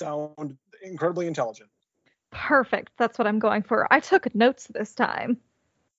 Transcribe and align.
sound 0.00 0.56
incredibly 0.82 1.26
intelligent. 1.26 1.70
Perfect. 2.30 2.92
That's 2.96 3.18
what 3.18 3.26
I'm 3.26 3.38
going 3.38 3.62
for. 3.62 3.86
I 3.92 4.00
took 4.00 4.34
notes 4.34 4.66
this 4.66 4.94
time. 4.94 5.38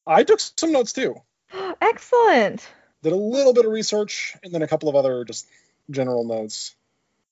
I 0.07 0.23
took 0.23 0.39
some 0.39 0.71
notes 0.71 0.93
too. 0.93 1.15
Excellent. 1.81 2.67
Did 3.03 3.13
a 3.13 3.17
little 3.17 3.53
bit 3.53 3.65
of 3.65 3.71
research 3.71 4.35
and 4.43 4.53
then 4.53 4.61
a 4.61 4.67
couple 4.67 4.89
of 4.89 4.95
other 4.95 5.23
just 5.25 5.47
general 5.89 6.23
notes. 6.23 6.75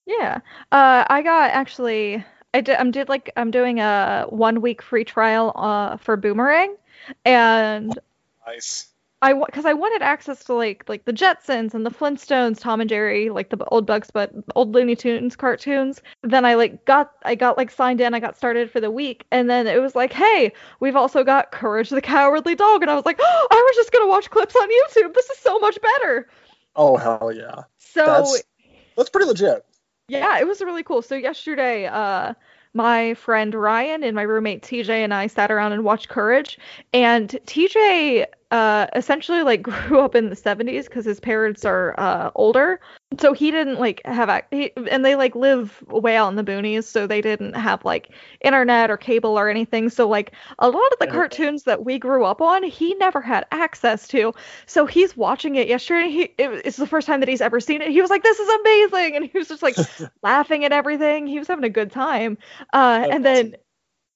Yeah. 0.05 0.39
Uh, 0.71 1.05
I 1.07 1.21
got 1.21 1.51
actually. 1.51 2.23
I 2.53 2.61
did. 2.61 2.77
I'm 2.77 2.91
did 2.91 3.09
like 3.09 3.31
I'm 3.37 3.51
doing 3.51 3.79
a 3.79 4.25
one 4.29 4.61
week 4.61 4.81
free 4.81 5.05
trial 5.05 5.51
uh 5.55 5.97
for 5.97 6.17
Boomerang, 6.17 6.75
and 7.23 7.97
Nice. 8.45 8.88
I 9.21 9.33
because 9.33 9.65
I 9.65 9.73
wanted 9.73 10.01
access 10.01 10.45
to 10.45 10.53
like 10.53 10.85
like 10.87 11.03
the 11.03 11.11
Jetsons 11.11 11.73
and 11.73 11.85
the 11.85 11.91
Flintstones, 11.91 12.59
Tom 12.59 12.79
and 12.79 12.89
Jerry, 12.89 13.29
like 13.29 13.49
the 13.49 13.63
old 13.65 13.85
Bugs, 13.85 14.09
but 14.11 14.31
old 14.55 14.73
Looney 14.73 14.95
Tunes 14.95 15.35
cartoons. 15.35 16.01
Then 16.23 16.45
I 16.45 16.53
like 16.53 16.85
got 16.85 17.11
I 17.23 17.35
got 17.35 17.57
like 17.57 17.69
signed 17.69 17.99
in. 17.99 18.13
I 18.13 18.21
got 18.21 18.37
started 18.37 18.71
for 18.71 18.79
the 18.79 18.91
week, 18.91 19.25
and 19.31 19.49
then 19.49 19.67
it 19.67 19.81
was 19.81 19.93
like, 19.93 20.13
hey, 20.13 20.53
we've 20.79 20.95
also 20.95 21.23
got 21.25 21.51
Courage 21.51 21.89
the 21.89 22.01
Cowardly 22.01 22.55
Dog, 22.55 22.81
and 22.81 22.89
I 22.89 22.95
was 22.95 23.05
like, 23.05 23.19
oh, 23.21 23.47
I 23.51 23.55
was 23.55 23.75
just 23.75 23.91
gonna 23.91 24.07
watch 24.07 24.29
clips 24.29 24.55
on 24.55 24.69
YouTube. 24.69 25.13
This 25.13 25.29
is 25.29 25.37
so 25.39 25.59
much 25.59 25.77
better. 25.81 26.29
Oh 26.75 26.95
hell 26.95 27.33
yeah. 27.35 27.63
So 27.77 28.05
That's 28.05 28.43
that's 28.95 29.09
pretty 29.09 29.27
legit. 29.27 29.65
yeah, 30.07 30.39
it 30.39 30.47
was 30.47 30.61
really 30.61 30.83
cool. 30.83 31.01
So 31.01 31.15
yesterday, 31.15 31.87
uh, 31.87 32.35
my 32.73 33.15
friend 33.15 33.53
Ryan 33.53 34.03
and 34.03 34.15
my 34.15 34.21
roommate 34.21 34.61
TJ 34.61 34.89
and 34.89 35.13
I 35.13 35.27
sat 35.27 35.51
around 35.51 35.73
and 35.73 35.83
watched 35.83 36.07
Courage. 36.07 36.57
And 36.93 37.29
TJ 37.45 38.25
uh, 38.51 38.87
essentially 38.95 39.43
like 39.43 39.61
grew 39.63 39.99
up 39.99 40.15
in 40.15 40.29
the 40.29 40.35
70s 40.35 40.85
because 40.85 41.05
his 41.05 41.19
parents 41.19 41.65
are 41.65 41.99
uh, 41.99 42.31
older. 42.35 42.79
So 43.19 43.33
he 43.33 43.51
didn't 43.51 43.79
like 43.79 44.01
have 44.05 44.29
ac- 44.29 44.45
he, 44.51 44.71
and 44.89 45.03
they 45.03 45.15
like 45.15 45.35
live 45.35 45.83
way 45.87 46.15
out 46.15 46.29
in 46.29 46.35
the 46.35 46.43
boonies, 46.43 46.83
so 46.85 47.07
they 47.07 47.21
didn't 47.21 47.55
have 47.55 47.83
like 47.85 48.09
internet 48.41 48.89
or 48.91 48.97
cable 48.97 49.37
or 49.37 49.49
anything. 49.49 49.89
So 49.89 50.07
like 50.07 50.33
a 50.59 50.69
lot 50.69 50.91
of 50.91 50.99
the 50.99 51.07
cartoons 51.07 51.63
that 51.63 51.85
we 51.85 51.99
grew 51.99 52.23
up 52.25 52.41
on, 52.41 52.63
he 52.63 52.93
never 52.95 53.21
had 53.21 53.45
access 53.51 54.07
to. 54.09 54.33
So 54.65 54.85
he's 54.85 55.17
watching 55.17 55.55
it 55.55 55.67
yesterday. 55.67 56.09
He 56.09 56.21
it, 56.37 56.61
it's 56.65 56.77
the 56.77 56.87
first 56.87 57.07
time 57.07 57.19
that 57.21 57.29
he's 57.29 57.41
ever 57.41 57.59
seen 57.59 57.81
it. 57.81 57.89
He 57.89 58.01
was 58.01 58.09
like, 58.09 58.23
"This 58.23 58.39
is 58.39 58.49
amazing," 58.61 59.15
and 59.15 59.25
he 59.25 59.37
was 59.37 59.47
just 59.47 59.63
like 59.63 59.75
laughing 60.23 60.65
at 60.65 60.71
everything. 60.71 61.27
He 61.27 61.39
was 61.39 61.47
having 61.47 61.65
a 61.65 61.69
good 61.69 61.91
time. 61.91 62.37
Uh, 62.73 63.07
and 63.09 63.25
then 63.25 63.55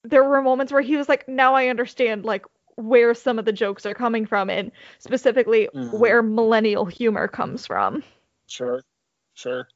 there 0.04 0.24
were 0.24 0.42
moments 0.42 0.72
where 0.72 0.82
he 0.82 0.96
was 0.96 1.08
like, 1.08 1.28
"Now 1.28 1.54
I 1.54 1.68
understand 1.68 2.24
like 2.24 2.44
where 2.76 3.14
some 3.14 3.38
of 3.38 3.44
the 3.44 3.52
jokes 3.52 3.86
are 3.86 3.94
coming 3.94 4.26
from, 4.26 4.50
and 4.50 4.72
specifically 4.98 5.68
Mhm. 5.74 5.98
where 5.98 6.22
millennial 6.22 6.84
humor 6.84 7.28
comes 7.28 7.66
from." 7.66 8.02
Sure. 8.46 8.82
Sure. 9.34 9.68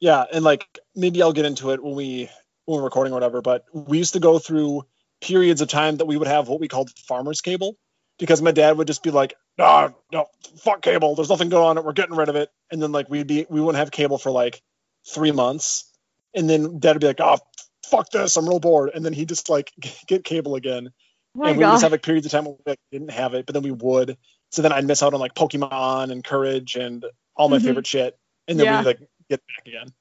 Yeah, 0.00 0.24
and 0.32 0.44
like 0.44 0.66
maybe 0.94 1.22
I'll 1.22 1.32
get 1.32 1.44
into 1.46 1.70
it 1.70 1.82
when 1.82 1.94
we 1.94 2.30
when 2.66 2.78
we're 2.78 2.84
recording 2.84 3.12
or 3.12 3.16
whatever, 3.16 3.40
but 3.40 3.64
we 3.72 3.96
used 3.98 4.12
to 4.12 4.20
go 4.20 4.38
through 4.38 4.84
periods 5.22 5.60
of 5.62 5.68
time 5.68 5.96
that 5.96 6.04
we 6.06 6.16
would 6.16 6.28
have 6.28 6.48
what 6.48 6.60
we 6.60 6.68
called 6.68 6.90
farmers 6.98 7.40
cable 7.40 7.76
because 8.18 8.42
my 8.42 8.50
dad 8.52 8.76
would 8.76 8.86
just 8.86 9.02
be 9.02 9.10
like, 9.10 9.34
"No, 9.56 9.94
no, 10.12 10.26
fuck 10.58 10.82
cable. 10.82 11.14
There's 11.14 11.30
nothing 11.30 11.48
going 11.48 11.78
on. 11.78 11.84
We're 11.84 11.92
getting 11.94 12.14
rid 12.14 12.28
of 12.28 12.36
it." 12.36 12.50
And 12.70 12.82
then 12.82 12.92
like 12.92 13.08
we'd 13.08 13.26
be 13.26 13.46
we 13.48 13.60
wouldn't 13.60 13.78
have 13.78 13.90
cable 13.90 14.18
for 14.18 14.30
like 14.30 14.60
3 15.06 15.32
months. 15.32 15.90
And 16.34 16.48
then 16.48 16.78
dad 16.78 16.92
would 16.94 17.00
be 17.00 17.06
like, 17.06 17.20
"Oh, 17.20 17.38
fuck 17.86 18.10
this. 18.10 18.36
I'm 18.36 18.46
real 18.48 18.60
bored." 18.60 18.90
And 18.94 19.04
then 19.04 19.14
he'd 19.14 19.28
just 19.30 19.48
like 19.48 19.72
get 20.06 20.22
cable 20.24 20.54
again. 20.54 20.90
Oh 21.36 21.44
and 21.44 21.56
we 21.58 21.64
would 21.64 21.70
just 21.72 21.82
have 21.82 21.92
like 21.92 22.02
periods 22.02 22.26
of 22.26 22.32
time 22.32 22.44
where 22.46 22.54
we 22.54 22.70
like, 22.72 22.80
didn't 22.90 23.10
have 23.10 23.34
it, 23.34 23.46
but 23.46 23.52
then 23.54 23.62
we 23.62 23.70
would. 23.70 24.16
So 24.50 24.62
then 24.62 24.72
I'd 24.72 24.86
miss 24.86 25.02
out 25.02 25.14
on 25.14 25.20
like 25.20 25.34
Pokemon 25.34 26.10
and 26.10 26.24
Courage 26.24 26.74
and 26.76 27.04
all 27.36 27.48
my 27.48 27.58
Mhm. 27.58 27.64
favorite 27.64 27.86
shit, 27.86 28.18
and 28.48 28.58
then 28.58 28.66
Yeah. 28.66 28.78
we'd 28.80 28.86
like 28.86 28.98
get 29.28 29.40
back 29.46 29.66
again. 29.66 29.92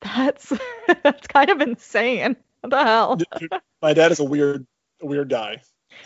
That's 0.00 0.52
that's 1.02 1.26
kind 1.26 1.50
of 1.50 1.60
insane. 1.60 2.36
What 2.60 2.70
the 2.70 2.82
hell? 2.84 3.18
My 3.82 3.92
dad 3.94 4.12
is 4.12 4.20
a 4.20 4.24
weird, 4.24 4.66
weird 5.02 5.28
guy. 5.28 5.62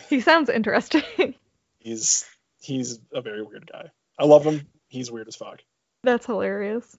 He 0.09 0.19
sounds 0.21 0.49
interesting. 0.49 1.03
He's 1.79 2.25
he's 2.61 2.99
a 3.13 3.21
very 3.21 3.41
weird 3.43 3.69
guy. 3.71 3.89
I 4.17 4.25
love 4.25 4.45
him. 4.45 4.67
He's 4.87 5.11
weird 5.11 5.27
as 5.27 5.35
fuck. 5.35 5.61
That's 6.03 6.25
hilarious. 6.25 6.97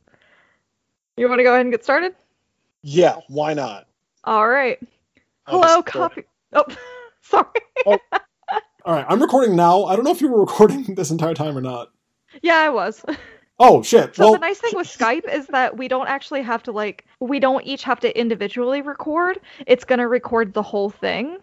You 1.16 1.28
want 1.28 1.38
to 1.38 1.44
go 1.44 1.52
ahead 1.52 1.62
and 1.66 1.72
get 1.72 1.84
started? 1.84 2.14
Yeah, 2.82 3.16
why 3.28 3.54
not? 3.54 3.86
All 4.24 4.46
right. 4.46 4.78
Hello, 5.46 5.82
copy. 5.82 6.24
Oh, 6.52 6.64
sorry. 7.30 7.46
All 7.86 8.94
right, 8.94 9.06
I'm 9.08 9.20
recording 9.20 9.56
now. 9.56 9.84
I 9.84 9.96
don't 9.96 10.04
know 10.04 10.10
if 10.10 10.20
you 10.20 10.28
were 10.28 10.40
recording 10.40 10.94
this 10.96 11.10
entire 11.10 11.34
time 11.34 11.56
or 11.56 11.60
not. 11.60 11.90
Yeah, 12.42 12.56
I 12.56 12.68
was. 12.68 13.04
Oh 13.58 13.82
shit. 13.82 14.16
So 14.16 14.24
well, 14.24 14.32
the 14.32 14.38
nice 14.40 14.58
thing 14.58 14.72
with 14.74 14.88
Skype 14.88 15.32
is 15.32 15.46
that 15.48 15.76
we 15.78 15.86
don't 15.88 16.08
actually 16.08 16.42
have 16.42 16.62
to 16.64 16.72
like 16.72 17.04
we 17.20 17.38
don't 17.38 17.64
each 17.64 17.84
have 17.84 18.00
to 18.00 18.18
individually 18.18 18.82
record. 18.82 19.38
It's 19.66 19.84
gonna 19.84 20.08
record 20.08 20.52
the 20.54 20.62
whole 20.62 20.90
thing, 20.90 21.38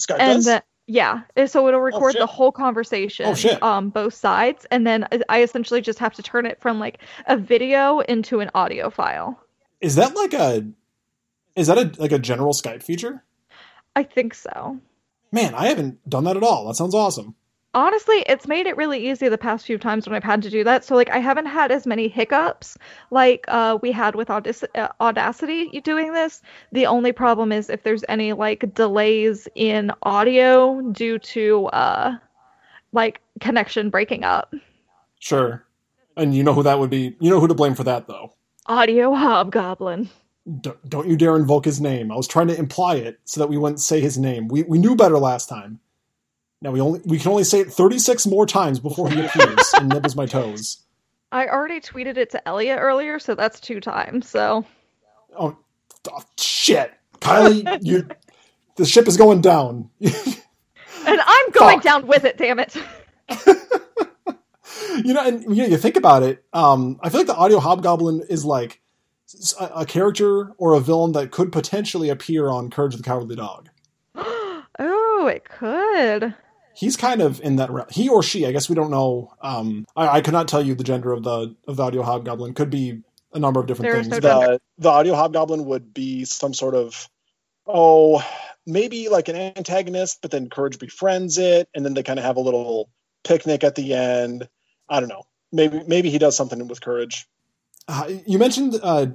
Skype 0.00 0.16
and 0.20 0.36
does. 0.38 0.44
the, 0.46 0.62
yeah, 0.86 1.22
so 1.46 1.66
it'll 1.68 1.80
record 1.80 2.14
the 2.18 2.26
whole 2.26 2.50
conversation. 2.52 3.26
Oh, 3.26 3.34
shit. 3.34 3.62
Um, 3.62 3.90
both 3.90 4.14
sides, 4.14 4.66
and 4.70 4.86
then 4.86 5.06
I- 5.12 5.20
I 5.28 5.42
essentially 5.42 5.80
just 5.80 5.98
have 6.00 6.14
to 6.14 6.22
turn 6.22 6.46
it 6.46 6.60
from 6.60 6.78
like 6.80 7.00
a 7.26 7.36
video 7.36 8.00
into 8.00 8.40
an 8.40 8.50
audio 8.54 8.88
file. 8.90 9.38
is 9.80 9.96
that 9.96 10.14
like 10.16 10.32
a 10.34 10.64
is 11.56 11.66
that 11.66 11.78
a 11.78 11.92
like 12.00 12.12
a 12.12 12.18
general 12.18 12.52
Skype 12.54 12.82
feature? 12.82 13.24
I 13.96 14.04
think 14.04 14.34
so. 14.34 14.78
Man, 15.32 15.54
I 15.54 15.66
haven't 15.66 16.08
done 16.08 16.24
that 16.24 16.36
at 16.36 16.42
all. 16.42 16.66
That 16.66 16.74
sounds 16.74 16.94
awesome. 16.94 17.34
Honestly, 17.72 18.24
it's 18.26 18.48
made 18.48 18.66
it 18.66 18.76
really 18.76 19.10
easy 19.10 19.28
the 19.28 19.38
past 19.38 19.64
few 19.64 19.78
times 19.78 20.04
when 20.04 20.16
I've 20.16 20.24
had 20.24 20.42
to 20.42 20.50
do 20.50 20.64
that. 20.64 20.84
So 20.84 20.96
like 20.96 21.10
I 21.10 21.18
haven't 21.18 21.46
had 21.46 21.70
as 21.70 21.86
many 21.86 22.08
hiccups 22.08 22.76
like 23.12 23.44
uh, 23.46 23.78
we 23.80 23.92
had 23.92 24.16
with 24.16 24.26
Audac- 24.26 24.64
uh, 24.74 24.88
Audacity 25.00 25.80
doing 25.82 26.12
this. 26.12 26.42
The 26.72 26.86
only 26.86 27.12
problem 27.12 27.52
is 27.52 27.70
if 27.70 27.84
there's 27.84 28.02
any 28.08 28.32
like 28.32 28.74
delays 28.74 29.46
in 29.54 29.92
audio 30.02 30.80
due 30.90 31.20
to 31.20 31.66
uh 31.66 32.16
like 32.92 33.20
connection 33.38 33.88
breaking 33.88 34.24
up. 34.24 34.52
Sure. 35.20 35.64
And 36.16 36.34
you 36.34 36.42
know 36.42 36.54
who 36.54 36.64
that 36.64 36.80
would 36.80 36.90
be? 36.90 37.16
You 37.20 37.30
know 37.30 37.38
who 37.38 37.46
to 37.46 37.54
blame 37.54 37.76
for 37.76 37.84
that 37.84 38.08
though. 38.08 38.34
Audio 38.66 39.14
Hobgoblin. 39.14 40.08
Don't 40.88 41.06
you 41.08 41.16
dare 41.16 41.36
invoke 41.36 41.64
his 41.64 41.80
name. 41.80 42.10
I 42.10 42.16
was 42.16 42.26
trying 42.26 42.48
to 42.48 42.58
imply 42.58 42.96
it 42.96 43.20
so 43.24 43.40
that 43.40 43.48
we 43.48 43.58
wouldn't 43.58 43.80
say 43.80 44.00
his 44.00 44.18
name. 44.18 44.48
We 44.48 44.62
we 44.62 44.78
knew 44.78 44.96
better 44.96 45.18
last 45.18 45.48
time. 45.48 45.80
Now 46.62 46.70
we 46.70 46.80
only 46.80 47.00
we 47.04 47.18
can 47.18 47.30
only 47.30 47.44
say 47.44 47.60
it 47.60 47.72
36 47.72 48.26
more 48.26 48.46
times 48.46 48.80
before 48.80 49.10
he 49.10 49.20
appears 49.24 49.70
and 49.74 49.88
nibbles 49.88 50.16
my 50.16 50.26
toes. 50.26 50.78
I 51.32 51.46
already 51.46 51.80
tweeted 51.80 52.16
it 52.16 52.30
to 52.30 52.48
Elliot 52.48 52.78
earlier, 52.80 53.18
so 53.18 53.34
that's 53.34 53.60
two 53.60 53.80
times. 53.80 54.28
So 54.28 54.64
Oh, 55.38 55.56
oh, 56.10 56.22
shit. 56.38 56.92
Kylie, 57.20 57.78
you 57.82 58.08
the 58.76 58.84
ship 58.86 59.06
is 59.06 59.16
going 59.16 59.40
down. 59.42 59.90
and 60.00 60.14
I'm 61.06 61.50
going 61.52 61.76
Fuck. 61.80 61.82
down 61.82 62.06
with 62.06 62.24
it, 62.24 62.38
damn 62.38 62.58
it. 62.58 62.74
you 65.04 65.14
know, 65.14 65.24
and 65.26 65.42
you 65.44 65.62
know, 65.62 65.68
you 65.68 65.76
think 65.76 65.96
about 65.96 66.22
it. 66.22 66.44
Um, 66.52 66.98
I 67.02 67.10
feel 67.10 67.20
like 67.20 67.26
the 67.26 67.36
audio 67.36 67.60
hobgoblin 67.60 68.22
is 68.28 68.44
like 68.44 68.80
a, 69.58 69.64
a 69.76 69.86
character 69.86 70.52
or 70.58 70.74
a 70.74 70.80
villain 70.80 71.12
that 71.12 71.30
could 71.30 71.52
potentially 71.52 72.08
appear 72.08 72.48
on 72.48 72.70
Courage 72.70 72.96
the 72.96 73.02
Cowardly 73.02 73.36
Dog. 73.36 73.68
oh, 74.14 75.30
it 75.32 75.44
could. 75.44 76.34
He's 76.74 76.96
kind 76.96 77.20
of 77.20 77.40
in 77.40 77.56
that. 77.56 77.70
Re- 77.70 77.84
he 77.90 78.08
or 78.08 78.22
she, 78.22 78.46
I 78.46 78.52
guess 78.52 78.68
we 78.68 78.74
don't 78.74 78.90
know. 78.90 79.32
Um, 79.42 79.86
I, 79.96 80.08
I 80.08 80.20
could 80.20 80.32
not 80.32 80.48
tell 80.48 80.62
you 80.62 80.74
the 80.74 80.84
gender 80.84 81.12
of 81.12 81.22
the 81.22 81.54
of 81.66 81.76
the 81.76 81.82
audio 81.82 82.02
hobgoblin. 82.02 82.54
Could 82.54 82.70
be 82.70 83.02
a 83.32 83.38
number 83.38 83.60
of 83.60 83.66
different 83.66 83.90
There 83.90 84.00
is 84.00 84.08
things. 84.08 84.22
no 84.22 84.40
the 84.40 84.60
the 84.78 84.88
audio 84.88 85.14
hobgoblin 85.14 85.64
would 85.66 85.92
be 85.94 86.24
some 86.24 86.54
sort 86.54 86.74
of 86.74 87.08
oh 87.66 88.22
maybe 88.66 89.08
like 89.08 89.28
an 89.28 89.36
antagonist 89.36 90.18
but 90.22 90.30
then 90.30 90.48
courage 90.48 90.78
befriends 90.78 91.38
it 91.38 91.68
and 91.74 91.84
then 91.84 91.94
they 91.94 92.02
kind 92.02 92.18
of 92.18 92.24
have 92.24 92.36
a 92.36 92.40
little 92.40 92.90
picnic 93.24 93.64
at 93.64 93.74
the 93.74 93.94
end 93.94 94.48
i 94.88 95.00
don't 95.00 95.08
know 95.08 95.22
maybe 95.52 95.82
maybe 95.86 96.10
he 96.10 96.18
does 96.18 96.36
something 96.36 96.66
with 96.68 96.80
courage 96.80 97.26
Uh, 97.90 98.12
you 98.24 98.38
mentioned 98.38 98.78
uh, 98.82 99.06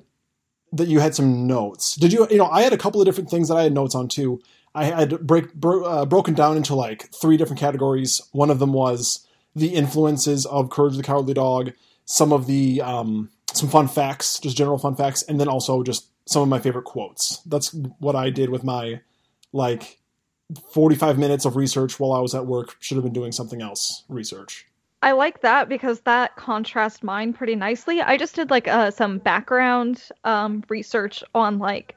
that 0.74 0.88
you 0.88 1.00
had 1.00 1.16
some 1.16 1.48
notes. 1.48 1.95
Did 1.95 2.12
you? 2.12 2.27
You 2.30 2.38
know, 2.38 2.48
I 2.48 2.62
had 2.62 2.74
a 2.74 2.77
couple 2.77 3.01
of 3.01 3.06
different 3.06 3.30
things 3.30 3.48
that 3.48 3.56
I 3.56 3.63
had 3.63 3.74
notes 3.74 3.95
on 3.95 4.07
too. 4.10 4.42
I 4.74 4.86
had 4.86 5.25
break 5.25 5.54
bro, 5.54 5.83
uh, 5.86 6.06
broken 6.06 6.33
down 6.33 6.57
into 6.57 6.75
like 6.75 7.10
three 7.13 7.38
different 7.38 7.60
categories. 7.60 8.22
One 8.33 8.50
of 8.50 8.60
them 8.60 8.74
was 8.74 9.25
the 9.56 9.74
influences 9.74 10.45
of 10.45 10.69
Courage 10.69 10.98
the 10.98 11.04
Cowardly 11.04 11.33
Dog, 11.33 11.72
some 12.04 12.33
of 12.33 12.48
the 12.48 12.81
um, 12.81 13.30
some 13.54 13.69
fun 13.69 13.88
facts, 13.88 14.39
just 14.39 14.57
general 14.57 14.77
fun 14.77 14.95
facts, 14.95 15.24
and 15.24 15.39
then 15.39 15.48
also 15.48 15.81
just 15.81 16.07
some 16.27 16.42
of 16.42 16.50
my 16.50 16.60
favorite 16.60 16.83
quotes. 16.83 17.38
That's 17.45 17.74
what 18.00 18.16
I 18.16 18.30
did 18.30 18.50
with 18.50 18.66
my 18.66 19.00
like 19.54 20.00
45 20.74 21.18
minutes 21.18 21.45
of 21.45 21.56
research 21.56 21.98
while 21.98 22.12
I 22.12 22.19
was 22.19 22.36
at 22.36 22.45
work. 22.45 22.75
Should 22.81 22.98
have 22.98 23.06
been 23.06 23.13
doing 23.13 23.31
something 23.31 23.62
else 23.62 24.04
research. 24.10 24.68
I 25.05 25.11
like 25.11 25.41
that 25.41 25.69
because 25.69 25.99
that 26.01 26.35
contrasts 26.35 27.03
mine 27.03 27.31
pretty 27.31 27.55
nicely. 27.55 28.01
I 28.01 28.17
just 28.17 28.33
did 28.33 28.49
like 28.49 28.67
uh, 28.67 28.89
some 28.89 29.19
background 29.19 30.09
um, 30.23 30.63
research 30.67 31.23
on 31.35 31.59
like 31.59 31.95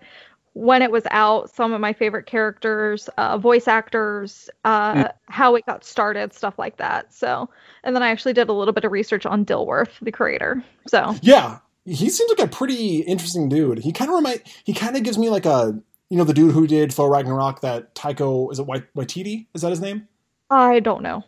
when 0.52 0.82
it 0.82 0.90
was 0.90 1.04
out, 1.10 1.48
some 1.48 1.72
of 1.72 1.80
my 1.80 1.94
favorite 1.94 2.26
characters, 2.26 3.08
uh, 3.16 3.38
voice 3.38 3.66
actors, 3.66 4.50
uh, 4.66 5.08
how 5.24 5.54
it 5.54 5.64
got 5.64 5.84
started, 5.84 6.34
stuff 6.34 6.58
like 6.58 6.76
that. 6.76 7.14
So, 7.14 7.48
and 7.82 7.96
then 7.96 8.02
I 8.02 8.10
actually 8.10 8.34
did 8.34 8.50
a 8.50 8.52
little 8.52 8.74
bit 8.74 8.84
of 8.84 8.92
research 8.92 9.24
on 9.24 9.46
Dilworth, 9.46 9.98
the 10.02 10.12
creator. 10.12 10.62
So, 10.86 11.14
Yeah, 11.22 11.60
he 11.86 12.10
seems 12.10 12.28
like 12.28 12.46
a 12.46 12.50
pretty 12.50 12.98
interesting 12.98 13.48
dude. 13.48 13.78
He 13.78 13.90
kind 13.90 14.10
of 14.10 14.16
remind 14.16 14.42
he 14.64 14.74
kind 14.74 14.98
of 14.98 15.02
gives 15.02 15.16
me 15.16 15.30
like 15.30 15.46
a 15.46 15.80
you 16.10 16.18
know 16.18 16.24
the 16.24 16.34
dude 16.34 16.52
who 16.52 16.66
did 16.66 16.92
Thor 16.92 17.10
Ragnarok 17.10 17.62
that 17.62 17.94
Taiko 17.94 18.50
is 18.50 18.58
it 18.58 18.66
Wait- 18.66 18.92
Waititi 18.94 19.46
is 19.54 19.62
that 19.62 19.70
his 19.70 19.80
name? 19.80 20.08
I 20.50 20.80
don't 20.80 21.02
know. 21.02 21.24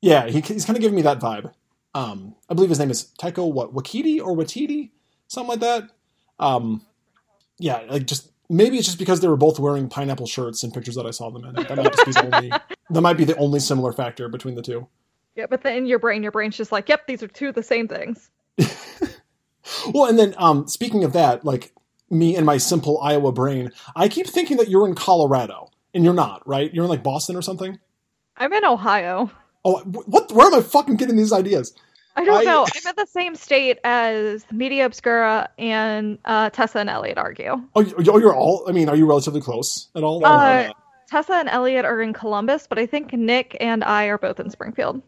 Yeah, 0.00 0.26
he, 0.26 0.40
he's 0.40 0.64
kind 0.64 0.76
of 0.76 0.80
giving 0.80 0.96
me 0.96 1.02
that 1.02 1.20
vibe. 1.20 1.52
Um, 1.94 2.34
I 2.48 2.54
believe 2.54 2.70
his 2.70 2.78
name 2.78 2.90
is 2.90 3.04
Taiko 3.18 3.46
what 3.46 3.74
Wakiti 3.74 4.20
or 4.20 4.36
Watiti, 4.36 4.90
something 5.26 5.48
like 5.48 5.60
that. 5.60 5.90
Um, 6.38 6.86
yeah, 7.58 7.78
like 7.88 8.06
just 8.06 8.30
maybe 8.48 8.78
it's 8.78 8.86
just 8.86 8.98
because 8.98 9.20
they 9.20 9.28
were 9.28 9.36
both 9.36 9.58
wearing 9.58 9.88
pineapple 9.88 10.26
shirts 10.26 10.62
in 10.62 10.70
pictures 10.70 10.94
that 10.94 11.06
I 11.06 11.10
saw 11.10 11.30
them 11.30 11.44
in. 11.44 11.54
That 11.54 11.76
might 11.76 11.92
just 11.92 12.06
be 12.06 12.12
the 12.12 12.36
only 12.36 12.52
that 12.90 13.00
might 13.00 13.16
be 13.16 13.24
the 13.24 13.36
only 13.36 13.60
similar 13.60 13.92
factor 13.92 14.28
between 14.28 14.54
the 14.54 14.62
two. 14.62 14.86
Yeah, 15.34 15.46
but 15.48 15.62
then 15.62 15.76
in 15.76 15.86
your 15.86 15.98
brain, 15.98 16.22
your 16.22 16.32
brain's 16.32 16.56
just 16.56 16.72
like, 16.72 16.88
yep, 16.88 17.06
these 17.06 17.22
are 17.22 17.28
two 17.28 17.48
of 17.48 17.54
the 17.54 17.62
same 17.62 17.88
things. 17.88 18.30
Well, 19.92 20.06
and 20.06 20.18
then 20.18 20.34
um, 20.38 20.66
speaking 20.66 21.04
of 21.04 21.12
that, 21.12 21.44
like 21.44 21.72
me 22.10 22.36
and 22.36 22.46
my 22.46 22.56
simple 22.56 23.00
Iowa 23.00 23.32
brain, 23.32 23.70
I 23.94 24.08
keep 24.08 24.26
thinking 24.26 24.56
that 24.58 24.68
you're 24.68 24.86
in 24.86 24.94
Colorado, 24.94 25.70
and 25.94 26.04
you're 26.04 26.14
not, 26.14 26.46
right? 26.46 26.72
You're 26.72 26.84
in 26.84 26.90
like 26.90 27.02
Boston 27.02 27.36
or 27.36 27.42
something. 27.42 27.78
I'm 28.36 28.52
in 28.52 28.64
Ohio. 28.64 29.30
Oh, 29.76 29.80
what? 30.06 30.30
Where 30.32 30.46
am 30.46 30.54
I 30.54 30.60
fucking 30.62 30.96
getting 30.96 31.16
these 31.16 31.32
ideas? 31.32 31.74
I 32.16 32.24
don't 32.24 32.40
I- 32.40 32.44
know. 32.44 32.62
I'm 32.74 32.88
in 32.88 32.94
the 32.96 33.06
same 33.06 33.34
state 33.36 33.78
as 33.84 34.44
Media 34.50 34.86
Obscura 34.86 35.48
and 35.58 36.18
uh, 36.24 36.50
Tessa 36.50 36.78
and 36.80 36.90
Elliot 36.90 37.18
argue. 37.18 37.54
Oh, 37.74 37.80
you- 37.80 37.94
oh, 38.08 38.18
you're 38.18 38.34
all. 38.34 38.64
I 38.68 38.72
mean, 38.72 38.88
are 38.88 38.96
you 38.96 39.06
relatively 39.06 39.40
close 39.40 39.88
at 39.94 40.02
all? 40.02 40.24
Uh, 40.24 40.70
Tessa 41.08 41.34
and 41.34 41.48
Elliot 41.48 41.84
are 41.84 42.00
in 42.02 42.12
Columbus, 42.12 42.66
but 42.66 42.78
I 42.78 42.86
think 42.86 43.12
Nick 43.12 43.56
and 43.60 43.82
I 43.84 44.06
are 44.06 44.18
both 44.18 44.40
in 44.40 44.50
Springfield. 44.50 45.02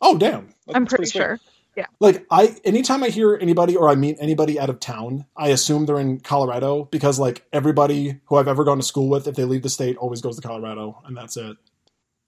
oh, 0.00 0.16
damn. 0.18 0.46
That's 0.66 0.76
I'm 0.76 0.86
pretty 0.86 1.06
sweet. 1.06 1.20
sure. 1.20 1.40
Yeah. 1.76 1.86
Like 1.98 2.24
I, 2.30 2.56
anytime 2.64 3.02
I 3.02 3.08
hear 3.08 3.36
anybody 3.42 3.74
or 3.76 3.88
I 3.88 3.96
meet 3.96 4.16
anybody 4.20 4.60
out 4.60 4.70
of 4.70 4.78
town, 4.78 5.26
I 5.36 5.48
assume 5.48 5.86
they're 5.86 5.98
in 5.98 6.20
Colorado 6.20 6.84
because 6.84 7.18
like 7.18 7.44
everybody 7.52 8.20
who 8.26 8.36
I've 8.36 8.46
ever 8.46 8.62
gone 8.62 8.76
to 8.76 8.82
school 8.84 9.08
with, 9.08 9.26
if 9.26 9.34
they 9.34 9.42
leave 9.44 9.62
the 9.62 9.68
state, 9.68 9.96
always 9.96 10.20
goes 10.20 10.36
to 10.36 10.42
Colorado, 10.46 11.02
and 11.04 11.16
that's 11.16 11.36
it. 11.36 11.56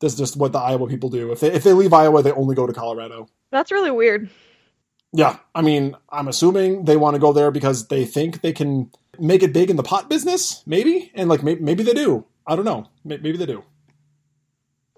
That's 0.00 0.14
just 0.14 0.37
what 0.37 0.52
the 0.52 0.58
Iowa 0.58 0.88
people 0.88 1.08
do. 1.08 1.32
If 1.32 1.40
they 1.40 1.52
if 1.52 1.64
they 1.64 1.72
leave 1.72 1.93
Iowa, 1.93 2.22
they 2.22 2.32
only 2.32 2.54
go 2.54 2.66
to 2.66 2.72
Colorado. 2.72 3.28
That's 3.50 3.70
really 3.72 3.90
weird. 3.90 4.28
Yeah, 5.12 5.38
I 5.54 5.62
mean, 5.62 5.96
I'm 6.10 6.28
assuming 6.28 6.84
they 6.84 6.96
want 6.96 7.14
to 7.14 7.20
go 7.20 7.32
there 7.32 7.50
because 7.50 7.88
they 7.88 8.04
think 8.04 8.43
they 8.43 8.52
can 8.52 8.90
make 9.19 9.43
it 9.43 9.52
big 9.52 9.70
in 9.70 9.76
the 9.76 9.82
pot 9.82 10.10
business, 10.10 10.62
maybe, 10.66 11.10
and 11.14 11.28
like 11.28 11.43
maybe, 11.43 11.62
maybe 11.62 11.82
they 11.82 11.94
do. 11.94 12.26
I 12.46 12.56
don't 12.56 12.64
know. 12.66 12.88
Maybe 13.04 13.37
they 13.37 13.46
do. 13.46 13.64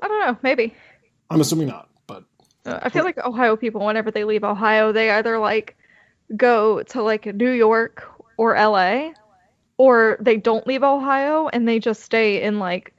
I 0.03 0.09
don't 0.09 0.21
know. 0.21 0.39
Maybe. 0.43 0.75
I'm 1.31 1.41
assuming 1.41 1.69
not, 1.69 1.89
but 2.07 2.25
Uh, 2.67 2.81
I 2.83 2.89
feel 2.89 3.05
like 3.05 3.19
Ohio 3.19 3.57
people, 3.57 3.85
whenever 3.85 4.11
they 4.11 4.25
leave 4.25 4.45
Ohio, 4.45 4.93
they 4.93 5.11
either 5.11 5.39
like 5.39 5.77
go 6.37 6.83
to 6.83 7.03
like 7.03 7.27
New 7.27 7.51
York 7.51 8.05
or 8.37 8.55
LA, 8.55 9.13
or 9.77 10.17
they 10.21 10.37
don't 10.37 10.67
leave 10.67 10.83
Ohio 10.83 11.49
and 11.49 11.67
they 11.69 11.79
just 11.79 12.03
stay 12.03 12.43
in 12.43 12.59
like 12.59 12.95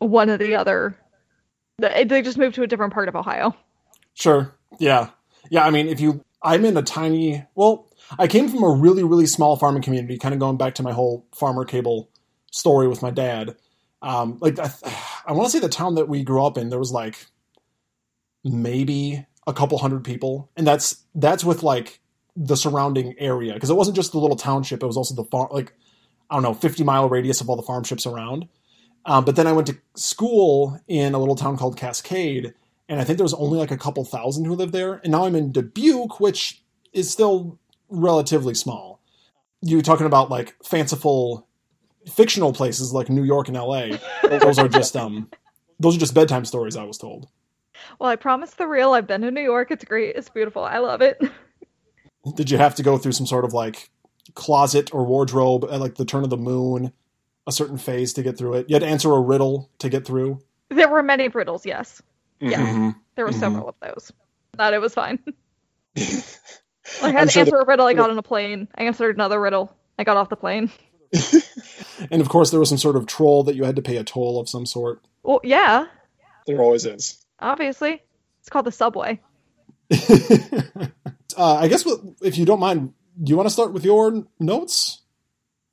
one 0.00 0.28
of 0.28 0.40
the 0.40 0.56
other. 0.56 0.96
They 1.78 2.04
they 2.04 2.20
just 2.22 2.36
moved 2.36 2.56
to 2.56 2.62
a 2.62 2.66
different 2.66 2.92
part 2.92 3.08
of 3.08 3.14
Ohio. 3.14 3.54
Sure. 4.14 4.54
Yeah. 4.78 5.10
Yeah. 5.50 5.64
I 5.64 5.70
mean, 5.70 5.88
if 5.88 6.00
you, 6.00 6.24
I'm 6.42 6.64
in 6.64 6.76
a 6.76 6.82
tiny, 6.82 7.44
well, 7.54 7.88
I 8.18 8.26
came 8.26 8.48
from 8.48 8.62
a 8.62 8.70
really, 8.70 9.02
really 9.02 9.26
small 9.26 9.56
farming 9.56 9.82
community, 9.82 10.18
kind 10.18 10.34
of 10.34 10.40
going 10.40 10.56
back 10.56 10.74
to 10.76 10.82
my 10.82 10.92
whole 10.92 11.26
farmer 11.34 11.64
cable 11.64 12.10
story 12.50 12.88
with 12.88 13.02
my 13.02 13.10
dad. 13.10 13.56
Um, 14.02 14.38
like, 14.40 14.58
I, 14.58 14.70
I 15.26 15.32
want 15.32 15.46
to 15.46 15.50
say 15.50 15.60
the 15.60 15.68
town 15.68 15.94
that 15.94 16.08
we 16.08 16.22
grew 16.22 16.44
up 16.44 16.58
in, 16.58 16.70
there 16.70 16.78
was 16.78 16.92
like 16.92 17.26
maybe 18.44 19.24
a 19.46 19.52
couple 19.52 19.78
hundred 19.78 20.04
people. 20.04 20.50
And 20.56 20.66
that's, 20.66 21.02
that's 21.14 21.44
with 21.44 21.62
like 21.62 22.00
the 22.36 22.56
surrounding 22.56 23.14
area. 23.18 23.58
Cause 23.58 23.70
it 23.70 23.76
wasn't 23.76 23.96
just 23.96 24.12
the 24.12 24.18
little 24.18 24.36
township. 24.36 24.82
It 24.82 24.86
was 24.86 24.96
also 24.96 25.14
the 25.14 25.24
farm, 25.24 25.48
like, 25.50 25.72
I 26.30 26.34
don't 26.34 26.42
know, 26.42 26.54
50 26.54 26.84
mile 26.84 27.08
radius 27.08 27.40
of 27.40 27.50
all 27.50 27.56
the 27.56 27.62
farm 27.62 27.84
ships 27.84 28.06
around. 28.06 28.48
Um, 29.06 29.24
but 29.24 29.36
then 29.36 29.46
I 29.46 29.52
went 29.52 29.66
to 29.68 29.78
school 29.94 30.80
in 30.86 31.14
a 31.14 31.18
little 31.18 31.36
town 31.36 31.56
called 31.56 31.76
Cascade, 31.76 32.54
and 32.88 33.00
I 33.00 33.04
think 33.04 33.18
there 33.18 33.24
was 33.24 33.34
only 33.34 33.58
like 33.58 33.70
a 33.70 33.78
couple 33.78 34.04
thousand 34.04 34.44
who 34.44 34.54
lived 34.54 34.72
there. 34.72 35.00
And 35.02 35.12
now 35.12 35.24
I'm 35.24 35.34
in 35.34 35.52
Dubuque, 35.52 36.20
which 36.20 36.62
is 36.92 37.10
still 37.10 37.58
relatively 37.88 38.54
small. 38.54 39.00
You're 39.62 39.82
talking 39.82 40.06
about 40.06 40.30
like 40.30 40.56
fanciful 40.64 41.46
fictional 42.10 42.52
places 42.52 42.92
like 42.92 43.08
New 43.08 43.24
York 43.24 43.48
and 43.48 43.56
LA. 43.56 43.98
Those 44.22 44.58
are 44.58 44.68
just 44.68 44.96
um 44.96 45.28
those 45.78 45.96
are 45.96 46.00
just 46.00 46.14
bedtime 46.14 46.44
stories 46.44 46.76
I 46.76 46.84
was 46.84 46.98
told. 46.98 47.26
Well, 47.98 48.10
I 48.10 48.16
promise 48.16 48.52
the 48.52 48.66
real. 48.66 48.92
I've 48.92 49.06
been 49.06 49.22
to 49.22 49.30
New 49.30 49.40
York. 49.40 49.70
It's 49.70 49.84
great. 49.84 50.14
It's 50.14 50.28
beautiful. 50.28 50.62
I 50.62 50.78
love 50.78 51.00
it. 51.00 51.20
Did 52.34 52.50
you 52.50 52.58
have 52.58 52.74
to 52.74 52.82
go 52.82 52.98
through 52.98 53.12
some 53.12 53.26
sort 53.26 53.46
of 53.46 53.54
like 53.54 53.88
closet 54.34 54.92
or 54.92 55.04
wardrobe 55.04 55.64
at 55.64 55.80
like 55.80 55.94
the 55.94 56.04
turn 56.04 56.22
of 56.22 56.30
the 56.30 56.36
moon, 56.36 56.92
a 57.46 57.52
certain 57.52 57.78
phase 57.78 58.12
to 58.14 58.22
get 58.22 58.36
through 58.38 58.54
it? 58.54 58.68
You 58.68 58.74
had 58.74 58.82
to 58.82 58.88
answer 58.88 59.10
a 59.12 59.20
riddle 59.20 59.70
to 59.78 59.88
get 59.88 60.06
through. 60.06 60.40
There 60.68 60.88
were 60.88 61.02
many 61.02 61.28
riddles. 61.28 61.64
Yes, 61.66 62.00
Yeah. 62.40 62.60
Mhm. 62.66 62.94
there 63.16 63.24
were 63.24 63.32
Mhm. 63.32 63.40
several 63.40 63.68
of 63.68 63.74
those. 63.80 64.12
But 64.56 64.74
it 64.74 64.80
was 64.80 64.94
fine. 64.94 65.18
I 65.96 66.22
I'm 67.02 67.12
had 67.12 67.24
to 67.28 67.30
sure 67.30 67.40
answer 67.42 67.56
a 67.60 67.66
riddle. 67.66 67.86
I 67.86 67.94
got 67.94 68.10
on 68.10 68.18
a 68.18 68.22
plane. 68.22 68.68
I 68.74 68.84
answered 68.84 69.14
another 69.16 69.40
riddle. 69.40 69.74
I 69.98 70.04
got 70.04 70.16
off 70.16 70.28
the 70.28 70.36
plane. 70.36 70.70
And 72.10 72.22
of 72.22 72.30
course 72.30 72.50
there 72.50 72.58
was 72.58 72.70
some 72.70 72.78
sort 72.78 72.96
of 72.96 73.04
troll 73.06 73.42
that 73.44 73.56
you 73.56 73.64
had 73.64 73.76
to 73.76 73.82
pay 73.82 73.98
a 73.98 74.04
toll 74.04 74.40
of 74.40 74.48
some 74.48 74.64
sort. 74.64 75.02
Well, 75.22 75.40
yeah, 75.44 75.84
There 76.46 76.58
always 76.62 76.86
is. 76.86 77.18
obviously. 77.38 78.02
It's 78.40 78.48
called 78.48 78.64
the 78.64 78.72
subway. 78.72 79.20
uh, 79.90 80.86
I 81.36 81.68
guess 81.68 81.84
if 82.22 82.38
you 82.38 82.46
don't 82.46 82.60
mind, 82.60 82.94
do 83.22 83.30
you 83.30 83.36
want 83.36 83.46
to 83.48 83.52
start 83.52 83.72
with 83.74 83.84
your 83.84 84.24
notes? 84.38 85.02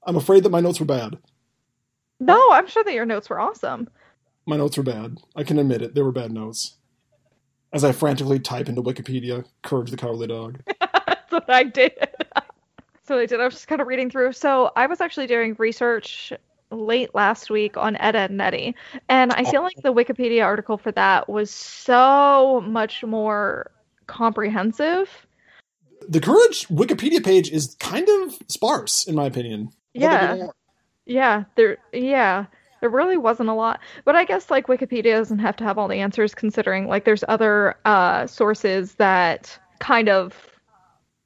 I'm 0.06 0.18
afraid 0.18 0.44
that 0.44 0.50
my 0.50 0.60
notes 0.60 0.80
were 0.81 0.86
bad. 0.86 1.18
No, 2.19 2.52
I'm 2.52 2.68
sure 2.68 2.84
that 2.84 2.94
your 2.94 3.06
notes 3.06 3.30
were 3.30 3.40
awesome. 3.40 3.90
My 4.46 4.58
notes 4.58 4.78
were 4.78 4.84
bad. 4.84 5.18
I 5.36 5.44
can 5.44 5.60
admit 5.60 5.81
it. 5.81 5.94
They 5.94 6.02
were 6.02 6.12
bad 6.12 6.31
notes. 6.31 6.75
As 7.74 7.84
I 7.84 7.92
frantically 7.92 8.40
type 8.40 8.69
into 8.69 8.81
Wikipedia, 8.81 9.46
Courage 9.62 9.92
the 9.92 9.98
Cowardly 9.98 10.28
Dog. 10.28 10.62
That's 10.80 11.31
what 11.31 11.50
I 11.50 11.64
did. 11.64 11.92
so 13.04 13.19
I 13.19 13.25
did. 13.25 13.40
I 13.40 13.46
was 13.46 13.56
just 13.56 13.68
kind 13.68 13.81
of 13.81 13.88
reading 13.88 14.10
through. 14.10 14.34
So 14.34 14.72
I 14.75 14.88
was 14.88 15.02
actually 15.02 15.28
doing 15.28 15.56
research 15.60 16.31
late 16.72 17.14
last 17.14 17.50
week 17.50 17.78
on 17.78 17.96
Ed, 17.98 18.16
Edd 18.16 18.31
n 18.31 18.42
Eddy, 18.42 18.75
and 19.10 19.31
I 19.34 19.50
feel 19.50 19.62
like 19.62 19.78
the 19.84 19.94
Wikipedia 19.94 20.44
article 20.44 20.78
for 20.78 20.92
that 20.94 21.30
was 21.30 21.50
so 21.50 22.62
much 22.65 23.03
more 23.03 23.72
comprehensive. 24.08 25.10
The 26.10 26.20
Courage 26.20 26.68
Wikipedia 26.68 27.24
page 27.24 27.51
is 27.51 27.75
kind 27.80 28.08
of 28.08 28.38
sparse, 28.48 29.08
in 29.08 29.15
my 29.15 29.25
opinion. 29.25 29.70
A 29.96 30.00
little 30.00 30.18
bit 30.18 30.38
Yeah. 30.39 30.48
Yeah, 31.08 31.46
there, 31.56 31.80
yeah, 31.94 32.46
there 32.82 32.90
really 32.90 33.18
wasn't 33.18 33.50
a 33.50 33.54
lot. 33.54 33.80
But 34.06 34.16
I 34.16 34.26
guess 34.26 34.52
like 34.52 34.68
Wikipedia 34.68 35.14
doesn't 35.14 35.40
have 35.40 35.56
to 35.58 35.64
have 35.64 35.78
all 35.78 35.88
the 35.88 35.96
answers, 35.96 36.36
considering 36.36 36.88
like 36.88 37.06
there's 37.06 37.24
other 37.28 37.76
uh, 37.86 38.28
sources 38.28 38.96
that 38.96 39.60
kind 39.80 40.10
of 40.10 40.36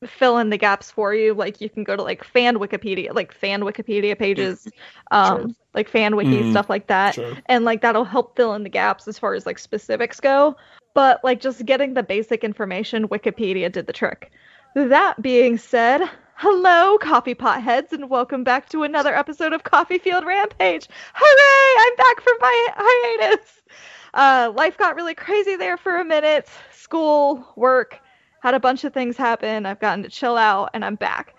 fill 0.06 0.38
in 0.40 0.50
the 0.50 0.58
gaps 0.58 0.90
for 0.92 1.14
you. 1.14 1.34
Like 1.34 1.62
you 1.62 1.70
can 1.70 1.84
go 1.84 1.96
to 1.96 2.02
like 2.04 2.24
fan 2.24 2.58
Wikipedia, 2.58 3.14
like 3.14 3.34
fan 3.34 3.62
Wikipedia 3.62 4.18
pages, 4.18 4.68
um, 5.12 5.42
Sure. 5.42 5.56
like 5.76 5.90
fan 5.90 6.16
wiki 6.16 6.44
Mhm. 6.44 6.52
stuff 6.52 6.70
like 6.70 6.88
that, 6.88 7.16
Sure. 7.16 7.38
and 7.48 7.66
like 7.66 7.82
that'll 7.82 8.06
help 8.06 8.36
fill 8.36 8.54
in 8.56 8.64
the 8.64 8.70
gaps 8.70 9.08
as 9.08 9.20
far 9.20 9.34
as 9.36 9.46
like 9.46 9.60
specifics 9.60 10.20
go. 10.20 10.56
But 10.94 11.24
like 11.24 11.40
just 11.40 11.66
getting 11.66 11.94
the 11.94 12.04
basic 12.04 12.44
information, 12.44 13.08
Wikipedia 13.10 13.72
did 13.72 13.88
the 13.88 13.94
trick. 13.94 14.32
That 14.74 15.22
being 15.22 15.58
said, 15.58 16.10
hello, 16.42 16.98
coffee 16.98 17.36
pot 17.36 17.62
heads, 17.62 17.94
and 17.94 18.10
welcome 18.10 18.44
back 18.44 18.68
to 18.68 18.82
another 18.82 19.14
episode 19.14 19.54
of 19.54 19.64
Coffee 19.64 20.00
Fueled 20.00 20.26
Rampage. 20.26 20.88
Hooray! 21.14 21.86
I'm 21.86 21.96
back 21.98 22.20
from 22.20 22.34
my 22.42 22.68
hiatus. 22.76 23.62
Uh, 24.16 24.52
life 24.56 24.76
got 24.76 24.96
really 24.96 25.14
crazy 25.14 25.56
there 25.56 25.78
for 25.78 26.00
a 26.00 26.04
minute. 26.04 26.50
School, 26.74 27.48
work, 27.56 28.00
had 28.42 28.56
a 28.56 28.60
bunch 28.60 28.84
of 28.84 28.92
things 28.92 29.18
happen. 29.18 29.68
I've 29.68 29.80
gotten 29.80 30.02
to 30.02 30.10
chill 30.10 30.36
out, 30.36 30.72
and 30.74 30.84
I'm 30.84 30.96
back. 30.96 31.36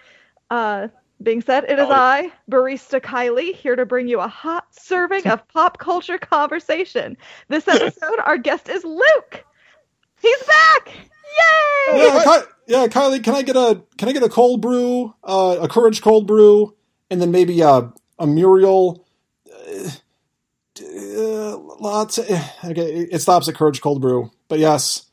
Uh, 0.51 0.87
being 1.21 1.43
said, 1.43 1.65
it 1.65 1.81
is 1.81 1.89
Oh. 1.89 1.93
I, 1.93 2.33
Barista 2.49 3.01
Kylie, 3.01 3.57
here 3.57 3.75
to 3.75 3.85
bring 3.85 4.07
you 4.07 4.21
a 4.21 4.29
hot 4.29 4.67
serving 4.71 5.27
of 5.27 5.49
pop 5.53 5.79
culture 5.79 6.19
conversation. 6.19 7.17
This 7.49 7.67
episode, 7.67 8.21
our 8.25 8.39
guest 8.39 8.69
is 8.69 8.85
Luke. 8.85 9.45
He's 10.21 10.43
back! 10.45 11.12
Yay! 11.39 11.99
Yeah, 11.99 12.23
Ky- 12.25 12.53
yeah, 12.67 12.87
Kylie, 12.87 13.23
can 13.23 13.35
I 13.35 13.43
get 13.43 13.57
a 13.57 13.83
can 13.99 14.09
I 14.09 14.13
get 14.13 14.23
a 14.23 14.29
cold 14.29 14.61
brew, 14.61 15.15
uh, 15.25 15.59
a 15.61 15.69
Courage 15.69 16.01
cold 16.03 16.27
brew, 16.27 16.75
and 17.11 17.21
then 17.21 17.31
maybe 17.31 17.61
a 17.61 17.93
a 18.19 18.27
Muriel 18.27 19.05
uh, 19.51 19.91
uh, 20.81 21.57
latte? 21.81 22.41
Okay, 22.65 23.09
it 23.11 23.21
stops 23.21 23.49
at 23.49 23.55
Courage 23.55 23.81
cold 23.81 24.01
brew, 24.01 24.31
but 24.49 24.59
yes, 24.59 25.07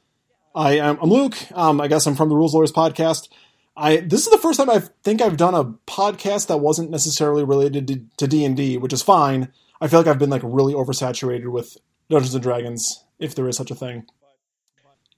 I 0.55 0.77
am. 0.77 0.97
I'm 1.01 1.09
Luke. 1.09 1.37
Um, 1.53 1.81
I 1.81 1.87
guess 1.87 2.05
I'm 2.05 2.15
from 2.15 2.29
the 2.29 2.35
Rules 2.35 2.53
Lawyers 2.53 2.71
podcast. 2.71 3.29
I 3.75 3.97
this 3.97 4.25
is 4.25 4.31
the 4.31 4.37
first 4.37 4.59
time 4.59 4.69
I 4.69 4.83
think 5.03 5.21
I've 5.21 5.37
done 5.37 5.55
a 5.55 5.65
podcast 5.91 6.47
that 6.47 6.57
wasn't 6.57 6.91
necessarily 6.91 7.43
related 7.43 8.09
to 8.17 8.27
D 8.27 8.45
and 8.45 8.55
D, 8.55 8.77
which 8.77 8.93
is 8.93 9.01
fine. 9.01 9.51
I 9.81 9.87
feel 9.87 9.99
like 9.99 10.07
I've 10.07 10.19
been 10.19 10.29
like 10.29 10.41
really 10.43 10.73
oversaturated 10.73 11.47
with 11.51 11.77
Dungeons 12.09 12.35
and 12.35 12.43
Dragons, 12.43 13.03
if 13.17 13.33
there 13.35 13.47
is 13.47 13.55
such 13.57 13.71
a 13.71 13.75
thing 13.75 14.05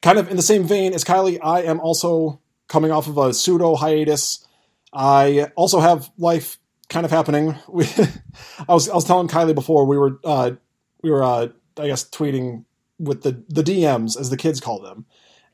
kind 0.01 0.17
of 0.17 0.29
in 0.29 0.35
the 0.35 0.41
same 0.41 0.63
vein 0.63 0.93
as 0.93 1.03
Kylie, 1.03 1.39
I 1.41 1.63
am 1.63 1.79
also 1.79 2.39
coming 2.67 2.91
off 2.91 3.07
of 3.07 3.17
a 3.17 3.33
pseudo 3.33 3.75
hiatus. 3.75 4.45
I 4.93 5.51
also 5.55 5.79
have 5.79 6.09
life 6.17 6.57
kind 6.89 7.05
of 7.05 7.11
happening. 7.11 7.55
I 8.67 8.73
was 8.73 8.89
I 8.89 8.95
was 8.95 9.05
telling 9.05 9.27
Kylie 9.27 9.55
before 9.55 9.85
we 9.85 9.97
were 9.97 10.19
uh, 10.23 10.51
we 11.01 11.11
were 11.11 11.23
uh, 11.23 11.47
I 11.77 11.87
guess 11.87 12.07
tweeting 12.09 12.65
with 12.99 13.23
the 13.23 13.43
the 13.49 13.63
DMs 13.63 14.19
as 14.19 14.29
the 14.29 14.37
kids 14.37 14.59
call 14.59 14.81
them, 14.81 15.05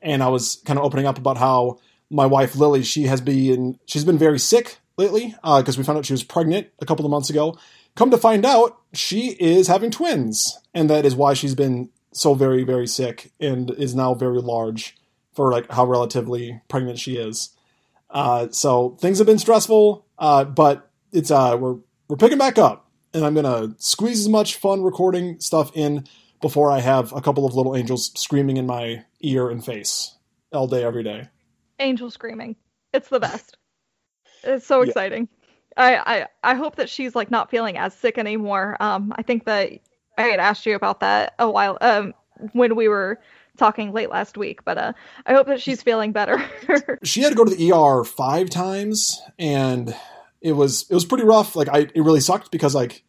and 0.02 0.22
I 0.22 0.28
was 0.28 0.62
kind 0.64 0.78
of 0.78 0.84
opening 0.84 1.06
up 1.06 1.18
about 1.18 1.38
how 1.38 1.78
my 2.10 2.26
wife 2.26 2.56
Lily 2.56 2.82
she 2.82 3.04
has 3.04 3.20
been 3.20 3.78
she's 3.86 4.04
been 4.04 4.18
very 4.18 4.38
sick 4.38 4.78
lately 4.96 5.34
because 5.42 5.76
uh, 5.76 5.78
we 5.78 5.84
found 5.84 5.98
out 5.98 6.06
she 6.06 6.12
was 6.12 6.24
pregnant 6.24 6.68
a 6.80 6.86
couple 6.86 7.04
of 7.04 7.10
months 7.10 7.30
ago. 7.30 7.56
Come 7.94 8.10
to 8.12 8.18
find 8.18 8.46
out, 8.46 8.78
she 8.92 9.30
is 9.40 9.66
having 9.66 9.90
twins, 9.90 10.56
and 10.72 10.88
that 10.88 11.04
is 11.04 11.16
why 11.16 11.34
she's 11.34 11.56
been 11.56 11.90
so 12.12 12.34
very 12.34 12.64
very 12.64 12.86
sick 12.86 13.32
and 13.40 13.70
is 13.70 13.94
now 13.94 14.14
very 14.14 14.40
large 14.40 14.96
for 15.38 15.52
like 15.52 15.70
how 15.70 15.84
relatively 15.86 16.60
pregnant 16.68 16.98
she 16.98 17.16
is. 17.16 17.50
Uh, 18.10 18.48
so 18.50 18.96
things 19.00 19.18
have 19.18 19.26
been 19.26 19.38
stressful, 19.38 20.04
uh, 20.18 20.44
but 20.44 20.90
it's 21.12 21.30
uh, 21.30 21.56
we're 21.58 21.76
we're 22.08 22.16
picking 22.16 22.38
back 22.38 22.58
up, 22.58 22.90
and 23.14 23.24
I'm 23.24 23.34
gonna 23.34 23.74
squeeze 23.78 24.20
as 24.20 24.28
much 24.28 24.56
fun 24.56 24.82
recording 24.82 25.38
stuff 25.38 25.70
in 25.74 26.08
before 26.40 26.72
I 26.72 26.80
have 26.80 27.12
a 27.12 27.20
couple 27.20 27.46
of 27.46 27.54
little 27.54 27.76
angels 27.76 28.10
screaming 28.18 28.56
in 28.56 28.66
my 28.66 29.04
ear 29.20 29.48
and 29.48 29.64
face 29.64 30.16
all 30.52 30.66
day 30.66 30.82
every 30.82 31.04
day. 31.04 31.28
Angel 31.78 32.10
screaming, 32.10 32.56
it's 32.92 33.08
the 33.08 33.20
best. 33.20 33.56
it's 34.42 34.66
so 34.66 34.82
yeah. 34.82 34.88
exciting. 34.88 35.28
I, 35.76 35.96
I 35.96 36.26
I 36.42 36.54
hope 36.54 36.76
that 36.76 36.88
she's 36.88 37.14
like 37.14 37.30
not 37.30 37.48
feeling 37.48 37.78
as 37.78 37.94
sick 37.94 38.18
anymore. 38.18 38.76
Um, 38.80 39.12
I 39.16 39.22
think 39.22 39.44
that 39.44 39.70
I 40.18 40.22
had 40.22 40.40
asked 40.40 40.66
you 40.66 40.74
about 40.74 41.00
that 41.00 41.34
a 41.38 41.50
while 41.50 41.78
um 41.80 42.12
when 42.52 42.76
we 42.76 42.88
were 42.88 43.18
talking 43.58 43.92
late 43.92 44.10
last 44.10 44.38
week, 44.38 44.64
but 44.64 44.78
uh, 44.78 44.92
I 45.26 45.34
hope 45.34 45.48
that 45.48 45.60
she's 45.60 45.82
feeling 45.82 46.12
better. 46.12 46.42
she 47.02 47.20
had 47.20 47.30
to 47.30 47.34
go 47.34 47.44
to 47.44 47.54
the 47.54 47.72
ER 47.72 48.04
five 48.04 48.48
times, 48.48 49.20
and 49.38 49.94
it 50.40 50.52
was 50.52 50.86
it 50.88 50.94
was 50.94 51.04
pretty 51.04 51.24
rough. 51.24 51.56
Like 51.56 51.68
I, 51.68 51.80
it 51.80 51.96
really 51.96 52.20
sucked 52.20 52.50
because 52.50 52.74
like 52.74 53.02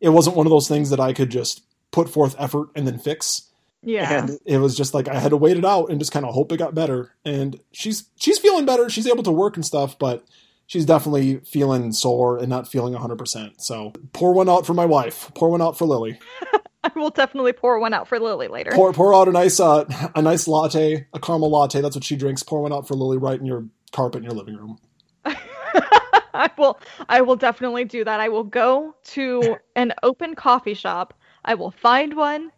it 0.00 0.10
wasn't 0.10 0.36
one 0.36 0.46
of 0.46 0.50
those 0.50 0.68
things 0.68 0.90
that 0.90 1.00
I 1.00 1.12
could 1.12 1.30
just 1.30 1.62
put 1.90 2.08
forth 2.08 2.36
effort 2.38 2.68
and 2.74 2.86
then 2.86 2.98
fix. 2.98 3.50
Yeah. 3.82 4.24
And 4.24 4.38
it 4.44 4.58
was 4.58 4.76
just 4.76 4.94
like 4.94 5.08
I 5.08 5.18
had 5.18 5.30
to 5.30 5.36
wait 5.36 5.56
it 5.56 5.64
out 5.64 5.90
and 5.90 5.98
just 5.98 6.12
kind 6.12 6.24
of 6.24 6.34
hope 6.34 6.52
it 6.52 6.56
got 6.58 6.74
better. 6.74 7.14
And 7.24 7.60
she's 7.72 8.04
she's 8.16 8.38
feeling 8.38 8.66
better. 8.66 8.88
She's 8.88 9.06
able 9.06 9.22
to 9.24 9.32
work 9.32 9.56
and 9.56 9.64
stuff, 9.64 9.98
but 9.98 10.24
she's 10.66 10.84
definitely 10.84 11.38
feeling 11.40 11.92
sore 11.92 12.38
and 12.38 12.48
not 12.48 12.68
feeling 12.68 12.94
100%. 12.94 13.54
So 13.58 13.92
pour 14.12 14.32
one 14.32 14.48
out 14.48 14.66
for 14.66 14.74
my 14.74 14.84
wife. 14.84 15.30
Pour 15.34 15.50
one 15.50 15.62
out 15.62 15.76
for 15.76 15.86
Lily. 15.86 16.18
I 16.84 16.90
will 16.94 17.10
definitely 17.10 17.52
pour 17.52 17.78
one 17.78 17.94
out 17.94 18.08
for 18.08 18.20
Lily 18.20 18.48
later. 18.48 18.70
Pour 18.72 18.92
pour 18.92 19.14
out 19.14 19.26
a 19.26 19.32
nice 19.32 19.58
uh, 19.58 19.84
a 20.14 20.20
nice 20.20 20.46
latte, 20.46 21.06
a 21.14 21.18
caramel 21.18 21.50
latte. 21.50 21.80
That's 21.80 21.96
what 21.96 22.04
she 22.04 22.14
drinks. 22.14 22.42
Pour 22.42 22.60
one 22.60 22.74
out 22.74 22.86
for 22.86 22.94
Lily 22.94 23.16
right 23.16 23.40
in 23.40 23.46
your 23.46 23.64
carpet 23.92 24.18
in 24.18 24.24
your 24.24 24.34
living 24.34 24.56
room. 24.56 24.78
I 25.24 26.50
will 26.58 26.78
I 27.08 27.22
will 27.22 27.36
definitely 27.36 27.84
do 27.86 28.04
that. 28.04 28.20
I 28.20 28.28
will 28.28 28.44
go 28.44 28.94
to 29.04 29.56
an 29.76 29.94
open 30.02 30.34
coffee 30.34 30.74
shop. 30.74 31.14
I 31.44 31.54
will 31.54 31.70
find 31.70 32.14
one. 32.14 32.50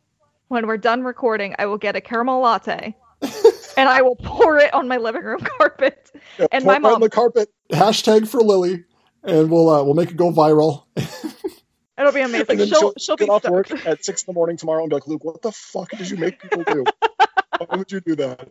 When 0.49 0.67
we're 0.67 0.77
done 0.77 1.03
recording, 1.03 1.55
I 1.59 1.67
will 1.67 1.79
get 1.79 1.97
a 1.97 2.01
caramel 2.01 2.41
latte. 2.41 2.97
And 3.77 3.89
I 3.89 4.03
will 4.03 4.17
pour 4.17 4.59
it 4.59 4.73
on 4.75 4.89
my 4.89 4.97
living 4.97 5.23
room 5.23 5.41
carpet. 5.59 6.11
Yeah, 6.39 6.47
and 6.53 6.65
my 6.65 6.79
mom 6.79 6.95
on 6.95 7.01
the 7.01 7.11
carpet. 7.11 7.49
Hashtag 7.71 8.29
for 8.29 8.41
Lily, 8.41 8.85
and 9.23 9.51
we'll 9.51 9.69
uh, 9.69 9.85
we'll 9.85 9.95
make 9.95 10.11
it 10.11 10.17
go 10.17 10.33
viral. 10.33 10.85
It'll 11.99 12.13
be 12.13 12.21
amazing. 12.21 12.59
She'll, 12.59 12.67
she'll, 12.67 12.93
she'll 12.99 13.17
get 13.17 13.31
off 13.31 13.43
stoked. 13.43 13.71
work 13.71 13.87
at 13.87 14.05
six 14.05 14.23
in 14.23 14.27
the 14.27 14.35
morning 14.35 14.59
tomorrow 14.59 14.83
and 14.83 14.91
be 14.91 14.97
like, 14.97 15.07
Luke, 15.07 15.25
what 15.25 15.41
the 15.41 15.53
fuck 15.53 15.91
did 15.91 16.11
you 16.11 16.19
make 16.19 16.41
people 16.41 16.63
do? 16.65 16.85
Why 17.59 17.77
would 17.79 17.91
you 17.91 18.01
do 18.01 18.17
that? 18.17 18.51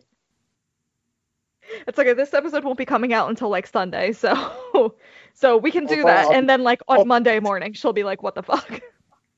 It's 1.86 1.96
okay. 1.96 2.12
This 2.12 2.34
episode 2.34 2.64
won't 2.64 2.78
be 2.78 2.84
coming 2.84 3.12
out 3.12 3.28
until 3.28 3.48
like 3.48 3.66
Sunday, 3.66 4.12
so 4.12 4.94
so 5.34 5.56
we 5.56 5.70
can 5.70 5.86
do 5.86 6.02
oh, 6.02 6.06
that. 6.06 6.32
And 6.32 6.48
then 6.48 6.62
like 6.62 6.80
on 6.88 7.00
oh. 7.00 7.04
Monday 7.04 7.38
morning, 7.40 7.72
she'll 7.72 7.92
be 7.92 8.04
like, 8.04 8.22
"What 8.22 8.34
the 8.34 8.42
fuck." 8.42 8.80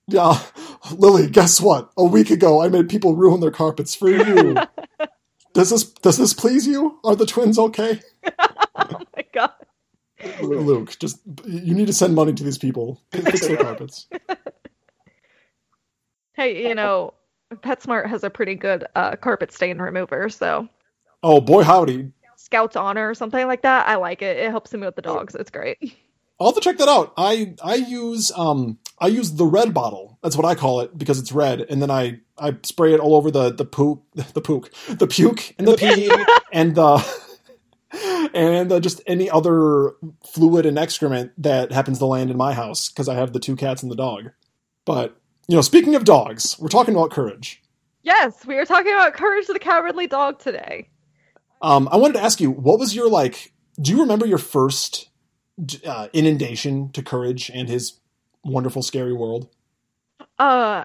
Yeah, 0.07 0.39
Lily. 0.97 1.29
Guess 1.29 1.61
what? 1.61 1.91
A 1.99 2.05
week 2.05 2.31
ago, 2.31 2.63
I 2.63 2.69
made 2.69 2.89
people 2.89 3.15
ruin 3.15 3.41
their 3.41 3.51
carpets 3.51 3.95
for 3.95 4.09
you. 4.09 4.57
Does 5.53 5.71
this 5.71 5.85
does 5.85 6.17
this 6.17 6.33
please 6.35 6.67
you? 6.67 6.99
Are 7.05 7.17
the 7.17 7.27
twins 7.27 7.59
okay? 7.59 8.01
oh 8.39 9.01
my 9.17 9.25
god. 9.33 9.53
Luke, 10.41 10.99
just 10.99 11.21
you 11.45 11.75
need 11.75 11.87
to 11.87 11.93
send 11.93 12.15
money 12.15 12.33
to 12.33 12.45
these 12.45 12.59
people. 12.59 13.01
Fix 13.13 13.47
their 13.47 13.57
carpets. 13.63 14.09
Hey, 16.35 16.69
you 16.69 16.75
know, 16.75 17.15
PetSmart 17.53 18.07
has 18.07 18.25
a 18.25 18.31
pretty 18.31 18.55
good 18.55 18.85
uh, 18.95 19.17
carpet 19.17 19.53
stain 19.53 19.79
remover, 19.79 20.29
so. 20.29 20.69
Oh 21.23 21.41
boy, 21.41 21.63
howdy! 21.63 22.13
Scouts 22.37 22.77
Honor 22.77 23.11
or 23.11 23.15
something 23.15 23.47
like 23.47 23.63
that. 23.63 23.89
I 23.89 23.97
like 23.97 24.23
it. 24.23 24.37
It 24.37 24.51
helps 24.51 24.73
me 24.73 24.81
with 24.81 24.97
the 24.97 25.03
dogs. 25.03 25.35
It's 25.35 25.51
great. 25.51 25.97
I'll 26.41 26.49
have 26.49 26.55
to 26.55 26.61
check 26.61 26.79
that 26.79 26.89
out. 26.89 27.13
I 27.17 27.55
I 27.63 27.75
use 27.75 28.31
um 28.37 28.79
I 29.01 29.09
use 29.09 29.33
the 29.33 29.47
red 29.47 29.73
bottle. 29.73 30.19
That's 30.23 30.37
what 30.37 30.47
I 30.47 30.55
call 30.55 30.81
it 30.81 30.97
because 30.97 31.19
it's 31.19 31.33
red, 31.33 31.61
and 31.61 31.81
then 31.81 31.91
I 31.91 32.21
I 32.37 32.57
spray 32.63 32.93
it 32.95 33.01
all 33.01 33.15
over 33.15 33.31
the 33.31 33.51
the 33.51 33.65
poop 33.65 34.03
the 34.15 34.41
poop 34.41 34.73
the 34.89 35.07
puke 35.07 35.55
and 35.59 35.67
the 35.67 35.77
pee 35.77 36.11
and 36.53 36.75
the 36.75 37.05
and 38.35 38.71
uh, 38.71 38.81
just 38.81 39.01
any 39.07 39.31
other 39.31 39.93
fluid 40.27 40.67
and 40.67 40.79
excrement 40.79 41.33
that 41.39 41.73
happens 41.73 41.99
to 41.99 42.07
land 42.07 42.31
in 42.31 42.37
my 42.37 42.53
house 42.53 42.89
because 42.89 43.09
I 43.09 43.15
have 43.15 43.33
the 43.33 43.41
two 43.41 43.57
cats 43.57 43.83
and 43.83 43.91
the 43.91 43.97
dog. 43.97 44.31
But 44.85 45.17
you 45.49 45.57
know, 45.57 45.63
speaking 45.63 45.95
of 45.95 46.05
dogs, 46.05 46.59
we're 46.59 46.69
talking 46.69 46.95
about 46.95 47.11
courage. 47.11 47.63
Yes, 48.03 48.47
we 48.47 48.57
are 48.57 48.65
talking 48.65 48.93
about 48.93 49.15
courage 49.15 49.47
the 49.47 49.59
cowardly 49.59 50.07
dog 50.07 50.39
today. 50.39 50.89
Um, 51.61 51.89
I 51.91 51.97
wanted 51.97 52.15
to 52.15 52.23
ask 52.23 52.41
you, 52.41 52.51
what 52.51 52.79
was 52.79 52.95
your 52.95 53.09
like? 53.09 53.53
Do 53.81 53.91
you 53.93 54.01
remember 54.01 54.27
your 54.27 54.39
first 54.39 55.09
uh, 55.87 56.09
inundation 56.13 56.91
to 56.93 57.03
courage 57.03 57.51
and 57.53 57.69
his 57.69 57.99
wonderful, 58.49 58.83
scary 58.83 59.13
world? 59.13 59.49
Uh, 60.39 60.85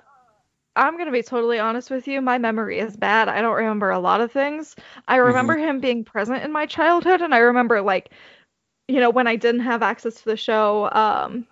I'm 0.75 0.97
gonna 0.97 1.11
be 1.11 1.23
totally 1.23 1.59
honest 1.59 1.91
with 1.91 2.07
you. 2.07 2.21
My 2.21 2.37
memory 2.37 2.79
is 2.79 2.97
bad. 2.97 3.29
I 3.29 3.41
don't 3.41 3.55
remember 3.55 3.91
a 3.91 3.99
lot 3.99 4.21
of 4.21 4.31
things. 4.31 4.75
I 5.07 5.17
mm-hmm. 5.17 5.27
remember 5.27 5.55
mm-hmm. 5.55 5.69
him 5.69 5.79
being 5.79 6.03
present 6.03 6.43
in 6.43 6.51
my 6.51 6.65
childhood, 6.65 7.21
and 7.21 7.33
I 7.33 7.39
remember 7.39 7.81
like, 7.81 8.09
you 8.87 8.99
know, 8.99 9.09
when 9.09 9.27
I 9.27 9.35
didn't 9.35 9.61
have 9.61 9.83
access 9.83 10.15
to 10.15 10.25
the 10.25 10.37
show, 10.37 10.89
um, 10.91 11.47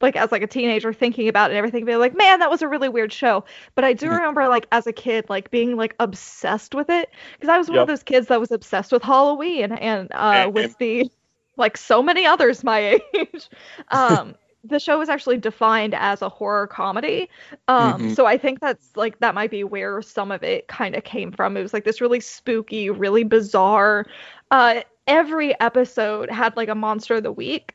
like 0.00 0.16
as 0.16 0.30
like 0.30 0.42
a 0.42 0.46
teenager 0.46 0.92
thinking 0.92 1.28
about 1.28 1.50
it 1.50 1.54
and 1.54 1.58
everything, 1.58 1.84
being 1.84 1.98
like, 1.98 2.16
man, 2.16 2.38
that 2.40 2.50
was 2.50 2.62
a 2.62 2.68
really 2.68 2.88
weird 2.88 3.12
show. 3.12 3.44
But 3.74 3.84
I 3.84 3.94
do 3.94 4.06
mm-hmm. 4.06 4.16
remember 4.16 4.48
like 4.48 4.66
as 4.70 4.86
a 4.86 4.92
kid, 4.92 5.26
like 5.28 5.50
being 5.50 5.76
like 5.76 5.94
obsessed 5.98 6.74
with 6.74 6.90
it 6.90 7.10
because 7.34 7.48
I 7.48 7.58
was 7.58 7.68
one 7.68 7.76
yep. 7.76 7.82
of 7.82 7.88
those 7.88 8.02
kids 8.02 8.28
that 8.28 8.38
was 8.38 8.52
obsessed 8.52 8.92
with 8.92 9.02
Halloween 9.02 9.72
and 9.72 10.12
uh, 10.12 10.32
and, 10.34 10.54
with 10.54 10.64
and... 10.66 10.76
the 10.78 11.10
like 11.56 11.76
so 11.76 12.02
many 12.02 12.26
others 12.26 12.62
my 12.62 13.00
age. 13.14 13.48
Um, 13.90 14.34
the 14.64 14.78
show 14.78 14.98
was 14.98 15.08
actually 15.08 15.38
defined 15.38 15.94
as 15.94 16.20
a 16.22 16.28
horror 16.28 16.66
comedy. 16.66 17.30
Um, 17.68 17.94
mm-hmm. 17.94 18.14
so 18.14 18.26
I 18.26 18.36
think 18.36 18.60
that's 18.60 18.96
like 18.96 19.18
that 19.20 19.34
might 19.34 19.50
be 19.50 19.64
where 19.64 20.02
some 20.02 20.32
of 20.32 20.42
it 20.42 20.68
kind 20.68 20.96
of 20.96 21.04
came 21.04 21.32
from. 21.32 21.56
It 21.56 21.62
was 21.62 21.72
like 21.72 21.84
this 21.84 22.00
really 22.00 22.20
spooky, 22.20 22.90
really 22.90 23.24
bizarre. 23.24 24.06
Uh, 24.50 24.82
every 25.06 25.58
episode 25.60 26.30
had 26.30 26.56
like 26.56 26.68
a 26.68 26.74
monster 26.74 27.16
of 27.16 27.22
the 27.22 27.32
week. 27.32 27.74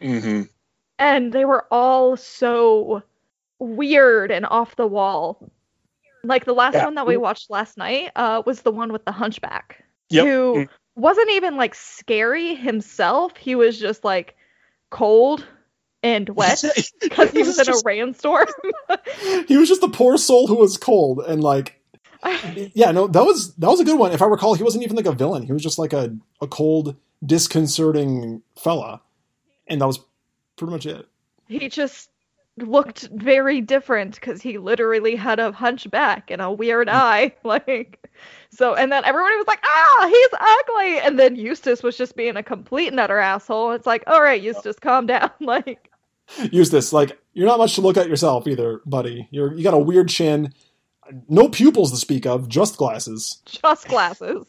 Mm-hmm. 0.00 0.42
And 0.98 1.32
they 1.32 1.44
were 1.44 1.66
all 1.70 2.16
so 2.16 3.02
weird 3.58 4.30
and 4.30 4.46
off 4.46 4.76
the 4.76 4.86
wall. 4.86 5.50
Like 6.24 6.44
the 6.44 6.52
last 6.52 6.74
yeah. 6.74 6.84
one 6.84 6.94
that 6.94 7.06
we 7.06 7.16
watched 7.16 7.50
last 7.50 7.76
night 7.76 8.10
uh, 8.16 8.42
was 8.46 8.62
the 8.62 8.70
one 8.70 8.92
with 8.92 9.04
the 9.04 9.12
hunchback. 9.12 9.84
Yep. 10.10 10.24
Who 10.24 10.54
mm. 10.54 10.68
wasn't 10.94 11.30
even 11.30 11.56
like 11.56 11.74
scary 11.74 12.54
himself. 12.54 13.36
He 13.36 13.54
was 13.54 13.78
just 13.78 14.04
like 14.04 14.36
cold 14.90 15.46
and 16.02 16.28
wet 16.36 16.62
because 17.00 17.30
he 17.30 17.38
was 17.38 17.58
in 17.58 17.64
just, 17.64 17.82
a 17.82 17.86
rainstorm. 17.86 18.48
he 19.46 19.56
was 19.56 19.68
just 19.68 19.82
a 19.82 19.88
poor 19.88 20.16
soul 20.16 20.46
who 20.46 20.56
was 20.56 20.76
cold 20.76 21.20
and 21.26 21.42
like 21.42 21.78
yeah, 22.74 22.92
no, 22.92 23.08
that 23.08 23.24
was 23.24 23.54
that 23.56 23.68
was 23.68 23.80
a 23.80 23.84
good 23.84 23.98
one. 23.98 24.12
If 24.12 24.22
I 24.22 24.26
recall, 24.26 24.54
he 24.54 24.62
wasn't 24.62 24.84
even 24.84 24.96
like 24.96 25.06
a 25.06 25.12
villain. 25.12 25.42
He 25.42 25.52
was 25.52 25.62
just 25.62 25.78
like 25.78 25.92
a, 25.92 26.14
a 26.40 26.46
cold, 26.46 26.96
disconcerting 27.24 28.42
fella. 28.56 29.00
And 29.66 29.80
that 29.80 29.86
was 29.86 30.00
pretty 30.56 30.72
much 30.72 30.86
it. 30.86 31.06
He 31.48 31.68
just 31.68 32.10
looked 32.58 33.08
very 33.14 33.60
different 33.60 34.14
because 34.16 34.42
he 34.42 34.58
literally 34.58 35.16
had 35.16 35.40
a 35.40 35.50
hunchback 35.52 36.30
and 36.30 36.42
a 36.42 36.50
weird 36.52 36.88
mm. 36.88 36.94
eye. 36.94 37.34
Like 37.44 37.98
so 38.50 38.74
and 38.74 38.92
then 38.92 39.04
everybody 39.04 39.34
was 39.36 39.46
like, 39.48 39.64
ah, 39.64 40.06
he's 40.08 40.40
ugly. 40.40 40.98
And 41.00 41.18
then 41.18 41.34
Eustace 41.34 41.82
was 41.82 41.96
just 41.96 42.14
being 42.14 42.36
a 42.36 42.42
complete 42.42 42.92
nutter 42.92 43.18
asshole. 43.18 43.72
It's 43.72 43.86
like, 43.86 44.04
all 44.06 44.22
right, 44.22 44.40
Eustace, 44.40 44.78
calm 44.78 45.06
down. 45.06 45.30
Like 45.40 45.91
Eustace, 46.50 46.92
like 46.92 47.18
you're 47.32 47.46
not 47.46 47.58
much 47.58 47.74
to 47.74 47.80
look 47.80 47.96
at 47.96 48.08
yourself 48.08 48.46
either, 48.46 48.80
buddy. 48.86 49.28
You're 49.30 49.52
you 49.54 49.62
got 49.62 49.74
a 49.74 49.78
weird 49.78 50.08
chin, 50.08 50.52
no 51.28 51.48
pupils 51.48 51.90
to 51.90 51.96
speak 51.96 52.26
of, 52.26 52.48
just 52.48 52.76
glasses. 52.76 53.40
Just 53.46 53.88
glasses. 53.88 54.46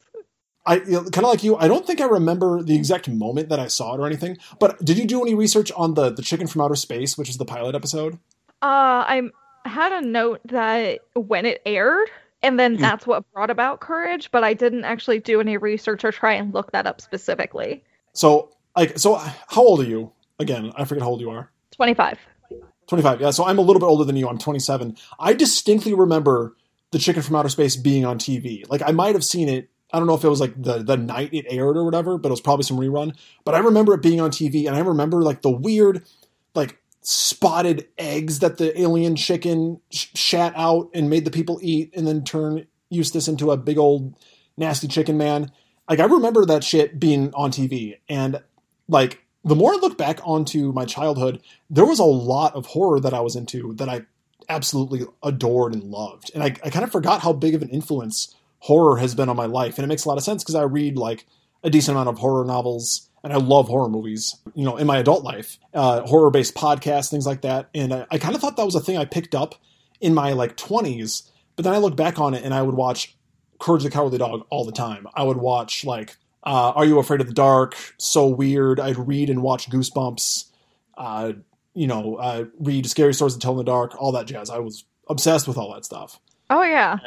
I 0.65 0.75
you 0.75 0.91
know, 0.91 1.03
kind 1.03 1.25
of 1.25 1.31
like 1.31 1.43
you. 1.43 1.57
I 1.57 1.67
don't 1.67 1.85
think 1.85 1.99
I 2.01 2.05
remember 2.05 2.61
the 2.63 2.75
exact 2.75 3.09
moment 3.09 3.49
that 3.49 3.59
I 3.59 3.67
saw 3.67 3.95
it 3.95 3.99
or 3.99 4.07
anything. 4.07 4.37
But 4.59 4.83
did 4.83 4.97
you 4.97 5.05
do 5.05 5.21
any 5.21 5.35
research 5.35 5.71
on 5.75 5.93
the 5.93 6.09
the 6.09 6.21
chicken 6.21 6.47
from 6.47 6.61
outer 6.61 6.75
space, 6.75 7.17
which 7.17 7.29
is 7.29 7.37
the 7.37 7.45
pilot 7.45 7.75
episode? 7.75 8.13
Uh, 8.61 9.03
I 9.05 9.29
had 9.65 9.91
a 9.91 10.01
note 10.01 10.39
that 10.45 11.01
when 11.15 11.45
it 11.45 11.61
aired, 11.65 12.07
and 12.41 12.57
then 12.57 12.77
mm. 12.77 12.79
that's 12.79 13.05
what 13.05 13.29
brought 13.33 13.49
about 13.49 13.81
courage. 13.81 14.31
But 14.31 14.45
I 14.45 14.53
didn't 14.53 14.85
actually 14.85 15.19
do 15.19 15.41
any 15.41 15.57
research 15.57 16.05
or 16.05 16.11
try 16.13 16.33
and 16.33 16.53
look 16.53 16.71
that 16.71 16.87
up 16.87 17.01
specifically. 17.01 17.83
So 18.13 18.53
like 18.75 18.97
so 18.97 19.15
how 19.15 19.61
old 19.61 19.79
are 19.79 19.85
you 19.85 20.11
again 20.39 20.71
i 20.75 20.85
forget 20.85 21.03
how 21.03 21.09
old 21.09 21.21
you 21.21 21.29
are 21.29 21.51
25. 21.75 22.19
25 22.87 23.21
yeah 23.21 23.31
so 23.31 23.45
i'm 23.45 23.57
a 23.57 23.61
little 23.61 23.79
bit 23.79 23.85
older 23.85 24.03
than 24.03 24.15
you. 24.15 24.27
I'm 24.27 24.37
27 24.37 24.97
i 25.19 25.33
distinctly 25.33 25.93
remember 25.93 26.55
the 26.91 26.99
chicken 26.99 27.21
from 27.21 27.35
outer 27.35 27.49
space 27.49 27.75
being 27.75 28.05
on 28.05 28.19
tv 28.19 28.69
like 28.69 28.81
i 28.85 28.91
might 28.91 29.15
have 29.15 29.23
seen 29.23 29.49
it 29.49 29.69
i 29.91 29.97
don't 29.97 30.07
know 30.07 30.15
if 30.15 30.23
it 30.23 30.29
was 30.29 30.41
like 30.41 30.61
the 30.61 30.83
the 30.83 30.97
night 30.97 31.33
it 31.33 31.45
aired 31.49 31.77
or 31.77 31.85
whatever 31.85 32.17
but 32.17 32.29
it 32.29 32.31
was 32.31 32.41
probably 32.41 32.63
some 32.63 32.77
rerun. 32.77 33.15
But 33.45 33.55
i 33.55 33.59
remember 33.59 33.93
it 33.93 34.01
being 34.01 34.21
on 34.21 34.31
tv 34.31 34.67
and 34.67 34.75
i 34.75 34.79
remember 34.79 35.21
like 35.21 35.41
the 35.41 35.51
weird 35.51 36.05
like 36.55 36.79
spotted 37.01 37.87
eggs 37.97 38.39
that 38.39 38.57
the 38.57 38.79
alien 38.79 39.15
chicken 39.15 39.79
sh- 39.91 40.07
shat 40.13 40.53
out 40.55 40.89
and 40.93 41.09
made 41.09 41.25
the 41.25 41.31
people 41.31 41.59
eat 41.61 41.93
and 41.95 42.07
then 42.07 42.23
turn 42.23 42.65
eustace 42.89 43.27
into 43.27 43.51
a 43.51 43.57
big 43.57 43.77
old 43.77 44.15
nasty 44.55 44.87
chicken 44.87 45.17
man. 45.17 45.51
Like 45.89 45.99
i 45.99 46.05
remember 46.05 46.45
that 46.45 46.63
shit 46.63 46.99
being 46.99 47.33
on 47.33 47.51
tv 47.51 47.97
and 48.07 48.41
like 48.87 49.22
the 49.43 49.55
more 49.55 49.73
I 49.73 49.77
look 49.77 49.97
back 49.97 50.19
onto 50.23 50.71
my 50.71 50.85
childhood, 50.85 51.41
there 51.69 51.85
was 51.85 51.99
a 51.99 52.05
lot 52.05 52.55
of 52.55 52.65
horror 52.67 52.99
that 52.99 53.13
I 53.13 53.21
was 53.21 53.35
into 53.35 53.73
that 53.75 53.89
I 53.89 54.05
absolutely 54.49 55.05
adored 55.21 55.73
and 55.73 55.83
loved. 55.83 56.31
And 56.33 56.43
I, 56.43 56.47
I 56.63 56.69
kind 56.69 56.83
of 56.83 56.91
forgot 56.91 57.21
how 57.21 57.33
big 57.33 57.55
of 57.55 57.61
an 57.61 57.69
influence 57.69 58.35
horror 58.59 58.97
has 58.97 59.15
been 59.15 59.29
on 59.29 59.35
my 59.35 59.45
life. 59.45 59.77
And 59.77 59.85
it 59.85 59.87
makes 59.87 60.05
a 60.05 60.09
lot 60.09 60.17
of 60.17 60.23
sense 60.23 60.43
because 60.43 60.55
I 60.55 60.63
read 60.63 60.97
like 60.97 61.25
a 61.63 61.69
decent 61.69 61.95
amount 61.95 62.09
of 62.09 62.17
horror 62.17 62.45
novels 62.45 63.09
and 63.23 63.31
I 63.31 63.37
love 63.37 63.67
horror 63.67 63.89
movies, 63.89 64.35
you 64.53 64.65
know, 64.65 64.77
in 64.77 64.87
my 64.87 64.97
adult 64.97 65.23
life, 65.23 65.57
uh, 65.73 66.01
horror 66.01 66.29
based 66.29 66.55
podcasts, 66.55 67.09
things 67.09 67.25
like 67.25 67.41
that. 67.41 67.69
And 67.73 67.93
I, 67.93 68.05
I 68.11 68.17
kind 68.17 68.35
of 68.35 68.41
thought 68.41 68.57
that 68.57 68.65
was 68.65 68.75
a 68.75 68.81
thing 68.81 68.97
I 68.97 69.05
picked 69.05 69.35
up 69.35 69.55
in 70.01 70.13
my 70.13 70.33
like 70.33 70.57
20s. 70.57 71.29
But 71.55 71.63
then 71.63 71.73
I 71.73 71.77
look 71.77 71.95
back 71.95 72.19
on 72.19 72.33
it 72.33 72.43
and 72.43 72.53
I 72.53 72.61
would 72.61 72.75
watch 72.75 73.15
Courage 73.59 73.83
the 73.83 73.89
Cowardly 73.89 74.17
Dog 74.17 74.45
all 74.49 74.65
the 74.65 74.71
time. 74.71 75.07
I 75.13 75.23
would 75.23 75.37
watch 75.37 75.85
like 75.85 76.17
uh, 76.43 76.73
Are 76.75 76.85
You 76.85 76.99
Afraid 76.99 77.21
of 77.21 77.27
the 77.27 77.33
Dark? 77.33 77.75
So 77.97 78.27
weird. 78.27 78.79
I'd 78.79 78.97
read 78.97 79.29
and 79.29 79.41
watch 79.41 79.69
Goosebumps. 79.69 80.45
Uh, 80.97 81.33
you 81.73 81.87
know, 81.87 82.15
uh, 82.15 82.45
read 82.59 82.87
Scary 82.87 83.13
Stories 83.13 83.33
to 83.33 83.39
Tell 83.39 83.51
in 83.51 83.57
the 83.57 83.63
Dark, 83.63 83.99
all 83.99 84.11
that 84.11 84.27
jazz. 84.27 84.49
I 84.49 84.59
was 84.59 84.85
obsessed 85.09 85.47
with 85.47 85.57
all 85.57 85.73
that 85.73 85.85
stuff. 85.85 86.19
Oh 86.49 86.63
yeah. 86.63 86.97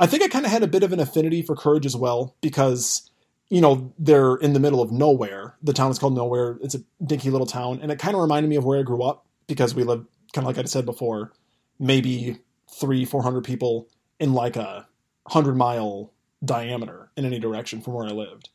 I 0.00 0.06
think 0.06 0.22
I 0.22 0.28
kind 0.28 0.46
of 0.46 0.50
had 0.50 0.62
a 0.62 0.68
bit 0.68 0.82
of 0.82 0.92
an 0.92 1.00
affinity 1.00 1.42
for 1.42 1.54
Courage 1.54 1.84
as 1.84 1.94
well 1.94 2.34
because, 2.40 3.10
you 3.50 3.60
know, 3.60 3.92
they're 3.98 4.36
in 4.36 4.54
the 4.54 4.60
middle 4.60 4.80
of 4.80 4.90
nowhere. 4.90 5.56
The 5.62 5.74
town 5.74 5.90
is 5.90 5.98
called 5.98 6.14
Nowhere. 6.14 6.58
It's 6.62 6.74
a 6.74 6.82
dinky 7.04 7.30
little 7.30 7.46
town, 7.46 7.80
and 7.82 7.92
it 7.92 7.98
kind 7.98 8.14
of 8.14 8.22
reminded 8.22 8.48
me 8.48 8.56
of 8.56 8.64
where 8.64 8.78
I 8.78 8.82
grew 8.82 9.02
up 9.02 9.26
because 9.46 9.74
we 9.74 9.84
lived 9.84 10.06
kind 10.32 10.46
of 10.46 10.56
like 10.56 10.64
I 10.64 10.66
said 10.66 10.86
before, 10.86 11.32
maybe 11.78 12.38
three, 12.70 13.04
four 13.04 13.22
hundred 13.22 13.44
people 13.44 13.88
in 14.18 14.32
like 14.32 14.56
a 14.56 14.86
hundred 15.28 15.56
mile 15.56 16.11
diameter 16.44 17.10
in 17.16 17.24
any 17.24 17.38
direction 17.38 17.80
from 17.80 17.94
where 17.94 18.06
I 18.06 18.10
lived. 18.10 18.50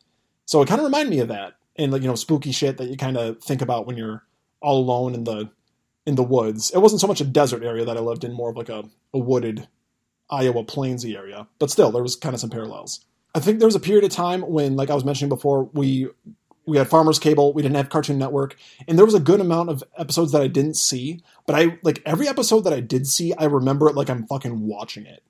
So 0.45 0.61
it 0.61 0.67
kind 0.67 0.79
of 0.79 0.85
reminded 0.85 1.09
me 1.09 1.19
of 1.19 1.27
that 1.29 1.53
and 1.75 1.91
like 1.91 2.01
you 2.01 2.07
know 2.07 2.15
spooky 2.15 2.51
shit 2.51 2.77
that 2.77 2.89
you 2.89 2.97
kind 2.97 3.17
of 3.17 3.41
think 3.41 3.61
about 3.61 3.85
when 3.85 3.97
you're 3.97 4.23
all 4.61 4.79
alone 4.79 5.13
in 5.13 5.23
the 5.23 5.49
in 6.05 6.15
the 6.15 6.23
woods. 6.23 6.71
It 6.71 6.79
wasn't 6.79 7.01
so 7.01 7.07
much 7.07 7.21
a 7.21 7.25
desert 7.25 7.63
area 7.63 7.85
that 7.85 7.97
I 7.97 7.99
lived 7.99 8.23
in, 8.23 8.33
more 8.33 8.49
of 8.49 8.57
like 8.57 8.69
a, 8.69 8.85
a 9.13 9.19
wooded 9.19 9.67
Iowa 10.29 10.63
plainsy 10.63 11.15
area. 11.15 11.47
But 11.59 11.69
still, 11.69 11.91
there 11.91 12.03
was 12.03 12.15
kind 12.15 12.33
of 12.33 12.39
some 12.39 12.49
parallels. 12.49 13.05
I 13.35 13.39
think 13.39 13.59
there 13.59 13.67
was 13.67 13.75
a 13.75 13.79
period 13.79 14.05
of 14.05 14.09
time 14.09 14.41
when, 14.41 14.75
like 14.75 14.89
I 14.89 14.95
was 14.95 15.05
mentioning 15.05 15.29
before, 15.29 15.65
we 15.73 16.07
we 16.65 16.77
had 16.77 16.89
Farmers 16.89 17.19
Cable, 17.19 17.53
we 17.53 17.61
didn't 17.61 17.77
have 17.77 17.89
Cartoon 17.89 18.17
Network, 18.17 18.57
and 18.87 18.97
there 18.97 19.05
was 19.05 19.13
a 19.13 19.19
good 19.19 19.39
amount 19.39 19.69
of 19.69 19.83
episodes 19.97 20.31
that 20.33 20.41
I 20.41 20.47
didn't 20.47 20.75
see. 20.75 21.21
But 21.45 21.55
I 21.55 21.77
like 21.83 22.01
every 22.05 22.27
episode 22.27 22.61
that 22.61 22.73
I 22.73 22.79
did 22.79 23.05
see, 23.05 23.33
I 23.35 23.45
remember 23.45 23.87
it 23.89 23.95
like 23.95 24.09
I'm 24.09 24.25
fucking 24.27 24.67
watching 24.67 25.05
it. 25.05 25.23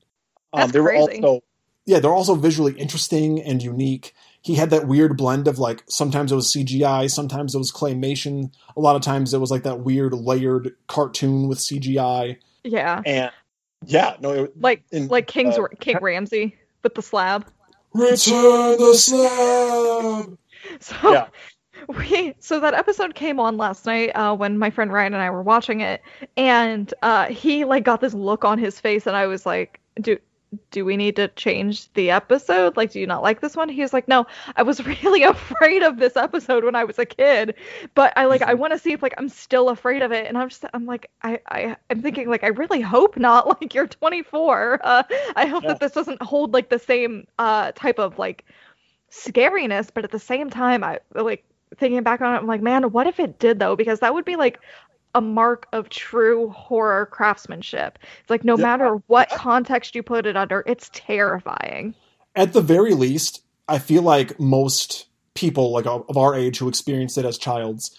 Um, 0.54 0.62
That's 0.62 0.72
they 0.74 0.80
were 0.80 0.90
crazy. 0.90 1.22
also 1.22 1.44
Yeah, 1.88 2.00
they're 2.00 2.14
also 2.14 2.36
visually 2.36 2.74
interesting 2.74 3.42
and 3.42 3.64
unique. 3.64 4.14
He 4.42 4.56
had 4.56 4.70
that 4.72 4.88
weird 4.88 5.16
blend 5.16 5.48
of 5.48 5.58
like 5.58 5.84
sometimes 5.88 6.34
it 6.34 6.36
was 6.36 6.54
CGI, 6.54 7.10
sometimes 7.10 7.56
it 7.56 7.58
was 7.58 7.72
claymation, 7.72 8.54
a 8.76 8.82
lot 8.82 8.98
of 8.98 9.02
times 9.02 9.34
it 9.34 9.40
was 9.40 9.50
like 9.50 9.64
that 9.64 9.80
weird 9.80 10.14
layered 10.14 10.76
cartoon 10.88 11.48
with 11.48 11.60
CGI. 11.60 12.38
Yeah. 12.64 13.02
and 13.06 13.32
yeah, 13.86 14.18
no, 14.20 14.32
it, 14.32 14.62
Like 14.62 14.84
in, 14.92 15.08
like 15.08 15.28
King's 15.28 15.58
uh, 15.58 15.68
King 15.80 15.98
Ramses 16.02 16.52
with 16.84 16.94
the 16.94 17.02
slab. 17.02 17.46
Return 17.94 18.78
the 18.78 18.94
slab. 18.94 20.38
So 20.82 20.96
Yeah. 21.14 21.28
we 21.88 22.34
so 22.40 22.60
that 22.60 22.74
episode 22.74 23.16
came 23.16 23.40
on 23.40 23.56
last 23.56 23.86
night 23.86 24.10
uh, 24.10 24.36
when 24.36 24.58
my 24.58 24.70
friend 24.70 24.92
Ryan 24.92 25.14
and 25.14 25.24
I 25.24 25.30
were 25.30 25.42
watching 25.42 25.80
it, 25.80 26.02
and 26.36 26.94
uh, 27.02 27.28
he 27.28 27.64
like 27.64 27.86
got 27.86 28.02
this 28.02 28.14
look 28.14 28.44
on 28.44 28.58
his 28.58 28.78
face, 28.78 29.08
and 29.08 29.16
I 29.16 29.28
was 29.28 29.46
like, 29.46 29.80
"Do 30.02 30.18
do 30.72 30.86
we 30.86 30.98
need 30.98 31.16
to 31.18 31.28
change 31.30 31.92
the 31.94 32.12
episode? 32.12 32.78
Like, 32.78 32.92
do 32.92 33.00
you 33.00 33.08
not 33.08 33.24
like 33.24 33.42
this 33.42 33.56
one?" 33.56 33.70
He 33.70 33.82
was 33.82 33.94
like, 33.94 34.08
"No, 34.08 34.26
I 34.56 34.64
was 34.64 34.86
really 35.04 35.24
afraid 35.24 35.84
of 35.84 35.98
this 35.98 36.16
episode 36.18 36.64
when 36.64 36.76
I 36.76 36.84
was 36.84 37.00
a 37.00 37.06
kid, 37.06 37.56
but 37.96 38.14
I 38.18 38.26
like 38.26 38.42
I 38.42 38.54
want 38.54 38.74
to 38.74 38.80
see 38.80 38.94
if 38.94 39.02
like 39.02 39.14
I'm 39.18 39.30
still 39.30 39.70
afraid 39.70 40.02
of 40.02 40.12
it." 40.12 40.28
And 40.28 40.38
I'm 40.38 40.50
just 40.50 40.66
I'm 40.74 40.86
like 40.86 41.10
I 41.22 41.40
I 41.48 41.76
I'm 41.90 42.02
thinking 42.02 42.30
like 42.30 42.44
I 42.44 42.48
really 42.50 42.82
hope 42.82 43.18
not. 43.18 43.48
Like 43.62 43.74
you're 43.74 43.88
24. 43.88 44.80
Uh, 44.84 45.04
I 45.36 45.46
hope 45.48 45.66
Yeah. 45.66 45.68
that 45.68 45.80
this 45.80 45.92
doesn't 45.94 46.22
hold 46.22 46.54
like 46.54 46.70
the 46.70 46.80
same 46.80 47.28
uh 47.40 47.72
type 47.74 48.00
of 48.00 48.18
like 48.20 48.46
scariness, 49.12 49.90
but 49.94 50.04
at 50.04 50.12
the 50.12 50.20
same 50.20 50.50
time, 50.50 50.84
I 50.84 51.00
like 51.14 51.44
thinking 51.78 52.04
back 52.04 52.22
on 52.22 52.34
it, 52.34 52.38
I'm 52.38 52.48
like, 52.48 52.62
man, 52.62 52.92
what 52.92 53.08
if 53.08 53.20
it 53.20 53.40
did 53.40 53.60
though? 53.60 53.76
Because 53.76 54.00
that 54.00 54.14
would 54.14 54.26
be 54.26 54.36
like 54.36 54.60
a 55.18 55.22
mark 55.22 55.68
of 55.74 55.90
true 55.90 56.50
horror 56.50 57.08
craftsmanship. 57.08 57.98
It's 58.22 58.30
like 58.30 58.44
no 58.46 58.56
Yeah. 58.58 58.64
matter 58.64 59.02
what 59.08 59.30
context 59.32 59.96
you 59.96 60.04
put 60.04 60.26
it 60.28 60.38
under, 60.38 60.64
it's 60.68 60.90
terrifying. 60.94 61.96
At 62.36 62.54
the 62.54 62.62
very 62.62 62.94
least, 62.94 63.42
I 63.68 63.80
feel 63.80 64.04
like 64.04 64.40
most 64.40 65.08
people 65.34 65.72
like 65.72 65.86
of 65.88 66.06
of 66.08 66.18
our 66.18 66.36
age 66.36 66.60
who 66.60 66.68
experienced 66.70 67.18
it 67.18 67.26
as 67.26 67.38
childs, 67.38 67.98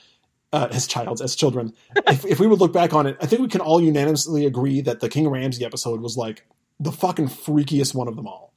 uh, 0.52 0.68
as 0.70 0.87
childs, 0.87 1.20
as 1.20 1.35
children, 1.37 1.72
if, 2.07 2.24
if 2.24 2.40
we 2.40 2.46
would 2.46 2.61
look 2.61 2.72
back 2.72 2.94
on 2.94 3.07
it, 3.07 3.16
I 3.20 3.26
think 3.26 3.42
we 3.42 3.48
can 3.48 3.61
all 3.61 3.81
unanimously 3.81 4.46
agree 4.46 4.81
that 4.83 5.00
the 5.00 5.09
King 5.09 5.28
Ramses 5.28 5.62
episode 5.62 6.00
was 6.00 6.16
like 6.16 6.46
the 6.81 6.92
fucking 6.92 7.26
freakiest 7.28 7.94
one 7.94 8.07
of 8.09 8.14
them 8.16 8.26
all. 8.28 8.54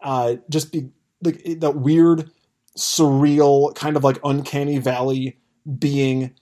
Uh, 0.00 0.36
just 0.48 0.72
be 0.72 0.90
like 1.22 1.42
that 1.60 1.76
weird, 1.76 2.30
surreal, 2.76 3.74
kind 3.74 3.96
of 3.96 4.02
like 4.04 4.18
uncanny 4.24 4.78
valley 4.78 5.38
being 5.78 6.32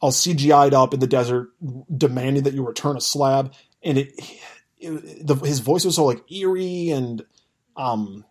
all 0.00 0.10
CGI'd 0.10 0.74
up 0.74 0.94
in 0.94 1.00
the 1.00 1.06
desert, 1.06 1.48
demanding 1.96 2.42
that 2.44 2.54
you 2.54 2.66
return 2.66 2.96
a 2.96 3.00
slab, 3.00 3.52
and 3.82 3.98
it, 3.98 4.12
it 4.78 5.26
the, 5.26 5.34
his 5.36 5.60
voice 5.60 5.84
was 5.84 5.96
so 5.96 6.04
like 6.04 6.30
eerie 6.30 6.90
and 6.90 7.24
um 7.76 8.24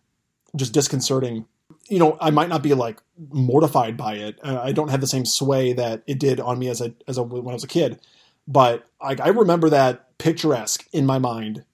just 0.56 0.72
disconcerting. 0.72 1.46
You 1.88 1.98
know, 1.98 2.16
I 2.20 2.30
might 2.30 2.48
not 2.48 2.62
be 2.62 2.74
like 2.74 3.00
mortified 3.30 3.96
by 3.96 4.14
it. 4.14 4.38
Uh, 4.42 4.60
I 4.62 4.72
don't 4.72 4.88
have 4.90 5.00
the 5.00 5.06
same 5.06 5.24
sway 5.24 5.72
that 5.74 6.02
it 6.06 6.18
did 6.18 6.40
on 6.40 6.58
me 6.58 6.68
as 6.68 6.80
a 6.80 6.94
as 7.08 7.18
a 7.18 7.22
when 7.22 7.48
I 7.48 7.54
was 7.54 7.64
a 7.64 7.68
kid, 7.68 8.00
but 8.48 8.86
I, 9.00 9.16
I 9.20 9.28
remember 9.28 9.70
that 9.70 10.16
picturesque 10.18 10.86
in 10.92 11.06
my 11.06 11.18
mind. 11.18 11.64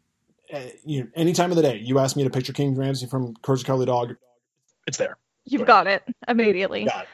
Uh, 0.52 0.60
you 0.84 1.02
know, 1.02 1.08
any 1.14 1.32
time 1.32 1.50
of 1.50 1.56
the 1.56 1.62
day, 1.62 1.78
you 1.78 1.98
ask 1.98 2.14
me 2.14 2.24
to 2.24 2.30
picture 2.30 2.52
King 2.52 2.74
Ramses 2.74 3.08
from 3.08 3.34
Courage 3.42 3.60
the 3.60 3.66
Cowardly 3.66 3.86
Dog. 3.86 4.16
it's 4.86 4.98
there. 4.98 5.16
You've 5.46 5.62
Right. 5.62 5.66
got 5.66 5.86
it 5.86 6.02
immediately. 6.28 6.84
Got 6.84 7.04
it. 7.04 7.08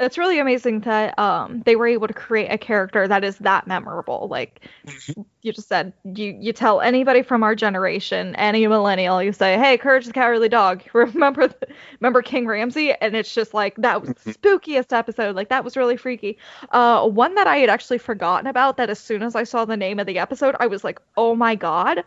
It's 0.00 0.18
really 0.18 0.38
amazing 0.38 0.80
that 0.80 1.18
um 1.18 1.62
they 1.66 1.76
were 1.76 1.86
able 1.86 2.08
to 2.08 2.14
create 2.14 2.48
a 2.48 2.58
character 2.58 3.06
that 3.06 3.22
is 3.22 3.38
that 3.38 3.66
memorable. 3.66 4.28
Like 4.30 4.68
Mhm. 4.86 5.24
you 5.42 5.52
just 5.52 5.68
said, 5.68 5.92
you 6.04 6.36
you 6.40 6.52
tell 6.52 6.80
anybody 6.80 7.22
from 7.22 7.42
our 7.42 7.54
generation, 7.54 8.34
any 8.36 8.66
millennial, 8.66 9.22
you 9.22 9.32
say, 9.32 9.58
"Hey, 9.58 9.76
Courage 9.78 10.06
the 10.06 10.12
Cowardly 10.12 10.48
Dog, 10.48 10.82
remember 10.94 11.48
the, 11.48 11.68
remember 12.00 12.22
King 12.22 12.46
Ramses?" 12.46 12.94
And 13.00 13.14
it's 13.14 13.32
just 13.34 13.52
like 13.54 13.76
that 13.76 14.00
was 14.00 14.10
the 14.24 14.32
spookiest 14.34 14.92
episode. 14.96 15.36
Like 15.36 15.50
that 15.50 15.64
was 15.64 15.76
really 15.76 15.96
freaky. 15.96 16.38
Uh, 16.70 17.06
one 17.08 17.34
that 17.36 17.46
I 17.46 17.58
had 17.58 17.68
actually 17.70 17.98
forgotten 17.98 18.46
about. 18.46 18.76
That 18.78 18.90
as 18.90 18.98
soon 18.98 19.22
as 19.22 19.36
I 19.36 19.44
saw 19.44 19.64
the 19.64 19.76
name 19.76 19.98
of 20.00 20.06
the 20.06 20.18
episode, 20.18 20.56
I 20.60 20.66
was 20.66 20.82
like, 20.84 20.98
"Oh 21.16 21.34
my 21.34 21.54
god, 21.54 22.02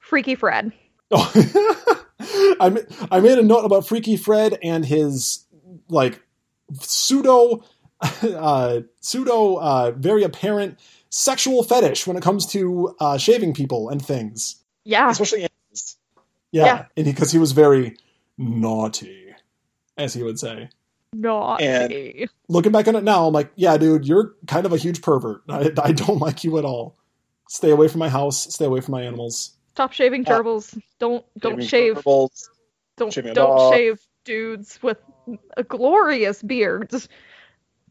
Freaky 0.00 0.34
Fred." 0.34 0.72
Oh. 1.10 1.32
I 2.60 2.84
I 3.10 3.20
made 3.20 3.38
a 3.38 3.42
note 3.42 3.64
about 3.64 3.86
Freaky 3.86 4.16
Fred 4.16 4.58
and 4.62 4.84
his 4.86 5.44
like 5.88 6.22
pseudo 6.80 7.64
uh, 8.22 8.80
pseudo 9.00 9.56
uh, 9.56 9.92
very 9.92 10.22
apparent 10.22 10.78
sexual 11.10 11.62
fetish 11.62 12.06
when 12.06 12.16
it 12.16 12.22
comes 12.22 12.46
to 12.46 12.94
uh, 13.00 13.16
shaving 13.18 13.54
people 13.54 13.88
and 13.88 14.04
things. 14.04 14.56
Yeah, 14.84 15.10
Especially 15.10 15.40
animals. 15.40 15.96
Yeah, 16.52 16.64
Yeah. 16.64 16.84
and 16.96 17.04
because 17.06 17.30
he 17.32 17.38
was 17.38 17.52
very 17.52 17.96
naughty, 18.36 19.32
as 19.96 20.12
he 20.14 20.22
would 20.22 20.38
say. 20.38 20.68
naughty. 21.12 22.28
Looking 22.48 22.72
back 22.72 22.88
on 22.88 22.96
it 22.96 23.04
now, 23.04 23.26
I'm 23.26 23.32
like, 23.32 23.50
yeah, 23.56 23.76
dude, 23.76 24.06
you're 24.06 24.34
kind 24.46 24.66
of 24.66 24.72
a 24.72 24.76
huge 24.76 25.00
pervert. 25.02 25.42
I, 25.48 25.70
I 25.82 25.92
don't 25.92 26.18
like 26.18 26.44
you 26.44 26.58
at 26.58 26.64
all. 26.64 26.96
Stay 27.48 27.70
away 27.70 27.88
from 27.88 28.00
my 28.00 28.08
house. 28.08 28.52
Stay 28.54 28.64
away 28.64 28.80
from 28.80 28.92
my 28.92 29.02
animals. 29.02 29.52
Stop 29.74 29.92
shaving 29.92 30.26
Uh, 30.26 30.30
gerbils. 30.30 30.78
Don't 30.98 31.24
don't 31.38 31.62
Shaving 31.62 31.68
shave. 31.68 31.94
gerbils. 32.04 32.44
Don't 32.96 33.14
don't 33.14 33.34
dog. 33.34 33.74
shave 33.74 34.00
dudes 34.24 34.78
with 34.82 34.98
glorious 35.68 36.42
beards. 36.42 37.08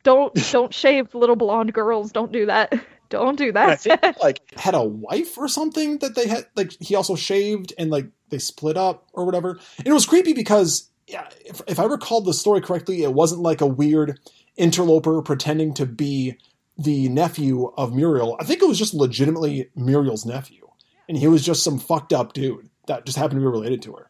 Don't 0.03 0.33
don't 0.51 0.73
shave 0.73 1.13
little 1.15 1.35
blonde 1.35 1.73
girls. 1.73 2.11
Don't 2.11 2.31
do 2.31 2.45
that. 2.47 2.73
Don't 3.09 3.37
do 3.37 3.51
that. 3.51 3.81
think 3.81 4.01
like 4.23 4.41
had 4.57 4.73
a 4.73 4.83
wife 4.83 5.37
or 5.37 5.47
something 5.47 5.99
that 5.99 6.15
they 6.15 6.27
had 6.27 6.47
like 6.55 6.71
he 6.79 6.95
also 6.95 7.15
shaved 7.15 7.71
and 7.77 7.91
like 7.91 8.07
they 8.29 8.39
split 8.39 8.75
up 8.75 9.07
or 9.13 9.23
whatever 9.23 9.59
and 9.77 9.87
it 9.87 9.93
was 9.93 10.07
creepy 10.07 10.33
because 10.33 10.89
yeah, 11.07 11.27
if, 11.45 11.61
if 11.67 11.79
I 11.79 11.85
recalled 11.85 12.25
the 12.25 12.33
story 12.33 12.61
correctly, 12.61 13.03
it 13.03 13.13
wasn't 13.13 13.41
like 13.41 13.61
a 13.61 13.67
weird 13.67 14.19
interloper 14.55 15.21
pretending 15.21 15.73
to 15.75 15.85
be 15.85 16.37
the 16.77 17.09
nephew 17.09 17.71
of 17.77 17.93
Muriel. 17.93 18.37
I 18.39 18.45
think 18.45 18.61
it 18.61 18.67
was 18.67 18.79
just 18.79 18.93
legitimately 18.93 19.69
Muriel's 19.75 20.25
nephew, 20.25 20.67
and 21.07 21.17
he 21.17 21.27
was 21.27 21.45
just 21.45 21.63
some 21.63 21.77
fucked 21.77 22.13
up 22.13 22.33
dude 22.33 22.69
that 22.87 23.05
just 23.05 23.17
happened 23.17 23.39
to 23.39 23.41
be 23.41 23.45
related 23.45 23.81
to 23.83 23.93
her. 23.93 24.09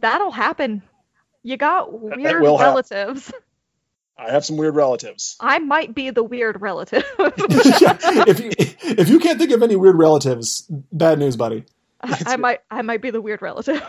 That'll 0.00 0.32
happen. 0.32 0.82
You 1.42 1.56
got 1.56 1.92
weird 1.92 2.42
will 2.42 2.58
happen. 2.58 2.74
relatives. 2.74 3.32
I 4.16 4.30
have 4.30 4.44
some 4.44 4.56
weird 4.56 4.76
relatives. 4.76 5.36
I 5.40 5.58
might 5.58 5.94
be 5.94 6.10
the 6.10 6.22
weird 6.22 6.60
relative. 6.60 7.04
Yeah, 7.18 7.26
if 8.28 8.40
you 8.40 8.50
if 8.56 9.08
you 9.08 9.18
can't 9.18 9.38
think 9.38 9.50
of 9.50 9.62
any 9.62 9.74
weird 9.74 9.96
relatives, 9.96 10.66
bad 10.92 11.18
news, 11.18 11.36
buddy. 11.36 11.64
I 12.00 12.36
might 12.36 12.60
I 12.70 12.82
might 12.82 13.02
be 13.02 13.10
the 13.10 13.20
weird 13.20 13.42
relative. 13.42 13.76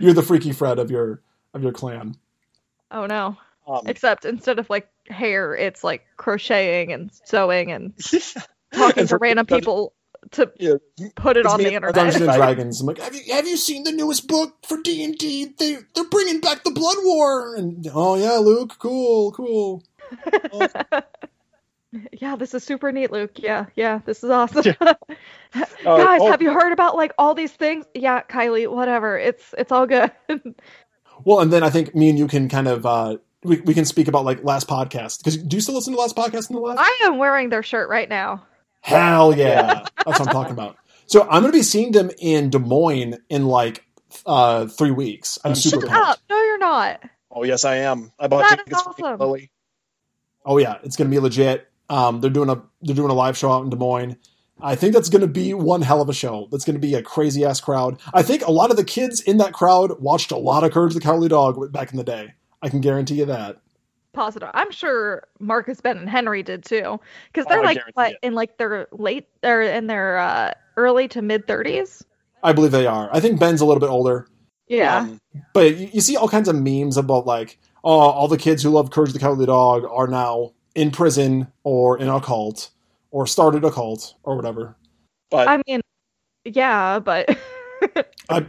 You're 0.00 0.14
the 0.14 0.22
freaky 0.26 0.52
Fred 0.52 0.78
of 0.78 0.90
your 0.90 1.20
of 1.54 1.62
your 1.62 1.72
clan. 1.72 2.16
oh 2.90 3.06
no. 3.06 3.36
Um, 3.66 3.82
Except 3.84 4.24
instead 4.24 4.58
of 4.58 4.70
like 4.70 4.88
hair, 5.08 5.54
it's 5.54 5.84
like 5.84 6.06
crocheting 6.16 6.92
and 6.92 7.10
sewing 7.26 7.70
and 7.70 7.92
talking 8.72 9.00
And 9.00 9.08
to 9.08 9.18
random 9.18 9.44
people 9.44 9.92
to 10.32 10.50
yeah, 10.58 10.74
put 11.16 11.36
it 11.36 11.46
It's 11.46 11.52
on 11.52 11.60
the 11.60 11.72
internet. 11.72 11.94
Dungeons 11.94 12.22
and 12.22 12.32
Dragons. 12.36 12.80
I'm 12.80 12.86
like, 12.86 12.98
have 12.98 13.14
you 13.14 13.32
have 13.32 13.46
you 13.46 13.56
seen 13.56 13.84
the 13.84 13.92
newest 13.92 14.28
book 14.28 14.54
for 14.66 14.80
D 14.82 15.04
and 15.04 15.16
D? 15.16 15.52
They 15.58 15.78
they're 15.94 16.04
bringing 16.04 16.40
back 16.40 16.64
the 16.64 16.70
Blood 16.70 16.96
War. 17.02 17.54
And 17.56 17.86
oh 17.92 18.16
yeah, 18.16 18.38
Luke, 18.38 18.76
cool, 18.78 19.32
cool. 19.32 19.82
Yeah, 22.12 22.36
this 22.36 22.52
is 22.52 22.62
super 22.64 22.92
neat, 22.92 23.10
Luke. 23.10 23.30
Yeah, 23.36 23.64
yeah, 23.74 24.00
this 24.04 24.22
is 24.22 24.30
awesome. 24.30 24.74
Uh, 25.54 25.64
Guys, 25.82 26.20
oh, 26.22 26.30
have 26.30 26.42
you 26.42 26.52
heard 26.52 26.72
about 26.72 26.94
like 26.94 27.14
all 27.16 27.34
these 27.34 27.52
things? 27.52 27.86
Yeah, 27.94 28.22
Kylie, 28.22 28.70
whatever. 28.70 29.18
It's 29.18 29.54
it's 29.56 29.72
all 29.72 29.86
good. 29.86 30.10
Well, 31.24 31.40
and 31.40 31.50
then 31.50 31.62
I 31.62 31.70
think 31.70 31.94
me 31.94 32.10
and 32.10 32.18
you 32.18 32.26
can 32.26 32.50
kind 32.50 32.68
of 32.68 32.84
uh, 32.84 33.16
we 33.42 33.60
we 33.62 33.72
can 33.72 33.86
speak 33.86 34.08
about 34.08 34.26
like 34.26 34.44
last 34.44 34.68
podcast 34.68 35.18
because 35.18 35.38
do 35.38 35.56
you 35.56 35.62
still 35.62 35.74
listen 35.74 35.94
to 35.94 35.98
last 35.98 36.14
podcast 36.14 36.50
in 36.50 36.56
the 36.56 36.60
last? 36.60 36.78
I 36.78 37.00
am 37.04 37.16
wearing 37.16 37.48
their 37.48 37.62
shirt 37.62 37.88
right 37.88 38.08
now. 38.10 38.44
Hell 38.88 39.36
yeah, 39.36 39.84
that's 40.04 40.18
what 40.18 40.20
I'm 40.28 40.32
talking 40.32 40.52
about. 40.52 40.76
So 41.06 41.22
I'm 41.22 41.42
going 41.42 41.52
to 41.52 41.58
be 41.58 41.62
seeing 41.62 41.92
them 41.92 42.10
in 42.18 42.50
Des 42.50 42.58
Moines 42.58 43.16
in 43.28 43.46
like 43.46 43.84
uh, 44.26 44.66
three 44.66 44.90
weeks. 44.90 45.38
I'm 45.44 45.50
I'm 45.50 45.54
super 45.56 45.80
Shut 45.86 45.90
pumped. 45.90 46.08
up. 46.08 46.18
No, 46.30 46.40
you're 46.42 46.58
not. 46.58 47.00
oh 47.30 47.44
yes, 47.44 47.64
I 47.64 47.76
am. 47.76 48.12
I 48.18 48.28
bought 48.28 48.48
That 48.48 48.58
is 48.60 48.64
tickets 48.64 48.82
for 48.82 48.90
awesome. 49.06 49.18
Lily. 49.18 49.50
Oh 50.44 50.58
yeah, 50.58 50.78
it's 50.82 50.96
going 50.96 51.10
to 51.10 51.14
be 51.14 51.18
legit. 51.20 51.68
Um, 51.90 52.20
they're 52.20 52.30
doing 52.30 52.48
a 52.48 52.62
they're 52.82 52.94
doing 52.96 53.10
a 53.10 53.14
live 53.14 53.36
show 53.36 53.52
out 53.52 53.62
in 53.64 53.70
Des 53.70 53.76
Moines. 53.76 54.16
I 54.60 54.74
think 54.74 54.92
that's 54.94 55.08
going 55.08 55.20
to 55.20 55.28
be 55.28 55.54
one 55.54 55.82
hell 55.82 56.00
of 56.02 56.08
a 56.08 56.12
show. 56.14 56.48
That's 56.50 56.64
going 56.64 56.74
to 56.74 56.80
be 56.80 56.94
a 56.94 57.02
crazy 57.02 57.44
ass 57.44 57.60
crowd. 57.60 58.00
I 58.12 58.22
think 58.22 58.44
a 58.44 58.50
lot 58.50 58.70
of 58.70 58.76
the 58.76 58.84
kids 58.84 59.20
in 59.20 59.36
that 59.36 59.52
crowd 59.52 60.00
watched 60.00 60.32
a 60.32 60.36
lot 60.36 60.64
of 60.64 60.72
Courage 60.72 60.94
the 60.94 61.00
Cowardly 61.00 61.28
Dog 61.28 61.72
back 61.72 61.92
in 61.92 61.96
the 61.96 62.04
day. 62.04 62.34
I 62.60 62.68
can 62.68 62.80
guarantee 62.80 63.16
you 63.16 63.26
that. 63.26 63.60
Positive. 64.18 64.50
I'm 64.52 64.72
sure 64.72 65.28
Marcus, 65.38 65.80
Ben, 65.80 65.96
and 65.96 66.10
Henry 66.10 66.42
did 66.42 66.64
too, 66.64 66.98
because 67.32 67.46
Oh, 67.46 67.50
they're 67.50 67.60
I 67.60 67.62
like 67.62 67.78
what 67.94 68.10
it. 68.12 68.18
in 68.22 68.34
like 68.34 68.58
their 68.58 68.88
late 68.90 69.28
or 69.44 69.62
in 69.62 69.86
their 69.86 70.18
uh, 70.18 70.52
early 70.76 71.06
to 71.08 71.22
mid 71.22 71.46
30s. 71.46 72.02
I 72.42 72.52
believe 72.52 72.72
they 72.72 72.86
are. 72.86 73.08
I 73.12 73.20
think 73.20 73.38
Ben's 73.38 73.60
a 73.60 73.64
little 73.64 73.80
bit 73.80 73.90
older, 73.90 74.26
Yeah. 74.66 74.98
Um, 75.02 75.20
but 75.54 75.76
you, 75.76 75.88
you 75.92 76.00
see 76.00 76.16
all 76.16 76.28
kinds 76.28 76.48
of 76.48 76.56
memes 76.56 76.96
about 76.96 77.26
like, 77.26 77.60
oh, 77.84 77.90
all 77.92 78.26
the 78.26 78.36
kids 78.36 78.60
who 78.60 78.70
love 78.70 78.90
Courage 78.90 79.12
the 79.12 79.20
Cowardly 79.20 79.46
Dog 79.46 79.84
are 79.88 80.08
now 80.08 80.50
in 80.74 80.90
prison 80.90 81.46
or 81.62 81.96
in 81.98 82.08
a 82.08 82.20
cult 82.20 82.70
or 83.12 83.24
started 83.24 83.62
a 83.64 83.70
cult 83.70 84.14
or 84.24 84.34
whatever. 84.34 84.74
but 85.30 85.46
I 85.46 85.62
mean, 85.68 85.80
yeah, 86.44 86.98
but 86.98 87.38
I, 88.28 88.44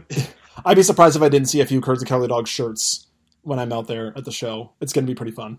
I'd 0.64 0.74
be 0.76 0.82
surprised 0.82 1.14
if 1.14 1.22
I 1.22 1.28
didn't 1.28 1.48
see 1.48 1.60
a 1.60 1.66
few 1.66 1.80
Courage 1.80 2.00
the 2.00 2.06
Cowardly 2.06 2.26
Dog 2.28 2.48
shirts 2.48 3.06
when 3.42 3.58
I'm 3.58 3.72
out 3.72 3.86
there 3.86 4.12
at 4.16 4.24
the 4.24 4.32
show. 4.32 4.72
It's 4.80 4.92
going 4.92 5.06
to 5.06 5.10
be 5.10 5.14
pretty 5.16 5.32
fun. 5.32 5.58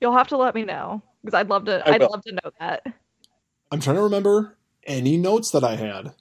you'll 0.00 0.16
have 0.16 0.28
to 0.28 0.36
let 0.36 0.54
me 0.54 0.64
know 0.64 1.02
because 1.24 1.38
I'd 1.38 1.48
love 1.48 1.64
to. 1.66 1.86
I 1.88 1.94
I'd 1.94 2.00
will. 2.00 2.10
love 2.10 2.22
to 2.24 2.32
know 2.32 2.50
that. 2.60 2.86
I'm 3.70 3.80
trying 3.80 3.96
to 3.96 4.02
remember 4.02 4.56
any 4.84 5.16
notes 5.16 5.50
that 5.50 5.64
I 5.64 5.76
had. 5.76 6.12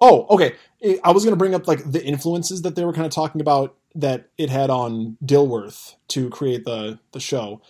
Oh, 0.00 0.26
okay. 0.30 0.54
I- 0.84 1.00
I 1.04 1.12
was 1.12 1.24
going 1.24 1.32
to 1.32 1.38
bring 1.38 1.54
up 1.54 1.66
like 1.66 1.90
the 1.90 2.04
influences 2.04 2.62
that 2.62 2.76
they 2.76 2.84
were 2.84 2.92
kind 2.92 3.06
of 3.06 3.12
talking 3.12 3.40
about 3.40 3.74
that 3.94 4.28
it 4.38 4.50
had 4.50 4.70
on 4.70 5.16
Dilworth 5.24 5.94
to 6.08 6.28
create 6.30 6.64
the 6.64 6.98
the 7.12 7.20
show. 7.20 7.62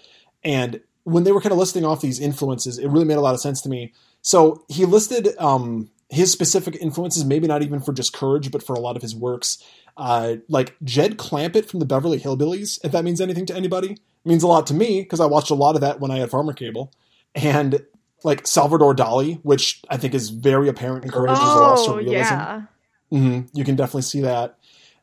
And 0.42 0.80
when 1.04 1.24
they 1.24 1.32
were 1.32 1.40
kind 1.40 1.52
of 1.52 1.58
listing 1.58 1.84
off 1.84 2.00
these 2.00 2.18
influences, 2.18 2.78
it 2.78 2.88
really 2.88 3.04
made 3.04 3.18
a 3.18 3.20
lot 3.20 3.34
of 3.34 3.40
sense 3.40 3.60
to 3.62 3.68
me. 3.68 3.92
So 4.22 4.64
he 4.68 4.84
listed 4.86 5.28
um, 5.38 5.90
his 6.14 6.30
specific 6.32 6.76
influences, 6.80 7.24
maybe 7.24 7.46
not 7.46 7.62
even 7.62 7.80
for 7.80 7.92
just 7.92 8.12
Courage, 8.12 8.50
but 8.50 8.62
for 8.62 8.74
a 8.74 8.80
lot 8.80 8.96
of 8.96 9.02
his 9.02 9.14
works. 9.14 9.62
Uh, 9.96 10.36
like 10.48 10.76
Jed 10.82 11.18
Clampett 11.18 11.66
from 11.66 11.80
the 11.80 11.86
Beverly 11.86 12.18
Hillbillies, 12.18 12.78
if 12.84 12.92
that 12.92 13.04
means 13.04 13.20
anything 13.20 13.46
to 13.46 13.54
anybody, 13.54 13.92
it 13.92 14.00
means 14.24 14.42
a 14.42 14.46
lot 14.48 14.66
to 14.68 14.74
me 14.74 15.00
because 15.02 15.20
I 15.20 15.26
watched 15.26 15.50
a 15.50 15.54
lot 15.54 15.74
of 15.74 15.80
that 15.82 16.00
when 16.00 16.10
I 16.10 16.18
had 16.18 16.30
Farmer 16.30 16.52
Cable. 16.52 16.92
And 17.34 17.80
like 18.22 18.46
Salvador 18.46 18.94
Dali, 18.94 19.38
which 19.42 19.82
I 19.90 19.96
think 19.98 20.14
is 20.14 20.30
very 20.30 20.68
apparent 20.68 21.04
in 21.04 21.10
Courage. 21.10 21.28
There's 21.36 21.40
a 21.40 21.52
Oh 21.52 21.86
surrealism. 21.88 22.12
yeah. 22.12 22.62
hmm 23.10 23.40
You 23.52 23.64
can 23.64 23.76
definitely 23.76 24.02
see 24.02 24.22
that. 24.22 24.56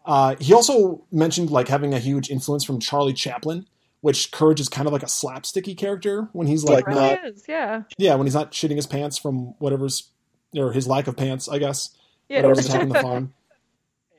Uh, 0.06 0.36
he 0.40 0.54
also 0.54 1.06
mentioned 1.12 1.52
like 1.52 1.68
having 1.68 1.94
a 1.94 2.00
huge 2.00 2.30
influence 2.32 2.64
from 2.64 2.80
Charlie 2.80 3.14
Chaplin, 3.14 3.68
which 4.02 4.32
Courage 4.32 4.60
is 4.60 4.68
kind 4.70 4.88
of 4.88 4.94
like 4.94 5.04
a 5.04 5.08
slapsticky 5.08 5.78
character 5.78 6.28
when 6.34 6.48
he's 6.48 6.64
like, 6.64 6.88
Like 6.88 6.96
It 6.96 7.00
not, 7.00 7.02
really 7.12 7.16
not- 7.22 7.32
is. 7.34 7.46
Yeah. 7.48 7.82
yeah, 8.00 8.16
when 8.16 8.26
he's 8.26 8.34
not 8.34 8.52
shitting 8.54 8.78
his 8.78 8.88
pants 8.88 9.18
from 9.20 9.54
whatever's 9.60 10.10
or 10.56 10.72
his 10.72 10.88
lack 10.88 11.08
of 11.08 11.16
pants, 11.18 11.48
I 11.50 11.58
guess, 11.60 11.92
Yeah. 12.30 12.38
whatever's 12.38 12.66
attacking 12.66 12.90
the 12.90 13.00
farm. 13.02 13.34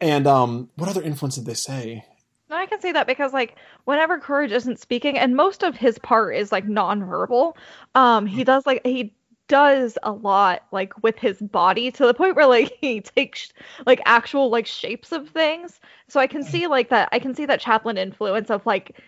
And 0.01 0.27
um, 0.27 0.69
what 0.77 0.89
other 0.89 1.03
influence 1.03 1.37
did 1.37 1.47
they 1.47 1.55
say? 1.55 2.05
No, 2.51 2.57
I 2.57 2.67
can 2.67 2.81
see 2.81 2.93
that 2.93 3.07
because 3.07 3.33
like 3.33 3.57
whenever 3.85 4.19
Courage 4.19 4.53
isn't 4.53 4.79
speaking, 4.81 5.19
and 5.19 5.37
most 5.37 5.63
of 5.63 5.77
his 5.77 5.99
part 5.99 6.37
is 6.37 6.53
like 6.53 6.67
nonverbal, 6.67 7.55
um, 7.95 8.27
he 8.27 8.45
does 8.45 8.67
like 8.67 8.85
he 8.85 9.15
does 9.49 9.97
a 10.03 10.13
lot 10.13 10.63
like 10.71 11.03
with 11.03 11.19
his 11.19 11.39
body 11.41 11.91
to 11.91 12.07
the 12.07 12.15
point 12.15 12.37
where 12.37 12.47
like 12.47 12.77
he 12.81 13.01
takes 13.01 13.53
like 13.87 14.01
actual 14.05 14.51
like 14.51 14.67
shapes 14.67 15.13
of 15.13 15.29
things. 15.31 15.81
So 16.09 16.21
I 16.21 16.27
can 16.27 16.43
see 16.43 16.67
like 16.67 16.91
that 16.91 17.09
I 17.13 17.19
can 17.21 17.35
see 17.35 17.47
that 17.47 17.61
Chaplin 17.61 17.97
influence 17.97 18.51
of 18.51 18.67
like 18.67 19.01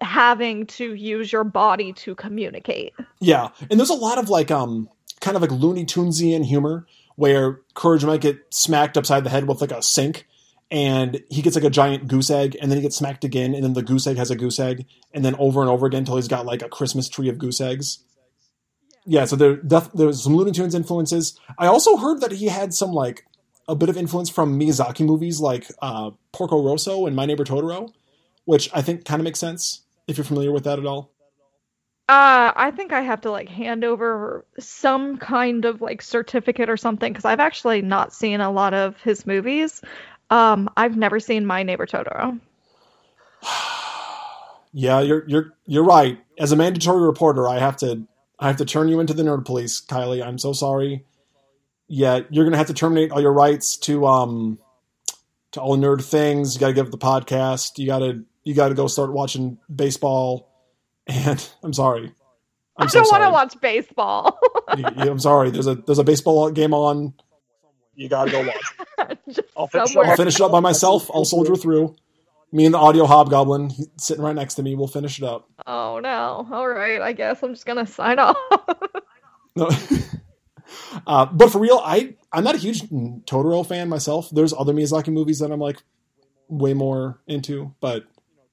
having 0.00 0.64
to 0.66 0.94
use 0.94 1.32
your 1.32 1.44
body 1.44 1.92
to 1.92 2.14
communicate. 2.14 2.94
Yeah, 3.20 3.48
and 3.70 3.78
there's 3.78 3.90
a 3.90 3.94
lot 3.94 4.18
of 4.18 4.28
like 4.30 4.50
um 4.50 4.88
kind 5.20 5.36
of 5.36 5.42
like 5.42 5.50
Looney 5.50 5.84
Tunesian 5.84 6.44
humor 6.44 6.86
where 7.16 7.60
Courage 7.74 8.04
might 8.04 8.20
get 8.20 8.38
smacked 8.50 8.96
upside 8.96 9.24
the 9.24 9.30
head 9.30 9.48
with 9.48 9.60
like 9.60 9.72
a 9.72 9.82
sink, 9.82 10.24
and 10.70 11.20
he 11.28 11.42
gets 11.42 11.56
like 11.56 11.64
a 11.64 11.70
giant 11.70 12.06
goose 12.06 12.30
egg, 12.30 12.56
and 12.60 12.70
then 12.70 12.78
he 12.78 12.82
gets 12.82 12.96
smacked 12.96 13.24
again, 13.24 13.54
and 13.54 13.64
then 13.64 13.72
the 13.72 13.82
goose 13.82 14.06
egg 14.06 14.16
has 14.16 14.30
a 14.30 14.36
goose 14.36 14.60
egg, 14.60 14.86
and 15.12 15.24
then 15.24 15.34
over 15.36 15.60
and 15.60 15.68
over 15.68 15.86
again 15.86 16.00
until 16.00 16.14
he's 16.14 16.28
got 16.28 16.46
like 16.46 16.62
a 16.62 16.68
Christmas 16.68 17.08
tree 17.08 17.28
of 17.28 17.38
goose 17.38 17.60
eggs. 17.60 18.04
Yeah, 19.04 19.24
so 19.24 19.34
there 19.34 19.60
there's 19.94 20.22
some 20.22 20.36
Looney 20.36 20.52
Tunes 20.52 20.76
influences. 20.76 21.38
I 21.58 21.66
also 21.66 21.96
heard 21.96 22.20
that 22.20 22.32
he 22.32 22.46
had 22.46 22.72
some 22.72 22.92
like 22.92 23.26
a 23.66 23.74
bit 23.74 23.88
of 23.88 23.96
influence 23.96 24.30
from 24.30 24.58
Miyazaki 24.58 25.04
movies 25.04 25.40
like 25.40 25.66
uh, 25.82 26.12
Porco 26.32 26.62
Rosso 26.62 27.06
and 27.06 27.16
My 27.16 27.26
Neighbor 27.26 27.44
Totoro, 27.44 27.92
which 28.44 28.70
I 28.72 28.80
think 28.80 29.04
kind 29.04 29.20
of 29.20 29.24
makes 29.24 29.40
sense 29.40 29.82
if 30.06 30.16
you're 30.16 30.24
familiar 30.24 30.52
with 30.52 30.64
that 30.64 30.78
at 30.78 30.86
all. 30.86 31.10
Uh, 32.08 32.52
I 32.56 32.70
think 32.70 32.92
I 32.92 33.02
have 33.02 33.20
to 33.22 33.30
like 33.30 33.50
hand 33.50 33.84
over 33.84 34.44
some 34.58 35.18
kind 35.18 35.66
of 35.66 35.82
like 35.82 36.00
certificate 36.00 36.70
or 36.70 36.78
something 36.78 37.12
because 37.12 37.26
I've 37.26 37.40
actually 37.40 37.82
not 37.82 38.14
seen 38.14 38.40
a 38.40 38.50
lot 38.50 38.72
of 38.72 38.96
his 39.02 39.26
movies. 39.26 39.82
Um, 40.30 40.70
I've 40.76 40.96
never 40.96 41.20
seen 41.20 41.44
My 41.44 41.62
Neighbor 41.62 41.86
Totoro. 41.86 42.38
Yeah, 44.74 45.00
you're 45.00 45.26
you're 45.26 45.54
you're 45.66 45.82
right. 45.82 46.18
As 46.38 46.52
a 46.52 46.56
mandatory 46.56 47.00
reporter, 47.02 47.48
I 47.48 47.58
have 47.58 47.78
to 47.78 48.06
I 48.38 48.48
have 48.48 48.58
to 48.58 48.66
turn 48.66 48.88
you 48.88 49.00
into 49.00 49.14
the 49.14 49.22
nerd 49.22 49.46
police, 49.46 49.80
Kylie. 49.80 50.24
I'm 50.24 50.38
so 50.38 50.52
sorry. 50.52 51.06
Yeah, 51.88 52.20
you're 52.28 52.44
gonna 52.44 52.58
have 52.58 52.66
to 52.66 52.74
terminate 52.74 53.10
all 53.10 53.20
your 53.20 53.32
rights 53.32 53.78
to 53.78 54.06
um 54.06 54.58
to 55.52 55.60
all 55.60 55.76
nerd 55.76 56.04
things. 56.04 56.54
You 56.54 56.60
got 56.60 56.68
to 56.68 56.72
give 56.74 56.86
up 56.86 56.92
the 56.92 56.98
podcast. 56.98 57.78
You 57.78 57.86
got 57.86 58.00
to 58.00 58.24
you 58.44 58.54
got 58.54 58.68
to 58.68 58.74
go 58.74 58.86
start 58.86 59.12
watching 59.12 59.58
baseball. 59.74 60.47
And 61.08 61.48
I'm 61.62 61.72
sorry. 61.72 62.12
I'm 62.76 62.84
I 62.86 62.90
so 62.90 63.00
don't 63.02 63.10
want 63.10 63.24
to 63.24 63.30
watch 63.30 63.60
baseball. 63.60 64.38
You- 64.76 64.84
you- 65.04 65.10
I'm 65.10 65.18
sorry. 65.18 65.50
There's 65.50 65.66
a 65.66 65.74
there's 65.76 65.98
a 65.98 66.04
baseball 66.04 66.50
game 66.50 66.74
on. 66.74 67.14
you 67.94 68.08
gotta 68.08 68.30
go 68.30 68.46
watch. 68.46 69.38
I'll 69.56 69.66
finish. 69.66 69.96
I'll 69.96 70.14
finish 70.16 70.34
it 70.34 70.40
up 70.42 70.52
by 70.52 70.60
myself. 70.60 71.10
I'll 71.12 71.24
soldier 71.24 71.56
through. 71.56 71.96
Me 72.52 72.64
and 72.66 72.74
the 72.74 72.78
audio 72.78 73.04
hobgoblin 73.06 73.70
he's 73.70 73.88
sitting 73.98 74.22
right 74.22 74.34
next 74.34 74.54
to 74.54 74.62
me. 74.62 74.74
We'll 74.74 74.86
finish 74.86 75.18
it 75.18 75.24
up. 75.24 75.48
Oh 75.66 75.98
no. 76.00 76.46
All 76.52 76.68
right. 76.68 77.00
I 77.00 77.12
guess 77.12 77.42
I'm 77.42 77.54
just 77.54 77.64
gonna 77.66 77.86
sign 77.86 78.18
off. 78.18 78.36
No. 79.56 79.70
uh, 81.06 81.26
but 81.26 81.50
for 81.50 81.58
real, 81.58 81.80
I 81.82 82.14
I'm 82.32 82.44
not 82.44 82.54
a 82.54 82.58
huge 82.58 82.82
Totoro 82.82 83.66
fan 83.66 83.88
myself. 83.88 84.28
There's 84.30 84.52
other 84.52 84.72
Miyazaki 84.72 85.08
movies 85.12 85.38
that 85.38 85.50
I'm 85.50 85.60
like 85.60 85.82
way 86.48 86.74
more 86.74 87.20
into, 87.26 87.74
but 87.80 88.04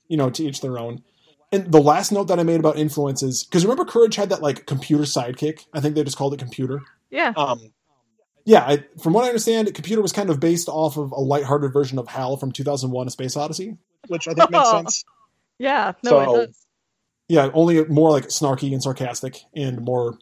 you 0.07 0.17
know, 0.17 0.29
to 0.29 0.43
each 0.43 0.61
their 0.61 0.77
own. 0.79 1.03
And 1.51 1.71
the 1.71 1.81
last 1.81 2.11
note 2.11 2.25
that 2.29 2.39
I 2.39 2.43
made 2.43 2.59
about 2.59 2.77
influences, 2.77 3.43
because 3.43 3.63
remember 3.63 3.85
Courage 3.85 4.15
had 4.15 4.29
that 4.29 4.41
like 4.41 4.65
computer 4.65 5.03
sidekick. 5.03 5.65
I 5.73 5.79
think 5.79 5.95
they 5.95 6.03
just 6.03 6.17
called 6.17 6.33
it 6.33 6.39
computer. 6.39 6.81
yeah. 7.09 7.33
Um, 7.37 7.71
Yeah, 8.45 8.61
I, 8.63 8.83
from 9.01 9.13
what 9.13 9.23
I 9.23 9.27
understand, 9.27 9.73
Computer 9.73 10.01
was 10.03 10.11
kind 10.11 10.29
of 10.29 10.39
based 10.39 10.69
off 10.69 10.97
of 10.97 11.11
a 11.11 11.19
lighthearted 11.19 11.73
version 11.73 11.97
of 11.97 12.07
Hal 12.07 12.37
from 12.37 12.51
2001: 12.51 13.07
A 13.07 13.09
Space 13.09 13.35
Odyssey. 13.37 13.77
which 14.07 14.27
I 14.27 14.33
think 14.33 14.51
makes 14.51 14.69
sense. 14.71 15.03
Yeah, 15.57 15.93
no, 16.03 16.09
So- 16.09 16.35
it 16.35 16.45
does. 16.47 16.65
Yeah, 17.27 17.49
only 17.55 17.83
more 17.85 18.11
like 18.11 18.25
snarky 18.25 18.71
and 18.71 18.83
sarcastic, 18.83 19.39
and 19.55 19.81
more, 19.81 20.19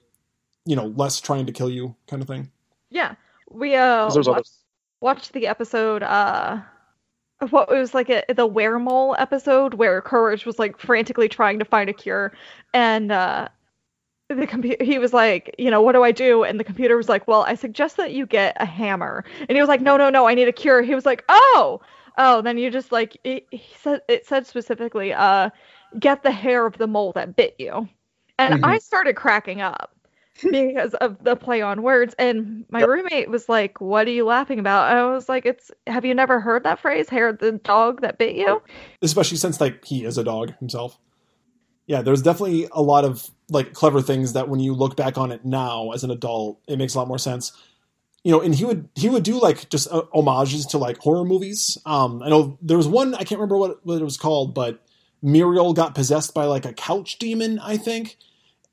you 0.66 0.78
know, 0.78 0.86
less 0.86 1.20
trying 1.20 1.48
to 1.48 1.52
kill 1.52 1.70
you 1.70 1.96
kind 2.08 2.22
of 2.22 2.30
thing. 2.30 2.50
Yeah, 2.90 3.16
we 3.52 3.76
uh 3.76 4.10
there's 4.10 4.26
watched, 4.30 4.52
watched 5.02 5.34
the 5.34 5.48
episode. 5.48 6.02
Uh, 6.02 6.60
of 6.62 6.64
what 7.52 7.70
it 7.72 7.78
was 7.78 7.94
like 7.94 8.10
a, 8.10 8.24
the 8.30 8.48
weremole 8.48 9.16
episode 9.20 9.74
where 9.76 10.02
Courage 10.02 10.46
was 10.46 10.60
like 10.60 10.80
frantically 10.80 11.28
trying 11.30 11.60
to 11.60 11.66
find 11.66 11.90
a 11.90 11.94
cure, 11.94 12.34
and 12.74 13.12
uh, 13.12 13.48
the 14.30 14.48
computer 14.48 14.84
he 14.84 15.00
was 15.00 15.14
like, 15.14 15.54
you 15.58 15.70
know, 15.70 15.82
what 15.82 15.94
do 15.94 16.04
I 16.04 16.12
do? 16.12 16.44
And 16.44 16.60
the 16.60 16.64
computer 16.64 16.98
was 16.98 17.10
like, 17.10 17.28
well, 17.28 17.44
I 17.44 17.56
suggest 17.56 17.98
that 17.98 18.14
you 18.14 18.26
get 18.26 18.56
a 18.60 18.66
hammer. 18.66 19.24
And 19.48 19.56
he 19.56 19.62
was 19.62 19.68
like, 19.68 19.82
no, 19.82 19.98
no, 19.98 20.10
no, 20.10 20.28
I 20.28 20.34
need 20.34 20.48
a 20.48 20.52
cure. 20.54 20.82
He 20.82 20.96
was 20.96 21.06
like, 21.06 21.24
oh, 21.30 21.82
oh, 22.18 22.42
then 22.42 22.58
you 22.58 22.70
just 22.72 22.92
like 22.92 23.18
it, 23.24 23.48
he 23.52 23.64
said 23.82 24.02
it 24.08 24.26
said 24.26 24.48
specifically, 24.48 25.14
uh, 25.14 25.50
get 26.00 26.24
the 26.24 26.32
hair 26.32 26.66
of 26.66 26.78
the 26.78 26.88
mole 26.88 27.12
that 27.14 27.36
bit 27.36 27.56
you. 27.60 27.88
And 28.40 28.56
Mhm. 28.56 28.64
I 28.64 28.80
started 28.80 29.16
cracking 29.16 29.62
up 29.62 29.93
because 30.52 30.94
of 30.96 31.24
the 31.24 31.36
play 31.36 31.62
on 31.62 31.82
words. 31.84 32.16
And 32.18 32.66
my 32.70 32.82
Yep. 32.82 32.90
roommate 32.90 33.30
was 33.30 33.48
like, 33.50 33.80
What 33.82 34.08
are 34.08 34.12
you 34.12 34.26
laughing 34.26 34.60
about? 34.60 34.92
I 34.92 35.06
was 35.12 35.30
like, 35.30 35.46
It's 35.46 35.72
have 35.88 36.06
you 36.06 36.14
never 36.16 36.40
heard 36.40 36.64
that 36.64 36.80
phrase, 36.80 37.10
hair 37.10 37.34
the 37.34 37.54
dog 37.54 38.02
that 38.02 38.18
bit 38.18 38.36
you? 38.36 38.62
especially 39.02 39.38
since 39.38 39.60
like 39.62 39.84
he 39.86 40.06
is 40.06 40.18
a 40.18 40.24
dog 40.24 40.58
himself. 40.60 40.98
Yeah, 41.86 42.02
there's 42.02 42.22
definitely 42.22 42.68
a 42.72 42.82
lot 42.82 43.04
of 43.04 43.30
like 43.50 43.74
clever 43.74 44.02
things 44.02 44.34
that 44.34 44.48
when 44.48 44.60
you 44.60 44.74
look 44.74 44.96
back 44.96 45.18
on 45.18 45.32
it 45.32 45.44
now 45.44 45.92
as 45.92 46.04
an 46.04 46.12
adult, 46.12 46.60
it 46.68 46.78
makes 46.78 46.96
a 46.96 46.98
lot 46.98 47.08
more 47.08 47.18
sense. 47.18 47.52
You 48.24 48.32
know, 48.32 48.40
and 48.42 48.56
he 48.56 48.64
would 48.64 48.88
he 48.96 49.10
would 49.10 49.24
do 49.24 49.40
like 49.40 49.70
just 49.70 49.92
uh, 49.92 50.04
homages 50.14 50.66
to 50.68 50.78
like 50.78 50.98
horror 51.00 51.26
movies. 51.26 51.78
Um, 51.86 52.24
I 52.24 52.30
know 52.30 52.58
there 52.62 52.78
was 52.78 52.88
one 52.88 53.14
I 53.16 53.20
can't 53.26 53.32
remember 53.40 53.58
what 53.58 53.86
what 53.86 54.02
it 54.02 54.04
was 54.04 54.16
called, 54.18 54.54
but 54.56 54.82
Muriel 55.22 55.74
got 55.74 55.94
possessed 55.94 56.34
by 56.34 56.46
like 56.46 56.66
a 56.66 56.72
couch 56.74 57.20
demon, 57.20 57.60
I 57.60 57.76
think, 57.76 58.16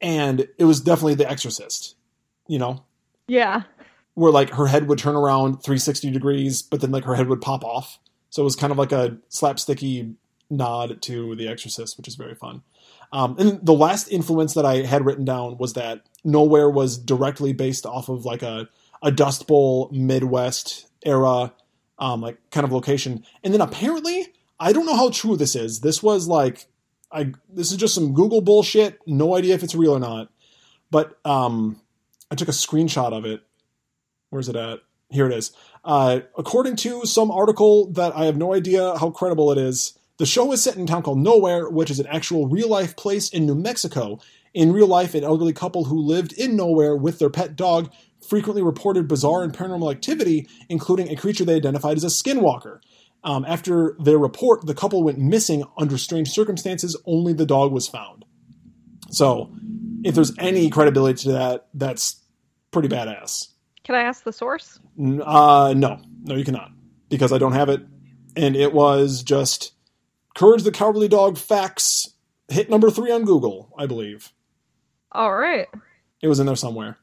and 0.01 0.47
it 0.59 0.65
was 0.65 0.81
definitely 0.81 1.15
The 1.15 1.31
Exorcist. 1.31 1.97
You 2.47 2.59
know, 2.59 2.83
Yeah. 3.29 3.63
where 4.15 4.33
like 4.33 4.51
her 4.51 4.67
head 4.67 4.89
would 4.89 4.99
turn 4.99 5.15
around 5.15 5.63
360 5.63 6.11
degrees, 6.11 6.63
but 6.63 6.81
then 6.81 6.91
like 6.91 7.05
her 7.05 7.15
head 7.15 7.29
would 7.29 7.41
pop 7.41 7.65
off. 7.65 7.99
So 8.31 8.43
it 8.43 8.45
was 8.45 8.57
kind 8.57 8.73
of 8.73 8.79
like 8.79 8.93
a 8.93 9.19
slapsticky 9.31 10.15
nod 10.51 11.01
to 11.03 11.37
The 11.37 11.47
Exorcist, 11.49 11.97
which 11.97 12.09
is 12.09 12.17
very 12.17 12.35
fun. 12.35 12.63
Um, 13.13 13.37
and 13.39 13.65
the 13.65 13.73
last 13.73 14.09
influence 14.09 14.55
that 14.55 14.65
I 14.67 14.79
had 14.83 15.05
written 15.05 15.25
down 15.25 15.59
was 15.59 15.73
that 15.75 16.03
Nowhere 16.25 16.69
was 16.69 16.99
directly 16.99 17.53
based 17.53 17.87
off 17.87 18.09
of 18.09 18.25
like 18.25 18.43
a 18.43 18.69
a 19.03 19.11
Dust 19.11 19.47
Bowl 19.47 19.89
Midwest 19.93 20.87
era, 21.07 21.55
um, 21.99 22.21
like 22.21 22.37
kind 22.51 22.65
of 22.65 22.73
location. 22.73 23.25
And 23.43 23.55
then 23.55 23.61
apparently, 23.63 24.27
I 24.59 24.73
don't 24.75 24.85
know 24.87 24.95
how 24.97 25.09
true 25.11 25.37
this 25.37 25.57
is. 25.57 25.81
This 25.81 26.03
was 26.03 26.29
like, 26.29 26.67
I 27.13 27.33
this 27.49 27.71
is 27.71 27.77
just 27.77 27.95
some 27.95 28.15
Google 28.15 28.41
bullshit. 28.41 28.99
No 29.07 29.37
idea 29.37 29.55
if 29.55 29.63
it's 29.63 29.75
real 29.75 29.93
or 29.93 30.01
not. 30.01 30.31
But 30.91 31.19
um, 31.25 31.81
I 32.31 32.35
took 32.35 32.49
a 32.49 32.53
screenshot 32.53 33.13
of 33.13 33.25
it. 33.25 33.43
Where's 34.31 34.49
it 34.49 34.57
at? 34.57 34.81
Here 35.11 35.27
it 35.27 35.33
is. 35.33 35.53
Uh, 35.85 36.21
according 36.39 36.77
to 36.77 37.05
some 37.05 37.31
article 37.31 37.91
that 37.93 38.15
I 38.17 38.27
have 38.27 38.37
no 38.37 38.55
idea 38.55 38.97
how 38.99 39.11
credible 39.11 39.51
it 39.51 39.59
is, 39.59 39.99
the 40.19 40.27
show 40.27 40.53
is 40.53 40.63
set 40.63 40.77
in 40.77 40.83
a 40.83 40.87
town 40.87 41.03
called 41.03 41.19
Nowhere, 41.19 41.69
which 41.69 41.91
is 41.91 41.99
an 41.99 42.07
actual 42.07 42.47
real 42.47 42.69
life 42.69 42.95
place 42.95 43.29
in 43.31 43.47
New 43.47 43.55
Mexico. 43.55 44.21
In 44.53 44.73
real 44.73 44.87
life, 44.87 45.15
an 45.15 45.25
elderly 45.25 45.53
couple 45.53 45.85
who 45.85 45.99
lived 45.99 46.33
in 46.35 46.57
Nowhere 46.57 46.95
with 46.95 47.19
their 47.19 47.31
pet 47.31 47.57
dog 47.57 47.91
frequently 48.21 48.63
reported 48.63 49.09
bizarre 49.09 49.43
and 49.43 49.53
paranormal 49.53 49.91
activity, 49.91 50.49
including 50.69 51.09
a 51.09 51.17
creature 51.17 51.45
they 51.45 51.57
identified 51.57 51.97
as 51.97 52.05
a 52.05 52.09
skinwalker. 52.09 52.81
Um, 53.23 53.45
after 53.47 53.97
their 54.01 54.19
report, 54.19 54.67
the 54.67 54.75
couple 54.75 55.03
went 55.03 55.19
missing 55.19 55.65
under 55.77 55.99
strange 55.99 56.31
circumstances. 56.31 56.97
Only 57.05 57.33
the 57.33 57.47
dog 57.47 57.73
was 57.73 57.87
found. 57.87 58.25
So, 59.11 59.51
if 60.05 60.15
there's 60.15 60.33
any 60.39 60.71
credibility 60.71 61.25
to 61.25 61.33
that, 61.33 61.67
that's 61.75 62.23
pretty 62.71 62.89
badass. 62.89 63.49
Can 63.85 63.95
I 63.95 64.03
ask 64.03 64.25
the 64.25 64.33
source? 64.33 64.79
Uh, 64.99 65.75
no, 65.77 66.01
no, 66.23 66.37
you 66.37 66.45
cannot 66.45 66.71
because 67.09 67.33
I 67.33 67.39
don't 67.39 67.53
have 67.53 67.69
it, 67.69 67.83
and 68.37 68.57
it 68.57 68.73
was 68.73 69.23
just 69.23 69.73
Courage 70.35 70.63
the 70.63 70.71
Cowardly 70.71 71.09
Dog 71.09 71.37
facts 71.37 72.15
hit 72.49 72.71
number 72.71 72.91
three 72.91 73.11
on 73.11 73.25
Google, 73.25 73.73
I 73.77 73.87
believe. 73.87 74.33
All 75.13 75.35
right. 75.35 75.67
It 76.23 76.29
was 76.29 76.39
in 76.41 76.47
there 76.47 76.57
somewhere. 76.57 76.99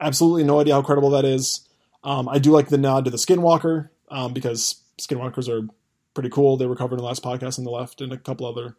Absolutely 0.00 0.44
no 0.44 0.60
idea 0.60 0.74
how 0.74 0.82
credible 0.82 1.10
that 1.10 1.24
is. 1.24 1.68
Um, 2.04 2.28
I 2.28 2.38
do 2.38 2.50
like 2.50 2.68
the 2.68 2.78
nod 2.78 3.04
to 3.04 3.10
the 3.10 3.16
Skinwalker 3.16 3.90
um, 4.08 4.32
because 4.32 4.81
Skinwalkers 5.00 5.48
are 5.48 5.66
pretty 6.14 6.28
cool. 6.30 6.56
They 6.56 6.66
were 6.66 6.76
covered 6.76 6.96
in 6.96 6.98
the 7.02 7.06
last 7.06 7.22
podcast 7.22 7.58
on 7.58 7.64
the 7.64 7.70
left 7.70 8.00
and 8.00 8.12
a 8.12 8.18
couple 8.18 8.46
other 8.46 8.76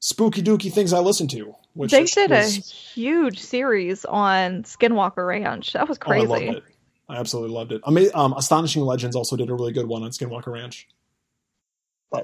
spooky 0.00 0.42
dooky 0.42 0.72
things 0.72 0.92
I 0.92 1.00
listened 1.00 1.30
to. 1.30 1.54
Which 1.74 1.90
they 1.90 2.02
was- 2.02 2.12
did 2.12 2.30
a 2.30 2.46
huge 2.46 3.40
series 3.40 4.04
on 4.04 4.62
Skinwalker 4.62 5.26
Ranch. 5.26 5.72
That 5.72 5.88
was 5.88 5.98
Oh, 5.98 6.10
I 6.10 6.24
crazy. 6.24 6.26
loved 6.26 6.42
it. 6.42 6.62
I 7.08 7.16
absolutely 7.16 7.54
loved 7.54 7.72
it. 7.72 7.82
Ama- 7.86 8.10
um, 8.14 8.32
Astonishing 8.34 8.82
Legends 8.82 9.16
also 9.16 9.36
did 9.36 9.50
a 9.50 9.54
really 9.54 9.72
good 9.72 9.86
one 9.86 10.02
on 10.04 10.10
Skinwalker 10.10 10.52
Ranch. 10.52 10.88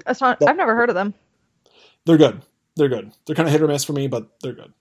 That's 0.05 0.21
not, 0.21 0.41
I've 0.41 0.55
never 0.55 0.75
heard 0.75 0.89
of 0.89 0.95
them. 0.95 1.13
They're 2.05 2.17
good. 2.17 2.41
They're 2.77 2.87
good. 2.87 3.11
They're 3.25 3.35
kind 3.35 3.47
of 3.47 3.51
hit 3.51 3.61
or 3.61 3.67
miss 3.67 3.83
for 3.83 3.91
me, 3.93 4.07
but 4.07 4.29
they're 4.41 4.53
good. 4.53 4.71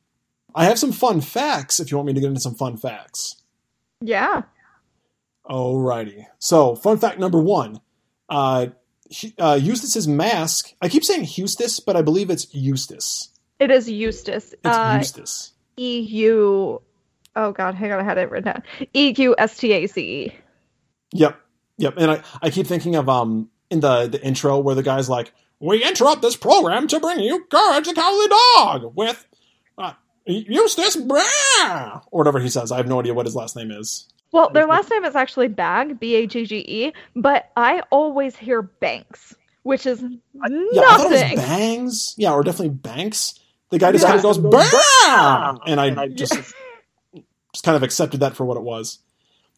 I 0.54 0.64
have 0.64 0.78
some 0.78 0.92
fun 0.92 1.20
facts 1.20 1.80
if 1.80 1.90
you 1.90 1.96
want 1.96 2.06
me 2.06 2.12
to 2.14 2.20
get 2.20 2.28
into 2.28 2.40
some 2.40 2.54
fun 2.54 2.76
facts. 2.76 3.36
Yeah. 4.00 4.42
Alrighty. 5.48 6.26
So, 6.38 6.76
fun 6.76 6.98
fact 6.98 7.18
number 7.18 7.40
one. 7.42 7.80
Uh, 8.30 8.66
uh, 9.38 9.58
Eustace's 9.60 10.06
mask. 10.06 10.72
I 10.80 10.88
keep 10.88 11.04
saying 11.04 11.26
Eustace, 11.34 11.80
but 11.80 11.96
I 11.96 12.02
believe 12.02 12.30
it's 12.30 12.46
Eustace. 12.54 13.30
It 13.58 13.70
is 13.70 13.90
Eustace. 13.90 14.52
It's 14.52 14.58
Uh, 14.64 14.96
Eustace. 14.98 15.52
E 15.76 16.00
U. 16.00 16.80
Oh 17.36 17.52
God, 17.52 17.74
hang 17.74 17.92
on, 17.92 18.00
I 18.00 18.04
had 18.04 18.18
it 18.18 18.30
written 18.30 18.52
down. 18.52 18.62
E 18.94 19.12
U 19.18 19.34
S 19.36 19.56
T 19.56 19.72
A 19.72 19.86
C 19.86 20.00
E. 20.26 20.34
Yep. 21.12 21.40
Yep. 21.78 21.94
And 21.96 22.10
I, 22.12 22.22
I 22.42 22.50
keep 22.50 22.66
thinking 22.66 22.94
of 22.96 23.08
um 23.08 23.50
in 23.70 23.80
the, 23.80 24.06
the 24.06 24.24
intro 24.24 24.58
where 24.58 24.74
the 24.74 24.82
guy's 24.82 25.08
like, 25.08 25.32
We 25.60 25.84
interrupt 25.84 26.22
this 26.22 26.36
program 26.36 26.86
to 26.88 27.00
bring 27.00 27.20
you 27.20 27.44
Courage 27.50 27.86
the 27.86 27.94
Cowardly 27.94 28.28
Dog 28.28 28.92
with 28.96 29.26
uh, 29.78 29.92
Eustace 30.26 30.96
Brah, 30.96 32.02
or 32.10 32.18
whatever 32.18 32.38
he 32.40 32.48
says. 32.48 32.70
I 32.72 32.76
have 32.76 32.88
no 32.88 33.00
idea 33.00 33.14
what 33.14 33.26
his 33.26 33.34
last 33.36 33.56
name 33.56 33.70
is. 33.70 34.08
Well, 34.32 34.50
their 34.50 34.66
last 34.66 34.90
name 34.90 35.04
is 35.04 35.16
actually 35.16 35.48
Bag, 35.48 35.98
B 35.98 36.14
A 36.16 36.26
G 36.26 36.46
G 36.46 36.64
E, 36.66 36.92
but 37.16 37.50
I 37.56 37.82
always 37.90 38.36
hear 38.36 38.62
Banks, 38.62 39.34
which 39.64 39.86
is 39.86 40.00
Yeah, 40.02 40.08
I 40.42 40.48
thought 40.96 41.06
it 41.06 41.10
was 41.10 41.20
nothing. 41.20 41.36
Bangs. 41.36 42.14
Yeah, 42.16 42.32
or 42.32 42.42
definitely 42.42 42.70
Banks. 42.76 43.34
The 43.70 43.78
guy 43.78 43.92
just 43.92 44.02
Yeah. 44.02 44.08
kind 44.08 44.18
of 44.18 44.22
goes 44.22 44.38
bam, 44.38 45.58
and 45.66 45.80
I 45.80 45.86
And 45.86 46.00
I 46.00 46.08
just 46.08 46.32
just 46.34 46.54
just 47.52 47.64
kind 47.64 47.76
of 47.76 47.82
accepted 47.82 48.20
that 48.20 48.36
for 48.36 48.44
what 48.44 48.56
it 48.56 48.62
was. 48.62 48.98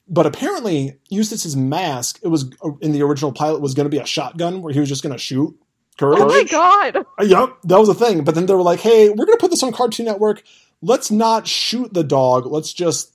But 0.09 0.27
apparently, 0.27 0.99
Eustace's 1.11 1.57
mask 1.57 2.19
it 2.23 2.29
was 2.29 2.51
in 2.81 2.93
the 2.93 3.03
original 3.03 3.33
pilot 3.33 3.61
was 3.61 3.75
going 3.75 3.87
to 3.87 3.91
be 3.91 3.99
a 3.99 4.07
shotgun 4.07 4.61
where 4.63 4.73
he 4.73 4.81
was 4.81 4.89
just 4.89 5.03
going 5.03 5.13
to 5.15 5.19
shoot 5.19 5.55
courage. 5.99 6.19
oh 6.21 6.27
my 6.27 6.45
God! 6.45 6.97
Uh, 7.19 7.25
Yep, 7.25 7.57
that 7.65 7.79
was 7.79 7.89
a 7.89 7.95
thing. 7.95 8.25
But 8.25 8.35
then 8.35 8.47
they 8.47 8.55
were 8.55 8.63
like, 8.63 8.81
"Hey, 8.81 9.09
we're 9.11 9.27
going 9.27 9.39
to 9.39 9.41
put 9.41 9.51
this 9.51 9.63
on 9.63 9.73
Cartoon 9.73 10.07
Network. 10.07 10.43
Let's 10.83 11.11
not 11.11 11.47
shoot 11.47 11.95
the 11.95 12.03
dog. 12.05 12.47
Let's 12.47 12.73
just 12.73 13.12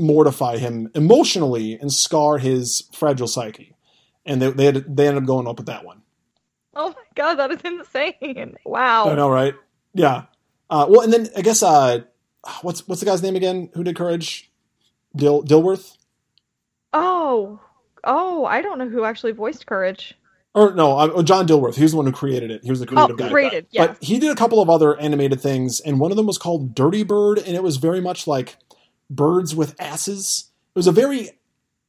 mortify 0.00 0.58
him 0.58 0.90
emotionally 0.94 1.74
and 1.74 1.92
scar 1.92 2.38
his 2.38 2.88
fragile 2.92 3.28
psyche." 3.28 3.74
And 4.26 4.40
they 4.42 4.50
they, 4.50 4.64
had, 4.66 4.96
they 4.96 5.08
ended 5.08 5.22
up 5.22 5.26
going 5.26 5.46
up 5.46 5.56
with 5.58 5.66
that 5.66 5.84
one. 5.84 6.02
Oh 6.74 6.90
my 6.90 6.94
God, 7.14 7.34
that 7.36 7.50
is 7.50 7.60
insane! 7.64 8.56
Wow. 8.64 9.08
I 9.10 9.14
know, 9.14 9.28
right? 9.30 9.54
Yeah. 9.94 10.24
Uh, 10.68 10.86
well, 10.88 11.00
and 11.00 11.12
then 11.12 11.28
I 11.36 11.42
guess 11.42 11.62
uh, 11.62 12.00
what's 12.62 12.86
what's 12.86 13.00
the 13.00 13.06
guy's 13.06 13.22
name 13.22 13.36
again? 13.36 13.70
Who 13.74 13.82
did 13.84 13.96
Courage? 13.96 14.50
Dil 15.16 15.42
Dilworth? 15.42 15.96
Oh, 16.92 17.60
oh, 18.04 18.44
I 18.44 18.62
don't 18.62 18.78
know 18.78 18.88
who 18.88 19.04
actually 19.04 19.32
voiced 19.32 19.66
Courage. 19.66 20.14
Or 20.54 20.74
no, 20.74 20.98
uh, 20.98 21.22
John 21.22 21.46
Dilworth. 21.46 21.76
He 21.76 21.82
was 21.82 21.92
the 21.92 21.96
one 21.96 22.06
who 22.06 22.12
created 22.12 22.50
it. 22.50 22.64
He 22.64 22.70
was 22.70 22.80
the 22.80 22.86
Oh, 22.86 23.06
creative 23.06 23.16
guy. 23.16 23.30
rated, 23.30 23.66
yeah. 23.70 23.86
But 23.88 24.02
he 24.02 24.18
did 24.18 24.30
a 24.30 24.34
couple 24.34 24.60
of 24.60 24.68
other 24.68 24.98
animated 24.98 25.40
things, 25.40 25.78
and 25.80 26.00
one 26.00 26.10
of 26.10 26.16
them 26.16 26.26
was 26.26 26.38
called 26.38 26.74
Dirty 26.74 27.04
Bird, 27.04 27.38
and 27.38 27.54
it 27.56 27.62
was 27.62 27.76
very 27.76 28.00
much 28.00 28.26
like 28.26 28.56
birds 29.10 29.54
with 29.54 29.78
asses. 29.80 30.50
It 30.74 30.78
was 30.78 30.86
a 30.86 30.92
very 30.92 31.30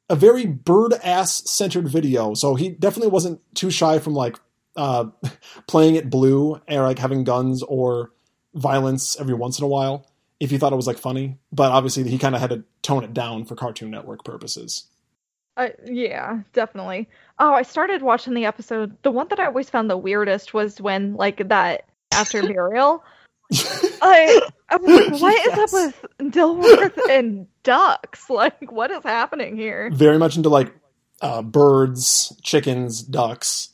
a 0.09 0.15
very 0.15 0.45
bird 0.45 0.93
ass 1.03 1.49
centered 1.49 1.87
video. 1.87 2.33
So 2.33 2.55
he 2.55 2.69
definitely 2.69 3.11
wasn't 3.11 3.39
too 3.55 3.71
shy 3.71 3.99
from 3.99 4.13
like 4.13 4.37
uh, 4.75 5.05
playing 5.67 5.95
it 5.95 6.09
blue 6.09 6.59
or 6.67 6.81
like 6.81 6.99
having 6.99 7.23
guns 7.23 7.63
or 7.63 8.11
violence 8.53 9.17
every 9.19 9.33
once 9.33 9.57
in 9.57 9.63
a 9.63 9.69
while 9.69 10.05
if 10.41 10.49
he 10.49 10.57
thought 10.57 10.73
it 10.73 10.77
was 10.77 10.87
like 10.87 10.97
funny. 10.97 11.37
But 11.53 11.71
obviously 11.71 12.03
he 12.09 12.17
kind 12.17 12.35
of 12.35 12.41
had 12.41 12.49
to 12.49 12.63
tone 12.81 13.03
it 13.05 13.13
down 13.13 13.45
for 13.45 13.55
Cartoon 13.55 13.91
Network 13.91 14.25
purposes. 14.25 14.85
Uh, 15.55 15.69
yeah, 15.85 16.39
definitely. 16.53 17.07
Oh, 17.39 17.53
I 17.53 17.61
started 17.61 18.01
watching 18.01 18.33
the 18.33 18.45
episode. 18.45 18.95
The 19.03 19.11
one 19.11 19.27
that 19.29 19.39
I 19.39 19.45
always 19.45 19.69
found 19.69 19.89
the 19.89 19.97
weirdest 19.97 20.53
was 20.53 20.81
when, 20.81 21.15
like, 21.15 21.47
that 21.49 21.85
after 22.11 22.41
Muriel, 22.47 23.03
I, 24.01 24.41
I 24.69 24.77
was 24.77 25.11
like, 25.11 25.21
what 25.21 25.47
is 25.47 25.57
Yes. 25.57 25.73
up 25.73 25.73
with 25.73 26.31
Dilworth 26.33 27.09
and 27.09 27.47
ducks? 27.63 28.25
Like, 28.29 28.71
what 28.71 28.91
is 28.91 29.03
happening 29.03 29.55
here? 29.55 29.89
Very 29.93 30.17
much 30.17 30.35
into 30.37 30.49
like 30.49 30.73
uh, 31.21 31.41
birds, 31.41 32.35
chickens, 32.41 33.01
ducks. 33.03 33.69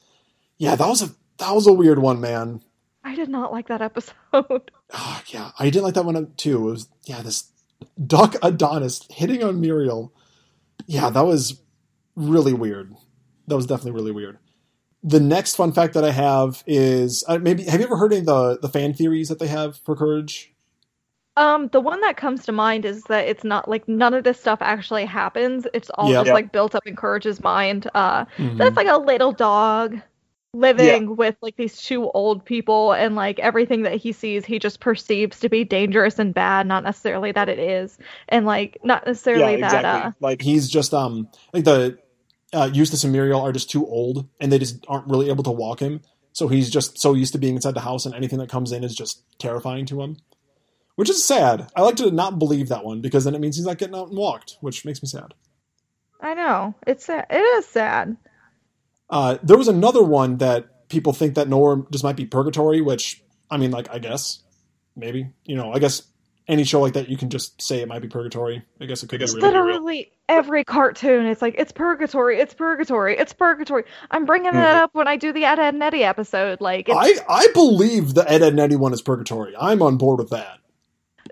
Yeah, 0.57 0.75
that 0.75 0.87
was 0.87 1.01
a 1.01 1.09
that 1.37 1.53
was 1.53 1.67
a 1.67 1.73
weird 1.73 1.99
one, 1.99 2.19
man. 2.19 2.61
I 3.03 3.15
did 3.15 3.29
not 3.29 3.51
like 3.53 3.67
that 3.67 3.81
episode. 3.81 4.13
Oh, 4.33 5.21
yeah, 5.27 5.51
I 5.57 5.65
didn't 5.69 5.83
like 5.83 5.93
that 5.93 6.03
one 6.05 6.33
too. 6.35 6.67
It 6.67 6.71
was 6.71 6.89
yeah, 7.05 7.21
this 7.21 7.51
duck 8.05 8.35
Adonis 8.41 9.01
hitting 9.09 9.43
on 9.43 9.61
Muriel. 9.61 10.11
Yeah, 10.87 11.09
that 11.09 11.25
was 11.25 11.61
really 12.15 12.53
weird. 12.53 12.93
That 13.47 13.55
was 13.55 13.65
definitely 13.65 13.91
really 13.91 14.11
weird. 14.11 14.39
The 15.03 15.19
next 15.19 15.55
fun 15.55 15.71
fact 15.71 15.93
that 15.93 16.03
I 16.03 16.11
have 16.11 16.63
is 16.67 17.23
uh, 17.27 17.37
maybe 17.37 17.63
have 17.65 17.79
you 17.79 17.85
ever 17.85 17.97
heard 17.97 18.13
any 18.13 18.19
of 18.21 18.25
the 18.25 18.59
the 18.61 18.69
fan 18.69 18.93
theories 18.93 19.29
that 19.29 19.39
they 19.39 19.47
have 19.47 19.77
for 19.77 19.95
Courage? 19.95 20.53
Um, 21.35 21.67
the 21.67 21.79
one 21.79 22.01
that 22.01 22.17
comes 22.17 22.45
to 22.45 22.51
mind 22.51 22.83
is 22.83 23.03
that 23.05 23.27
it's 23.27 23.43
not 23.43 23.69
like 23.69 23.87
none 23.87 24.13
of 24.15 24.23
this 24.23 24.39
stuff 24.39 24.59
actually 24.61 25.05
happens. 25.05 25.67
It's 25.73 25.91
all 25.91 26.11
Yep. 26.11 26.21
just 26.23 26.33
like 26.33 26.51
built 26.51 26.73
up 26.73 26.87
in 26.87 26.95
Courage's 26.95 27.43
mind. 27.43 27.87
Uh, 27.93 28.25
Mhm. 28.39 28.57
that's 28.57 28.75
like 28.75 28.87
a 28.87 28.97
little 28.97 29.31
dog 29.33 29.99
living 30.53 31.15
with 31.15 31.35
like 31.41 31.55
these 31.57 31.79
two 31.81 32.09
old 32.11 32.43
people 32.43 32.93
and 32.93 33.15
like 33.15 33.37
everything 33.39 33.83
that 33.83 33.95
he 33.97 34.11
sees 34.11 34.45
he 34.45 34.57
just 34.57 34.79
perceives 34.79 35.39
to 35.39 35.49
be 35.49 35.63
dangerous 35.63 36.17
and 36.17 36.33
bad 36.33 36.65
not 36.65 36.83
necessarily 36.83 37.31
that 37.31 37.49
it 37.49 37.59
is 37.59 37.99
and 38.29 38.47
like 38.47 38.77
not 38.83 39.05
Yeah, 39.05 39.05
necessarily 39.05 39.57
that 39.57 39.85
exactly. 39.85 39.85
uh 39.85 40.11
Like 40.19 40.41
he's 40.41 40.67
just 40.69 40.93
um 40.93 41.27
like 41.53 41.65
the 41.65 41.99
uh, 42.53 42.69
Eustace 42.73 43.03
and 43.03 43.13
Muriel 43.13 43.41
are 43.41 43.51
just 43.51 43.69
too 43.69 43.85
old 43.85 44.27
and 44.39 44.51
they 44.51 44.59
just 44.59 44.83
aren't 44.87 45.07
really 45.07 45.29
able 45.29 45.43
to 45.43 45.51
walk 45.51 45.79
him. 45.81 46.01
So 46.33 46.47
he's 46.47 46.69
just 46.69 46.99
so 46.99 47.13
used 47.13 47.33
to 47.33 47.39
being 47.39 47.55
inside 47.55 47.73
the 47.73 47.81
house 47.81 48.05
and 48.05 48.13
anything 48.13 48.39
that 48.39 48.49
comes 48.49 48.71
in 48.71 48.83
is 48.83 48.95
just 48.95 49.23
terrifying 49.39 49.85
to 49.87 50.01
him. 50.01 50.17
Which 50.95 51.09
is 51.09 51.23
sad. 51.23 51.69
I 51.75 51.81
like 51.81 51.95
to 51.97 52.09
not 52.11 52.39
believe 52.39 52.69
that 52.69 52.83
one 52.85 53.01
because 53.01 53.23
then 53.23 53.35
it 53.35 53.41
means 53.41 53.55
he's 53.57 53.65
not 53.65 53.77
getting 53.77 53.95
out 53.95 54.09
and 54.09 54.17
walked, 54.17 54.57
which 54.61 54.85
makes 54.85 55.01
me 55.03 55.07
sad. 55.07 55.33
i 56.21 56.33
know 56.33 56.73
it's 56.87 57.05
sad 57.05 57.25
it 57.29 57.39
is 57.39 57.65
sad 57.67 58.17
Uh, 59.09 59.37
there 59.43 59.57
was 59.57 59.67
another 59.67 60.03
one 60.03 60.37
that 60.37 60.89
people 60.89 61.13
think 61.13 61.35
that 61.35 61.47
Nora 61.47 61.83
just 61.91 62.03
might 62.03 62.15
be 62.15 62.25
purgatory, 62.25 62.81
which 62.81 63.21
I 63.49 63.57
mean, 63.57 63.71
like 63.71 63.89
I 63.89 63.99
guess 63.99 64.41
maybe 64.95 65.29
you 65.45 65.55
know, 65.55 65.71
I 65.71 65.79
guess 65.79 66.01
any 66.47 66.63
show 66.63 66.79
like 66.81 66.93
that 66.93 67.09
you 67.09 67.17
can 67.17 67.29
just 67.29 67.61
say 67.61 67.81
it 67.81 67.87
might 67.87 68.01
be 68.01 68.07
purgatory. 68.07 68.63
I 68.79 68.85
guess 68.85 69.03
it 69.03 69.09
could 69.09 69.19
I 69.21 69.25
guess 69.25 69.33
be 69.33 69.39
it 69.39 69.41
could 69.41 69.53
real. 69.53 69.65
literally 69.65 70.11
every 70.29 70.63
cartoon 70.63 71.25
it's 71.25 71.41
like 71.41 71.55
it's 71.57 71.71
purgatory 71.71 72.39
it's 72.39 72.53
purgatory 72.53 73.17
it's 73.17 73.31
purgatory 73.31 73.83
i'm 74.11 74.25
bringing 74.25 74.51
Mhm. 74.51 74.55
that 74.55 74.75
up 74.83 74.89
when 74.93 75.07
i 75.07 75.15
do 75.15 75.31
the 75.31 75.45
ed 75.45 75.57
edd 75.57 75.73
n 75.75 75.81
eddy 75.81 76.03
episode 76.03 76.59
like 76.59 76.89
it's, 76.89 77.21
I 77.21 77.23
I 77.29 77.47
believe 77.53 78.13
the 78.13 78.29
Ed 78.29 78.41
Edd 78.41 78.53
n 78.53 78.59
Eddy 78.59 78.75
one 78.75 78.91
is 78.93 79.01
purgatory. 79.01 79.53
I'm 79.57 79.81
on 79.81 79.95
board 79.97 80.19
with 80.19 80.29
that. 80.31 80.57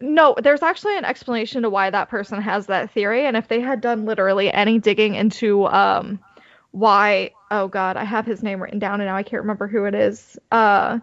No, 0.01 0.35
there's 0.41 0.61
actually 0.63 0.97
an 0.97 1.05
explanation 1.05 1.61
to 1.63 1.69
why 1.69 1.89
that 1.89 2.09
person 2.09 2.41
has 2.41 2.67
that 2.67 2.91
theory, 2.91 3.25
and 3.25 3.35
if 3.37 3.47
they 3.47 3.59
had 3.61 3.79
done 3.81 4.05
literally 4.05 4.51
any 4.51 4.79
digging 4.79 5.15
into 5.15 5.65
um 5.67 6.19
why 6.71 7.31
oh 7.51 7.67
god, 7.67 7.95
I 7.97 8.03
have 8.05 8.25
his 8.25 8.43
name 8.43 8.61
written 8.61 8.79
down 8.79 8.99
and 9.01 9.09
now 9.09 9.15
I 9.15 9.23
can't 9.23 9.41
remember 9.43 9.67
who 9.67 9.85
it 9.85 9.95
is. 9.95 10.37
Uh 10.51 10.99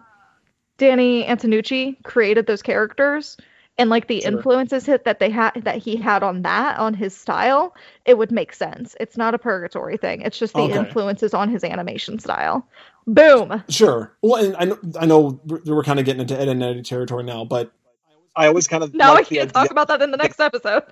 Danny 0.77 1.23
Antonucci 1.23 2.01
created 2.03 2.47
those 2.47 2.61
characters 2.63 3.37
and 3.77 3.89
like 3.89 4.07
the 4.07 4.21
Sure. 4.21 4.31
influences 4.31 4.85
hit 4.85 5.05
that 5.05 5.19
they 5.19 5.29
had 5.29 5.51
that 5.63 5.77
he 5.77 5.95
had 5.95 6.21
on 6.23 6.43
that 6.43 6.77
on 6.79 6.93
his 6.93 7.15
style, 7.15 7.73
it 8.05 8.17
would 8.17 8.31
make 8.31 8.53
sense. 8.53 8.95
It's 8.99 9.17
not 9.17 9.33
a 9.33 9.37
purgatory 9.39 9.97
thing. 9.97 10.21
It's 10.21 10.37
just 10.37 10.53
the 10.53 10.61
Okay. 10.61 10.77
influences 10.77 11.33
on 11.33 11.49
his 11.49 11.63
animation 11.63 12.19
style. 12.19 12.67
Boom. 13.07 13.63
Sure. 13.69 14.15
Well, 14.21 14.43
and 14.43 14.55
I 14.57 14.65
know, 14.65 14.77
I 14.99 15.05
know 15.05 15.39
we're, 15.45 15.61
we're 15.75 15.83
kind 15.83 15.99
of 15.99 16.05
getting 16.05 16.21
into 16.21 16.39
Edd 16.39 16.47
n 16.47 16.61
Eddy 16.61 16.81
territory 16.83 17.23
now, 17.23 17.43
but 17.45 17.71
I 18.35 18.47
always 18.47 18.67
kind 18.67 18.83
of 18.83 18.93
Now 18.93 19.13
like 19.13 19.25
I 19.25 19.29
can 19.29 19.37
idea- 19.39 19.51
talk 19.51 19.71
about 19.71 19.87
that 19.89 20.01
in 20.01 20.11
the 20.11 20.17
next 20.17 20.39
episode. 20.39 20.83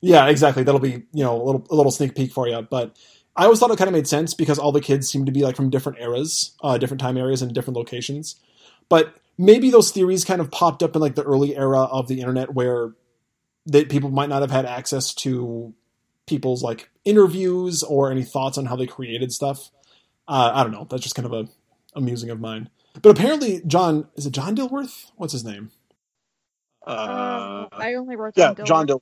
yeah, 0.00 0.26
exactly. 0.28 0.62
That'll 0.62 0.80
be 0.80 1.02
you 1.12 1.24
know 1.24 1.40
a 1.40 1.44
little 1.44 1.66
a 1.70 1.74
little 1.74 1.92
sneak 1.92 2.14
peek 2.16 2.32
for 2.32 2.48
you. 2.48 2.60
But 2.62 2.96
I 3.36 3.44
always 3.44 3.58
thought 3.60 3.70
it 3.70 3.78
kind 3.78 3.88
of 3.88 3.94
made 3.94 4.08
sense 4.08 4.34
because 4.34 4.58
all 4.58 4.72
the 4.72 4.80
kids 4.80 5.08
seem 5.08 5.24
to 5.26 5.32
be 5.32 5.42
like 5.42 5.56
from 5.56 5.70
different 5.70 5.98
eras, 6.00 6.56
uh, 6.62 6.76
different 6.78 7.00
time 7.00 7.16
areas, 7.16 7.42
and 7.42 7.54
different 7.54 7.76
locations. 7.76 8.36
But 8.88 9.14
maybe 9.40 9.70
those 9.70 9.90
theories 9.90 10.24
kind 10.24 10.40
of 10.40 10.50
popped 10.50 10.82
up 10.82 10.94
in 10.94 11.00
like 11.00 11.14
the 11.14 11.22
early 11.22 11.56
era 11.56 11.80
of 11.80 12.08
the 12.08 12.20
internet 12.20 12.52
where 12.52 12.92
that 13.66 13.88
people 13.88 14.10
might 14.10 14.28
not 14.28 14.42
have 14.42 14.50
had 14.50 14.66
access 14.66 15.14
to 15.14 15.74
people's 16.26 16.62
like 16.62 16.90
interviews 17.04 17.82
or 17.82 18.10
any 18.10 18.22
thoughts 18.22 18.58
on 18.58 18.66
how 18.66 18.76
they 18.76 18.86
created 18.86 19.32
stuff. 19.32 19.70
Uh, 20.28 20.52
I 20.54 20.62
don't 20.62 20.72
know. 20.72 20.86
That's 20.88 21.02
just 21.02 21.14
kind 21.14 21.26
of 21.26 21.32
a 21.32 21.48
amusing 21.96 22.28
of 22.30 22.38
mine. 22.38 22.68
But 23.00 23.10
apparently, 23.10 23.62
John 23.66 24.08
is 24.14 24.26
it 24.26 24.32
John 24.32 24.54
Dilworth? 24.54 25.10
What's 25.16 25.32
his 25.32 25.44
name? 25.44 25.70
Uh, 26.86 27.66
I 27.72 27.94
only 27.94 28.16
wrote 28.16 28.34
yeah, 28.36 28.52
down 28.52 28.66
John 28.66 28.86
Dilworth. 28.86 29.00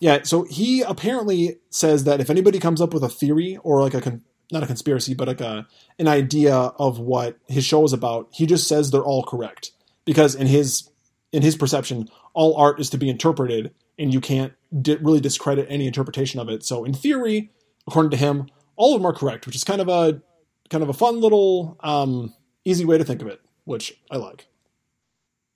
Yeah, 0.00 0.22
so 0.22 0.44
he 0.44 0.80
apparently 0.80 1.58
says 1.68 2.04
that 2.04 2.20
if 2.20 2.30
anybody 2.30 2.58
comes 2.58 2.80
up 2.80 2.92
with 2.92 3.04
a 3.04 3.08
theory 3.08 3.58
or 3.62 3.82
like 3.82 3.94
a 3.94 4.00
con- 4.00 4.22
not 4.52 4.62
a 4.62 4.66
conspiracy, 4.66 5.14
but 5.14 5.28
like 5.28 5.40
a 5.40 5.66
an 5.98 6.08
idea 6.08 6.54
of 6.54 6.98
what 6.98 7.38
his 7.48 7.64
show 7.64 7.84
is 7.84 7.92
about, 7.92 8.28
he 8.32 8.46
just 8.46 8.66
says 8.66 8.90
they're 8.90 9.02
all 9.02 9.22
correct 9.22 9.72
because 10.04 10.34
in 10.34 10.46
his 10.46 10.90
in 11.32 11.42
his 11.42 11.56
perception, 11.56 12.08
all 12.34 12.56
art 12.56 12.80
is 12.80 12.90
to 12.90 12.98
be 12.98 13.08
interpreted, 13.08 13.72
and 13.98 14.12
you 14.12 14.20
can't 14.20 14.52
di- 14.80 14.96
really 14.96 15.20
discredit 15.20 15.66
any 15.68 15.86
interpretation 15.86 16.40
of 16.40 16.48
it. 16.48 16.64
So 16.64 16.84
in 16.84 16.92
theory, 16.92 17.50
according 17.86 18.10
to 18.10 18.16
him, 18.16 18.48
all 18.76 18.94
of 18.94 19.00
them 19.00 19.06
are 19.06 19.14
correct, 19.14 19.46
which 19.46 19.56
is 19.56 19.64
kind 19.64 19.80
of 19.80 19.88
a 19.88 20.20
kind 20.68 20.82
of 20.82 20.88
a 20.88 20.94
fun 20.94 21.20
little 21.20 21.76
um, 21.80 22.34
easy 22.64 22.84
way 22.84 22.98
to 22.98 23.04
think 23.04 23.22
of 23.22 23.28
it, 23.28 23.40
which 23.64 24.00
I 24.10 24.16
like. 24.16 24.46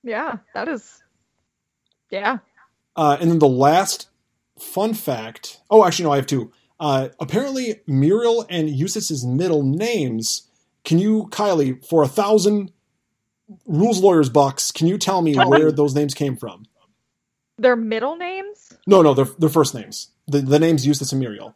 Yeah, 0.02 0.38
that 0.54 0.68
is. 0.68 1.02
Yeah. 2.11 2.38
Uh, 2.94 3.16
and 3.20 3.30
then 3.30 3.38
the 3.38 3.48
last 3.48 4.09
fun 4.59 4.94
fact. 4.94 5.61
Oh, 5.70 5.85
actually, 5.85 6.04
no, 6.04 6.12
I 6.12 6.16
have 6.16 6.26
two. 6.26 6.52
Uh, 6.80 7.08
apparently, 7.20 7.80
Muriel 7.87 8.46
and 8.50 8.68
Eustace's 8.68 9.24
middle 9.24 9.62
names. 9.62 10.48
Can 10.84 10.98
you, 10.98 11.28
Kylie, 11.30 11.84
for 11.87 12.02
a 12.02 12.08
thousand 12.08 12.72
rules 13.66 14.00
lawyers 14.00 14.28
bucks, 14.28 14.72
can 14.72 14.87
you 14.87 14.98
tell 14.98 15.22
me 15.22 15.34
where 15.34 15.70
those 15.70 15.94
names 15.94 16.14
came 16.14 16.37
from? 16.37 16.66
Their 17.58 17.76
middle 17.76 18.16
names? 18.16 18.72
No, 18.87 19.02
no, 19.02 19.14
their 19.14 19.26
their 19.38 19.48
first 19.48 19.74
names. 19.74 20.08
The 20.26 20.40
the 20.40 20.58
names 20.58 20.87
Eustace 20.87 21.12
and 21.12 21.20
Muriel. 21.20 21.54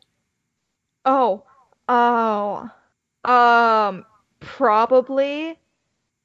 Oh. 1.05 1.43
Oh. 1.89 2.71
Um 3.25 4.05
probably 4.41 5.59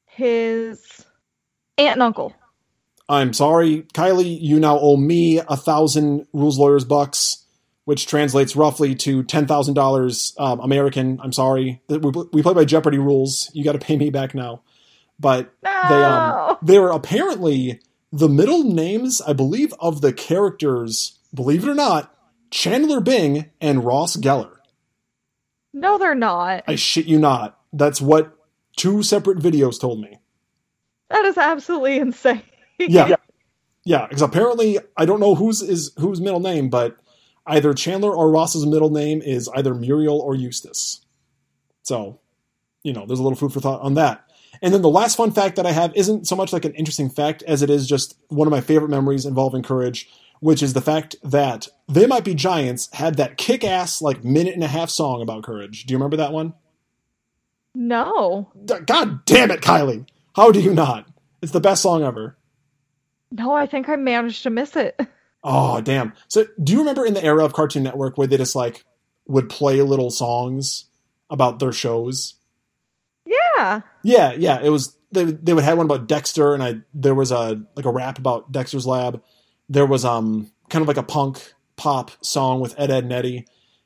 his 0.06 1.06
aunt 1.78 1.94
and 1.94 2.04
uncle. 2.04 2.36
I'm 3.10 3.34
sorry, 3.34 3.84
Kylie. 3.94 4.40
You 4.40 4.60
now 4.60 4.80
owe 4.80 4.98
me 4.98 5.40
a 5.40 5.58
thousand 5.58 6.28
rules 6.34 6.58
lawyers 6.60 6.86
bucks, 6.86 7.43
which 7.86 8.08
translates 8.08 8.56
roughly 8.56 8.96
to 8.96 9.24
ten 9.24 9.46
thousand 9.48 9.74
dollars 9.74 10.34
um, 10.38 10.60
American. 10.60 11.20
I'm 11.22 11.34
sorry. 11.34 11.82
We, 11.90 12.42
play 12.42 12.54
by 12.54 12.66
Jeopardy 12.66 12.98
rules. 12.98 13.50
You 13.54 13.64
got 13.64 13.74
to 13.74 13.80
pay 13.80 13.98
me 13.98 14.10
back 14.10 14.34
now. 14.36 14.62
But 15.20 15.54
No. 15.64 15.72
they 15.90 16.04
um 16.04 16.58
they're 16.62 16.90
apparently 16.90 17.80
the 18.12 18.30
middle 18.30 18.64
names 18.64 19.22
i 19.22 19.34
believe 19.34 19.74
of 19.80 20.02
the 20.02 20.14
characters 20.14 21.18
believe 21.34 21.64
it 21.64 21.70
or 21.70 21.74
not 21.76 22.14
chandler 22.52 23.00
bing 23.02 23.50
and 23.62 23.84
ross 23.86 24.16
geller 24.18 24.58
no, 25.74 25.98
they're 25.98 26.14
not. 26.16 26.64
i 26.68 26.76
shit 26.76 27.06
you 27.06 27.20
not 27.20 27.60
that's 27.74 28.00
what 28.02 28.36
two 28.76 29.02
separate 29.04 29.40
videos 29.40 29.80
told 29.80 30.00
me 30.00 30.20
That 31.10 31.26
is 31.26 31.38
absolutely 31.38 31.98
insane. 32.00 32.42
yeah 32.80 33.08
Yeah. 33.08 33.16
yeah 33.86 34.08
because 34.08 34.22
apparently 34.22 34.78
i 34.98 35.06
don't 35.06 35.20
know 35.20 35.36
whose 35.36 35.62
is 35.62 35.92
whose 35.98 36.22
middle 36.22 36.40
name 36.40 36.70
but 36.70 36.98
either 37.48 37.74
chandler 37.74 38.12
or 38.16 38.32
ross's 38.32 38.66
middle 38.66 38.90
name 38.90 39.22
is 39.22 39.50
either 39.56 39.74
muriel 39.74 40.20
or 40.20 40.36
eustace 40.36 41.06
so 41.84 42.20
you 42.84 42.94
know 42.94 43.06
there's 43.06 43.20
a 43.20 43.24
little 43.24 43.38
food 43.38 43.52
for 43.54 43.60
thought 43.60 43.82
on 43.82 43.94
that 43.96 44.24
And 44.62 44.74
then 44.74 44.82
the 44.82 44.90
last 44.90 45.18
fun 45.18 45.32
fact 45.32 45.56
that 45.58 45.66
I 45.66 45.72
have 45.72 45.92
isn't 45.96 46.28
so 46.28 46.36
much 46.36 46.54
like 46.54 46.64
an 46.64 46.74
interesting 46.76 47.10
fact 47.10 47.44
as 47.44 47.62
it 47.62 47.70
is 47.70 47.88
just 47.88 48.16
one 48.30 48.48
of 48.48 48.52
my 48.52 48.62
favorite 48.62 48.90
memories 48.90 49.26
involving 49.26 49.64
courage, 49.64 50.08
which 50.40 50.62
is 50.64 50.74
the 50.74 50.82
fact 50.82 51.16
that 51.24 51.68
They 51.90 52.06
Might 52.06 52.24
Be 52.24 52.36
Giants 52.36 52.88
had 52.94 53.16
that 53.18 53.36
kick 53.38 53.64
ass, 53.66 54.02
like, 54.02 54.24
minute 54.24 54.54
and 54.54 54.64
a 54.64 54.68
half 54.68 54.90
song 54.90 55.22
about 55.22 55.44
courage. 55.44 55.86
Do 55.86 55.92
you 55.92 55.98
remember 55.98 56.18
that 56.18 56.32
one? 56.32 56.54
No. 57.76 58.52
God 58.86 59.26
damn 59.26 59.52
it, 59.52 59.62
Kylie! 59.62 60.06
How 60.36 60.52
do 60.52 60.62
you 60.62 60.74
not? 60.74 61.08
It's 61.42 61.52
the 61.52 61.60
best 61.60 61.82
song 61.82 62.04
ever. 62.04 62.38
No, 63.32 63.54
I 63.54 63.66
think 63.66 63.90
I 63.90 63.96
managed 63.98 64.44
to 64.44 64.50
miss 64.50 64.76
it. 64.76 64.98
Oh, 65.44 65.82
damn. 65.82 66.14
So, 66.28 66.46
do 66.64 66.72
you 66.74 66.80
remember 66.80 67.06
in 67.06 67.14
the 67.14 67.24
era 67.24 67.44
of 67.44 67.54
Cartoon 67.54 67.84
Network 67.84 68.18
where 68.18 68.28
they 68.28 68.38
just, 68.38 68.56
like, 68.56 68.86
would 69.28 69.50
play 69.50 69.82
little 69.82 70.10
songs 70.10 70.86
about 71.30 71.60
their 71.60 71.72
shows? 71.72 72.36
Yeah. 73.26 73.82
Yeah, 74.04 74.34
yeah. 74.34 74.60
It 74.62 74.70
was 74.70 74.98
they 75.12 75.26
they 75.26 75.54
would 75.54 75.64
have 75.64 75.78
one 75.78 75.86
about 75.86 76.08
Dexter, 76.08 76.54
and 76.54 76.64
I 76.64 76.76
there 76.94 77.16
was 77.16 77.32
a 77.32 77.62
like 77.76 77.86
a 77.86 77.92
rap 77.92 78.18
about 78.18 78.52
Dexter's 78.52 78.86
Lab. 78.88 79.22
There 79.70 79.86
was 79.86 80.04
um 80.04 80.52
kind 80.70 80.82
of 80.82 80.88
like 80.88 80.98
a 80.98 81.04
punk 81.04 81.54
pop 81.76 82.12
song 82.22 82.60
with 82.60 82.78
Ed 82.78 82.92
Edd 82.92 83.06
n 83.06 83.12
Eddy. 83.12 83.46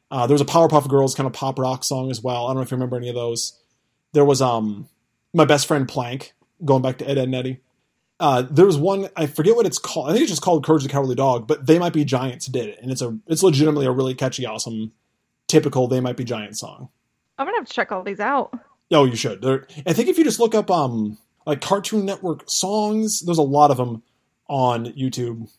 Uh, 0.09 0.25
there 0.25 0.33
was 0.33 0.41
a 0.41 0.45
Powerpuff 0.45 0.87
Girls 0.87 1.15
kind 1.15 1.27
of 1.27 1.33
pop 1.33 1.59
rock 1.59 1.83
song 1.83 2.09
as 2.09 2.21
well. 2.21 2.45
I 2.45 2.49
don't 2.49 2.57
know 2.57 2.61
if 2.61 2.71
you 2.71 2.75
remember 2.75 2.95
any 2.95 3.09
of 3.09 3.15
those. 3.15 3.59
There 4.13 4.25
was 4.25 4.41
um 4.41 4.87
my 5.33 5.45
best 5.45 5.67
friend 5.67 5.87
Plank 5.87 6.33
going 6.63 6.81
back 6.81 6.97
to 6.99 7.07
Ed 7.07 7.17
Edd 7.17 7.27
n 7.27 7.33
Eddy. 7.33 7.59
Uh, 8.19 8.41
there 8.49 8.65
was 8.65 8.77
one 8.77 9.09
I 9.15 9.27
forget 9.27 9.55
what 9.55 9.65
it's 9.67 9.77
called. 9.77 10.09
I 10.09 10.11
think 10.13 10.23
it's 10.23 10.31
just 10.31 10.41
called 10.41 10.65
Courage 10.65 10.83
the 10.83 10.89
Cowardly 10.89 11.15
Dog, 11.15 11.47
but 11.47 11.65
They 11.67 11.77
Might 11.77 11.93
Be 11.93 12.03
Giants 12.03 12.47
did 12.47 12.67
it, 12.67 12.79
and 12.81 12.91
it's 12.91 13.01
a 13.01 13.17
it's 13.27 13.43
legitimately 13.43 13.85
a 13.85 13.91
really 13.91 14.15
catchy, 14.15 14.45
awesome, 14.45 14.91
typical 15.47 15.87
They 15.87 15.99
Might 15.99 16.17
Be 16.17 16.23
Giants 16.23 16.59
song. 16.59 16.89
I'm 17.37 17.45
gonna 17.45 17.57
have 17.57 17.67
to 17.67 17.73
check 17.73 17.91
all 17.91 18.01
these 18.03 18.19
out. 18.19 18.51
Oh, 18.91 19.05
you 19.05 19.15
should. 19.15 19.41
There, 19.41 19.67
I 19.85 19.93
think 19.93 20.07
if 20.09 20.17
you 20.17 20.23
just 20.23 20.39
look 20.39 20.55
up 20.55 20.71
um 20.71 21.17
like 21.45 21.61
Cartoon 21.61 22.05
Network 22.05 22.43
songs, 22.49 23.21
there's 23.21 23.37
a 23.37 23.43
lot 23.43 23.69
of 23.69 23.77
them 23.77 24.01
on 24.47 24.85
YouTube. 24.93 25.49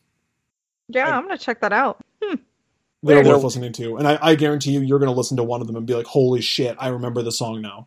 Yeah, 0.88 1.08
I- 1.08 1.16
I'm 1.16 1.22
gonna 1.22 1.38
check 1.38 1.60
that 1.60 1.72
out. 1.72 2.04
They're 2.20 3.22
They're- 3.22 3.34
worth 3.34 3.44
listening 3.44 3.72
to, 3.74 3.96
and 3.98 4.08
I, 4.08 4.18
I 4.20 4.34
guarantee 4.34 4.72
you, 4.72 4.80
you're 4.80 4.98
going 4.98 5.08
to 5.10 5.16
listen 5.16 5.36
to 5.36 5.44
one 5.44 5.60
of 5.60 5.68
them 5.68 5.76
and 5.76 5.86
be 5.86 5.94
like, 5.94 6.06
"Holy 6.06 6.40
shit, 6.40 6.74
I 6.80 6.88
remember 6.88 7.22
the 7.22 7.30
song 7.30 7.60
now." 7.62 7.86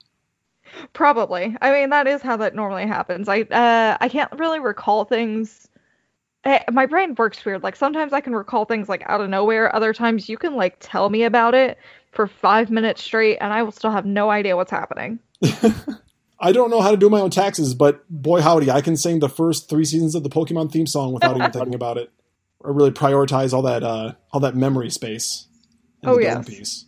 Probably. 0.93 1.55
I 1.61 1.72
mean, 1.72 1.89
that 1.89 2.07
is 2.07 2.22
how 2.22 2.38
that 2.38 2.55
normally 2.55 2.88
happens. 2.88 3.28
I 3.30 3.41
uh 3.41 3.97
I 3.99 4.09
can't 4.09 4.32
really 4.38 4.59
recall 4.59 5.05
things. 5.05 5.67
Eh, 6.43 6.59
My 6.72 6.86
brain 6.86 7.15
works 7.17 7.43
weird. 7.45 7.63
Like 7.63 7.76
sometimes 7.76 8.13
I 8.13 8.22
can 8.22 8.36
recall 8.36 8.65
things 8.65 8.89
like 8.89 9.03
out 9.07 9.22
of 9.22 9.30
nowhere. 9.30 9.74
Other 9.76 9.93
times 9.93 10.30
you 10.30 10.38
can 10.38 10.55
like 10.55 10.78
tell 10.80 11.09
me 11.09 11.24
about 11.24 11.53
it 11.53 11.78
for 12.11 12.28
five 12.28 12.69
minutes 12.69 13.01
straight, 13.03 13.38
and 13.38 13.53
I 13.53 13.63
will 13.63 13.72
still 13.72 13.91
have 13.91 14.05
no 14.05 14.30
idea 14.30 14.55
what's 14.55 14.72
happening. 14.72 15.19
I 16.39 16.51
don't 16.51 16.72
know 16.72 16.82
how 16.82 16.91
to 16.91 16.97
do 16.97 17.09
my 17.09 17.19
own 17.19 17.30
taxes, 17.30 17.76
but 17.76 18.03
boy 18.09 18.41
howdy, 18.41 18.72
I 18.72 18.82
can 18.82 18.97
sing 18.97 19.19
the 19.19 19.30
first 19.30 19.69
three 19.69 19.86
seasons 19.86 20.15
of 20.15 20.24
the 20.24 20.30
Pokemon 20.30 20.72
theme 20.72 20.88
song 20.88 21.13
without 21.13 21.38
even 21.38 21.51
thinking 21.51 21.76
about 21.76 21.97
it. 21.97 22.11
I 22.65 22.69
really 22.69 22.91
prioritize 22.91 23.53
all 23.53 23.61
that 23.63 23.84
uh, 23.84 24.13
all 24.32 24.39
that 24.39 24.55
memory 24.55 24.89
space. 24.89 25.47
Oh, 26.03 26.19
yeah, 26.19 26.41
piece. 26.41 26.86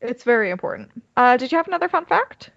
It's 0.00 0.24
very 0.24 0.50
important. 0.50 0.90
Uh, 1.16 1.36
did 1.36 1.52
you 1.52 1.58
have 1.58 1.68
another 1.68 1.88
fun 1.88 2.06
fact? 2.06 2.50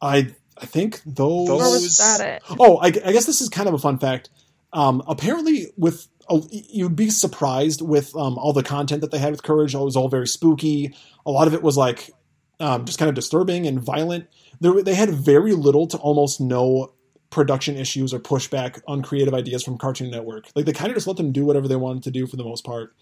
I 0.00 0.34
I 0.58 0.66
think 0.66 1.02
those. 1.04 1.48
Those- 1.48 1.98
that 1.98 2.20
it? 2.20 2.42
Oh, 2.58 2.78
I, 2.78 2.86
I 2.86 2.90
guess 2.90 3.26
this 3.26 3.40
is 3.40 3.48
kind 3.48 3.68
of 3.68 3.74
a 3.74 3.78
fun 3.78 3.98
fact. 3.98 4.30
Um, 4.72 5.02
apparently, 5.06 5.68
with 5.76 6.08
oh, 6.28 6.46
you'd 6.50 6.96
be 6.96 7.10
surprised 7.10 7.82
with 7.82 8.14
um, 8.16 8.38
all 8.38 8.52
the 8.52 8.62
content 8.62 9.00
that 9.02 9.10
they 9.10 9.18
had 9.18 9.32
with 9.32 9.42
Courage. 9.42 9.74
It 9.74 9.78
was 9.78 9.96
all 9.96 10.08
very 10.08 10.26
spooky. 10.26 10.94
A 11.24 11.30
lot 11.30 11.46
of 11.46 11.54
it 11.54 11.62
was 11.62 11.76
like 11.76 12.10
um, 12.60 12.84
just 12.84 12.98
kind 12.98 13.08
of 13.08 13.14
disturbing 13.14 13.66
and 13.66 13.80
violent. 13.80 14.28
There, 14.60 14.82
they 14.82 14.94
had 14.94 15.10
very 15.10 15.52
little 15.52 15.86
to 15.88 15.98
almost 15.98 16.40
no 16.40 16.92
production 17.28 17.76
issues 17.76 18.14
or 18.14 18.18
pushback 18.18 18.80
on 18.86 19.02
creative 19.02 19.34
ideas 19.34 19.62
from 19.62 19.76
Cartoon 19.76 20.10
Network. 20.10 20.48
Like 20.54 20.64
they 20.64 20.72
kind 20.72 20.90
of 20.90 20.96
just 20.96 21.06
let 21.06 21.16
them 21.16 21.32
do 21.32 21.44
whatever 21.44 21.68
they 21.68 21.76
wanted 21.76 22.04
to 22.04 22.10
do 22.10 22.26
for 22.26 22.36
the 22.36 22.44
most 22.44 22.64
part, 22.64 22.94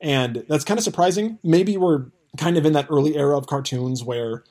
and 0.00 0.44
that's 0.48 0.64
kind 0.64 0.78
of 0.78 0.84
surprising. 0.84 1.38
Maybe 1.42 1.76
we're 1.76 2.06
kind 2.36 2.56
of 2.56 2.66
in 2.66 2.72
that 2.74 2.86
early 2.90 3.16
era 3.16 3.36
of 3.36 3.46
cartoons 3.46 4.02
where 4.02 4.44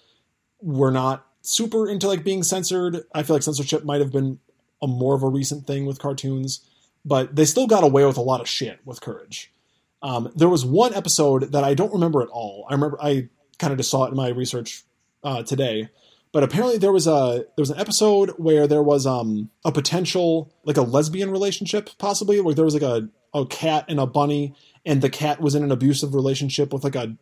we're 0.61 0.91
not 0.91 1.25
super 1.43 1.87
into 1.87 2.07
like 2.07 2.23
being 2.23 2.41
censored. 2.41 3.03
I 3.13 3.23
feel 3.23 3.35
like 3.35 3.43
censorship 3.43 3.83
might 3.83 4.01
have 4.01 4.11
been 4.11 4.39
a 4.81 4.87
more 4.87 5.13
of 5.13 5.23
a 5.23 5.29
recent 5.29 5.67
thing 5.67 5.85
with 5.85 5.99
cartoons, 5.99 6.65
but 7.05 7.35
they 7.35 7.45
still 7.45 7.67
got 7.67 7.83
away 7.83 8.05
with 8.05 8.17
a 8.17 8.21
lot 8.21 8.41
of 8.41 8.49
shit 8.49 8.79
with 8.85 9.01
Courage. 9.01 9.51
Um, 10.01 10.31
there 10.35 10.49
was 10.49 10.65
one 10.65 10.93
episode 10.93 11.51
that 11.51 11.63
I 11.63 11.73
don't 11.73 11.93
remember 11.93 12.21
at 12.21 12.29
all. 12.29 12.65
I 12.69 12.73
remember 12.73 12.97
I 13.01 13.29
kind 13.59 13.71
of 13.71 13.77
just 13.77 13.91
saw 13.91 14.05
it 14.05 14.09
in 14.09 14.17
my 14.17 14.29
research 14.29 14.83
uh, 15.23 15.43
today, 15.43 15.89
but 16.33 16.43
apparently 16.43 16.77
there 16.77 16.91
was 16.91 17.07
a 17.07 17.45
there 17.55 17.61
was 17.61 17.69
an 17.69 17.79
episode 17.79 18.31
where 18.31 18.67
there 18.67 18.83
was 18.83 19.05
um, 19.05 19.49
a 19.63 19.71
potential 19.71 20.51
like 20.65 20.77
a 20.77 20.81
lesbian 20.81 21.31
relationship 21.31 21.89
possibly 21.97 22.41
where 22.41 22.53
there 22.53 22.65
was 22.65 22.73
like 22.73 22.83
a 22.83 23.07
a 23.33 23.45
cat 23.45 23.85
and 23.87 23.99
a 23.99 24.05
bunny, 24.05 24.53
and 24.85 25.01
the 25.01 25.09
cat 25.09 25.41
was 25.41 25.55
in 25.55 25.63
an 25.63 25.71
abusive 25.71 26.13
relationship 26.13 26.73
with 26.73 26.83
like 26.83 26.95
a 26.95 27.15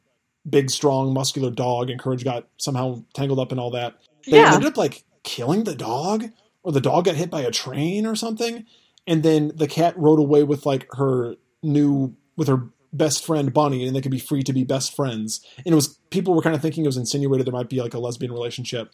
big, 0.49 0.69
strong, 0.69 1.13
muscular 1.13 1.51
dog, 1.51 1.89
and 1.89 1.99
Courage 1.99 2.23
got 2.23 2.47
somehow 2.57 3.03
tangled 3.13 3.39
up 3.39 3.51
in 3.51 3.59
all 3.59 3.71
that. 3.71 3.95
They 4.27 4.37
Yeah. 4.37 4.53
ended 4.53 4.67
up 4.69 4.77
like 4.77 5.03
killing 5.23 5.63
the 5.63 5.75
dog, 5.75 6.25
or 6.63 6.71
the 6.71 6.81
dog 6.81 7.05
got 7.05 7.15
hit 7.15 7.29
by 7.29 7.41
a 7.41 7.51
train 7.51 8.05
or 8.05 8.15
something, 8.15 8.65
and 9.07 9.23
then 9.23 9.51
the 9.55 9.67
cat 9.67 9.97
rode 9.97 10.19
away 10.19 10.43
with 10.43 10.65
like 10.65 10.87
her 10.93 11.35
new 11.63 12.15
with 12.37 12.47
her 12.47 12.69
best 12.93 13.25
friend 13.25 13.53
Bunny, 13.53 13.85
and 13.85 13.95
they 13.95 14.01
could 14.01 14.11
be 14.11 14.19
free 14.19 14.43
to 14.43 14.53
be 14.53 14.63
best 14.63 14.95
friends. 14.95 15.39
And 15.57 15.67
it 15.67 15.75
was 15.75 15.99
people 16.09 16.33
were 16.33 16.41
kind 16.41 16.55
of 16.55 16.61
thinking 16.61 16.83
it 16.83 16.87
was 16.87 16.97
insinuated 16.97 17.45
there 17.47 17.53
might 17.53 17.69
be 17.69 17.81
like 17.81 17.93
a 17.93 17.99
lesbian 17.99 18.31
relationship. 18.31 18.91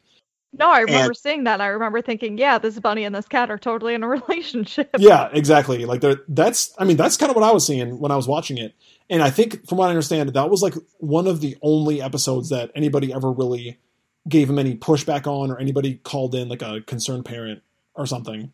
No, 0.57 0.69
I 0.71 0.79
remember 0.79 1.07
And- 1.11 1.17
seeing 1.17 1.43
that. 1.43 1.55
and 1.55 1.61
I 1.63 1.67
remember 1.67 2.01
thinking, 2.01 2.37
yeah, 2.37 2.57
this 2.57 2.79
bunny 2.79 3.03
and 3.03 3.13
this 3.13 3.27
cat 3.27 3.51
are 3.51 3.57
totally 3.57 3.93
in 3.93 4.03
a 4.03 4.07
relationship. 4.19 4.89
yeah, 4.97 5.29
exactly. 5.33 5.85
Like 5.85 6.03
that's 6.27 6.73
I 6.77 6.85
mean 6.85 6.95
that's 6.97 7.17
kind 7.17 7.29
of 7.29 7.35
what 7.35 7.43
I 7.43 7.51
was 7.51 7.65
seeing 7.65 7.99
when 7.99 8.11
I 8.11 8.15
was 8.15 8.27
watching 8.27 8.57
it, 8.57 8.73
and 9.09 9.21
I 9.23 9.29
think 9.29 9.67
from 9.67 9.77
what 9.77 9.87
I 9.87 9.89
understand, 9.89 10.29
that 10.33 10.49
was 10.49 10.61
like 10.61 10.75
one 10.99 11.27
of 11.27 11.41
the 11.41 11.57
only 11.61 12.01
episodes 12.01 12.49
that 12.49 12.71
anybody 12.75 13.13
ever 13.13 13.31
really 13.31 13.77
gave 14.27 14.49
him 14.49 14.59
any 14.59 14.75
pushback 14.75 15.27
on, 15.27 15.51
or 15.51 15.57
anybody 15.57 15.95
called 15.95 16.35
in 16.35 16.49
like 16.49 16.61
a 16.61 16.81
concerned 16.81 17.25
parent 17.25 17.61
or 17.95 18.05
something. 18.05 18.51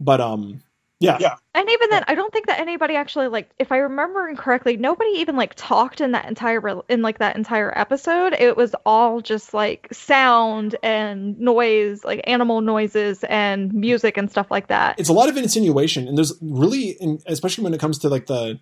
But 0.00 0.20
um, 0.20 0.62
yeah, 0.98 1.18
Yeah. 1.20 1.36
And 1.54 1.68
even 1.68 1.90
then, 1.90 2.04
I 2.06 2.14
don't 2.14 2.32
think 2.32 2.46
that 2.46 2.58
anybody 2.58 2.96
actually 2.96 3.28
like, 3.28 3.50
if 3.58 3.70
I 3.70 3.78
remember 3.78 4.34
correctly, 4.34 4.76
nobody 4.76 5.10
even 5.16 5.36
like 5.36 5.52
talked 5.54 6.00
in 6.00 6.12
that 6.12 6.26
entire 6.26 6.60
rel- 6.60 6.84
in 6.88 7.02
like 7.02 7.18
that 7.18 7.36
entire 7.36 7.76
episode. 7.78 8.34
It 8.34 8.56
was 8.56 8.74
all 8.86 9.20
just 9.20 9.52
like 9.52 9.88
sound 9.92 10.76
and 10.82 11.38
noise, 11.38 12.04
like 12.04 12.22
animal 12.24 12.62
noises 12.62 13.24
and 13.24 13.72
music 13.74 14.16
and 14.16 14.30
stuff 14.30 14.50
like 14.50 14.68
that. 14.68 14.98
it's 14.98 15.08
a 15.08 15.14
lot 15.14 15.28
of 15.28 15.36
insinuation, 15.36 16.08
and 16.08 16.16
there's 16.16 16.34
really, 16.40 16.90
in, 16.90 17.20
especially 17.26 17.64
when 17.64 17.74
it 17.74 17.80
comes 17.80 17.98
to 18.00 18.08
like 18.08 18.26
the 18.26 18.58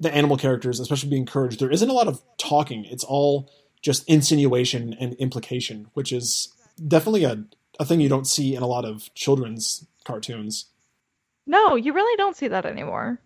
the 0.00 0.12
animal 0.14 0.36
characters, 0.36 0.80
especially 0.80 1.10
being 1.10 1.26
courage, 1.26 1.58
there 1.58 1.70
isn't 1.70 1.88
a 1.88 1.92
lot 1.92 2.08
of 2.08 2.22
talking. 2.38 2.86
It's 2.86 3.04
all 3.04 3.50
just 3.82 4.08
insinuation 4.08 4.94
and 4.94 5.14
implication, 5.14 5.88
which 5.94 6.12
is 6.12 6.48
definitely 6.86 7.24
a 7.24 7.44
a 7.78 7.84
thing 7.84 8.00
you 8.00 8.10
don't 8.10 8.26
see 8.26 8.54
in 8.54 8.62
a 8.62 8.66
lot 8.66 8.84
of 8.84 9.12
children's 9.14 9.86
cartoons. 10.04 10.66
No, 11.46 11.74
you 11.76 11.92
really 11.92 12.16
don't 12.16 12.36
see 12.36 12.48
that 12.48 12.64
anymore. 12.66 13.20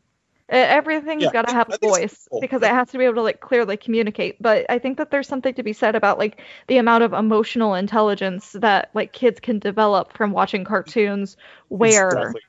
Everything's 0.49 1.27
Yeah, 1.27 1.33
got 1.33 1.43
to 1.43 1.53
have 1.53 1.71
a 1.71 1.79
voice 1.79 2.29
cool. 2.31 2.41
because 2.41 2.63
it 2.63 2.71
has 2.71 2.91
to 2.91 2.99
be 2.99 3.05
able 3.05 3.17
to 3.17 3.23
like 3.23 3.41
clearly 3.41 3.77
communicate. 3.77 4.41
But 4.43 4.67
I 4.71 4.79
think 4.79 4.99
that 4.99 5.11
there's 5.11 5.29
something 5.29 5.55
to 5.55 5.63
be 5.63 5.73
said 5.73 5.97
about 5.97 6.19
like 6.19 6.41
the 6.69 6.79
amount 6.79 7.05
of 7.05 7.13
emotional 7.15 7.75
intelligence 7.75 8.53
that 8.53 8.91
like 8.95 9.13
kids 9.13 9.41
can 9.41 9.59
develop 9.59 10.17
from 10.17 10.33
watching 10.33 10.65
cartoons 10.65 11.37
where 11.69 12.35
Exactly. 12.35 12.41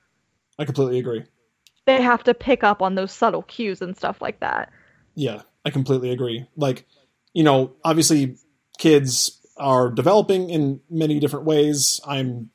I 0.60 0.66
completely 0.66 1.00
agree. 1.00 1.26
they 1.86 2.00
have 2.00 2.24
to 2.24 2.36
pick 2.36 2.64
up 2.64 2.80
on 2.84 2.94
those 2.94 3.12
subtle 3.12 3.42
cues 3.42 3.82
and 3.82 3.98
stuff 3.98 4.22
like 4.22 4.40
that. 4.40 4.72
Yeah, 5.16 5.42
I 5.64 5.70
completely 5.72 6.12
agree. 6.12 6.48
Like, 6.56 6.86
you 7.36 7.44
know, 7.44 7.74
obviously 7.84 8.38
kids 8.80 9.40
are 9.58 9.92
developing 9.92 10.50
in 10.50 10.82
many 10.90 11.20
different 11.20 11.46
ways. 11.46 12.02
I'm 12.08 12.50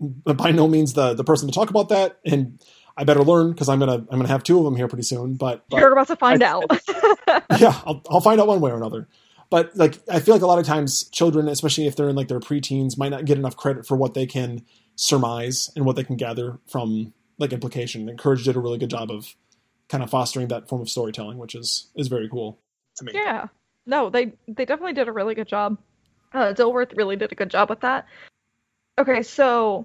by 0.00 0.50
no 0.50 0.66
means 0.66 0.94
the 0.94 1.12
the 1.12 1.24
person 1.24 1.46
to 1.48 1.54
talk 1.54 1.68
about 1.68 1.90
that 1.90 2.18
and 2.24 2.58
I 2.96 3.04
better 3.04 3.22
learn 3.22 3.50
because 3.52 3.68
I'm 3.68 3.78
gonna 3.78 3.96
I'm 3.96 4.18
gonna 4.18 4.28
have 4.28 4.42
two 4.42 4.58
of 4.58 4.64
them 4.64 4.76
here 4.76 4.88
pretty 4.88 5.02
soon. 5.04 5.34
But, 5.34 5.64
but 5.68 5.78
You're 5.80 5.92
about 5.92 6.08
to 6.08 6.16
find 6.16 6.42
I- 6.42 6.48
out. 6.48 6.64
yeah, 7.60 7.78
I'll, 7.86 8.02
I'll 8.10 8.20
find 8.20 8.40
out 8.40 8.46
one 8.46 8.60
way 8.60 8.70
or 8.70 8.76
another. 8.76 9.08
But 9.48 9.76
like, 9.76 9.98
I 10.08 10.20
feel 10.20 10.34
like 10.34 10.42
a 10.42 10.46
lot 10.46 10.58
of 10.60 10.66
times 10.66 11.04
children, 11.04 11.48
especially 11.48 11.86
if 11.86 11.96
they're 11.96 12.08
in 12.08 12.14
like 12.16 12.28
their 12.28 12.40
preteens, 12.40 12.96
might 12.96 13.08
not 13.08 13.24
get 13.24 13.36
enough 13.36 13.56
credit 13.56 13.86
for 13.86 13.96
what 13.96 14.14
they 14.14 14.26
can 14.26 14.64
surmise 14.96 15.70
and 15.74 15.84
what 15.84 15.96
they 15.96 16.04
can 16.04 16.16
gather 16.16 16.58
from 16.68 17.12
like 17.38 17.52
implication. 17.52 18.08
And 18.08 18.18
Courage 18.18 18.44
did 18.44 18.54
a 18.54 18.60
really 18.60 18.78
good 18.78 18.90
job 18.90 19.10
of 19.10 19.34
kind 19.88 20.04
of 20.04 20.10
fostering 20.10 20.48
that 20.48 20.68
form 20.68 20.82
of 20.82 20.88
storytelling, 20.88 21.38
which 21.38 21.54
is 21.54 21.88
is 21.96 22.08
very 22.08 22.28
cool. 22.28 22.58
To 22.96 23.04
me. 23.04 23.12
Yeah. 23.14 23.46
No, 23.90 24.08
they 24.08 24.32
they 24.46 24.64
definitely 24.64 24.92
did 24.92 25.08
a 25.08 25.12
really 25.12 25.34
good 25.34 25.48
job. 25.48 25.76
Uh, 26.32 26.54
Dilworth 26.54 26.96
really 26.96 27.16
did 27.16 27.32
a 27.32 27.34
good 27.34 27.50
job 27.50 27.68
with 27.68 27.80
that. 27.80 28.06
Okay, 28.98 29.22
so 29.22 29.84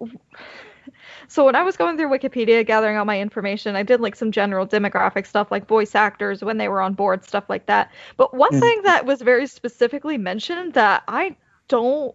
so 1.28 1.44
when 1.44 1.54
I 1.54 1.62
was 1.62 1.76
going 1.76 1.98
through 1.98 2.08
Wikipedia 2.08 2.66
gathering 2.66 2.96
all 2.96 3.04
my 3.04 3.20
information, 3.20 3.76
I 3.76 3.82
did 3.82 4.00
like 4.00 4.16
some 4.16 4.32
general 4.32 4.66
demographic 4.66 5.26
stuff 5.26 5.50
like 5.50 5.68
voice 5.68 5.94
actors 5.94 6.42
when 6.42 6.56
they 6.56 6.68
were 6.68 6.80
on 6.80 6.94
board, 6.94 7.24
stuff 7.24 7.44
like 7.50 7.66
that. 7.66 7.92
But 8.16 8.32
one 8.32 8.52
Mhm. 8.52 8.60
thing 8.60 8.82
that 8.84 9.04
was 9.04 9.20
very 9.20 9.46
specifically 9.46 10.16
mentioned 10.16 10.72
that 10.72 11.02
I 11.06 11.36
don't 11.68 12.14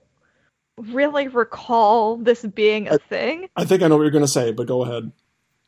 really 0.78 1.28
recall 1.28 2.18
this 2.18 2.44
being 2.44 2.88
a 2.88 2.94
Uh, 2.94 2.98
thing. 2.98 3.48
I 3.56 3.66
think 3.66 3.84
I 3.84 3.88
know 3.88 3.98
what 3.98 4.04
you're 4.04 4.12
going 4.12 4.24
to 4.24 4.28
say, 4.40 4.52
but 4.52 4.66
go 4.66 4.84
ahead. 4.84 5.12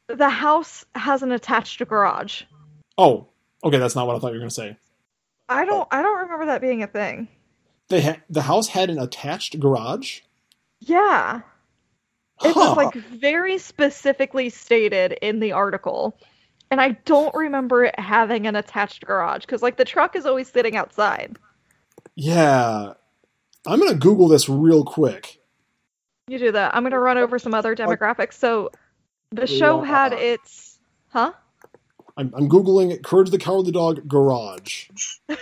The 0.07 0.29
house 0.29 0.83
has 0.95 1.21
an 1.21 1.31
attached 1.31 1.87
garage. 1.87 2.41
Oh, 2.97 3.27
okay, 3.63 3.77
that's 3.77 3.95
not 3.95 4.07
what 4.07 4.15
I 4.15 4.19
thought 4.19 4.29
you 4.29 4.33
were 4.33 4.39
going 4.39 4.49
to 4.49 4.55
say. 4.55 4.77
I 5.53 5.65
don't 5.65 5.81
oh. 5.91 5.95
I 5.97 6.01
don't 6.01 6.19
remember 6.21 6.45
that 6.47 6.61
being 6.61 6.83
a 6.83 6.87
thing. 6.87 7.27
They 7.89 8.01
ha- 8.01 8.21
the 8.29 8.41
house 8.43 8.67
had 8.69 8.89
an 8.89 8.99
attached 8.99 9.59
garage. 9.59 10.21
Yeah. 10.79 11.41
It 12.43 12.51
Huh. 12.53 12.75
was 12.75 12.77
like 12.77 12.95
very 12.95 13.57
specifically 13.57 14.49
stated 14.49 15.13
in 15.21 15.39
the 15.39 15.51
article. 15.51 16.17
And 16.71 16.81
I 16.81 16.91
don't 17.05 17.33
remember 17.35 17.83
it 17.85 17.99
having 17.99 18.47
an 18.47 18.55
attached 18.55 19.05
garage 19.05 19.41
because, 19.41 19.61
like, 19.61 19.77
the 19.77 19.85
truck 19.85 20.15
is 20.15 20.25
always 20.25 20.47
sitting 20.51 20.75
outside. 20.75 21.37
yeah, 22.15 22.93
I'm 23.67 23.79
going 23.79 23.91
to 23.91 23.97
Google 23.99 24.27
this 24.27 24.49
real 24.49 24.83
quick. 24.83 25.39
You 26.27 26.39
do 26.39 26.51
that. 26.51 26.75
I'm 26.75 26.81
going 26.81 26.91
to 26.93 26.99
run 26.99 27.17
over 27.19 27.37
some 27.37 27.53
other 27.53 27.75
demographics. 27.75 28.33
So, 28.33 28.71
the 29.31 29.45
show 29.45 29.81
had 29.81 30.13
uh-uh. 30.13 30.19
its. 30.21 30.79
Huh? 31.09 31.33
I'm, 32.17 32.33
I'm 32.35 32.47
googling 32.49 33.01
Courage 33.03 33.29
the 33.31 33.37
Cowardly 33.37 33.71
Dog 33.71 34.07
garage. 34.07 34.89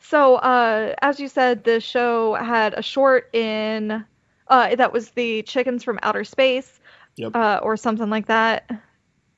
So, 0.00 0.36
uh, 0.36 0.94
as 1.00 1.20
you 1.20 1.28
said, 1.28 1.62
the 1.64 1.80
show 1.80 2.34
had 2.34 2.74
a 2.74 2.82
short 2.82 3.32
in 3.34 4.04
Uh, 4.48 4.74
that 4.74 4.92
was 4.92 5.10
the 5.10 5.42
Chickens 5.42 5.84
from 5.84 6.00
Outer 6.02 6.24
Space, 6.24 6.80
Yep. 7.16 7.36
uh, 7.36 7.60
or 7.62 7.76
something 7.76 8.10
like 8.10 8.26
that. 8.26 8.68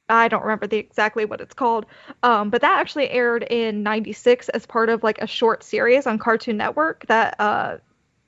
I 0.09 0.29
don't 0.29 0.43
remember 0.43 0.67
the 0.67 0.79
exactly 0.79 1.27
what 1.27 1.41
it's 1.43 1.53
called. 1.55 1.85
Um, 2.23 2.49
but 2.49 2.63
that 2.63 2.79
actually 2.81 3.11
aired 3.11 3.43
in 3.51 3.83
'96 3.83 4.49
as 4.51 4.65
part 4.65 4.89
of 4.89 5.03
like 5.03 5.19
a 5.21 5.27
short 5.27 5.63
series 5.63 6.07
on 6.07 6.19
Cartoon 6.19 6.57
Network 6.57 7.05
that 7.09 7.39
uh, 7.39 7.77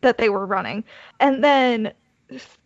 that 0.02 0.18
they 0.18 0.28
were 0.28 0.44
running, 0.46 0.84
and 1.20 1.42
then 1.42 1.92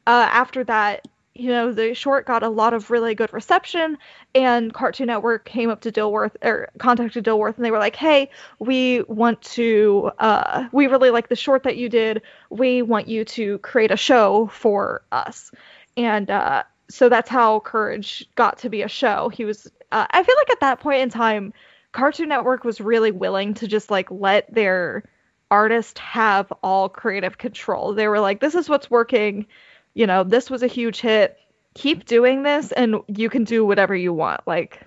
uh, 0.07 0.29
after 0.33 0.65
that, 0.65 1.07
you 1.39 1.51
know, 1.51 1.73
the 1.73 1.95
short 1.95 2.27
got 2.27 2.43
a 2.43 2.49
lot 2.49 2.75
of 2.75 2.91
really 2.91 3.15
good 3.15 3.33
reception, 3.33 3.97
and 4.35 4.75
Cartoon 4.75 5.07
Network 5.07 5.45
came 5.45 5.71
up 5.71 5.81
to 5.83 5.93
Dilworth 5.93 6.35
or 6.43 6.69
contacted 6.79 7.25
Dilworth, 7.25 7.57
and 7.57 7.65
they 7.65 7.71
were 7.71 7.79
like, 7.79 7.95
"Hey, 7.97 8.31
we 8.59 9.03
want 9.03 9.41
to, 9.43 10.11
uh, 10.19 10.69
we 10.73 10.89
really 10.89 11.11
like 11.11 11.29
the 11.29 11.37
short 11.37 11.63
that 11.63 11.77
you 11.77 11.89
did. 11.89 12.23
We 12.51 12.83
want 12.83 13.07
you 13.09 13.25
to 13.25 13.59
create 13.59 13.93
a 13.93 13.97
show 13.97 14.49
for 14.49 15.03
us." 15.13 15.53
And 15.97 16.29
uh, 16.31 16.65
so 16.91 17.09
that's 17.09 17.31
how 17.31 17.61
Courage 17.61 18.29
got 18.35 18.59
to 18.59 18.69
be 18.69 18.83
a 18.83 18.89
show. 18.89 19.29
He 19.29 19.45
was, 19.45 19.71
uh, 19.93 20.07
I 20.11 20.23
feel 20.25 20.37
like 20.39 20.51
at 20.51 20.61
that 20.61 20.81
point 20.81 21.03
in 21.03 21.09
time, 21.11 21.53
Cartoon 21.93 22.29
Network 22.29 22.65
was 22.65 22.81
really 22.81 23.13
willing 23.13 23.55
to 23.55 23.69
just 23.69 23.91
like 23.91 24.11
let 24.11 24.53
their 24.53 25.05
artist 25.51 25.99
have 26.01 26.53
all 26.63 26.89
creative 26.89 27.39
control. 27.39 27.95
They 27.95 28.09
were 28.09 28.21
like, 28.21 28.41
"This 28.41 28.57
is 28.57 28.69
what's 28.69 28.91
working." 28.91 29.47
You 29.95 30.07
know, 30.07 30.25
this 30.25 30.51
was 30.51 30.63
a 30.63 30.67
huge 30.67 31.01
hit. 31.01 31.39
Keep 31.75 32.07
doing 32.07 32.43
this, 32.43 32.73
and 32.73 32.97
you 33.07 33.29
can 33.31 33.45
do 33.45 33.65
whatever 33.65 33.95
you 33.95 34.13
want. 34.13 34.41
Like, 34.47 34.81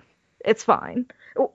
it's 0.44 0.64
fine 0.64 1.06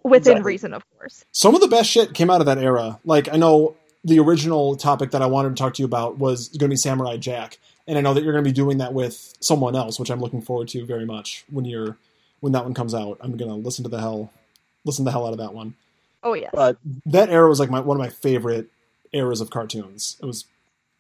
within 0.04 0.34
Exactly. 0.34 0.42
reason, 0.44 0.74
of 0.74 0.84
course. 0.98 1.26
Some 1.32 1.54
of 1.54 1.62
the 1.62 1.68
best 1.68 1.90
shit 1.90 2.14
came 2.14 2.30
out 2.30 2.40
of 2.40 2.48
that 2.48 2.58
era. 2.58 3.00
Like 3.06 3.32
I 3.32 3.38
know 3.38 3.76
the 4.04 4.20
original 4.20 4.76
topic 4.76 5.12
that 5.12 5.22
I 5.22 5.28
wanted 5.28 5.50
to 5.50 5.56
talk 5.56 5.74
to 5.76 5.82
you 5.82 5.86
about 5.86 6.18
was 6.18 6.48
going 6.50 6.70
to 6.70 6.74
be 6.74 6.78
Samurai 6.78 7.18
Jack, 7.18 7.60
and 7.88 7.98
I 7.98 8.02
know 8.02 8.14
that 8.14 8.24
you're 8.24 8.34
going 8.34 8.44
to 8.44 8.50
be 8.50 8.54
doing 8.54 8.80
that 8.80 8.94
with 8.94 9.36
someone 9.40 9.76
else, 9.76 10.00
which 10.00 10.10
I'm 10.10 10.20
looking 10.22 10.42
forward 10.42 10.70
to 10.70 10.86
very 10.86 11.06
much 11.06 11.46
when 11.52 11.66
you're 11.66 11.98
when 12.40 12.54
that 12.54 12.64
one 12.64 12.74
comes 12.74 12.96
out. 12.96 13.18
I'm 13.22 13.36
going 13.38 13.50
to 13.50 13.56
listen 13.56 13.84
to 13.84 13.90
the 13.90 14.00
hell 14.00 14.32
listen 14.86 15.06
the 15.06 15.12
hell 15.12 15.28
out 15.28 15.34
of 15.34 15.40
that 15.40 15.54
one. 15.54 15.76
Oh 16.24 16.34
yes. 16.34 16.52
But 16.54 16.78
That 17.06 17.30
era 17.30 17.48
was 17.48 17.60
like 17.60 17.70
my 17.70 17.80
one 17.82 17.98
of 17.98 18.02
my 18.02 18.10
favorite 18.10 18.70
eras 19.14 19.42
of 19.42 19.50
cartoons. 19.50 20.18
It 20.22 20.26
was 20.26 20.46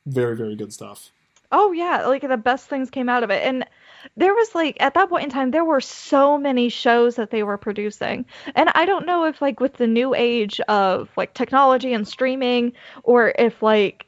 very 0.05 0.35
very 0.35 0.55
good 0.55 0.71
stuff. 0.73 1.09
Oh 1.51 1.71
yeah, 1.71 2.05
like 2.07 2.27
the 2.27 2.37
best 2.37 2.67
things 2.67 2.89
came 2.89 3.07
out 3.07 3.23
of 3.23 3.29
it. 3.31 3.41
And 3.43 3.65
there 4.17 4.33
was 4.33 4.53
like 4.53 4.77
at 4.81 4.93
that 4.95 5.09
point 5.09 5.23
in 5.25 5.29
time 5.29 5.51
there 5.51 5.63
were 5.65 5.79
so 5.81 6.37
many 6.37 6.69
shows 6.69 7.15
that 7.15 7.31
they 7.31 7.43
were 7.43 7.57
producing. 7.57 8.25
And 8.55 8.69
I 8.75 8.85
don't 8.85 9.05
know 9.05 9.25
if 9.25 9.41
like 9.41 9.59
with 9.59 9.73
the 9.75 9.87
new 9.87 10.13
age 10.13 10.59
of 10.61 11.09
like 11.15 11.33
technology 11.33 11.93
and 11.93 12.07
streaming 12.07 12.73
or 13.03 13.33
if 13.37 13.61
like 13.63 14.05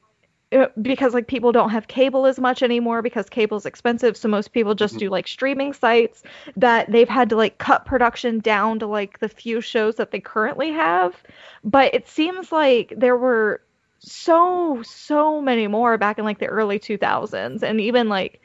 uh, 0.51 0.67
because 0.81 1.13
like 1.13 1.27
people 1.27 1.51
don't 1.51 1.69
have 1.69 1.87
cable 1.87 2.25
as 2.25 2.39
much 2.39 2.63
anymore 2.63 3.01
because 3.03 3.29
cable's 3.29 3.67
expensive 3.67 4.17
so 4.17 4.27
most 4.27 4.51
people 4.51 4.73
just 4.73 4.95
Mhm. 4.95 4.99
do 4.99 5.09
like 5.09 5.27
streaming 5.27 5.73
sites 5.73 6.23
that 6.57 6.91
they've 6.91 7.07
had 7.09 7.29
to 7.29 7.35
like 7.35 7.59
cut 7.59 7.85
production 7.85 8.39
down 8.39 8.79
to 8.79 8.87
like 8.87 9.19
the 9.19 9.29
few 9.29 9.61
shows 9.61 9.95
that 9.97 10.09
they 10.11 10.19
currently 10.19 10.71
have 10.71 11.15
but 11.63 11.93
it 11.93 12.07
seems 12.07 12.51
like 12.51 12.93
there 12.97 13.15
were 13.15 13.61
so 13.99 14.81
so 14.83 15.41
many 15.41 15.67
more 15.67 15.97
back 15.97 16.17
in 16.17 16.25
like 16.25 16.39
the 16.39 16.47
early 16.47 16.79
2000s 16.79 17.63
and 17.63 17.81
even 17.81 18.09
like 18.09 18.41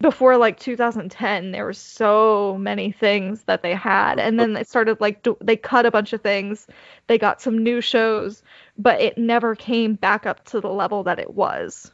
before 0.00 0.36
like 0.36 0.58
2010 0.58 1.52
there 1.52 1.64
were 1.64 1.72
so 1.72 2.56
many 2.58 2.90
things 2.90 3.42
that 3.44 3.62
they 3.62 3.74
had 3.74 4.18
and 4.18 4.40
then 4.40 4.54
they 4.54 4.64
started 4.64 5.00
like 5.00 5.22
do- 5.22 5.36
they 5.40 5.56
cut 5.56 5.86
a 5.86 5.90
bunch 5.90 6.12
of 6.12 6.22
things 6.22 6.66
they 7.06 7.18
got 7.18 7.40
some 7.40 7.62
new 7.62 7.80
shows 7.80 8.42
but 8.78 9.00
it 9.00 9.16
never 9.18 9.54
came 9.54 9.94
back 9.94 10.26
up 10.26 10.44
to 10.44 10.60
the 10.60 10.70
level 10.70 11.02
that 11.02 11.18
it 11.18 11.34
was 11.34 11.92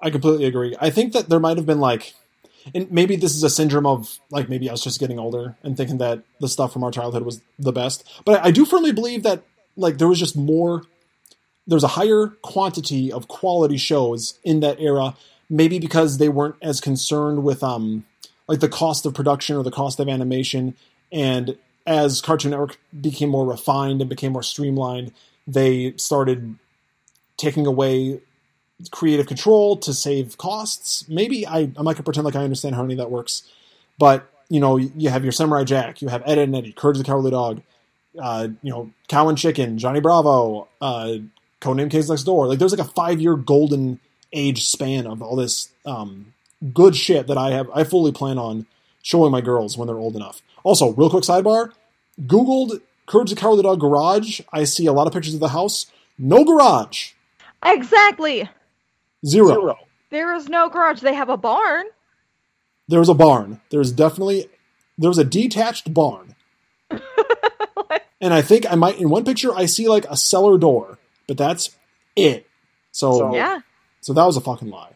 I 0.00 0.10
completely 0.10 0.46
agree. 0.46 0.76
I 0.80 0.90
think 0.90 1.12
that 1.12 1.28
there 1.28 1.40
might 1.40 1.56
have 1.56 1.66
been 1.66 1.80
like, 1.80 2.14
and 2.74 2.90
maybe 2.90 3.16
this 3.16 3.34
is 3.34 3.42
a 3.42 3.50
syndrome 3.50 3.86
of 3.86 4.18
like 4.30 4.48
maybe 4.48 4.68
I 4.68 4.72
was 4.72 4.82
just 4.82 5.00
getting 5.00 5.18
older 5.18 5.56
and 5.62 5.76
thinking 5.76 5.98
that 5.98 6.22
the 6.40 6.48
stuff 6.48 6.72
from 6.72 6.84
our 6.84 6.90
childhood 6.90 7.24
was 7.24 7.40
the 7.58 7.72
best. 7.72 8.08
But 8.24 8.44
I 8.44 8.50
do 8.50 8.64
firmly 8.64 8.92
believe 8.92 9.22
that 9.24 9.42
like 9.76 9.98
there 9.98 10.08
was 10.08 10.18
just 10.18 10.36
more, 10.36 10.82
there's 11.68 11.84
a 11.84 11.88
higher 11.88 12.28
quantity 12.42 13.12
of 13.12 13.28
quality 13.28 13.76
shows 13.76 14.38
in 14.42 14.60
that 14.60 14.80
era. 14.80 15.14
Maybe 15.50 15.78
because 15.78 16.18
they 16.18 16.28
weren't 16.28 16.56
as 16.60 16.80
concerned 16.80 17.44
with 17.44 17.62
um 17.62 18.04
like 18.48 18.60
the 18.60 18.68
cost 18.68 19.06
of 19.06 19.14
production 19.14 19.56
or 19.56 19.62
the 19.62 19.70
cost 19.70 20.00
of 20.00 20.08
animation, 20.08 20.74
and 21.12 21.56
as 21.86 22.20
Cartoon 22.20 22.50
Network 22.50 22.78
became 22.98 23.30
more 23.30 23.46
refined 23.46 24.00
and 24.00 24.10
became 24.10 24.32
more 24.32 24.42
streamlined, 24.42 25.12
they 25.46 25.94
started 25.96 26.56
taking 27.38 27.66
away 27.66 28.20
creative 28.90 29.26
control 29.26 29.76
to 29.76 29.94
save 29.94 30.36
costs. 30.38 31.08
Maybe 31.08 31.46
I, 31.46 31.60
I'm 31.60 31.84
not 31.84 31.94
gonna 31.94 32.02
pretend 32.02 32.24
like 32.24 32.36
I 32.36 32.44
understand 32.44 32.74
how 32.74 32.84
any 32.84 32.94
of 32.94 32.98
that 32.98 33.10
works, 33.10 33.42
but 33.98 34.30
you 34.50 34.60
know, 34.60 34.76
you 34.76 35.10
have 35.10 35.24
your 35.24 35.32
Samurai 35.32 35.64
Jack, 35.64 36.00
you 36.00 36.08
have 36.08 36.22
Ed, 36.26 36.38
and 36.38 36.54
Eddie, 36.56 36.72
Courage 36.72 36.98
the 36.98 37.04
Cowardly 37.04 37.30
Dog, 37.30 37.62
uh, 38.18 38.48
you 38.62 38.70
know, 38.70 38.90
Cow 39.08 39.28
and 39.28 39.36
Chicken, 39.36 39.78
Johnny 39.78 40.00
Bravo, 40.00 40.68
uh, 40.80 41.16
Codename 41.60 41.90
Kids 41.90 42.08
Next 42.08 42.24
Door. 42.24 42.48
Like, 42.48 42.58
there's 42.58 42.76
like 42.76 42.86
a 42.86 42.90
five 42.92 43.20
year 43.20 43.36
golden 43.36 44.00
age 44.32 44.66
span 44.66 45.06
of 45.06 45.22
all 45.22 45.36
this 45.36 45.70
um, 45.86 46.32
good 46.72 46.94
shit 46.94 47.26
that 47.28 47.38
I 47.38 47.50
have. 47.50 47.70
I 47.74 47.84
fully 47.84 48.12
plan 48.12 48.38
on 48.38 48.66
showing 49.02 49.32
my 49.32 49.40
girls 49.40 49.76
when 49.78 49.86
they're 49.86 49.96
old 49.96 50.16
enough. 50.16 50.42
Also, 50.64 50.92
real 50.92 51.10
quick 51.10 51.24
sidebar: 51.24 51.72
Googled 52.20 52.80
Courage 53.06 53.30
the 53.30 53.36
Cowardly 53.36 53.62
Dog 53.62 53.80
garage. 53.80 54.40
I 54.52 54.64
see 54.64 54.86
a 54.86 54.92
lot 54.92 55.06
of 55.06 55.12
pictures 55.12 55.34
of 55.34 55.40
the 55.40 55.48
house. 55.48 55.86
No 56.18 56.44
garage. 56.44 57.12
exactly 57.64 58.48
Zero. 59.24 59.48
zero. 59.48 59.76
there 60.10 60.34
is 60.34 60.48
no 60.48 60.68
garage 60.68 61.00
they 61.00 61.14
have 61.14 61.28
a 61.28 61.36
barn 61.36 61.86
There's 62.88 63.08
a 63.08 63.14
barn. 63.14 63.60
There's 63.70 63.92
definitely 63.92 64.48
there's 64.96 65.18
a 65.18 65.24
detached 65.24 65.92
barn. 65.94 66.34
and 68.20 68.34
I 68.34 68.42
think 68.42 68.70
I 68.70 68.74
might 68.74 68.98
in 68.98 69.10
one 69.10 69.24
picture 69.24 69.54
I 69.54 69.66
see 69.66 69.88
like 69.88 70.04
a 70.06 70.16
cellar 70.16 70.58
door, 70.58 70.98
but 71.28 71.36
that's 71.36 71.76
it. 72.16 72.48
So 72.90 73.12
So- 73.18 73.34
yeah 73.34 73.60
so 74.00 74.12
that 74.14 74.24
was 74.24 74.36
a 74.36 74.40
fucking 74.40 74.70
lie. 74.70 74.92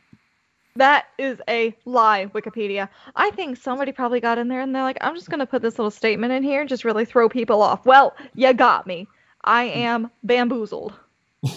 That 0.76 1.04
is 1.18 1.38
a 1.48 1.76
lie, 1.84 2.26
Wikipedia. 2.34 2.88
I 3.14 3.30
think 3.32 3.58
somebody 3.58 3.92
probably 3.92 4.20
got 4.20 4.38
in 4.38 4.48
there 4.48 4.62
and 4.62 4.74
they're 4.74 4.82
like, 4.82 4.96
I'm 5.02 5.14
just 5.14 5.28
going 5.28 5.40
to 5.40 5.46
put 5.46 5.60
this 5.60 5.78
little 5.78 5.90
statement 5.90 6.32
in 6.32 6.42
here 6.42 6.60
and 6.60 6.68
just 6.68 6.84
really 6.84 7.04
throw 7.04 7.28
people 7.28 7.60
off. 7.60 7.84
Well, 7.84 8.14
you 8.34 8.54
got 8.54 8.86
me. 8.86 9.06
I 9.44 9.64
am 9.64 10.10
bamboozled. 10.22 10.94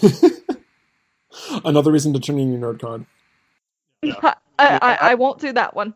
Another 1.64 1.92
reason 1.94 2.12
to 2.14 2.20
turn 2.20 2.40
in 2.40 2.52
your 2.52 2.74
nerd 2.74 2.82
card. 2.82 3.06
I, 4.04 4.36
I, 4.60 4.98
I 5.02 5.16
won't 5.16 5.40
do 5.40 5.54
that 5.54 5.76
one. 5.76 5.94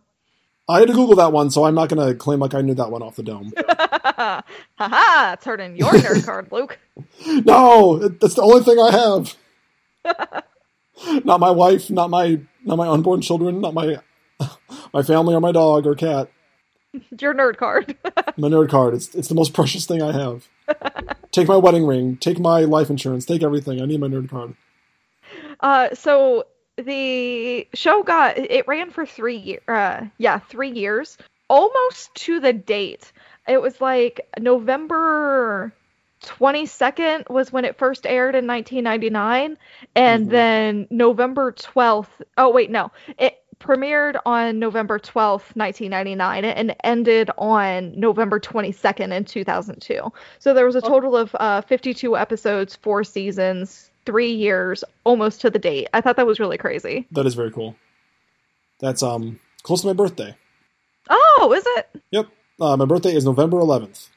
I 0.70 0.80
had 0.80 0.88
to 0.88 0.94
Google 0.94 1.16
that 1.16 1.34
one, 1.34 1.50
so 1.50 1.66
I'm 1.66 1.74
not 1.74 1.90
gonna 1.90 2.14
claim 2.14 2.40
like 2.40 2.54
I 2.54 2.62
knew 2.62 2.76
that 2.76 2.92
one 2.92 3.02
off 3.02 3.16
the 3.16 3.24
dome. 3.24 3.52
Ha 3.58 4.44
ha! 4.78 5.36
Turn 5.42 5.60
in 5.60 5.76
your 5.76 5.92
nerd 5.92 6.26
card, 6.26 6.52
Luke. 6.52 6.78
no, 7.46 7.98
that's 7.98 8.36
the 8.36 8.44
only 8.44 8.64
thing 8.64 8.78
I 8.80 8.92
have. 8.92 10.46
not 11.26 11.40
my 11.40 11.50
wife, 11.50 11.90
not 11.90 12.12
my 12.12 12.40
not 12.64 12.78
my 12.78 12.88
unborn 12.88 13.22
children, 13.22 13.62
not 13.62 13.74
my 13.74 13.98
my 14.94 15.02
family 15.02 15.34
or 15.34 15.42
my 15.42 15.52
dog 15.52 15.88
or 15.88 15.96
cat. 15.96 16.30
Your 17.20 17.34
nerd 17.34 17.58
card. 17.58 17.98
My 18.38 18.48
nerd 18.48 18.70
card. 18.70 18.94
It's 18.94 19.14
it's 19.16 19.28
the 19.28 19.36
most 19.36 19.54
precious 19.54 19.88
thing 19.88 20.04
I 20.04 20.12
have. 20.12 20.48
take 21.32 21.48
my 21.48 21.58
wedding 21.58 21.88
ring. 21.88 22.16
Take 22.18 22.40
my 22.40 22.62
life 22.62 22.92
insurance. 22.92 23.26
Take 23.26 23.42
everything. 23.42 23.82
I 23.82 23.86
need 23.86 24.00
my 24.00 24.08
nerd 24.08 24.30
card. 24.30 24.56
Uh, 25.60 25.96
so 25.96 26.46
the 26.86 27.68
show 27.74 28.04
got 28.04 28.38
it 28.38 28.68
ran 28.68 28.92
for 28.92 29.06
three 29.06 29.38
year 29.38 29.60
Uh, 29.68 30.06
yeah, 30.18 30.40
three 30.40 30.72
years, 30.72 31.18
almost 31.48 32.14
to 32.16 32.40
the 32.40 32.54
date. 32.54 33.12
It 33.48 33.62
was 33.62 33.80
like 33.82 34.28
November 34.40 35.74
22nd 36.22 37.30
was 37.30 37.52
when 37.52 37.66
it 37.66 37.78
first 37.78 38.06
aired 38.06 38.36
in 38.36 38.46
1999, 38.46 39.58
and 39.96 40.28
Mhm. 40.28 40.30
then 40.30 40.88
November 40.90 41.52
12th. 41.54 42.22
Oh 42.38 42.50
wait, 42.50 42.70
no, 42.70 42.92
it 43.18 43.42
premiered 43.60 44.18
on 44.26 44.60
November 44.60 45.00
12th, 45.00 45.56
1999, 45.56 46.46
and 46.46 46.76
ended 46.84 47.30
on 47.38 48.00
November 48.00 48.40
22nd 48.40 49.12
in 49.12 49.26
2002. 49.26 50.12
So 50.40 50.54
there 50.54 50.66
was 50.66 50.76
a 50.76 50.82
total 50.82 51.16
of 51.18 51.36
uh, 51.40 51.62
52 51.62 52.16
episodes, 52.18 52.76
four 52.78 53.04
seasons, 53.04 53.89
three 54.10 54.32
years, 54.34 54.84
almost 55.04 55.40
to 55.42 55.52
the 55.52 55.60
date. 55.60 55.88
I 55.94 56.02
thought 56.02 56.16
that 56.16 56.26
was 56.26 56.40
really 56.40 56.58
crazy. 56.58 57.06
That 57.12 57.28
is 57.28 57.36
very 57.36 57.52
cool. 57.52 57.76
That's 58.80 59.04
um 59.04 59.40
close 59.62 59.82
to 59.82 59.88
my 59.88 59.94
birthday. 59.94 60.36
Oh, 61.12 61.54
is 61.56 61.64
it? 61.78 62.02
Yep. 62.10 62.28
Uh, 62.60 62.76
my 62.76 62.86
birthday 62.86 63.14
is 63.14 63.24
November 63.24 63.58
11th. 63.58 64.10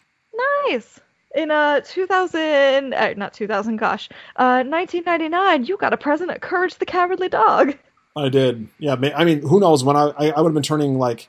Nice. 0.66 0.98
In 1.34 1.50
uh 1.50 1.80
2000, 1.80 2.94
uh, 2.94 3.12
not 3.18 3.34
2000, 3.34 3.76
gosh, 3.76 4.08
uh 4.36 4.64
1999, 4.64 5.66
you 5.66 5.76
got 5.76 5.92
a 5.92 5.98
present 5.98 6.30
at 6.30 6.40
Courage 6.40 6.76
the 6.76 6.86
Cowardly 6.86 7.28
Dog. 7.28 7.76
I 8.16 8.30
did. 8.30 8.68
Yeah. 8.78 8.94
May, 8.94 9.12
I 9.12 9.24
mean, 9.24 9.42
who 9.42 9.60
knows? 9.60 9.84
When 9.84 9.94
I 9.96 10.08
I, 10.16 10.30
I 10.30 10.40
would 10.40 10.48
have 10.48 10.54
been 10.54 10.62
turning 10.62 10.98
like 10.98 11.28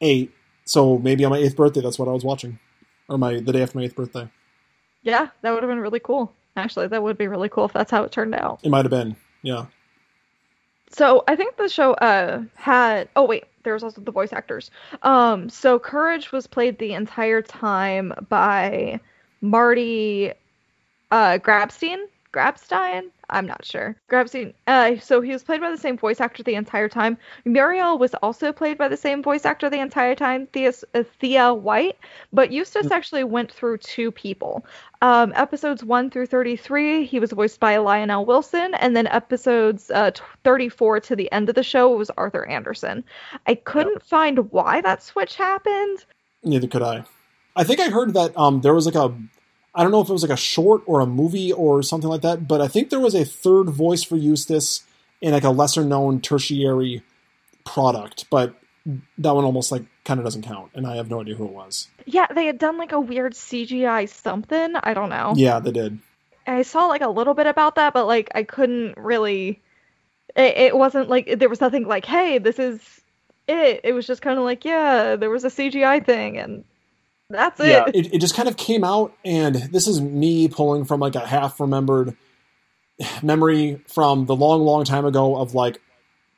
eight, 0.00 0.32
so 0.64 0.98
maybe 0.98 1.24
on 1.24 1.32
my 1.32 1.38
eighth 1.38 1.56
birthday, 1.56 1.80
that's 1.80 1.98
what 1.98 2.06
I 2.06 2.12
was 2.12 2.24
watching, 2.24 2.60
or 3.08 3.18
my 3.18 3.40
the 3.40 3.52
day 3.52 3.62
after 3.62 3.76
my 3.76 3.84
eighth 3.84 3.96
birthday. 3.96 4.28
Yeah, 5.02 5.30
that 5.42 5.50
would 5.52 5.64
have 5.64 5.70
been 5.70 5.80
really 5.80 6.00
cool. 6.00 6.32
Actually, 6.56 6.86
that 6.88 7.02
would 7.02 7.18
be 7.18 7.28
really 7.28 7.48
cool 7.48 7.64
if 7.64 7.72
that's 7.72 7.90
how 7.90 8.04
it 8.04 8.12
turned 8.12 8.34
out. 8.34 8.60
It 8.62 8.70
might 8.70 8.84
have 8.84 8.90
been. 8.90 9.16
Yeah. 9.42 9.66
So 10.90 11.24
I 11.26 11.34
think 11.34 11.56
the 11.56 11.68
show 11.68 11.94
uh 11.94 12.42
had 12.54 13.08
oh 13.16 13.24
wait, 13.24 13.44
there 13.64 13.74
was 13.74 13.82
also 13.82 14.00
the 14.00 14.12
voice 14.12 14.32
actors. 14.32 14.70
Um 15.02 15.48
so 15.50 15.78
Courage 15.78 16.30
was 16.30 16.46
played 16.46 16.78
the 16.78 16.92
entire 16.92 17.42
time 17.42 18.12
by 18.28 19.00
Marty 19.40 20.32
uh 21.10 21.38
Grabstein. 21.42 21.98
Grabstein? 22.34 23.10
I'm 23.30 23.46
not 23.46 23.64
sure. 23.64 23.96
Grabstein. 24.10 24.54
Uh, 24.66 24.96
so 24.98 25.20
he 25.20 25.32
was 25.32 25.44
played 25.44 25.60
by 25.60 25.70
the 25.70 25.78
same 25.78 25.96
voice 25.96 26.20
actor 26.20 26.42
the 26.42 26.56
entire 26.56 26.88
time. 26.88 27.16
Muriel 27.44 27.96
was 27.96 28.12
also 28.14 28.52
played 28.52 28.76
by 28.76 28.88
the 28.88 28.96
same 28.96 29.22
voice 29.22 29.44
actor 29.44 29.70
the 29.70 29.78
entire 29.78 30.16
time, 30.16 30.48
Thea, 30.48 30.72
uh, 30.94 31.04
Thea 31.20 31.54
White. 31.54 31.96
But 32.32 32.50
Eustace 32.50 32.90
actually 32.90 33.22
went 33.22 33.52
through 33.52 33.78
two 33.78 34.10
people. 34.10 34.66
Um, 35.00 35.32
episodes 35.36 35.84
1 35.84 36.10
through 36.10 36.26
33, 36.26 37.04
he 37.04 37.20
was 37.20 37.30
voiced 37.30 37.60
by 37.60 37.76
Lionel 37.76 38.24
Wilson. 38.24 38.74
And 38.74 38.96
then 38.96 39.06
episodes 39.06 39.92
uh, 39.92 40.10
34 40.42 41.00
to 41.00 41.16
the 41.16 41.30
end 41.30 41.48
of 41.48 41.54
the 41.54 41.62
show 41.62 41.94
it 41.94 41.98
was 41.98 42.10
Arthur 42.16 42.44
Anderson. 42.46 43.04
I 43.46 43.54
couldn't 43.54 44.02
find 44.02 44.50
why 44.50 44.80
that 44.80 45.04
switch 45.04 45.36
happened. 45.36 46.04
Neither 46.42 46.66
could 46.66 46.82
I. 46.82 47.04
I 47.56 47.62
think 47.62 47.78
I 47.78 47.90
heard 47.90 48.14
that 48.14 48.36
um, 48.36 48.60
there 48.62 48.74
was 48.74 48.86
like 48.86 48.96
a 48.96 49.14
I 49.74 49.82
don't 49.82 49.90
know 49.90 50.00
if 50.00 50.08
it 50.08 50.12
was 50.12 50.22
like 50.22 50.30
a 50.30 50.36
short 50.36 50.82
or 50.86 51.00
a 51.00 51.06
movie 51.06 51.52
or 51.52 51.82
something 51.82 52.08
like 52.08 52.22
that, 52.22 52.46
but 52.46 52.60
I 52.60 52.68
think 52.68 52.90
there 52.90 53.00
was 53.00 53.14
a 53.14 53.24
third 53.24 53.68
voice 53.68 54.02
for 54.02 54.16
Eustace 54.16 54.84
in 55.20 55.32
like 55.32 55.44
a 55.44 55.50
lesser 55.50 55.84
known 55.84 56.20
tertiary 56.20 57.02
product, 57.64 58.26
but 58.30 58.54
that 59.18 59.34
one 59.34 59.44
almost 59.44 59.72
like 59.72 59.82
kind 60.04 60.20
of 60.20 60.24
doesn't 60.24 60.42
count, 60.42 60.70
and 60.74 60.86
I 60.86 60.96
have 60.96 61.10
no 61.10 61.20
idea 61.20 61.34
who 61.34 61.46
it 61.46 61.52
was. 61.52 61.88
Yeah, 62.04 62.26
they 62.32 62.46
had 62.46 62.58
done 62.58 62.78
like 62.78 62.92
a 62.92 63.00
weird 63.00 63.32
CGI 63.32 64.08
something. 64.08 64.76
I 64.76 64.94
don't 64.94 65.08
know. 65.08 65.32
Yeah, 65.36 65.58
they 65.58 65.72
did. 65.72 65.98
I 66.46 66.62
saw 66.62 66.86
like 66.86 67.00
a 67.00 67.08
little 67.08 67.34
bit 67.34 67.46
about 67.46 67.76
that, 67.76 67.94
but 67.94 68.06
like 68.06 68.30
I 68.34 68.42
couldn't 68.42 68.96
really. 68.96 69.60
It, 70.36 70.56
it 70.56 70.76
wasn't 70.76 71.08
like 71.08 71.38
there 71.38 71.48
was 71.48 71.60
nothing 71.60 71.86
like, 71.86 72.04
hey, 72.04 72.38
this 72.38 72.58
is 72.58 73.00
it. 73.48 73.80
It 73.82 73.92
was 73.92 74.06
just 74.06 74.22
kind 74.22 74.38
of 74.38 74.44
like, 74.44 74.64
yeah, 74.64 75.16
there 75.16 75.30
was 75.30 75.44
a 75.44 75.48
CGI 75.48 76.04
thing, 76.04 76.36
and 76.36 76.64
that's 77.34 77.60
it. 77.60 77.68
Yeah, 77.68 77.84
it, 77.92 78.14
it 78.14 78.18
just 78.20 78.34
kind 78.34 78.48
of 78.48 78.56
came 78.56 78.84
out, 78.84 79.14
and 79.24 79.54
this 79.54 79.86
is 79.86 80.00
me 80.00 80.48
pulling 80.48 80.84
from 80.84 81.00
like 81.00 81.14
a 81.14 81.26
half 81.26 81.60
remembered 81.60 82.16
memory 83.22 83.80
from 83.88 84.26
the 84.26 84.36
long, 84.36 84.62
long 84.62 84.84
time 84.84 85.04
ago 85.04 85.36
of 85.36 85.54
like 85.54 85.80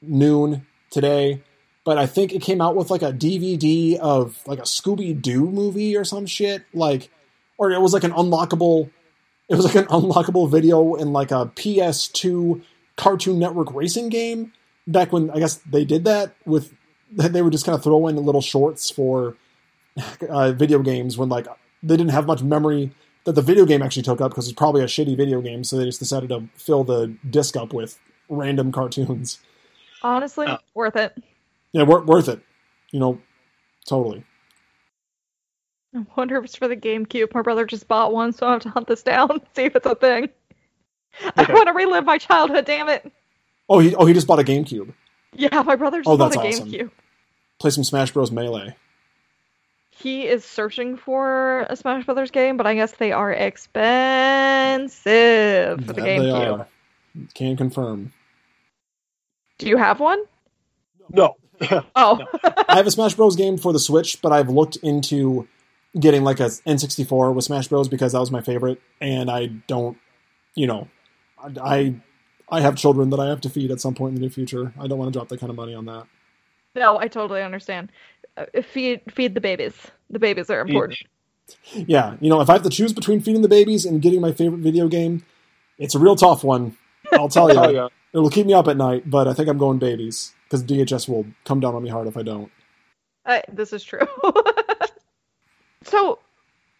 noon 0.01 0.67
today. 0.91 1.43
But 1.85 1.99
I 1.99 2.07
think 2.07 2.33
it 2.33 2.43
came 2.43 2.61
out 2.61 2.75
with 2.75 2.91
like 2.91 3.03
a 3.03 3.13
DVD 3.13 3.97
of 3.97 4.41
like 4.47 4.59
a 4.59 4.63
Scooby 4.63 5.21
Doo 5.21 5.49
movie 5.49 5.97
or 5.97 6.05
some 6.05 6.27
shit. 6.27 6.65
Like, 6.75 7.11
or 7.59 7.71
it 7.71 7.81
was 7.81 7.93
like 7.93 8.05
an 8.05 8.13
unlockable, 8.13 8.91
it 9.49 9.55
was 9.55 9.65
like 9.65 9.77
an 9.77 9.87
unlockable 9.87 10.51
video 10.51 10.95
in 10.95 11.13
like 11.13 11.31
a 11.31 11.47
PS2 11.55 12.63
Cartoon 12.97 13.39
Network 13.39 13.73
racing 13.73 14.09
game 14.09 14.53
back 14.87 15.13
when 15.13 15.31
I 15.31 15.39
guess 15.39 15.57
they 15.59 15.85
did 15.85 16.05
that 16.05 16.35
with, 16.45 16.73
they 17.13 17.43
would 17.43 17.53
just 17.53 17.65
kind 17.65 17.77
of 17.77 17.85
throw 17.85 18.09
in 18.09 18.17
little 18.17 18.41
shorts 18.41 18.91
for 18.91 19.37
uh, 20.29 20.53
video 20.53 20.81
games 20.81 21.17
when 21.17 21.29
like 21.29 21.47
they 21.83 21.97
didn't 21.97 22.13
have 22.13 22.27
much 22.27 22.43
memory 22.43 22.91
that 23.25 23.33
the 23.33 23.43
video 23.43 23.65
game 23.65 23.83
actually 23.83 24.03
took 24.03 24.21
up 24.21 24.31
because 24.31 24.47
it's 24.47 24.57
probably 24.57 24.83
a 24.83 24.87
shitty 24.87 25.17
video 25.17 25.41
game, 25.41 25.65
so 25.65 25.77
they 25.77 25.85
just 25.85 25.99
decided 25.99 26.29
to 26.29 26.49
fill 26.55 26.85
the 26.85 27.15
disc 27.29 27.57
up 27.57 27.73
with 27.73 27.99
random 28.29 28.73
cartoons. 28.73 29.41
Honestly, 30.03 30.47
oh. 30.49 30.59
worth 30.75 30.97
it. 30.97 31.17
Yeah, 31.73 31.83
wor- 31.83 32.05
worth 32.05 32.29
it. 32.29 32.41
You 32.93 33.01
know, 33.01 33.21
totally. 33.87 34.25
I 35.95 36.07
wonder 36.17 36.37
if 36.37 36.45
it's 36.45 36.57
for 36.57 36.69
the 36.69 36.77
GameCube. 36.77 37.35
My 37.35 37.43
brother 37.43 37.67
just 37.67 37.89
bought 37.89 38.13
one, 38.13 38.33
so 38.33 38.47
I 38.47 38.53
have 38.53 38.63
to 38.63 38.69
hunt 38.69 38.87
this 38.87 39.03
down, 39.03 39.41
see 39.57 39.65
if 39.65 39.75
it's 39.75 39.87
a 39.87 39.95
thing. 39.95 40.29
Okay. 41.27 41.51
I 41.51 41.53
want 41.53 41.67
to 41.67 41.73
relive 41.73 42.05
my 42.05 42.19
childhood. 42.19 42.67
Damn 42.67 42.89
it! 42.89 43.11
Oh, 43.69 43.79
he 43.79 43.95
oh 43.95 44.05
he 44.05 44.13
just 44.13 44.27
bought 44.27 44.39
a 44.39 44.45
GameCube. 44.45 44.93
Yeah, 45.33 45.63
my 45.63 45.75
brother 45.75 45.99
just 45.99 46.09
oh, 46.09 46.17
bought 46.17 46.37
a 46.37 46.41
awesome. 46.41 46.71
GameCube. 46.71 46.91
Play 47.59 47.71
some 47.71 47.85
Smash 47.85 48.13
Bros. 48.13 48.31
Melee 48.31 48.77
he 49.99 50.27
is 50.27 50.45
searching 50.45 50.97
for 50.97 51.67
a 51.71 51.77
Smash 51.77 52.05
Brothers 52.05 52.31
game, 52.31 52.57
but 52.57 52.67
I 52.67 52.75
guess 52.75 52.93
they 52.93 53.13
are 53.13 53.33
expensive 53.33 53.75
for 55.85 55.93
the 55.93 56.03
GameCube. 56.03 56.67
Can 57.35 57.57
confirm. 57.57 58.13
Do 59.59 59.69
you 59.69 59.79
have 59.79 60.01
one? 60.01 60.23
No. 61.11 61.37
oh. 61.97 62.21
I 62.69 62.77
have 62.77 62.87
a 62.87 62.91
Smash 62.91 63.15
Bros. 63.15 63.37
game 63.37 63.57
for 63.57 63.73
the 63.73 63.79
Switch, 63.79 64.21
but 64.21 64.33
I've 64.33 64.51
looked 64.51 64.77
into 64.77 65.49
getting 65.99 66.25
like 66.25 66.41
a 66.41 66.49
N64 66.49 67.35
with 67.35 67.47
Smash 67.47 67.69
Bros. 67.69 67.89
because 67.89 68.13
that 68.13 68.21
was 68.21 68.31
my 68.31 68.43
favorite, 68.43 68.83
and 69.01 69.31
I 69.31 69.47
don't, 69.47 69.97
you 70.55 70.67
know, 70.67 70.89
I 71.39 71.95
I 72.51 72.61
have 72.61 72.77
children 72.77 73.09
that 73.11 73.21
I 73.21 73.29
have 73.29 73.41
to 73.43 73.49
feed 73.49 73.71
at 73.71 73.81
some 73.81 73.95
point 73.95 74.11
in 74.11 74.15
the 74.17 74.21
near 74.21 74.31
future. 74.31 74.75
I 74.79 74.87
don't 74.89 74.99
want 74.99 75.11
to 75.11 75.19
drop 75.19 75.29
that 75.29 75.41
kind 75.41 75.49
of 75.49 75.57
money 75.57 75.75
on 75.75 75.87
that. 75.87 76.07
No, 76.77 76.99
I 76.99 77.09
totally 77.09 77.43
understand. 77.43 77.91
Uh, 78.37 78.45
feed 78.63 79.01
feed 79.11 79.35
the 79.35 79.41
babies. 79.41 79.75
The 80.11 80.19
babies 80.19 80.51
are 80.51 80.61
important. 80.61 80.99
Yeah, 81.73 82.17
you 82.21 82.29
know, 82.29 82.41
if 82.41 82.51
I 82.51 82.55
have 82.55 82.63
to 82.65 82.71
choose 82.71 82.93
between 82.93 83.21
feeding 83.21 83.43
the 83.43 83.49
babies 83.49 83.87
and 83.87 84.03
getting 84.03 84.21
my 84.21 84.33
favorite 84.33 84.59
video 84.59 84.87
game, 84.87 85.25
it's 85.79 85.95
a 85.95 85.99
real 85.99 86.17
tough 86.17 86.45
one. 86.45 86.77
I'll 87.13 87.29
tell 87.29 87.51
you. 87.53 87.59
oh, 87.59 87.71
yeah. 87.71 87.89
It'll 88.13 88.31
keep 88.31 88.47
me 88.47 88.55
up 88.55 88.69
at 88.69 88.77
night, 88.77 89.09
but 89.09 89.27
I 89.27 89.33
think 89.33 89.49
I'm 89.49 89.59
going 89.59 89.79
babies 89.79 90.35
because 90.45 90.63
DHS 90.65 91.09
will 91.09 91.27
come 91.45 91.61
down 91.61 91.75
on 91.75 91.83
me 91.83 91.89
hard 91.89 92.09
if 92.09 92.17
I 92.17 92.23
don't. 92.23 92.51
Uh, 93.25 93.41
this 93.53 93.73
is 93.73 93.83
true. 93.83 94.07
so, 95.83 96.19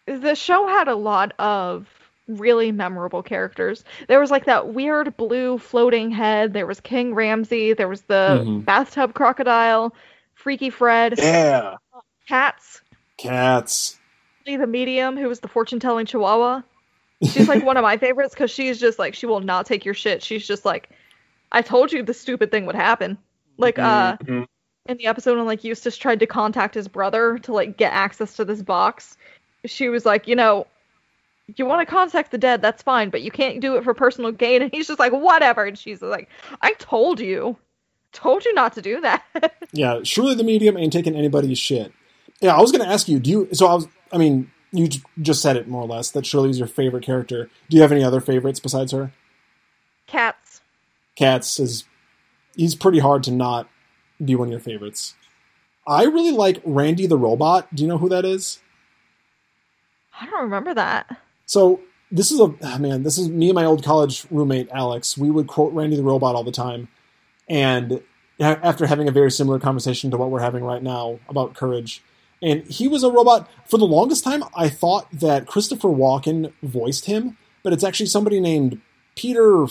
the 0.05 0.35
show 0.35 0.67
had 0.67 0.87
a 0.87 0.95
lot 0.95 1.33
of 1.39 1.87
really 2.27 2.71
memorable 2.71 3.23
characters. 3.23 3.83
There 4.07 4.19
was 4.19 4.31
like 4.31 4.45
that 4.45 4.73
weird 4.73 5.15
blue 5.17 5.57
floating 5.57 6.11
head. 6.11 6.53
There 6.53 6.67
was 6.67 6.79
King 6.79 7.13
Ramses. 7.13 7.77
There 7.77 7.87
was 7.87 8.01
the 8.01 8.43
mm-hmm. 8.43 8.59
bathtub 8.61 9.13
crocodile. 9.13 9.93
Freaky 10.33 10.69
Fred. 10.69 11.15
Yeah. 11.17 11.75
Cats. 12.27 12.81
Cats. 13.17 13.99
The 14.45 14.67
medium, 14.67 15.17
who 15.17 15.27
was 15.27 15.39
the 15.39 15.47
fortune 15.47 15.79
telling 15.79 16.05
chihuahua. 16.05 16.61
She's 17.23 17.49
like 17.49 17.63
one 17.65 17.77
of 17.77 17.83
my 17.83 17.97
favorites 17.97 18.33
because 18.33 18.51
she's 18.51 18.79
just 18.79 18.99
like 18.99 19.13
she 19.13 19.25
will 19.25 19.41
not 19.41 19.65
take 19.65 19.83
your 19.83 19.93
shit. 19.93 20.23
She's 20.23 20.45
just 20.45 20.65
like, 20.65 20.89
I 21.51 21.61
told 21.61 21.91
you 21.91 22.03
the 22.03 22.13
stupid 22.13 22.51
thing 22.51 22.65
would 22.65 22.75
happen. 22.75 23.17
Like 23.57 23.79
uh, 23.79 24.17
mm-hmm. 24.17 24.43
in 24.87 24.97
the 24.97 25.07
episode 25.07 25.37
when 25.37 25.47
like 25.47 25.63
Eustace 25.63 25.97
tried 25.97 26.19
to 26.19 26.27
contact 26.27 26.75
his 26.75 26.87
brother 26.87 27.39
to 27.39 27.53
like 27.53 27.77
get 27.77 27.91
access 27.91 28.35
to 28.35 28.45
this 28.45 28.61
box, 28.61 29.17
she 29.65 29.89
was 29.89 30.05
like, 30.05 30.27
you 30.27 30.35
know, 30.35 30.67
you 31.55 31.65
want 31.65 31.87
to 31.87 31.91
contact 31.91 32.31
the 32.31 32.37
dead, 32.37 32.61
that's 32.61 32.83
fine, 32.83 33.09
but 33.09 33.21
you 33.21 33.31
can't 33.31 33.61
do 33.61 33.75
it 33.75 33.83
for 33.83 33.93
personal 33.93 34.31
gain. 34.31 34.61
And 34.67 34.71
he's 34.71 34.87
just 34.87 34.99
like, 34.99 35.13
whatever. 35.13 35.65
And 35.65 35.77
she's 35.77 36.01
like, 36.01 36.29
I 36.61 36.73
told 36.73 37.19
you 37.19 37.57
told 38.11 38.45
you 38.45 38.53
not 38.53 38.73
to 38.73 38.81
do 38.81 39.01
that. 39.01 39.23
yeah, 39.71 39.99
Shirley 40.03 40.35
the 40.35 40.43
medium 40.43 40.77
ain't 40.77 40.93
taking 40.93 41.15
anybody's 41.15 41.59
shit. 41.59 41.93
Yeah, 42.41 42.55
I 42.55 42.61
was 42.61 42.71
going 42.71 42.83
to 42.83 42.89
ask 42.89 43.07
you, 43.07 43.19
do 43.19 43.29
you, 43.29 43.49
so 43.53 43.67
I 43.67 43.75
was, 43.75 43.87
I 44.11 44.17
mean, 44.17 44.51
you 44.71 44.89
just 45.21 45.41
said 45.41 45.55
it 45.55 45.67
more 45.67 45.83
or 45.83 45.87
less, 45.87 46.11
that 46.11 46.25
Shirley's 46.25 46.59
your 46.59 46.67
favorite 46.67 47.03
character. 47.03 47.49
Do 47.69 47.77
you 47.77 47.81
have 47.81 47.91
any 47.91 48.03
other 48.03 48.19
favorites 48.19 48.59
besides 48.59 48.91
her? 48.91 49.11
Cats. 50.07 50.61
Cats 51.15 51.59
is, 51.59 51.85
he's 52.55 52.75
pretty 52.75 52.99
hard 52.99 53.23
to 53.23 53.31
not 53.31 53.69
be 54.23 54.35
one 54.35 54.47
of 54.47 54.51
your 54.51 54.59
favorites. 54.59 55.15
I 55.87 56.03
really 56.03 56.31
like 56.31 56.61
Randy 56.65 57.07
the 57.07 57.17
Robot. 57.17 57.73
Do 57.73 57.83
you 57.83 57.89
know 57.89 57.97
who 57.97 58.09
that 58.09 58.25
is? 58.25 58.59
I 60.19 60.25
don't 60.25 60.43
remember 60.43 60.73
that. 60.73 61.17
So 61.47 61.81
this 62.11 62.31
is 62.31 62.39
a 62.39 62.53
oh 62.61 62.77
man. 62.77 63.01
This 63.01 63.17
is 63.17 63.29
me 63.29 63.49
and 63.49 63.55
my 63.55 63.65
old 63.65 63.83
college 63.83 64.25
roommate 64.29 64.69
Alex. 64.71 65.17
We 65.17 65.31
would 65.31 65.47
quote 65.47 65.73
Randy 65.73 65.95
the 65.95 66.03
Robot 66.03 66.35
all 66.35 66.43
the 66.43 66.51
time, 66.51 66.87
and 67.49 68.03
after 68.39 68.85
having 68.85 69.07
a 69.07 69.11
very 69.11 69.31
similar 69.31 69.59
conversation 69.59 70.11
to 70.11 70.17
what 70.17 70.29
we're 70.29 70.41
having 70.41 70.63
right 70.63 70.83
now 70.83 71.19
about 71.27 71.55
courage. 71.55 72.03
And 72.41 72.63
he 72.65 72.87
was 72.87 73.03
a 73.03 73.11
robot. 73.11 73.49
For 73.65 73.79
the 73.79 73.85
longest 73.85 74.23
time, 74.23 74.43
I 74.55 74.69
thought 74.69 75.07
that 75.11 75.47
Christopher 75.47 75.87
Walken 75.87 76.53
voiced 76.61 77.05
him, 77.05 77.35
but 77.63 77.73
it's 77.73 77.83
actually 77.83 78.05
somebody 78.05 78.39
named 78.39 78.79
Peter 79.15 79.65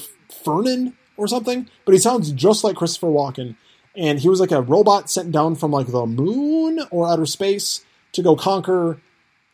Fernan 0.44 0.94
or 1.16 1.28
something. 1.28 1.68
But 1.84 1.92
he 1.92 1.98
sounds 1.98 2.32
just 2.32 2.64
like 2.64 2.74
Christopher 2.74 3.06
Walken. 3.06 3.54
And 3.94 4.18
he 4.18 4.28
was 4.28 4.40
like 4.40 4.50
a 4.50 4.60
robot 4.60 5.08
sent 5.08 5.30
down 5.30 5.54
from 5.54 5.70
like 5.70 5.86
the 5.86 6.06
moon 6.06 6.80
or 6.90 7.08
outer 7.08 7.24
space 7.24 7.84
to 8.12 8.22
go 8.22 8.34
conquer 8.34 9.00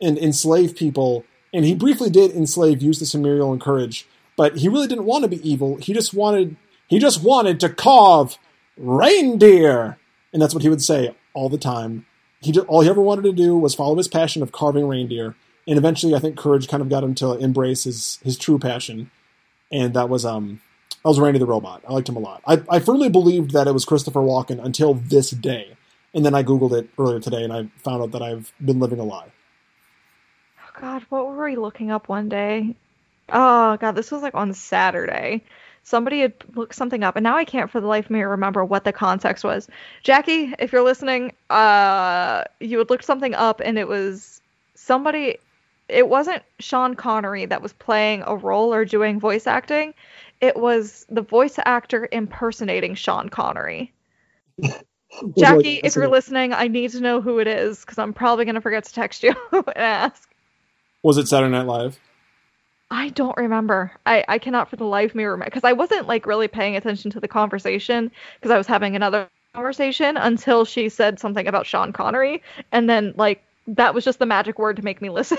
and 0.01 0.17
enslave 0.17 0.75
people. 0.75 1.27
And 1.53 1.65
he 1.65 1.75
briefly 1.75 2.11
did 2.11 2.31
enslave 2.31 2.83
Eustace 2.83 3.15
and 3.15 3.23
Muriel 3.23 3.53
and 3.53 3.61
Courage, 3.61 4.07
but 4.37 4.57
he 4.57 4.69
really 4.69 4.87
didn't 4.87 5.05
want 5.05 5.23
to 5.23 5.29
be 5.29 5.49
evil. 5.49 5.77
He 5.77 5.93
just 5.93 6.15
wanted 6.15 6.57
he 6.89 6.99
just 6.99 7.23
wanted 7.23 7.61
to 7.61 7.69
carve 7.69 8.39
reindeer. 8.77 9.99
And 10.33 10.41
that's 10.41 10.55
what 10.55 10.63
he 10.63 10.69
would 10.69 10.83
say 10.83 11.15
all 11.35 11.49
the 11.49 11.59
time. 11.59 12.07
He 12.41 12.53
just, 12.53 12.67
all 12.67 12.81
he 12.81 12.89
ever 12.89 13.01
wanted 13.01 13.23
to 13.23 13.33
do 13.33 13.57
was 13.57 13.75
follow 13.75 13.97
his 13.97 14.09
passion 14.09 14.43
of 14.43 14.53
carving 14.53 14.89
reindeer. 14.89 15.37
And 15.67 15.79
eventually, 15.79 16.15
I 16.15 16.19
think 16.19 16.37
courage 16.37 16.69
kind 16.69 16.83
of 16.83 16.89
got 16.89 17.05
him 17.05 17.15
to 17.17 17.35
embrace 17.35 17.85
his 17.85 18.19
his 18.25 18.37
true 18.37 18.59
passion, 18.59 19.11
and 19.71 19.95
that 19.95 20.09
was 20.09 20.25
um 20.25 20.61
that 21.03 21.09
was 21.09 21.21
Randy 21.21 21.39
the 21.39 21.47
robot. 21.47 21.83
I 21.89 21.93
liked 21.93 22.09
him 22.09 22.17
a 22.17 22.21
lot. 22.21 22.43
I, 22.47 22.63
I 22.69 22.79
firmly 22.81 23.09
believed 23.09 23.53
that 23.53 23.69
it 23.69 23.73
was 23.73 23.85
Christopher 23.85 24.21
Walken 24.21 24.63
until 24.63 24.95
this 24.95 25.31
day, 25.31 25.77
and 26.13 26.27
then 26.27 26.35
I 26.35 26.43
googled 26.43 26.77
it 26.77 26.91
earlier 26.99 27.21
today, 27.21 27.45
and 27.45 27.53
I 27.53 27.69
found 27.77 28.03
out 28.03 28.11
that 28.11 28.23
I've 28.23 28.53
been 28.65 28.81
living 28.81 28.99
a 28.99 29.05
lie. 29.05 29.31
God, 30.83 31.05
what 31.11 31.27
were 31.29 31.45
we 31.47 31.57
looking 31.57 31.93
up 31.93 32.09
one 32.09 32.31
day? 32.31 32.77
Oh 33.31 33.79
God, 33.79 33.93
this 33.95 34.13
was 34.13 34.23
like 34.23 34.37
on 34.37 34.55
Saturday. 34.55 35.45
somebody 35.85 36.21
had 36.23 36.35
looked 36.57 36.77
something 36.77 37.05
up, 37.05 37.17
and 37.17 37.25
now 37.25 37.37
I 37.39 37.47
can't 37.47 37.71
for 37.71 37.81
the 37.81 37.89
life 37.89 38.07
of 38.07 38.13
me 38.13 38.23
remember 38.23 38.65
what 38.65 38.85
the 38.85 38.93
context 38.95 39.45
was. 39.45 39.69
Jackie, 40.05 40.55
if 40.61 40.73
you're 40.73 40.85
listening, 40.85 41.35
uh, 41.51 42.45
you 42.61 42.79
had 42.79 42.91
looked 42.91 43.07
something 43.07 43.35
up, 43.35 43.61
and 43.65 43.79
it 43.79 43.89
was 43.89 44.43
somebody. 44.77 45.39
It 45.89 46.09
wasn't 46.09 46.45
Sean 46.61 46.97
Connery 46.97 47.47
that 47.47 47.63
was 47.63 47.75
playing 47.75 48.25
a 48.27 48.37
role 48.37 48.75
or 48.75 48.87
doing 48.87 49.21
voice 49.21 49.47
acting. 49.49 49.95
It 50.43 50.57
was 50.57 51.07
the 51.11 51.23
voice 51.23 51.59
actor 51.65 52.09
impersonating 52.13 52.97
Sean 52.97 53.31
Connery. 53.31 53.93
Jackie, 55.37 55.77
if 55.85 55.97
you're 55.97 56.09
listening, 56.09 56.55
I 56.55 56.69
need 56.69 56.93
to 56.93 57.01
know 57.01 57.21
who 57.23 57.41
it 57.41 57.49
is 57.49 57.81
because 57.81 57.99
I'm 57.99 58.15
probably 58.15 58.47
going 58.47 58.57
to 58.57 58.63
forget 58.63 58.85
to 58.87 58.95
text 58.95 59.25
you 59.25 59.35
and 59.53 59.69
ask. 59.77 60.32
Was 61.03 61.19
it 61.19 61.29
Saturday 61.29 61.51
Night 61.51 61.67
Live? 61.67 61.99
I 62.91 63.09
don't 63.09 63.37
remember. 63.37 63.91
I, 64.05 64.25
I 64.29 64.39
cannot 64.39 64.69
for 64.69 64.77
the 64.77 64.85
life 64.85 65.11
of 65.13 65.15
me 65.17 65.25
remember 65.25 65.47
because 65.47 65.65
I 65.65 65.73
wasn't 65.73 66.07
like 66.07 66.27
really 66.27 66.47
paying 66.47 66.77
attention 66.77 67.11
to 67.13 67.21
the 67.21 67.29
conversation 67.29 68.11
because 68.37 68.51
I 68.51 68.59
was 68.59 68.67
having 68.67 68.95
another 68.95 69.29
conversation 69.55 70.17
until 70.17 70.65
she 70.65 70.89
said 70.89 71.19
something 71.19 71.47
about 71.47 71.67
Sean 71.67 71.93
Connery 71.93 72.43
and 72.71 72.89
then 72.89 73.15
like 73.17 73.43
that 73.67 73.95
was 73.95 74.05
just 74.05 74.19
the 74.19 74.27
magic 74.27 74.59
word 74.59 74.77
to 74.77 74.83
make 74.83 75.01
me 75.01 75.09
listen. 75.11 75.39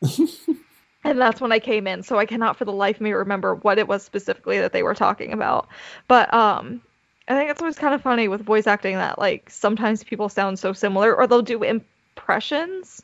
and 1.04 1.20
that's 1.20 1.40
when 1.40 1.52
I 1.52 1.58
came 1.58 1.86
in. 1.86 2.02
So 2.02 2.16
I 2.18 2.26
cannot 2.26 2.56
for 2.56 2.64
the 2.64 2.72
life 2.72 2.96
of 2.96 3.02
me 3.02 3.12
remember 3.12 3.56
what 3.56 3.78
it 3.78 3.88
was 3.88 4.04
specifically 4.04 4.58
that 4.60 4.72
they 4.72 4.84
were 4.84 4.94
talking 4.94 5.32
about. 5.32 5.68
But 6.06 6.32
um 6.32 6.80
I 7.26 7.34
think 7.34 7.50
it's 7.50 7.60
always 7.60 7.76
kind 7.76 7.94
of 7.94 8.02
funny 8.02 8.28
with 8.28 8.40
voice 8.42 8.66
acting 8.66 8.94
that 8.94 9.18
like 9.18 9.50
sometimes 9.50 10.04
people 10.04 10.28
sound 10.28 10.58
so 10.58 10.72
similar 10.72 11.14
or 11.14 11.26
they'll 11.26 11.42
do 11.42 11.62
impressions. 11.62 13.02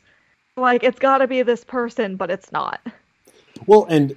Like 0.57 0.83
it's 0.83 0.99
got 0.99 1.19
to 1.19 1.27
be 1.27 1.41
this 1.41 1.63
person, 1.63 2.15
but 2.15 2.29
it's 2.29 2.51
not. 2.51 2.79
Well, 3.65 3.85
and 3.89 4.15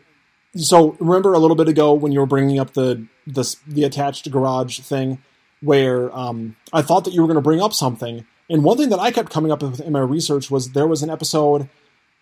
so 0.57 0.97
remember 1.01 1.35
a 1.35 1.39
little 1.39 1.57
bit 1.57 1.69
ago 1.69 1.93
when 1.95 2.13
you 2.13 2.21
were 2.21 2.27
bringing 2.27 2.59
up 2.59 2.75
the 2.75 3.07
the, 3.27 3.57
the 3.67 3.85
attached 3.85 4.31
garage 4.31 4.81
thing, 4.81 5.23
where 5.61 6.15
um, 6.17 6.57
I 6.73 6.83
thought 6.83 7.05
that 7.05 7.13
you 7.13 7.21
were 7.21 7.27
going 7.27 7.37
to 7.37 7.43
bring 7.43 7.61
up 7.61 7.73
something, 7.73 8.27
and 8.49 8.65
one 8.65 8.77
thing 8.77 8.89
that 8.91 9.01
I 9.01 9.11
kept 9.11 9.31
coming 9.31 9.53
up 9.53 9.63
with 9.63 9.81
in 9.81 9.93
my 9.93 10.01
research 10.01 10.51
was 10.51 10.73
there 10.73 10.87
was 10.87 11.03
an 11.03 11.11
episode. 11.11 11.69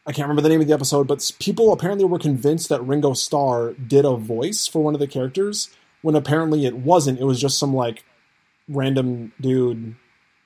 I 0.06 0.12
can't 0.12 0.28
remember 0.28 0.42
the 0.42 0.48
name 0.48 0.60
of 0.60 0.68
the 0.68 0.74
episode, 0.74 1.08
but 1.08 1.32
people 1.40 1.72
apparently 1.72 2.04
were 2.04 2.18
convinced 2.18 2.68
that 2.68 2.80
Ringo 2.82 3.12
Starr 3.12 3.72
did 3.74 4.04
a 4.04 4.16
voice 4.16 4.66
for 4.66 4.82
one 4.82 4.94
of 4.94 5.00
the 5.00 5.08
characters 5.08 5.68
when 6.02 6.14
apparently 6.14 6.64
it 6.64 6.76
wasn't. 6.76 7.18
It 7.18 7.24
was 7.24 7.40
just 7.40 7.58
some 7.58 7.74
like 7.74 8.04
random 8.68 9.32
dude, 9.40 9.96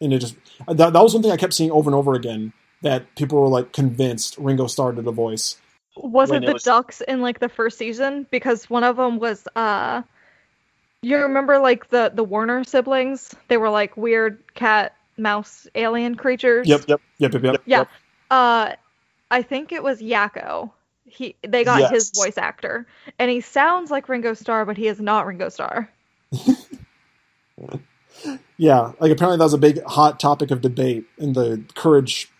and 0.00 0.12
it 0.12 0.18
just 0.18 0.36
that, 0.66 0.92
that 0.92 1.02
was 1.02 1.14
one 1.14 1.22
thing 1.22 1.32
I 1.32 1.36
kept 1.36 1.54
seeing 1.54 1.70
over 1.70 1.90
and 1.90 1.94
over 1.94 2.14
again. 2.14 2.52
That 2.82 3.14
people 3.14 3.40
were 3.40 3.48
like 3.48 3.72
convinced 3.72 4.36
Ringo 4.38 4.66
Starr 4.66 4.92
did 4.92 5.06
a 5.06 5.12
voice. 5.12 5.56
Was 5.96 6.30
it 6.30 6.42
the 6.42 6.50
it 6.50 6.52
was... 6.54 6.62
ducks 6.62 7.02
in 7.02 7.20
like 7.20 7.40
the 7.40 7.48
first 7.48 7.76
season? 7.76 8.26
Because 8.30 8.70
one 8.70 8.84
of 8.84 8.96
them 8.96 9.18
was 9.18 9.46
uh, 9.54 10.02
you 11.02 11.18
remember 11.18 11.58
like 11.58 11.90
the 11.90 12.10
the 12.14 12.24
Warner 12.24 12.64
siblings? 12.64 13.34
They 13.48 13.56
were 13.56 13.70
like 13.70 13.96
weird 13.96 14.42
cat 14.54 14.94
mouse 15.18 15.66
alien 15.74 16.14
creatures. 16.14 16.66
Yep, 16.66 16.84
yep, 16.88 17.00
yep, 17.18 17.34
yep, 17.34 17.42
yep. 17.42 17.62
Yeah. 17.66 17.78
Yep. 17.78 17.88
Uh, 18.30 18.72
I 19.30 19.42
think 19.42 19.72
it 19.72 19.82
was 19.82 20.00
Yakko 20.00 20.70
he 21.10 21.34
they 21.46 21.64
got 21.64 21.80
yes. 21.80 21.90
his 21.90 22.10
voice 22.10 22.38
actor, 22.38 22.86
and 23.18 23.30
he 23.30 23.40
sounds 23.40 23.90
like 23.90 24.08
Ringo 24.08 24.34
Starr, 24.34 24.64
but 24.64 24.76
he 24.76 24.86
is 24.86 25.00
not 25.00 25.26
Ringo 25.26 25.48
Starr. 25.48 25.90
yeah, 28.56 28.92
like 29.00 29.10
apparently 29.10 29.36
that 29.36 29.44
was 29.44 29.54
a 29.54 29.58
big 29.58 29.82
hot 29.84 30.20
topic 30.20 30.50
of 30.50 30.60
debate 30.60 31.04
in 31.18 31.32
the 31.32 31.62
courage 31.74 32.30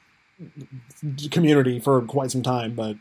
community 1.31 1.81
for 1.81 2.03
quite 2.03 2.31
some 2.31 2.43
time, 2.43 2.75
but 2.75 2.97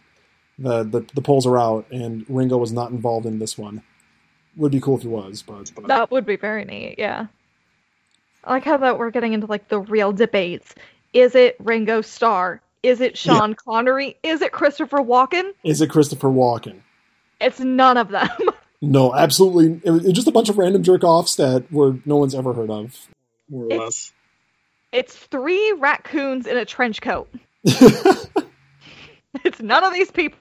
the, 0.58 0.84
the 0.84 1.06
the 1.14 1.22
polls 1.22 1.46
are 1.46 1.58
out, 1.58 1.86
and 1.92 2.26
Ringo 2.28 2.58
was 2.58 2.72
not 2.72 2.92
involved 2.92 3.26
in 3.26 3.40
this 3.40 3.58
one. 3.58 3.82
Would 4.58 4.72
be 4.72 4.82
cool 4.82 4.98
if 4.98 5.04
he 5.04 5.08
was, 5.08 5.42
but, 5.42 5.72
but 5.76 5.88
that 5.88 6.12
would 6.12 6.26
be 6.26 6.36
very 6.36 6.66
neat. 6.66 6.96
Yeah, 6.98 7.28
I 8.44 8.54
like 8.54 8.66
how 8.66 8.78
that 8.78 9.00
we're 9.00 9.12
getting 9.12 9.34
into 9.34 9.48
like 9.48 9.70
the 9.70 9.80
real 9.80 10.12
debates. 10.12 10.76
Is 11.14 11.36
it 11.36 11.56
Ringo 11.60 12.02
Starr? 12.02 12.62
Is 12.84 13.02
it 13.02 13.18
Sean 13.18 13.50
yeah. 13.50 13.56
Connery? 13.56 14.18
Is 14.24 14.42
it 14.42 14.52
Christopher 14.52 15.00
Walken? 15.00 15.54
Is 15.64 15.82
it 15.82 15.90
Christopher 15.90 16.30
Walken? 16.30 16.82
It's 17.42 17.60
none 17.60 17.98
of 17.98 18.10
them. 18.10 18.30
no, 18.82 19.14
absolutely. 19.14 19.82
It 19.84 19.92
was 19.92 20.04
just 20.14 20.28
a 20.28 20.32
bunch 20.32 20.50
of 20.50 20.58
random 20.58 20.84
jerk 20.84 21.04
offs 21.04 21.36
that 21.36 21.72
were 21.72 21.98
no 22.06 22.18
one's 22.18 22.36
ever 22.36 22.54
heard 22.54 22.70
of, 22.70 23.08
more 23.50 23.66
or 23.66 23.72
it's, 23.72 23.80
less. 23.80 24.14
It's 24.92 25.16
three 25.16 25.74
raccoons 25.74 26.48
in 26.48 26.58
a 26.58 26.66
trench 26.66 27.02
coat. 27.02 27.30
it's 27.64 29.62
none 29.62 29.84
of 29.84 29.94
these 29.94 30.12
people. 30.12 30.40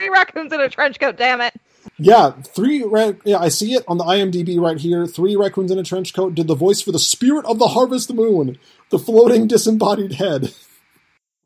Three 0.00 0.10
raccoons 0.10 0.52
in 0.52 0.60
a 0.60 0.68
trench 0.68 0.98
coat. 0.98 1.16
Damn 1.16 1.40
it. 1.40 1.54
Yeah, 1.98 2.30
three. 2.30 2.82
Ra- 2.82 3.12
yeah, 3.24 3.38
I 3.38 3.48
see 3.48 3.74
it 3.74 3.84
on 3.86 3.98
the 3.98 4.04
IMDb 4.04 4.58
right 4.58 4.78
here. 4.78 5.06
Three 5.06 5.36
raccoons 5.36 5.70
in 5.70 5.78
a 5.78 5.84
trench 5.84 6.14
coat 6.14 6.34
did 6.34 6.48
the 6.48 6.56
voice 6.56 6.80
for 6.80 6.90
the 6.90 6.98
spirit 6.98 7.46
of 7.46 7.58
the 7.58 7.68
harvest 7.68 8.12
moon, 8.12 8.58
the 8.90 8.98
floating 8.98 9.46
disembodied 9.46 10.14
head 10.14 10.52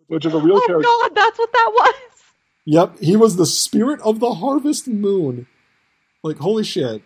which 0.08 0.26
is 0.26 0.34
a 0.34 0.38
real 0.38 0.56
oh, 0.56 0.66
character. 0.66 0.88
God, 0.88 1.14
that's 1.14 1.38
what 1.38 1.52
that 1.52 1.70
was. 1.72 1.94
Yep, 2.64 2.98
he 2.98 3.16
was 3.16 3.36
the 3.36 3.46
spirit 3.46 4.00
of 4.00 4.20
the 4.20 4.34
harvest 4.34 4.88
moon. 4.88 5.46
Like 6.22 6.38
holy 6.38 6.64
shit. 6.64 7.02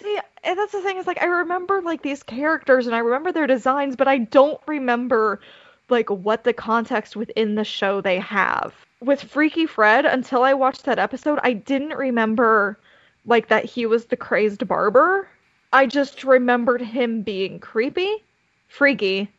See, 0.00 0.18
and 0.44 0.58
that's 0.58 0.72
the 0.72 0.80
thing 0.82 0.98
is 0.98 1.06
like 1.06 1.22
I 1.22 1.26
remember 1.26 1.80
like 1.82 2.02
these 2.02 2.22
characters 2.22 2.86
and 2.86 2.94
I 2.94 2.98
remember 2.98 3.32
their 3.32 3.46
designs, 3.46 3.96
but 3.96 4.08
I 4.08 4.18
don't 4.18 4.60
remember 4.66 5.40
like 5.88 6.10
what 6.10 6.44
the 6.44 6.52
context 6.52 7.16
within 7.16 7.54
the 7.54 7.64
show 7.64 8.00
they 8.00 8.18
have. 8.18 8.74
With 9.00 9.22
Freaky 9.22 9.66
Fred, 9.66 10.06
until 10.06 10.42
I 10.42 10.54
watched 10.54 10.84
that 10.84 10.98
episode, 10.98 11.38
I 11.42 11.52
didn't 11.52 11.96
remember 11.96 12.78
like 13.26 13.48
that 13.48 13.64
he 13.64 13.86
was 13.86 14.06
the 14.06 14.16
crazed 14.16 14.66
barber. 14.66 15.28
I 15.72 15.86
just 15.86 16.24
remembered 16.24 16.80
him 16.80 17.22
being 17.22 17.58
creepy, 17.58 18.22
freaky, 18.68 19.30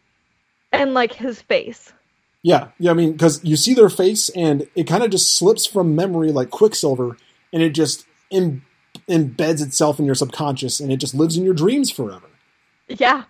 and 0.72 0.94
like 0.94 1.14
his 1.14 1.42
face. 1.42 1.94
Yeah, 2.44 2.68
yeah. 2.78 2.92
I 2.92 2.94
mean, 2.94 3.14
because 3.14 3.44
you 3.44 3.56
see 3.56 3.74
their 3.74 3.90
face, 3.90 4.30
and 4.30 4.68
it 4.76 4.84
kind 4.84 5.04
of 5.04 5.10
just 5.10 5.36
slips 5.36 5.66
from 5.66 5.96
memory 5.96 6.32
like 6.32 6.52
Quicksilver, 6.52 7.18
and 7.52 7.64
it 7.64 7.70
just 7.70 8.06
Im- 8.30 8.64
embeds 9.08 9.62
itself 9.62 10.00
in 10.00 10.06
your 10.06 10.16
subconscious, 10.16 10.80
and 10.80 10.92
it 10.92 10.98
just 10.98 11.16
lives 11.16 11.38
in 11.38 11.44
your 11.44 11.54
dreams 11.54 11.92
forever. 11.92 12.28
Yeah, 12.88 13.24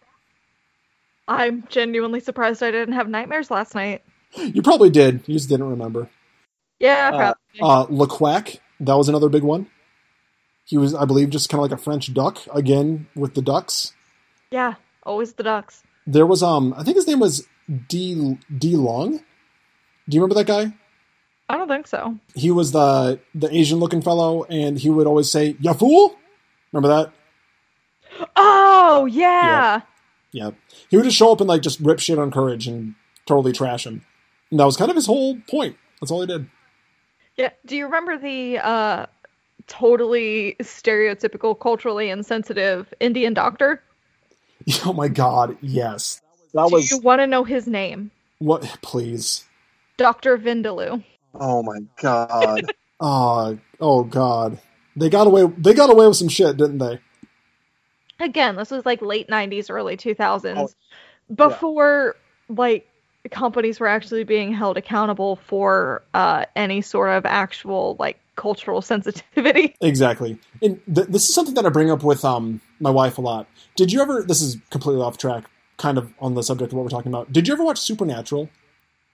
I'm 1.27 1.65
genuinely 1.69 2.19
surprised 2.19 2.61
I 2.61 2.71
didn't 2.71 2.93
have 2.93 3.09
nightmares 3.09 3.49
last 3.49 3.75
night. 3.75 4.03
You 4.35 4.61
probably 4.61 4.89
did. 4.89 5.23
You 5.27 5.33
just 5.33 5.49
didn't 5.49 5.69
remember. 5.69 6.09
Yeah, 6.79 7.09
uh, 7.13 7.17
probably. 7.17 7.61
Uh, 7.61 7.83
uh, 7.83 8.43
that 8.81 8.97
was 8.97 9.09
another 9.09 9.29
big 9.29 9.43
one. 9.43 9.67
He 10.65 10.77
was, 10.77 10.93
I 10.95 11.05
believe, 11.05 11.29
just 11.29 11.49
kind 11.49 11.63
of 11.63 11.69
like 11.69 11.79
a 11.79 11.81
French 11.81 12.13
duck 12.13 12.39
again 12.53 13.07
with 13.15 13.35
the 13.35 13.41
ducks. 13.41 13.93
Yeah, 14.51 14.75
always 15.03 15.33
the 15.33 15.43
ducks. 15.43 15.83
There 16.07 16.25
was, 16.25 16.43
um, 16.43 16.73
I 16.75 16.83
think 16.83 16.97
his 16.97 17.07
name 17.07 17.19
was 17.19 17.47
D 17.87 18.37
Di 18.55 18.75
Lung. 18.75 19.19
Do 20.07 20.15
you 20.15 20.21
remember 20.21 20.35
that 20.35 20.47
guy? 20.47 20.73
I 21.47 21.57
don't 21.57 21.67
think 21.67 21.87
so. 21.87 22.17
He 22.33 22.51
was 22.51 22.71
the 22.71 23.19
the 23.33 23.53
Asian 23.55 23.79
looking 23.79 24.01
fellow, 24.01 24.43
and 24.45 24.79
he 24.79 24.89
would 24.89 25.07
always 25.07 25.31
say 25.31 25.55
"Ya 25.59 25.73
fool." 25.73 26.15
Remember 26.71 26.87
that? 26.95 28.27
Oh 28.35 29.05
yeah. 29.05 29.81
Yeah. 30.31 30.51
He 30.89 30.97
would 30.97 31.03
just 31.03 31.17
show 31.17 31.31
up 31.31 31.39
and 31.39 31.47
like 31.47 31.61
just 31.61 31.79
rip 31.79 31.99
shit 31.99 32.19
on 32.19 32.31
Courage 32.31 32.67
and 32.67 32.95
totally 33.25 33.53
trash 33.53 33.85
him. 33.85 34.03
And 34.51 34.59
that 34.59 34.65
was 34.65 34.77
kind 34.77 34.89
of 34.89 34.95
his 34.95 35.05
whole 35.05 35.37
point. 35.49 35.77
That's 36.01 36.11
all 36.11 36.21
he 36.21 36.27
did. 36.27 36.49
Yeah. 37.37 37.51
Do 37.65 37.75
you 37.75 37.85
remember 37.85 38.17
the 38.17 38.59
uh 38.59 39.05
totally 39.67 40.55
stereotypical, 40.61 41.59
culturally 41.59 42.09
insensitive 42.09 42.93
Indian 42.99 43.33
doctor? 43.33 43.81
Oh 44.83 44.93
my 44.93 45.09
god, 45.09 45.57
yes. 45.61 46.21
That 46.53 46.63
was. 46.63 46.71
Do 46.71 46.75
was. 46.75 46.91
you 46.91 46.97
want 46.99 47.19
to 47.19 47.27
know 47.27 47.43
his 47.43 47.67
name? 47.67 48.09
What? 48.39 48.63
Please. 48.81 49.43
Doctor 49.97 50.37
Vindaloo. 50.39 51.03
Oh 51.39 51.63
my 51.63 51.79
god. 52.01 52.73
oh, 52.99 53.57
oh 53.79 54.03
god. 54.03 54.59
They 54.95 55.09
got 55.09 55.27
away. 55.27 55.45
They 55.57 55.73
got 55.73 55.89
away 55.89 56.07
with 56.07 56.17
some 56.17 56.29
shit, 56.29 56.57
didn't 56.57 56.77
they? 56.77 56.99
Again, 58.19 58.55
this 58.55 58.71
was 58.71 58.85
like 58.85 59.01
late 59.01 59.27
'90s, 59.27 59.69
early 59.69 59.97
2000s, 59.97 60.55
oh, 60.57 61.33
before 61.33 62.15
yeah. 62.49 62.55
like 62.55 62.87
companies 63.31 63.79
were 63.79 63.87
actually 63.87 64.23
being 64.23 64.53
held 64.53 64.77
accountable 64.77 65.35
for 65.35 66.03
uh, 66.13 66.45
any 66.55 66.81
sort 66.81 67.09
of 67.09 67.25
actual 67.25 67.97
like 67.99 68.19
cultural 68.35 68.81
sensitivity. 68.81 69.75
Exactly. 69.81 70.37
And 70.61 70.79
th- 70.93 71.07
this 71.07 71.27
is 71.27 71.35
something 71.35 71.55
that 71.55 71.65
I 71.65 71.69
bring 71.69 71.91
up 71.91 72.03
with 72.03 72.23
um 72.23 72.61
my 72.79 72.89
wife 72.89 73.17
a 73.17 73.21
lot. 73.21 73.47
Did 73.75 73.91
you 73.91 74.01
ever? 74.01 74.23
This 74.23 74.41
is 74.41 74.57
completely 74.69 75.01
off 75.01 75.17
track, 75.17 75.49
kind 75.77 75.97
of 75.97 76.13
on 76.19 76.35
the 76.35 76.43
subject 76.43 76.71
of 76.71 76.77
what 76.77 76.83
we're 76.83 76.89
talking 76.89 77.11
about. 77.11 77.33
Did 77.33 77.47
you 77.47 77.53
ever 77.53 77.63
watch 77.63 77.79
Supernatural? 77.79 78.49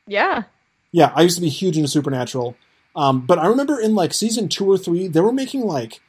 Yeah. 0.05 0.43
Yeah, 0.91 1.11
I 1.15 1.21
used 1.21 1.35
to 1.35 1.41
be 1.41 1.49
huge 1.49 1.77
into 1.77 1.89
Supernatural. 1.89 2.55
Um, 2.95 3.21
but 3.25 3.39
I 3.39 3.47
remember 3.47 3.79
in 3.79 3.95
like 3.95 4.13
season 4.13 4.49
two 4.49 4.69
or 4.69 4.77
three, 4.77 5.07
they 5.07 5.21
were 5.21 5.31
making 5.31 5.61
like 5.61 6.01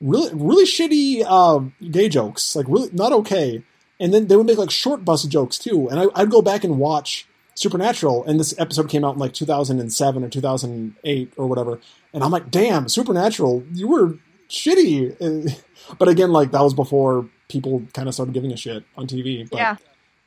really 0.00 0.30
really 0.34 0.66
shitty 0.66 1.24
uh, 1.26 1.60
gay 1.90 2.08
jokes, 2.08 2.54
like 2.54 2.66
really 2.68 2.90
not 2.92 3.12
okay. 3.12 3.62
And 3.98 4.12
then 4.12 4.26
they 4.26 4.36
would 4.36 4.46
make 4.46 4.58
like 4.58 4.70
short 4.70 5.04
bus 5.04 5.24
jokes 5.24 5.58
too. 5.58 5.88
And 5.88 5.98
I, 5.98 6.06
I'd 6.14 6.30
go 6.30 6.42
back 6.42 6.64
and 6.64 6.78
watch 6.78 7.26
Supernatural, 7.54 8.22
and 8.26 8.38
this 8.38 8.54
episode 8.58 8.90
came 8.90 9.02
out 9.02 9.14
in 9.14 9.18
like 9.18 9.32
2007 9.32 10.24
or 10.24 10.28
2008 10.28 11.32
or 11.38 11.46
whatever. 11.46 11.80
And 12.12 12.22
I'm 12.22 12.30
like, 12.30 12.50
damn, 12.50 12.88
Supernatural, 12.88 13.64
you 13.72 13.88
were 13.88 14.18
shitty. 14.48 15.58
But 15.98 16.08
again, 16.08 16.32
like 16.32 16.50
that 16.50 16.62
was 16.62 16.74
before 16.74 17.28
people 17.48 17.84
kind 17.92 18.08
of 18.08 18.14
started 18.14 18.34
giving 18.34 18.52
a 18.52 18.56
shit 18.56 18.82
on 18.96 19.06
TV. 19.06 19.48
But 19.48 19.56
yeah, 19.56 19.76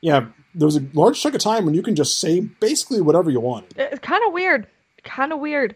yeah, 0.00 0.26
there 0.54 0.66
was 0.66 0.76
a 0.76 0.84
large 0.94 1.20
chunk 1.20 1.34
of 1.34 1.40
time 1.40 1.64
when 1.64 1.74
you 1.74 1.82
can 1.82 1.94
just 1.94 2.20
say 2.20 2.40
basically 2.40 3.00
whatever 3.00 3.30
you 3.30 3.40
wanted. 3.40 3.74
it's 3.76 4.00
kind 4.00 4.22
of 4.26 4.32
weird, 4.32 4.66
kind 5.04 5.32
of 5.32 5.40
weird, 5.40 5.74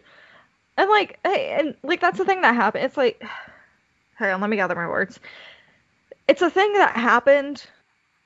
and 0.77 0.89
like, 0.89 1.19
and 1.23 1.75
like 1.83 2.01
that's 2.01 2.17
the 2.17 2.25
thing 2.25 2.41
that 2.41 2.55
happened. 2.55 2.85
It's 2.85 2.97
like, 2.97 3.23
hang 4.15 4.33
on, 4.33 4.41
let 4.41 4.49
me 4.49 4.57
gather 4.57 4.75
my 4.75 4.87
words. 4.87 5.19
It's 6.27 6.41
a 6.41 6.49
thing 6.49 6.73
that 6.73 6.95
happened, 6.95 7.65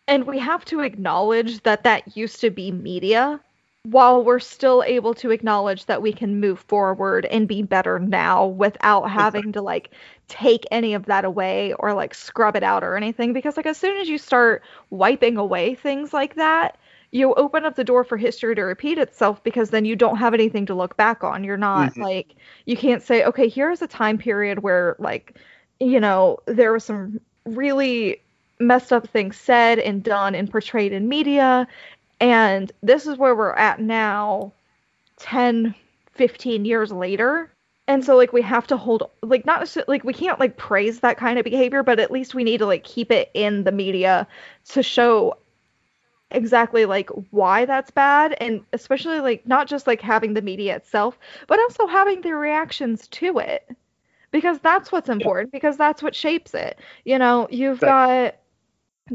and 0.07 0.25
we 0.25 0.39
have 0.39 0.63
to 0.65 0.79
acknowledge 0.81 1.61
that 1.63 1.83
that 1.83 2.15
used 2.15 2.39
to 2.41 2.49
be 2.49 2.71
media 2.71 3.39
while 3.83 4.23
we're 4.23 4.39
still 4.39 4.83
able 4.85 5.13
to 5.15 5.31
acknowledge 5.31 5.85
that 5.85 6.01
we 6.01 6.11
can 6.11 6.39
move 6.39 6.59
forward 6.59 7.25
and 7.25 7.47
be 7.47 7.63
better 7.63 7.97
now 7.97 8.45
without 8.45 9.09
having 9.09 9.53
to 9.53 9.61
like 9.61 9.89
take 10.27 10.65
any 10.69 10.93
of 10.93 11.05
that 11.05 11.23
away 11.25 11.73
or 11.79 11.93
like 11.93 12.13
scrub 12.13 12.55
it 12.55 12.63
out 12.63 12.83
or 12.83 12.95
anything 12.97 13.33
because 13.33 13.55
like 13.57 13.65
as 13.65 13.77
soon 13.77 13.97
as 13.97 14.09
you 14.09 14.17
start 14.17 14.61
wiping 14.89 15.37
away 15.37 15.73
things 15.75 16.13
like 16.13 16.35
that 16.35 16.77
you 17.11 17.33
open 17.35 17.65
up 17.65 17.75
the 17.75 17.83
door 17.83 18.03
for 18.03 18.17
history 18.17 18.53
to 18.53 18.61
repeat 18.61 18.97
itself 18.99 19.41
because 19.43 19.69
then 19.71 19.85
you 19.85 19.95
don't 19.95 20.17
have 20.17 20.33
anything 20.33 20.65
to 20.65 20.75
look 20.75 20.95
back 20.97 21.23
on 21.23 21.43
you're 21.43 21.57
not 21.57 21.95
Mhm. 21.95 21.97
like 21.97 22.35
you 22.65 22.75
can't 22.75 23.01
say 23.01 23.23
okay 23.23 23.47
here's 23.47 23.81
a 23.81 23.87
time 23.87 24.17
period 24.17 24.59
where 24.59 24.95
like 24.99 25.35
you 25.79 25.99
know 25.99 26.37
there 26.45 26.73
was 26.73 26.83
some 26.83 27.19
really 27.45 28.21
messed 28.59 28.91
up 28.91 29.07
things 29.07 29.37
said 29.37 29.79
and 29.79 30.03
done 30.03 30.35
and 30.35 30.51
portrayed 30.51 30.91
in 30.91 31.07
media 31.07 31.65
and 32.19 32.71
this 32.81 33.07
is 33.07 33.17
where 33.17 33.35
we're 33.35 33.53
at 33.53 33.79
now 33.79 34.51
10 35.17 35.75
15 36.13 36.65
years 36.65 36.91
later. 36.91 37.49
And 37.87 38.03
so 38.03 38.15
like 38.17 38.33
we 38.33 38.41
have 38.41 38.67
to 38.67 38.77
hold 38.77 39.09
like 39.23 39.45
not 39.45 39.75
like 39.87 40.03
we 40.03 40.13
can't 40.13 40.39
like 40.39 40.57
praise 40.57 40.99
that 40.99 41.17
kind 41.17 41.39
of 41.39 41.45
behavior 41.45 41.81
but 41.81 41.99
at 41.99 42.11
least 42.11 42.35
we 42.35 42.43
need 42.43 42.59
to 42.59 42.65
like 42.65 42.83
keep 42.83 43.09
it 43.11 43.31
in 43.33 43.63
the 43.63 43.71
media 43.71 44.27
to 44.69 44.83
show 44.83 45.37
exactly 46.29 46.85
like 46.85 47.09
why 47.31 47.65
that's 47.65 47.89
bad. 47.89 48.35
And 48.39 48.61
especially 48.73 49.21
like 49.21 49.47
not 49.47 49.67
just 49.67 49.87
like 49.87 50.01
having 50.01 50.33
the 50.33 50.41
media 50.41 50.75
itself 50.75 51.17
but 51.47 51.59
also 51.59 51.87
having 51.87 52.21
the 52.21 52.35
reactions 52.35 53.07
to 53.07 53.39
it. 53.39 53.67
Because 54.31 54.59
that's 54.59 54.91
what's 54.91 55.09
important 55.09 55.51
because 55.51 55.75
that's 55.75 56.03
what 56.03 56.13
shapes 56.13 56.53
it. 56.53 56.77
You 57.05 57.17
know 57.17 57.47
you've 57.49 57.79
got 57.79 58.35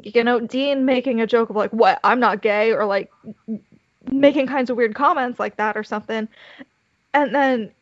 you 0.02 0.24
know 0.24 0.40
dean 0.40 0.84
making 0.84 1.20
a 1.20 1.26
joke 1.26 1.50
of 1.50 1.56
like 1.56 1.72
what 1.72 2.00
i'm 2.04 2.20
not 2.20 2.42
gay 2.42 2.72
or 2.72 2.84
like 2.86 3.12
making 4.10 4.46
kinds 4.46 4.70
of 4.70 4.76
weird 4.76 4.94
comments 4.94 5.38
like 5.40 5.56
that 5.56 5.76
or 5.76 5.84
something 5.84 6.28
and 7.14 7.34
then 7.34 7.72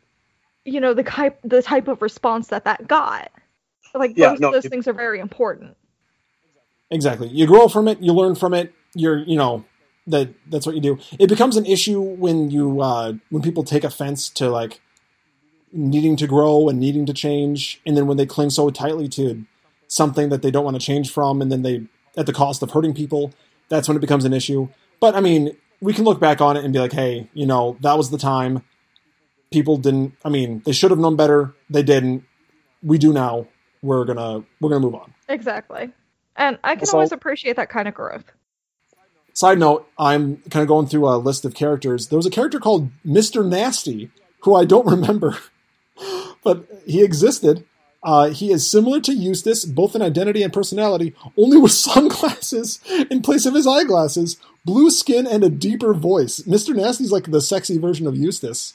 you 0.65 0.81
know 0.81 0.93
the 0.93 1.03
type 1.03 1.39
the 1.43 1.61
type 1.61 1.87
of 1.87 2.01
response 2.01 2.47
that 2.49 2.65
that 2.65 2.87
got 2.87 3.31
like 3.95 4.17
Yeah, 4.17 4.35
both 4.35 4.39
no, 4.39 4.49
of 4.49 4.51
those 4.51 4.65
it- 4.65 4.67
things 4.67 4.87
are 4.87 4.93
very 4.93 5.19
important 5.19 5.77
Exactly. 6.91 7.27
You 7.29 7.47
grow 7.47 7.67
from 7.67 7.87
it. 7.87 8.01
You 8.01 8.13
learn 8.13 8.35
from 8.35 8.53
it. 8.53 8.73
You're, 8.95 9.19
you 9.19 9.35
know, 9.37 9.65
that 10.07 10.29
that's 10.49 10.65
what 10.65 10.75
you 10.75 10.81
do. 10.81 10.99
It 11.19 11.27
becomes 11.29 11.57
an 11.57 11.65
issue 11.65 12.01
when 12.01 12.51
you 12.51 12.81
uh, 12.81 13.13
when 13.29 13.41
people 13.43 13.63
take 13.63 13.83
offense 13.83 14.29
to 14.31 14.49
like 14.49 14.81
needing 15.73 16.17
to 16.17 16.27
grow 16.27 16.69
and 16.69 16.79
needing 16.79 17.05
to 17.07 17.13
change, 17.13 17.81
and 17.85 17.97
then 17.97 18.07
when 18.07 18.17
they 18.17 18.25
cling 18.25 18.51
so 18.51 18.69
tightly 18.71 19.09
to 19.09 19.45
something 19.87 20.29
that 20.29 20.41
they 20.43 20.51
don't 20.51 20.65
want 20.65 20.79
to 20.79 20.85
change 20.85 21.11
from, 21.11 21.41
and 21.41 21.51
then 21.51 21.63
they 21.63 21.83
at 22.17 22.25
the 22.25 22.33
cost 22.33 22.61
of 22.63 22.71
hurting 22.71 22.93
people. 22.93 23.33
That's 23.69 23.87
when 23.87 23.97
it 23.97 24.01
becomes 24.01 24.25
an 24.25 24.33
issue. 24.33 24.69
But 24.99 25.15
I 25.15 25.19
mean, 25.21 25.55
we 25.81 25.93
can 25.93 26.05
look 26.05 26.19
back 26.19 26.41
on 26.41 26.55
it 26.57 26.63
and 26.63 26.71
be 26.73 26.79
like, 26.79 26.93
hey, 26.93 27.29
you 27.33 27.45
know, 27.45 27.77
that 27.81 27.97
was 27.97 28.09
the 28.11 28.17
time. 28.17 28.63
People 29.51 29.77
didn't. 29.77 30.13
I 30.25 30.29
mean, 30.29 30.61
they 30.65 30.71
should 30.71 30.91
have 30.91 30.99
known 30.99 31.15
better. 31.15 31.53
They 31.69 31.83
didn't. 31.83 32.23
We 32.81 32.97
do 32.97 33.13
now. 33.13 33.47
We're 33.81 34.05
gonna 34.05 34.43
we're 34.61 34.69
gonna 34.69 34.79
move 34.79 34.95
on. 34.95 35.13
exactly 35.27 35.91
and 36.37 36.57
i 36.63 36.75
can 36.75 36.85
So- 36.85 36.93
always 36.97 37.11
appreciate 37.11 37.57
that 37.57 37.69
kind 37.69 37.87
of 37.87 37.93
growth 37.93 38.23
Side 39.35 39.57
note, 39.59 39.87
I'm 39.97 40.37
kind 40.51 40.61
of 40.61 40.67
going 40.67 40.85
through 40.87 41.07
a 41.09 41.17
list 41.17 41.43
of 41.43 41.53
characters. 41.55 42.07
There 42.09 42.17
was 42.17 42.25
a 42.27 42.29
character 42.29 42.59
called 42.59 42.91
Mr. 43.05 43.43
Nasty, 43.45 44.11
who 44.41 44.53
I 44.55 44.63
don't 44.63 44.85
remember, 44.95 45.37
but 46.43 46.65
he 46.85 47.03
existed. 47.03 47.65
Uh, 48.03 48.29
he 48.29 48.51
is 48.51 48.69
similar 48.69 48.99
to 48.99 49.13
Eustace, 49.13 49.63
both 49.65 49.95
in 49.95 50.01
identity 50.01 50.43
and 50.43 50.51
personality, 50.51 51.13
only 51.37 51.57
with 51.57 51.71
sunglasses 51.87 52.79
in 53.09 53.21
place 53.21 53.45
of 53.45 53.53
his 53.53 53.65
eyeglasses, 53.65 54.37
blue 54.65 54.91
skin, 54.91 55.25
and 55.25 55.43
a 55.43 55.49
deeper 55.49 55.93
voice. 55.93 56.39
Mr. 56.41 56.75
Nasty's 56.75 57.11
like 57.11 57.31
the 57.31 57.41
sexy 57.41 57.77
version 57.77 58.05
of 58.05 58.15
Eustace. 58.15 58.73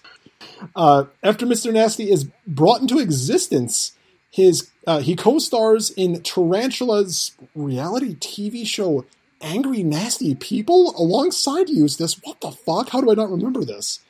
Uh, 0.75 1.05
after 1.23 1.47
Mr. 1.47 1.73
Nasty 1.73 2.11
is 2.11 2.29
brought 2.47 2.81
into 2.81 2.99
existence, 2.99 3.93
his 4.31 4.71
uh, 4.87 5.01
he 5.01 5.17
co-stars 5.17 5.91
in 5.91 6.21
Tarantula's 6.23 7.33
reality 7.55 8.15
TV 8.15 8.67
show 8.67 9.05
Angry 9.41 9.83
Nasty 9.83 10.35
People 10.35 10.95
alongside 10.97 11.69
Eustace. 11.69 12.21
What 12.23 12.41
the 12.41 12.53
fuck? 12.53 12.91
How 12.91 13.01
do 13.01 13.11
I 13.11 13.15
not 13.15 13.31
remember 13.31 13.65
this? 13.65 14.01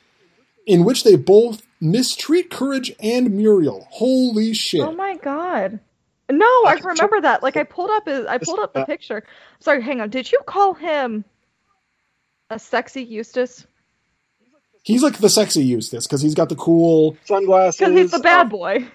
In 0.65 0.83
which 0.83 1.03
they 1.03 1.15
both 1.15 1.63
mistreat 1.81 2.49
Courage 2.49 2.91
and 2.99 3.31
Muriel. 3.31 3.87
Holy 3.89 4.53
shit! 4.53 4.81
oh 4.81 4.91
my 4.91 5.15
god 5.17 5.79
no 6.31 6.45
i 6.45 6.75
I- 6.77 6.87
remember 6.87 7.21
that 7.21 7.41
like 7.41 7.57
i 7.57 7.63
pulled 7.63 7.89
up 7.89 8.05
his 8.05 8.25
i 8.27 8.37
pulled 8.37 8.59
up 8.59 8.73
the 8.73 8.81
uh, 8.81 8.85
picture 8.85 9.23
sorry 9.59 9.81
hang 9.81 9.99
on 9.99 10.09
did 10.09 10.31
you 10.31 10.39
call 10.45 10.73
him 10.75 11.25
a 12.49 12.59
sexy 12.59 13.03
eustace 13.03 13.65
He's 14.81 15.03
like 15.03 15.17
the 15.17 15.29
sexy 15.29 15.63
Eustace 15.63 16.07
because 16.07 16.21
he's 16.21 16.33
got 16.33 16.47
the 16.47 16.55
cool. 16.55 17.17
Sunglasses. 17.25 17.79
because 17.79 17.93
he's 17.93 18.11
the 18.11 18.19
bad 18.19 18.47
oh. 18.47 18.49
boy 18.49 18.87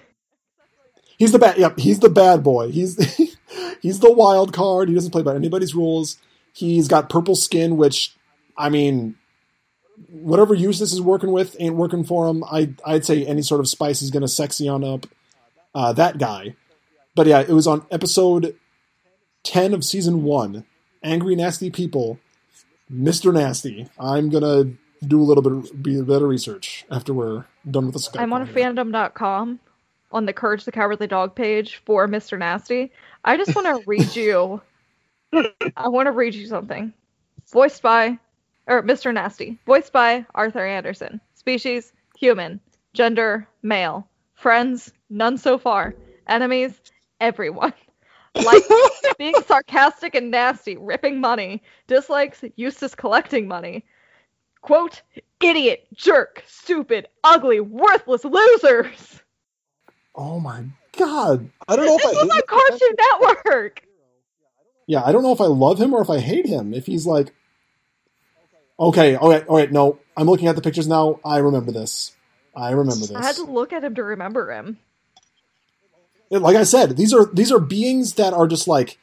He's 1.17 1.31
the 1.31 1.39
bad. 1.39 1.57
Yep, 1.57 1.79
he's 1.79 1.99
the 1.99 2.09
bad 2.09 2.43
boy. 2.43 2.71
He's 2.71 2.97
he's 3.81 3.99
the 3.99 4.11
wild 4.11 4.53
card. 4.53 4.89
He 4.89 4.95
doesn't 4.95 5.11
play 5.11 5.21
by 5.21 5.35
anybody's 5.35 5.73
rules. 5.73 6.17
He's 6.53 6.87
got 6.87 7.09
purple 7.09 7.35
skin, 7.35 7.77
which 7.77 8.15
I 8.57 8.69
mean, 8.69 9.15
whatever 10.09 10.53
Eustace 10.53 10.93
is 10.93 11.01
working 11.01 11.31
with 11.31 11.55
ain't 11.59 11.75
working 11.75 12.03
for 12.03 12.27
him. 12.27 12.43
I 12.43 12.73
I'd 12.85 13.05
say 13.05 13.25
any 13.25 13.41
sort 13.41 13.59
of 13.59 13.67
spice 13.67 14.01
is 14.01 14.11
gonna 14.11 14.27
sexy 14.27 14.67
on 14.67 14.83
up 14.83 15.07
uh, 15.73 15.93
that 15.93 16.17
guy. 16.17 16.55
But 17.15 17.27
yeah, 17.27 17.41
it 17.41 17.49
was 17.49 17.67
on 17.67 17.85
episode 17.91 18.55
ten 19.43 19.73
of 19.73 19.83
season 19.83 20.23
one. 20.23 20.65
Angry 21.03 21.35
nasty 21.35 21.69
people, 21.69 22.19
Mister 22.89 23.31
Nasty. 23.31 23.87
I'm 23.99 24.29
gonna 24.29 24.71
do 25.07 25.21
a 25.21 25.23
little 25.23 25.43
bit 25.43 25.83
be 25.83 25.99
of 25.99 26.07
research 26.07 26.85
after 26.89 27.13
we're 27.13 27.45
done 27.69 27.85
with 27.87 27.95
the 27.95 28.19
i'm 28.19 28.33
on 28.33 28.45
fandom.com 28.47 29.59
on 30.11 30.25
the 30.25 30.33
courage 30.33 30.65
the 30.65 30.71
cowardly 30.71 31.07
dog 31.07 31.35
page 31.35 31.81
for 31.85 32.07
mr 32.07 32.37
nasty 32.37 32.91
i 33.23 33.37
just 33.37 33.55
want 33.55 33.67
to 33.67 33.83
read 33.87 34.15
you 34.15 34.61
i 35.77 35.87
want 35.87 36.07
to 36.07 36.11
read 36.11 36.33
you 36.33 36.47
something 36.47 36.93
voiced 37.51 37.81
by 37.81 38.17
or 38.67 38.81
mr 38.83 39.13
nasty 39.13 39.57
voiced 39.65 39.93
by 39.93 40.25
arthur 40.35 40.65
anderson. 40.65 41.19
Species 41.35 41.93
human. 42.17 42.59
Gender 42.93 43.47
male. 43.61 44.07
Friends 44.33 44.91
none 45.09 45.37
so 45.37 45.57
far. 45.57 45.93
Enemies 46.27 46.79
everyone. 47.19 47.73
Like 48.35 48.63
being 49.17 49.35
sarcastic 49.45 50.15
and 50.15 50.31
nasty 50.31 50.77
ripping 50.77 51.21
money. 51.21 51.61
Dislikes 51.87 52.43
eustace 52.55 52.95
collecting 52.95 53.47
money. 53.47 53.85
Quote 54.61 55.01
idiot 55.39 55.85
jerk 55.93 56.43
stupid 56.47 57.07
ugly 57.23 57.59
worthless 57.59 58.25
losers. 58.25 59.21
Oh 60.15 60.39
my 60.39 60.65
god. 60.97 61.49
I 61.67 61.75
don't 61.75 61.85
know 61.85 61.95
if 61.95 62.01
this 62.01 62.17
I 62.17 62.23
was 62.23 62.29
on 62.29 62.41
cartoon 62.47 63.43
network. 63.43 63.81
Yeah, 64.87 65.03
I 65.03 65.11
don't 65.11 65.23
know 65.23 65.31
if 65.31 65.41
I 65.41 65.45
love 65.45 65.79
him 65.79 65.93
or 65.93 66.01
if 66.01 66.09
I 66.09 66.19
hate 66.19 66.45
him. 66.45 66.73
If 66.73 66.85
he's 66.85 67.05
like, 67.05 67.33
okay, 68.79 69.15
all 69.15 69.29
right, 69.29 69.45
all 69.47 69.57
right, 69.57 69.71
no, 69.71 69.99
I'm 70.17 70.27
looking 70.27 70.47
at 70.47 70.55
the 70.55 70.61
pictures 70.61 70.87
now. 70.87 71.19
I 71.23 71.37
remember 71.37 71.71
this. 71.71 72.15
I 72.55 72.71
remember 72.71 73.05
this. 73.05 73.11
i 73.11 73.21
had 73.23 73.35
to 73.35 73.43
look 73.43 73.73
at 73.73 73.83
him 73.83 73.95
to 73.95 74.03
remember 74.03 74.49
him 74.51 74.77
Like 76.29 76.55
I 76.55 76.63
said, 76.63 76.95
these 76.95 77.13
are 77.13 77.25
these 77.33 77.51
are 77.51 77.59
beings 77.59 78.13
that 78.13 78.33
are 78.33 78.47
just 78.47 78.67
like 78.67 78.97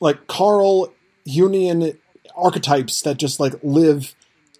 like 0.00 0.26
Carl 0.26 0.92
Jungian 1.26 1.96
archetypes 2.36 3.02
that 3.02 3.16
just 3.16 3.40
like 3.40 3.54
live 3.62 4.14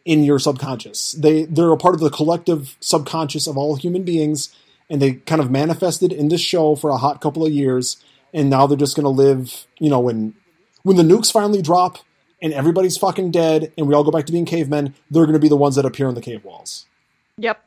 in 0.05 0.25
your 0.25 0.39
subconscious. 0.39 1.13
They 1.13 1.45
they're 1.45 1.71
a 1.71 1.77
part 1.77 1.95
of 1.95 2.01
the 2.01 2.11
collective 2.11 2.77
subconscious 2.81 3.47
of 3.47 3.57
all 3.57 3.77
human 3.77 4.03
beings, 4.03 4.55
and 4.89 5.01
they 5.01 5.15
kind 5.15 5.41
of 5.41 5.51
manifested 5.51 6.13
in 6.13 6.29
this 6.29 6.41
show 6.41 6.75
for 6.75 6.91
a 6.91 6.97
hot 6.97 7.21
couple 7.21 7.45
of 7.45 7.53
years, 7.53 8.03
and 8.33 8.51
now 8.51 8.67
they're 8.67 8.77
just 8.79 8.97
gonna 8.97 9.09
live. 9.09 9.67
You 9.79 9.91
know, 9.91 10.01
when 10.01 10.35
when 10.83 10.97
the 10.97 11.03
nukes 11.03 11.31
finally 11.31 11.63
drop 11.63 11.99
and 12.43 12.53
everybody's 12.53 12.97
fucking 12.97 13.31
dead, 13.31 13.73
and 13.77 13.87
we 13.87 13.95
all 13.95 14.05
go 14.05 14.11
back 14.11 14.27
to 14.27 14.33
being 14.33 14.45
cavemen, 14.47 14.95
they're 15.11 15.27
gonna 15.27 15.39
be 15.39 15.49
the 15.49 15.57
ones 15.57 15.77
that 15.77 15.85
appear 15.85 16.07
on 16.09 16.15
the 16.15 16.21
cave 16.23 16.45
walls, 16.45 16.87
yep 17.37 17.63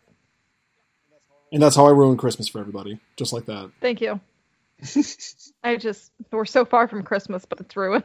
and 1.51 1.61
that's 1.61 1.75
how 1.75 1.85
I 1.85 1.91
ruined 1.91 2.17
Christmas 2.19 2.47
for 2.47 2.59
everybody, 2.59 2.99
just 3.15 3.31
like 3.33 3.45
that. 3.45 3.71
thank 3.81 4.01
you 4.01 4.19
i 5.63 5.77
just 5.77 6.11
we're 6.31 6.43
so 6.45 6.65
far 6.65 6.87
from 6.89 7.03
christmas 7.03 7.45
but 7.45 7.59
it's 7.61 7.77
ruined 7.77 8.03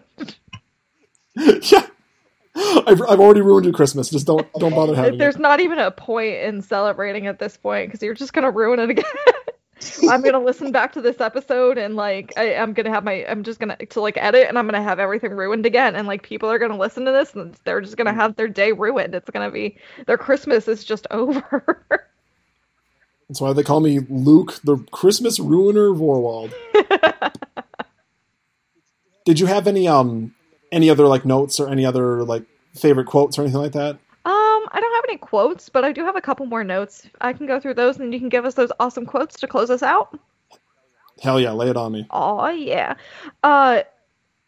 yeah. 1.36 1.86
I've, 2.54 3.00
I've 3.02 3.20
already 3.20 3.40
ruined 3.40 3.64
your 3.66 3.74
Christmas. 3.74 4.10
Just 4.10 4.26
don't 4.26 4.52
don't 4.54 4.74
bother 4.74 4.94
having 4.94 5.18
there's 5.18 5.36
it. 5.36 5.40
not 5.40 5.60
even 5.60 5.78
a 5.78 5.90
point 5.92 6.34
in 6.34 6.60
celebrating 6.62 7.26
at 7.28 7.38
this 7.38 7.56
point 7.56 7.88
because 7.88 8.02
you're 8.02 8.14
just 8.14 8.32
gonna 8.32 8.50
ruin 8.50 8.80
it 8.80 8.90
again 8.90 9.04
I'm 10.08 10.22
gonna 10.22 10.40
listen 10.40 10.72
back 10.72 10.92
to 10.94 11.00
this 11.00 11.20
episode 11.20 11.78
and 11.78 11.96
like 11.96 12.32
I, 12.36 12.54
I'm 12.54 12.72
gonna 12.72 12.90
have 12.90 13.04
my 13.04 13.24
I'm 13.26 13.42
just 13.42 13.60
gonna 13.60 13.76
to 13.76 14.00
like 14.00 14.16
edit 14.16 14.48
and 14.48 14.58
I'm 14.58 14.66
gonna 14.66 14.82
have 14.82 14.98
everything 14.98 15.32
ruined 15.32 15.66
again 15.66 15.94
and 15.94 16.06
like 16.08 16.22
people 16.22 16.50
are 16.50 16.58
gonna 16.58 16.76
listen 16.78 17.04
to 17.04 17.12
this 17.12 17.34
and 17.34 17.54
they're 17.64 17.80
just 17.80 17.96
gonna 17.96 18.12
have 18.14 18.36
their 18.36 18.48
day 18.48 18.72
ruined. 18.72 19.14
It's 19.14 19.30
gonna 19.30 19.50
be 19.50 19.78
their 20.06 20.18
Christmas 20.18 20.68
is 20.68 20.84
just 20.84 21.06
over. 21.10 21.84
That's 23.28 23.40
why 23.40 23.52
they 23.52 23.62
call 23.62 23.80
me 23.80 24.00
Luke, 24.08 24.58
the 24.64 24.78
Christmas 24.90 25.38
ruiner 25.38 25.90
Vorwald. 25.90 26.52
Did 29.24 29.38
you 29.38 29.46
have 29.46 29.66
any 29.66 29.86
um 29.86 30.34
any 30.72 30.90
other 30.90 31.06
like 31.06 31.24
notes 31.24 31.60
or 31.60 31.68
any 31.68 31.84
other 31.84 32.24
like 32.24 32.44
favorite 32.74 33.06
quotes 33.06 33.38
or 33.38 33.42
anything 33.42 33.60
like 33.60 33.72
that? 33.72 33.98
I 34.70 34.80
don't 34.80 34.94
have 34.94 35.04
any 35.08 35.18
quotes, 35.18 35.68
but 35.68 35.84
I 35.84 35.92
do 35.92 36.04
have 36.04 36.16
a 36.16 36.20
couple 36.20 36.46
more 36.46 36.64
notes. 36.64 37.06
I 37.20 37.32
can 37.32 37.46
go 37.46 37.60
through 37.60 37.74
those 37.74 37.98
and 37.98 38.12
you 38.12 38.20
can 38.20 38.28
give 38.28 38.44
us 38.44 38.54
those 38.54 38.72
awesome 38.80 39.06
quotes 39.06 39.38
to 39.40 39.46
close 39.46 39.70
us 39.70 39.82
out. 39.82 40.18
Hell 41.20 41.40
yeah, 41.40 41.52
lay 41.52 41.70
it 41.70 41.76
on 41.76 41.92
me. 41.92 42.06
Oh 42.10 42.48
yeah. 42.48 42.94
Uh 43.42 43.82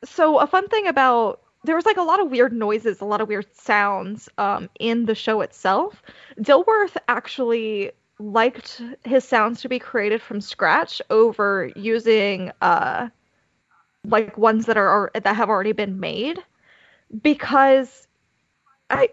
so 0.05 0.39
a 0.39 0.47
fun 0.47 0.69
thing 0.69 0.87
about 0.87 1.41
there 1.65 1.77
was 1.77 1.85
like 1.85 1.99
a 1.99 2.03
lot 2.03 2.21
of 2.21 2.31
weird 2.31 2.53
noises, 2.53 3.01
a 3.01 3.05
lot 3.05 3.21
of 3.21 3.29
weird 3.29 3.47
sounds 3.55 4.29
um 4.39 4.69
in 4.79 5.07
the 5.07 5.15
show 5.15 5.41
itself. 5.41 6.03
Dilworth 6.39 6.97
actually 7.09 7.93
liked 8.19 8.83
his 9.05 9.25
sounds 9.25 9.63
to 9.63 9.69
be 9.69 9.79
created 9.79 10.21
from 10.21 10.41
scratch 10.41 11.01
over 11.11 11.71
using 11.75 12.53
uh 12.61 13.09
like 14.05 14.37
ones 14.39 14.67
that 14.67 14.77
are 14.77 15.11
that 15.15 15.37
have 15.37 15.49
already 15.51 15.73
been 15.73 16.01
made 16.01 16.39
because 17.23 18.07
I 18.89 19.11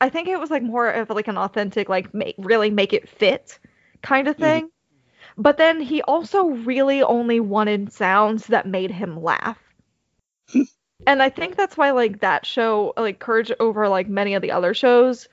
I 0.00 0.08
think 0.08 0.28
it 0.28 0.40
was 0.40 0.50
like 0.50 0.62
more 0.62 0.88
of 0.90 1.10
like 1.10 1.28
an 1.28 1.36
authentic 1.36 1.88
like 1.88 2.12
make, 2.14 2.34
really 2.38 2.70
make 2.70 2.92
it 2.92 3.08
fit 3.08 3.58
kind 4.02 4.28
of 4.28 4.36
thing. 4.36 4.64
Mm-hmm. 4.64 5.42
But 5.42 5.56
then 5.56 5.80
he 5.80 6.02
also 6.02 6.46
really 6.46 7.02
only 7.02 7.40
wanted 7.40 7.92
sounds 7.92 8.46
that 8.48 8.66
made 8.66 8.90
him 8.90 9.22
laugh. 9.22 9.58
and 11.06 11.22
I 11.22 11.28
think 11.28 11.56
that's 11.56 11.76
why 11.76 11.90
like 11.90 12.20
that 12.20 12.44
show 12.46 12.92
like 12.96 13.18
Courage 13.18 13.52
over 13.60 13.88
like 13.88 14.08
many 14.08 14.34
of 14.34 14.42
the 14.42 14.52
other 14.52 14.74
shows 14.74 15.28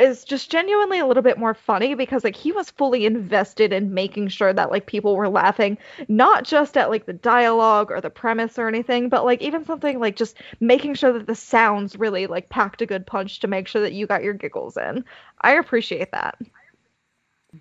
is 0.00 0.24
just 0.24 0.50
genuinely 0.50 0.98
a 0.98 1.06
little 1.06 1.22
bit 1.22 1.38
more 1.38 1.54
funny 1.54 1.94
because 1.94 2.24
like 2.24 2.36
he 2.36 2.52
was 2.52 2.70
fully 2.70 3.06
invested 3.06 3.72
in 3.72 3.94
making 3.94 4.28
sure 4.28 4.52
that 4.52 4.70
like 4.70 4.86
people 4.86 5.16
were 5.16 5.28
laughing 5.28 5.76
not 6.08 6.44
just 6.44 6.76
at 6.76 6.90
like 6.90 7.06
the 7.06 7.12
dialogue 7.12 7.90
or 7.90 8.00
the 8.00 8.10
premise 8.10 8.58
or 8.58 8.68
anything 8.68 9.08
but 9.08 9.24
like 9.24 9.42
even 9.42 9.64
something 9.64 9.98
like 10.00 10.16
just 10.16 10.36
making 10.60 10.94
sure 10.94 11.12
that 11.12 11.26
the 11.26 11.34
sounds 11.34 11.96
really 11.96 12.26
like 12.26 12.48
packed 12.48 12.82
a 12.82 12.86
good 12.86 13.06
punch 13.06 13.40
to 13.40 13.48
make 13.48 13.68
sure 13.68 13.82
that 13.82 13.92
you 13.92 14.06
got 14.06 14.22
your 14.22 14.34
giggles 14.34 14.76
in. 14.76 15.04
I 15.40 15.52
appreciate 15.52 16.12
that. 16.12 16.38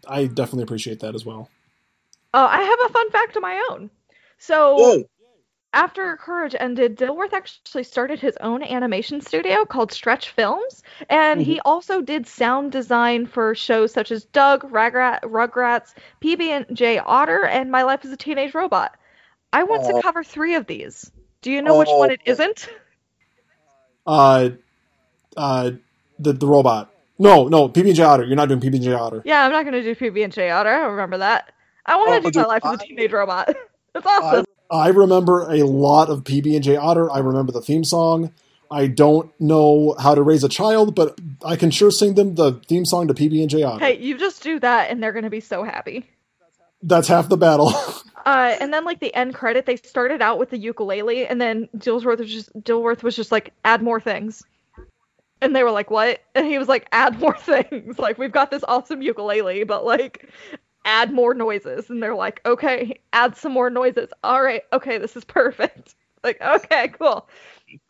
I 0.08 0.26
definitely 0.26 0.64
appreciate 0.64 1.00
that 1.00 1.16
as 1.16 1.26
well. 1.26 1.50
Uh, 2.34 2.48
i 2.50 2.62
have 2.62 2.90
a 2.90 2.94
fun 2.94 3.12
fact 3.12 3.36
of 3.36 3.42
my 3.42 3.68
own. 3.72 3.90
So 4.38 5.06
after 5.78 6.18
Courage 6.18 6.56
ended, 6.60 6.98
Dilworth 6.98 7.34
actually 7.34 7.84
started 7.84 8.20
his 8.20 8.36
own 8.42 8.64
animation 8.64 9.22
studio 9.22 9.64
called 9.64 9.92
Stretch 9.92 10.32
Films, 10.32 10.82
and 11.08 11.40
mm-hmm. 11.40 11.52
he 11.52 11.60
also 11.60 12.02
did 12.02 12.26
sound 12.26 12.72
design 12.72 13.28
for 13.28 13.54
shows 13.54 13.94
such 13.94 14.12
as 14.12 14.26
Doug, 14.26 14.64
Ragrat, 14.72 15.22
Rugrats, 15.22 15.94
PB 16.20 16.42
and 16.42 16.66
J 16.76 16.98
Otter, 16.98 17.46
and 17.46 17.70
My 17.70 17.84
Life 17.84 18.04
as 18.04 18.12
a 18.12 18.18
Teenage 18.18 18.56
Robot. 18.56 18.98
I 19.54 19.64
want 19.64 19.84
uh, 19.84 19.94
to 19.94 20.02
cover 20.02 20.24
three 20.24 20.56
of 20.56 20.66
these. 20.66 21.12
Do 21.44 21.52
you 21.52 21.62
know 21.62 21.76
uh, 21.76 21.80
which 21.80 21.90
one 21.90 22.10
it 22.10 22.22
isn't? 22.26 22.70
Uh, 24.08 24.50
uh, 25.38 25.72
the 26.18 26.34
the 26.34 26.48
robot. 26.48 26.92
No, 27.20 27.48
no, 27.48 27.70
PB 27.70 27.86
and 27.86 27.96
J 27.96 28.04
Otter. 28.04 28.24
You're 28.24 28.36
not 28.36 28.50
doing 28.50 28.62
PB 28.62 28.74
and 28.74 28.84
J 28.84 28.94
Otter. 28.94 29.22
Yeah, 29.26 29.46
I'm 29.46 29.52
not 29.52 29.64
going 29.64 29.74
to 29.74 29.84
do 29.84 29.96
PB 29.96 30.24
and 30.24 30.34
J 30.34 30.50
Otter. 30.50 30.70
I 30.70 30.88
remember 30.88 31.20
that. 31.20 31.54
I 31.86 31.98
want 31.98 32.24
to 32.24 32.28
oh, 32.28 32.32
do 32.32 32.40
My 32.40 32.46
Life 32.46 32.66
as 32.66 32.74
a 32.74 32.78
Teenage 32.80 33.12
Robot. 33.12 33.56
That's 33.94 34.08
awesome. 34.08 34.46
I 34.70 34.90
remember 34.90 35.50
a 35.50 35.64
lot 35.64 36.10
of 36.10 36.24
PB 36.24 36.56
and 36.56 36.64
J 36.64 36.76
Otter. 36.76 37.12
I 37.12 37.20
remember 37.20 37.52
the 37.52 37.62
theme 37.62 37.84
song. 37.84 38.34
I 38.70 38.88
don't 38.88 39.32
know 39.40 39.96
how 40.00 40.14
to 40.14 40.22
raise 40.22 40.44
a 40.44 40.50
child, 40.50 40.94
but 40.94 41.20
I 41.44 41.56
can 41.56 41.72
sure 41.72 41.92
sing 41.92 42.16
them 42.16 42.36
the 42.36 42.54
theme 42.68 42.86
song 42.86 43.08
to 43.08 43.14
PB 43.14 43.42
and 43.42 43.50
J 43.50 43.64
Otter. 43.64 43.86
Hey, 43.86 43.98
you 43.98 44.18
just 44.18 44.44
do 44.44 44.60
that, 44.60 44.90
and 44.90 45.02
they're 45.02 45.14
gonna 45.14 45.30
be 45.30 45.40
so 45.40 45.64
happy. 45.64 46.10
That's 46.84 47.08
half 47.08 47.30
the 47.30 47.38
battle. 47.38 47.74
uh, 48.26 48.56
and 48.60 48.74
then 48.74 48.86
like 48.86 49.00
the 49.00 49.14
end 49.16 49.34
credit, 49.34 49.66
they 49.66 49.78
started 49.78 50.22
out 50.22 50.38
with 50.38 50.50
the 50.50 50.58
ukulele, 50.58 51.26
and 51.28 51.40
then 51.40 51.70
Dilworth 51.78 52.20
was 52.20 52.30
just 52.30 52.54
Dilworth 52.62 53.04
was 53.04 53.16
just 53.16 53.32
like, 53.32 53.54
add 53.64 53.82
more 53.82 54.00
things. 54.00 54.44
And 55.40 55.56
they 55.56 55.64
were 55.64 55.72
like, 55.72 55.92
"What?" 55.92 56.20
And 56.34 56.48
he 56.48 56.58
was 56.58 56.68
like, 56.68 56.88
"Add 56.92 57.20
more 57.20 57.38
things. 57.40 58.00
Like 58.00 58.18
we've 58.18 58.32
got 58.32 58.52
this 58.52 58.64
awesome 58.68 59.02
ukulele, 59.02 59.64
but 59.64 59.86
like 59.86 60.30
add 60.88 61.12
more 61.12 61.34
noises. 61.34 61.90
And 61.90 62.02
they're 62.02 62.16
like 62.16 62.42
okay 62.46 63.00
add 63.14 63.36
some 63.36 63.52
more 63.52 63.70
noises. 63.70 64.10
All 64.24 64.42
right 64.42 64.64
okay 64.74 64.98
this 64.98 65.16
is 65.16 65.24
perfect. 65.24 65.94
Like 66.24 66.42
okay 66.42 66.88
cool. 66.90 67.30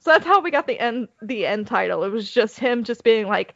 So 0.01 0.11
that's 0.11 0.25
how 0.25 0.41
we 0.41 0.51
got 0.51 0.67
the 0.67 0.77
end 0.79 1.07
the 1.21 1.45
end 1.45 1.65
title. 1.65 2.03
It 2.03 2.09
was 2.09 2.29
just 2.29 2.59
him 2.59 2.83
just 2.83 3.03
being 3.03 3.25
like 3.25 3.55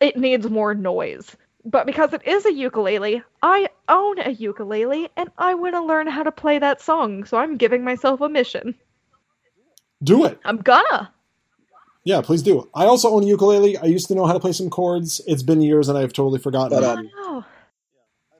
it 0.00 0.16
needs 0.16 0.48
more 0.48 0.74
noise. 0.74 1.36
But 1.64 1.84
because 1.84 2.14
it 2.14 2.26
is 2.26 2.46
a 2.46 2.52
ukulele 2.52 3.22
i 3.42 3.68
own 3.88 4.18
a 4.20 4.30
ukulele 4.30 5.10
and 5.16 5.30
i 5.36 5.54
want 5.54 5.74
to 5.74 5.82
learn 5.82 6.06
how 6.06 6.22
to 6.22 6.32
play 6.32 6.58
that 6.58 6.80
song. 6.80 7.24
So 7.24 7.36
i'm 7.36 7.58
giving 7.58 7.84
myself 7.84 8.22
a 8.22 8.30
mission. 8.30 8.74
Do 10.02 10.24
it. 10.24 10.40
I'm 10.44 10.56
gonna. 10.56 11.12
Yeah, 12.04 12.22
please 12.22 12.42
do. 12.42 12.68
I 12.74 12.86
also 12.86 13.10
own 13.10 13.24
a 13.24 13.26
ukulele. 13.26 13.76
I 13.76 13.84
used 13.84 14.08
to 14.08 14.14
know 14.14 14.24
how 14.24 14.32
to 14.32 14.40
play 14.40 14.52
some 14.52 14.70
chords. 14.70 15.20
It's 15.26 15.42
been 15.42 15.60
years 15.60 15.90
and 15.90 15.98
I've 15.98 16.14
totally 16.14 16.38
forgotten. 16.38 16.80
But, 16.80 16.84
um, 16.84 17.44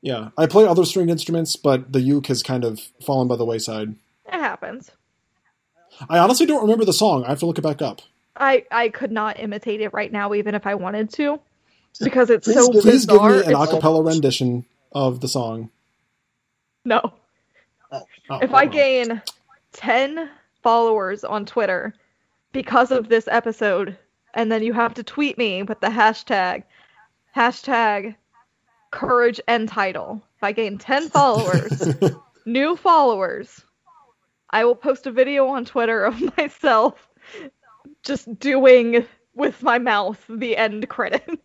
yeah, 0.01 0.29
I 0.37 0.45
play 0.45 0.65
other 0.65 0.85
stringed 0.85 1.09
instruments, 1.11 1.55
but 1.55 1.91
the 1.91 2.01
uke 2.01 2.27
has 2.27 2.43
kind 2.43 2.63
of 2.63 2.79
fallen 3.05 3.27
by 3.27 3.35
the 3.35 3.45
wayside. 3.45 3.95
It 4.25 4.33
happens. 4.33 4.91
I 6.09 6.19
honestly 6.19 6.45
don't 6.45 6.61
remember 6.61 6.85
the 6.85 6.93
song. 6.93 7.25
I 7.25 7.29
have 7.29 7.39
to 7.39 7.45
look 7.45 7.57
it 7.57 7.63
back 7.63 7.81
up. 7.81 8.01
I 8.37 8.65
I 8.71 8.89
could 8.89 9.11
not 9.11 9.39
imitate 9.39 9.81
it 9.81 9.93
right 9.93 10.11
now, 10.11 10.33
even 10.33 10.55
if 10.55 10.65
I 10.65 10.75
wanted 10.75 11.11
to, 11.13 11.39
because 11.99 12.29
it's 12.29 12.45
please 12.45 12.55
so 12.55 12.71
give, 12.71 12.81
Please 12.83 13.05
give 13.05 13.21
me 13.21 13.37
an 13.39 13.53
acapella 13.53 14.05
rendition 14.05 14.65
of 14.93 15.19
the 15.19 15.27
song. 15.27 15.69
No. 16.85 17.01
Oh, 17.91 18.01
oh 18.29 18.39
if 18.39 18.53
I 18.53 18.65
gain 18.65 19.21
ten 19.73 20.29
followers 20.63 21.23
on 21.23 21.45
Twitter 21.45 21.93
because 22.53 22.91
of 22.91 23.09
this 23.09 23.27
episode, 23.29 23.97
and 24.33 24.51
then 24.51 24.63
you 24.63 24.71
have 24.73 24.93
to 24.93 25.03
tweet 25.03 25.37
me 25.37 25.63
with 25.63 25.81
the 25.81 25.87
hashtag 25.87 26.63
hashtag 27.35 28.15
courage 28.91 29.39
and 29.47 29.67
title. 29.67 30.21
If 30.37 30.43
I 30.43 30.51
gain 30.51 30.77
10 30.77 31.09
followers, 31.09 31.95
new 32.45 32.75
followers, 32.75 33.61
I 34.49 34.65
will 34.65 34.75
post 34.75 35.07
a 35.07 35.11
video 35.11 35.47
on 35.47 35.65
Twitter 35.65 36.05
of 36.05 36.19
myself 36.37 37.07
just 38.03 38.39
doing 38.39 39.05
with 39.35 39.61
my 39.63 39.79
mouth 39.79 40.23
the 40.29 40.57
end 40.57 40.89
credit. 40.89 41.39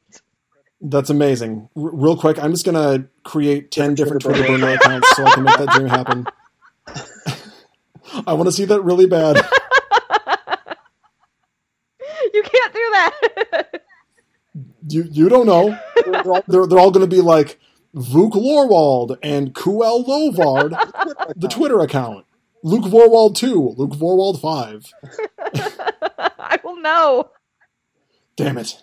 That's 0.80 1.10
amazing. 1.10 1.68
R- 1.76 1.90
real 1.92 2.16
quick, 2.16 2.42
I'm 2.42 2.50
just 2.50 2.64
gonna 2.64 3.06
create 3.24 3.70
ten 3.70 3.94
different 3.94 4.22
Twitter 4.22 4.46
burner 4.46 4.70
accounts 4.74 5.16
so 5.16 5.24
I 5.24 5.30
can 5.34 5.44
make 5.44 5.56
that 5.58 5.70
dream 5.70 5.88
happen. 5.88 6.26
I 8.26 8.34
want 8.34 8.46
to 8.46 8.52
see 8.52 8.64
that 8.66 8.82
really 8.82 9.06
bad. 9.06 9.36
you 12.34 12.42
can't 12.42 12.72
do 12.72 12.90
that 12.92 13.83
you 14.88 15.04
you 15.10 15.28
don't 15.28 15.46
know. 15.46 15.78
they're 16.48 16.66
they're 16.66 16.78
all 16.78 16.90
going 16.90 17.08
to 17.08 17.16
be 17.16 17.22
like 17.22 17.58
Vuk 17.94 18.32
Lorwald 18.32 19.18
and 19.22 19.54
Kuel 19.54 20.06
Lovard, 20.06 20.74
the 21.36 21.48
Twitter 21.48 21.80
account. 21.80 22.26
Luke 22.62 22.84
Vorwald 22.84 23.34
two, 23.36 23.74
Luke 23.76 23.92
Vorwald 23.92 24.40
five. 24.40 24.86
I 26.38 26.58
will 26.64 26.80
know. 26.80 27.30
Damn 28.36 28.58
it! 28.58 28.82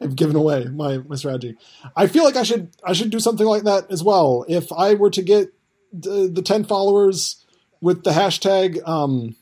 I've 0.00 0.16
given 0.16 0.34
away 0.34 0.64
my, 0.64 0.98
my 0.98 1.14
strategy. 1.16 1.56
I 1.94 2.06
feel 2.06 2.24
like 2.24 2.36
I 2.36 2.42
should 2.42 2.70
I 2.82 2.92
should 2.92 3.10
do 3.10 3.20
something 3.20 3.46
like 3.46 3.62
that 3.64 3.90
as 3.90 4.02
well. 4.02 4.44
If 4.48 4.72
I 4.72 4.94
were 4.94 5.10
to 5.10 5.22
get 5.22 5.52
the, 5.92 6.30
the 6.32 6.42
ten 6.42 6.64
followers 6.64 7.44
with 7.80 8.02
the 8.02 8.10
hashtag 8.10 8.86
um, 8.86 9.36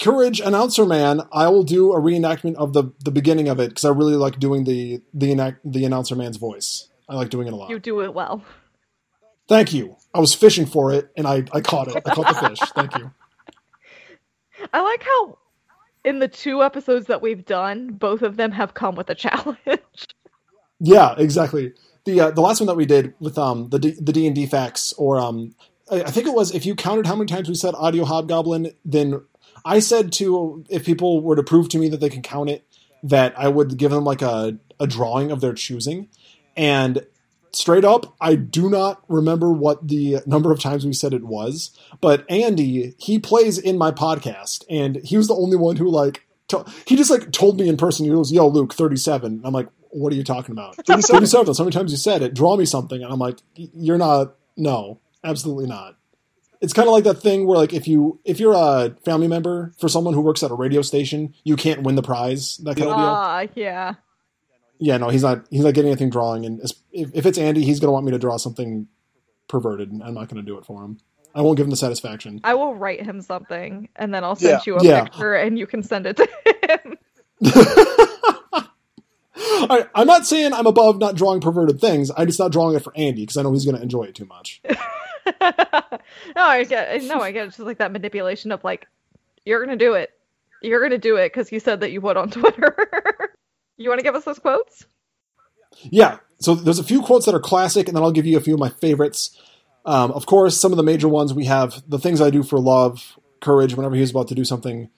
Courage 0.00 0.40
Announcer 0.40 0.86
Man, 0.86 1.22
I 1.32 1.48
will 1.48 1.64
do 1.64 1.92
a 1.92 2.00
reenactment 2.00 2.54
of 2.56 2.72
the 2.72 2.92
the 3.04 3.10
beginning 3.10 3.48
of 3.48 3.60
it 3.60 3.68
because 3.68 3.84
I 3.84 3.90
really 3.90 4.16
like 4.16 4.38
doing 4.38 4.64
the 4.64 5.02
the 5.12 5.32
enact, 5.32 5.60
the 5.64 5.84
announcer 5.84 6.16
man's 6.16 6.36
voice. 6.36 6.88
I 7.08 7.16
like 7.16 7.30
doing 7.30 7.46
it 7.46 7.52
a 7.52 7.56
lot. 7.56 7.70
You 7.70 7.78
do 7.78 8.00
it 8.02 8.14
well. 8.14 8.42
Thank 9.46 9.72
you. 9.72 9.96
I 10.14 10.20
was 10.20 10.34
fishing 10.34 10.66
for 10.66 10.92
it 10.92 11.10
and 11.16 11.26
I 11.26 11.44
I 11.52 11.60
caught 11.60 11.88
it. 11.88 11.96
I 11.96 12.14
caught 12.14 12.28
the 12.28 12.48
fish. 12.48 12.60
Thank 12.70 12.96
you. 12.96 13.10
I 14.72 14.80
like 14.80 15.02
how 15.02 15.38
in 16.04 16.18
the 16.18 16.28
two 16.28 16.62
episodes 16.62 17.06
that 17.06 17.20
we've 17.20 17.44
done, 17.44 17.92
both 17.92 18.22
of 18.22 18.36
them 18.36 18.52
have 18.52 18.74
come 18.74 18.94
with 18.94 19.10
a 19.10 19.14
challenge. 19.14 19.58
yeah, 20.80 21.14
exactly. 21.18 21.72
The 22.04 22.20
uh, 22.20 22.30
the 22.30 22.40
last 22.40 22.60
one 22.60 22.66
that 22.68 22.76
we 22.76 22.86
did 22.86 23.14
with 23.20 23.38
um 23.38 23.68
the 23.68 23.78
D, 23.78 23.94
the 24.00 24.12
D 24.12 24.26
and 24.26 24.34
D 24.34 24.46
facts 24.46 24.92
or 24.94 25.18
um 25.18 25.54
I 25.90 26.10
think 26.10 26.26
it 26.26 26.34
was 26.34 26.54
if 26.54 26.64
you 26.64 26.74
counted 26.74 27.06
how 27.06 27.14
many 27.14 27.26
times 27.26 27.48
we 27.48 27.54
said 27.54 27.74
audio 27.74 28.04
hobgoblin, 28.04 28.72
then 28.84 29.20
I 29.64 29.78
said 29.78 30.12
to 30.14 30.64
if 30.68 30.84
people 30.84 31.20
were 31.22 31.36
to 31.36 31.42
prove 31.42 31.68
to 31.70 31.78
me 31.78 31.88
that 31.88 32.00
they 32.00 32.10
can 32.10 32.22
count 32.22 32.50
it, 32.50 32.66
that 33.02 33.34
I 33.38 33.48
would 33.48 33.76
give 33.76 33.90
them 33.90 34.04
like 34.04 34.22
a, 34.22 34.58
a 34.80 34.86
drawing 34.86 35.30
of 35.30 35.40
their 35.40 35.52
choosing. 35.54 36.08
And 36.56 37.06
straight 37.52 37.84
up, 37.84 38.14
I 38.20 38.34
do 38.34 38.68
not 38.68 39.02
remember 39.08 39.52
what 39.52 39.86
the 39.86 40.18
number 40.26 40.52
of 40.52 40.60
times 40.60 40.84
we 40.84 40.92
said 40.92 41.12
it 41.14 41.24
was, 41.24 41.76
but 42.00 42.24
Andy, 42.30 42.94
he 42.98 43.18
plays 43.18 43.58
in 43.58 43.78
my 43.78 43.90
podcast, 43.90 44.64
and 44.68 44.96
he 44.96 45.16
was 45.16 45.28
the 45.28 45.34
only 45.34 45.56
one 45.56 45.76
who 45.76 45.88
like 45.88 46.26
to- 46.48 46.64
he 46.86 46.96
just 46.96 47.10
like 47.10 47.32
told 47.32 47.58
me 47.58 47.68
in 47.68 47.76
person. 47.76 48.04
He 48.04 48.10
goes, 48.12 48.32
"Yo, 48.32 48.46
Luke, 48.48 48.74
37." 48.74 49.40
I'm 49.44 49.52
like, 49.54 49.68
"What 49.90 50.12
are 50.12 50.16
you 50.16 50.24
talking 50.24 50.52
about?" 50.52 50.76
37. 50.76 51.02
37. 51.02 51.46
That's 51.46 51.58
how 51.58 51.64
many 51.64 51.72
times 51.72 51.90
you 51.90 51.96
said 51.98 52.22
it. 52.22 52.34
Draw 52.34 52.56
me 52.56 52.64
something, 52.66 53.02
and 53.02 53.12
I'm 53.12 53.18
like, 53.18 53.38
"You're 53.54 53.98
not. 53.98 54.34
No, 54.56 55.00
absolutely 55.22 55.66
not." 55.66 55.96
It's 56.64 56.72
kind 56.72 56.88
of 56.88 56.92
like 56.92 57.04
that 57.04 57.20
thing 57.20 57.46
where 57.46 57.58
like 57.58 57.72
if 57.72 57.86
you 57.86 58.18
if 58.24 58.40
you're 58.40 58.54
a 58.54 58.96
family 59.04 59.28
member 59.28 59.72
for 59.78 59.88
someone 59.88 60.14
who 60.14 60.20
works 60.22 60.42
at 60.42 60.50
a 60.50 60.54
radio 60.54 60.82
station, 60.82 61.34
you 61.44 61.56
can't 61.56 61.82
win 61.82 61.94
the 61.94 62.02
prize. 62.02 62.56
That 62.64 62.76
kind 62.76 62.88
of 62.90 62.96
deal. 62.96 63.06
Ah, 63.06 63.44
yeah. 63.54 63.94
Yeah, 64.78 64.96
no, 64.96 65.08
he's 65.10 65.22
not. 65.22 65.46
He's 65.50 65.62
not 65.62 65.74
getting 65.74 65.90
anything 65.92 66.10
drawing, 66.10 66.44
and 66.44 66.60
if, 66.90 67.10
if 67.14 67.26
it's 67.26 67.38
Andy, 67.38 67.64
he's 67.64 67.78
gonna 67.80 67.92
want 67.92 68.04
me 68.06 68.12
to 68.12 68.18
draw 68.18 68.36
something 68.38 68.88
perverted, 69.48 69.92
and 69.92 70.02
I'm 70.02 70.14
not 70.14 70.28
gonna 70.28 70.42
do 70.42 70.58
it 70.58 70.66
for 70.66 70.82
him. 70.84 70.98
I 71.34 71.42
won't 71.42 71.56
give 71.56 71.66
him 71.66 71.70
the 71.70 71.76
satisfaction. 71.76 72.40
I 72.44 72.54
will 72.54 72.74
write 72.74 73.04
him 73.04 73.20
something 73.20 73.88
and 73.96 74.14
then 74.14 74.22
I'll 74.24 74.36
send 74.36 74.62
Yeah. 74.66 74.72
you 74.72 74.76
a 74.78 74.84
Yeah. 74.84 75.04
picture 75.04 75.34
and 75.34 75.58
you 75.58 75.66
can 75.66 75.82
send 75.82 76.06
it 76.06 76.16
to 76.16 76.28
him. 76.70 76.98
I, 79.36 79.86
I'm 79.96 80.06
not 80.06 80.26
saying 80.26 80.52
I'm 80.52 80.66
above 80.66 80.98
not 80.98 81.16
drawing 81.16 81.40
perverted 81.40 81.80
things. 81.80 82.10
I'm 82.16 82.26
just 82.28 82.38
not 82.38 82.52
drawing 82.52 82.76
it 82.76 82.84
for 82.84 82.92
Andy 82.96 83.22
because 83.22 83.36
I 83.36 83.42
know 83.42 83.52
he's 83.52 83.64
gonna 83.64 83.80
enjoy 83.80 84.04
it 84.04 84.14
too 84.14 84.26
much. 84.26 84.62
no, 85.40 86.42
I 86.42 86.64
get 86.64 87.02
no, 87.04 87.20
I 87.20 87.32
get 87.32 87.46
it's 87.46 87.56
just 87.56 87.66
like 87.66 87.78
that 87.78 87.92
manipulation 87.92 88.52
of 88.52 88.62
like 88.64 88.86
you're 89.44 89.64
gonna 89.64 89.76
do 89.76 89.94
it. 89.94 90.10
You're 90.62 90.82
gonna 90.82 90.98
do 90.98 91.16
it 91.16 91.32
because 91.32 91.52
you 91.52 91.60
said 91.60 91.80
that 91.80 91.92
you 91.92 92.00
would 92.00 92.16
on 92.16 92.30
Twitter. 92.30 93.36
you 93.76 93.88
want 93.88 93.98
to 93.98 94.04
give 94.04 94.14
us 94.14 94.24
those 94.24 94.38
quotes? 94.38 94.86
Yeah. 95.82 96.18
So 96.38 96.54
there's 96.54 96.78
a 96.78 96.84
few 96.84 97.02
quotes 97.02 97.26
that 97.26 97.34
are 97.34 97.40
classic, 97.40 97.88
and 97.88 97.96
then 97.96 98.02
I'll 98.02 98.12
give 98.12 98.26
you 98.26 98.36
a 98.36 98.40
few 98.40 98.54
of 98.54 98.60
my 98.60 98.68
favorites. 98.68 99.38
Um, 99.86 100.12
of 100.12 100.26
course, 100.26 100.60
some 100.60 100.72
of 100.72 100.76
the 100.76 100.82
major 100.82 101.08
ones 101.08 101.34
we 101.34 101.44
have 101.44 101.82
the 101.88 101.98
things 101.98 102.20
I 102.20 102.30
do 102.30 102.42
for 102.42 102.58
love, 102.58 103.18
courage. 103.40 103.74
Whenever 103.74 103.94
he 103.94 104.00
was 104.00 104.10
about 104.10 104.28
to 104.28 104.34
do 104.34 104.44
something 104.44 104.90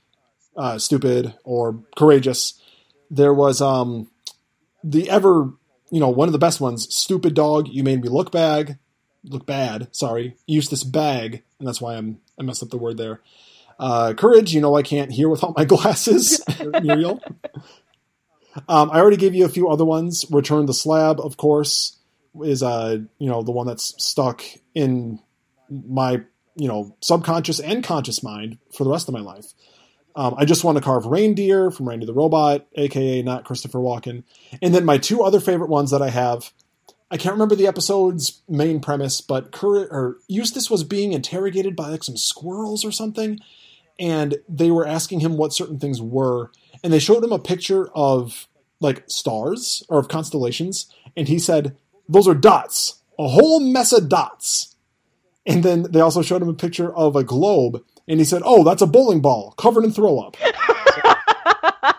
uh, 0.57 0.79
stupid 0.79 1.35
or 1.45 1.83
courageous, 1.97 2.61
there 3.11 3.35
was 3.35 3.61
um, 3.61 4.11
the 4.83 5.11
ever 5.11 5.53
you 5.91 6.01
know 6.01 6.09
one 6.09 6.29
of 6.29 6.33
the 6.33 6.39
best 6.39 6.61
ones. 6.61 6.93
Stupid 6.95 7.35
dog, 7.35 7.68
you 7.68 7.83
made 7.83 8.03
me 8.03 8.09
look 8.09 8.31
bad. 8.31 8.79
Look 9.27 9.47
bad. 9.47 9.89
Sorry, 9.95 10.37
Eustace 10.47 10.85
Bagge, 10.85 11.43
and 11.59 11.66
that's 11.66 11.81
why 11.81 11.97
I'm 11.97 12.20
I 12.39 12.43
messed 12.43 12.62
up 12.62 12.70
the 12.70 12.79
word 12.79 12.97
there. 12.97 13.20
Uh, 13.79 14.14
courage, 14.14 14.55
you 14.55 14.61
know 14.61 14.77
I 14.77 14.83
can't 14.83 15.12
hear 15.12 15.29
without 15.29 15.57
my 15.57 15.64
glasses. 15.66 16.43
Muriel. 16.83 17.20
Um, 18.68 18.91
I 18.91 19.01
already 19.01 19.18
gave 19.18 19.35
you 19.35 19.45
a 19.45 19.51
few 19.51 19.68
other 19.68 19.85
ones. 19.85 20.24
Return 20.31 20.66
the 20.66 20.74
slab, 20.74 21.20
of 21.20 21.37
course, 21.37 21.99
is 22.43 22.62
uh 22.62 22.99
you 23.18 23.29
know 23.29 23.43
the 23.43 23.53
one 23.53 23.66
that's 23.66 23.95
stuck 24.03 24.43
in 24.74 25.20
my 25.70 26.22
you 26.55 26.68
know 26.68 26.97
subconscious 27.01 27.61
and 27.61 27.85
conscious 27.85 28.22
mind 28.22 28.59
for 28.72 28.85
the 28.85 28.91
rest 28.91 29.09
of 29.09 29.14
my 29.14 29.20
life. 29.20 29.47
Um, 30.14 30.35
I 30.39 30.47
just 30.47 30.64
want 30.64 30.79
to 30.79 30.83
carve 30.83 31.05
reindeer 31.05 31.70
from 31.70 31.89
Randy 31.89 32.07
the 32.07 32.14
Robot, 32.14 32.66
aka 32.74 33.20
not 33.22 33.45
Christopher 33.45 33.79
Walken, 33.79 34.24
and 34.62 34.74
then 34.74 34.85
my 34.85 34.97
two 34.97 35.22
other 35.22 35.41
favorite 35.41 35.68
ones 35.68 35.91
that 35.91 36.01
I 36.01 36.09
have. 36.09 36.51
I 37.11 37.17
can't 37.17 37.35
remember 37.35 37.55
the 37.55 37.69
episode's 37.69 38.43
main 38.49 38.81
premise, 38.81 39.21
but 39.21 39.53
Cur- 39.53 39.87
or 39.91 40.19
Eustace 40.27 40.71
was 40.71 40.83
being 40.83 41.13
interrogated 41.13 41.77
by 41.77 41.89
like 41.89 42.03
some 42.03 42.17
squirrels 42.17 42.85
or 42.85 42.91
something, 42.91 43.39
and 43.99 44.39
they 44.49 44.71
were 44.71 44.87
asking 44.87 45.21
him 45.21 45.37
what 45.37 45.53
certain 45.53 45.79
things 45.79 46.03
were, 46.03 46.51
and 46.83 46.93
they 46.93 46.99
showed 46.99 47.23
him 47.23 47.33
a 47.33 47.39
picture 47.39 47.89
of 47.95 48.49
like 48.81 49.05
stars 49.07 49.85
or 49.89 49.99
of 49.99 50.09
constellations, 50.09 50.93
and 51.17 51.29
he 51.29 51.39
said, 51.39 51.77
"Those 52.09 52.27
are 52.27 52.35
dots, 52.35 53.01
a 53.19 53.29
whole 53.29 53.61
mess 53.61 53.93
of 53.93 54.09
dots." 54.09 54.75
And 55.47 55.63
then 55.63 55.85
they 55.85 56.01
also 56.01 56.23
showed 56.23 56.43
him 56.43 56.49
a 56.49 56.55
picture 56.55 56.93
of 56.93 57.15
a 57.15 57.23
globe, 57.23 57.85
and 58.09 58.19
he 58.19 58.25
said, 58.25 58.43
"Oh, 58.45 58.65
that's 58.65 58.83
a 58.83 58.87
bowling 58.87 59.21
ball 59.21 59.53
covered 59.57 59.85
in 59.85 59.93
throw 59.93 60.19
up." 60.19 60.37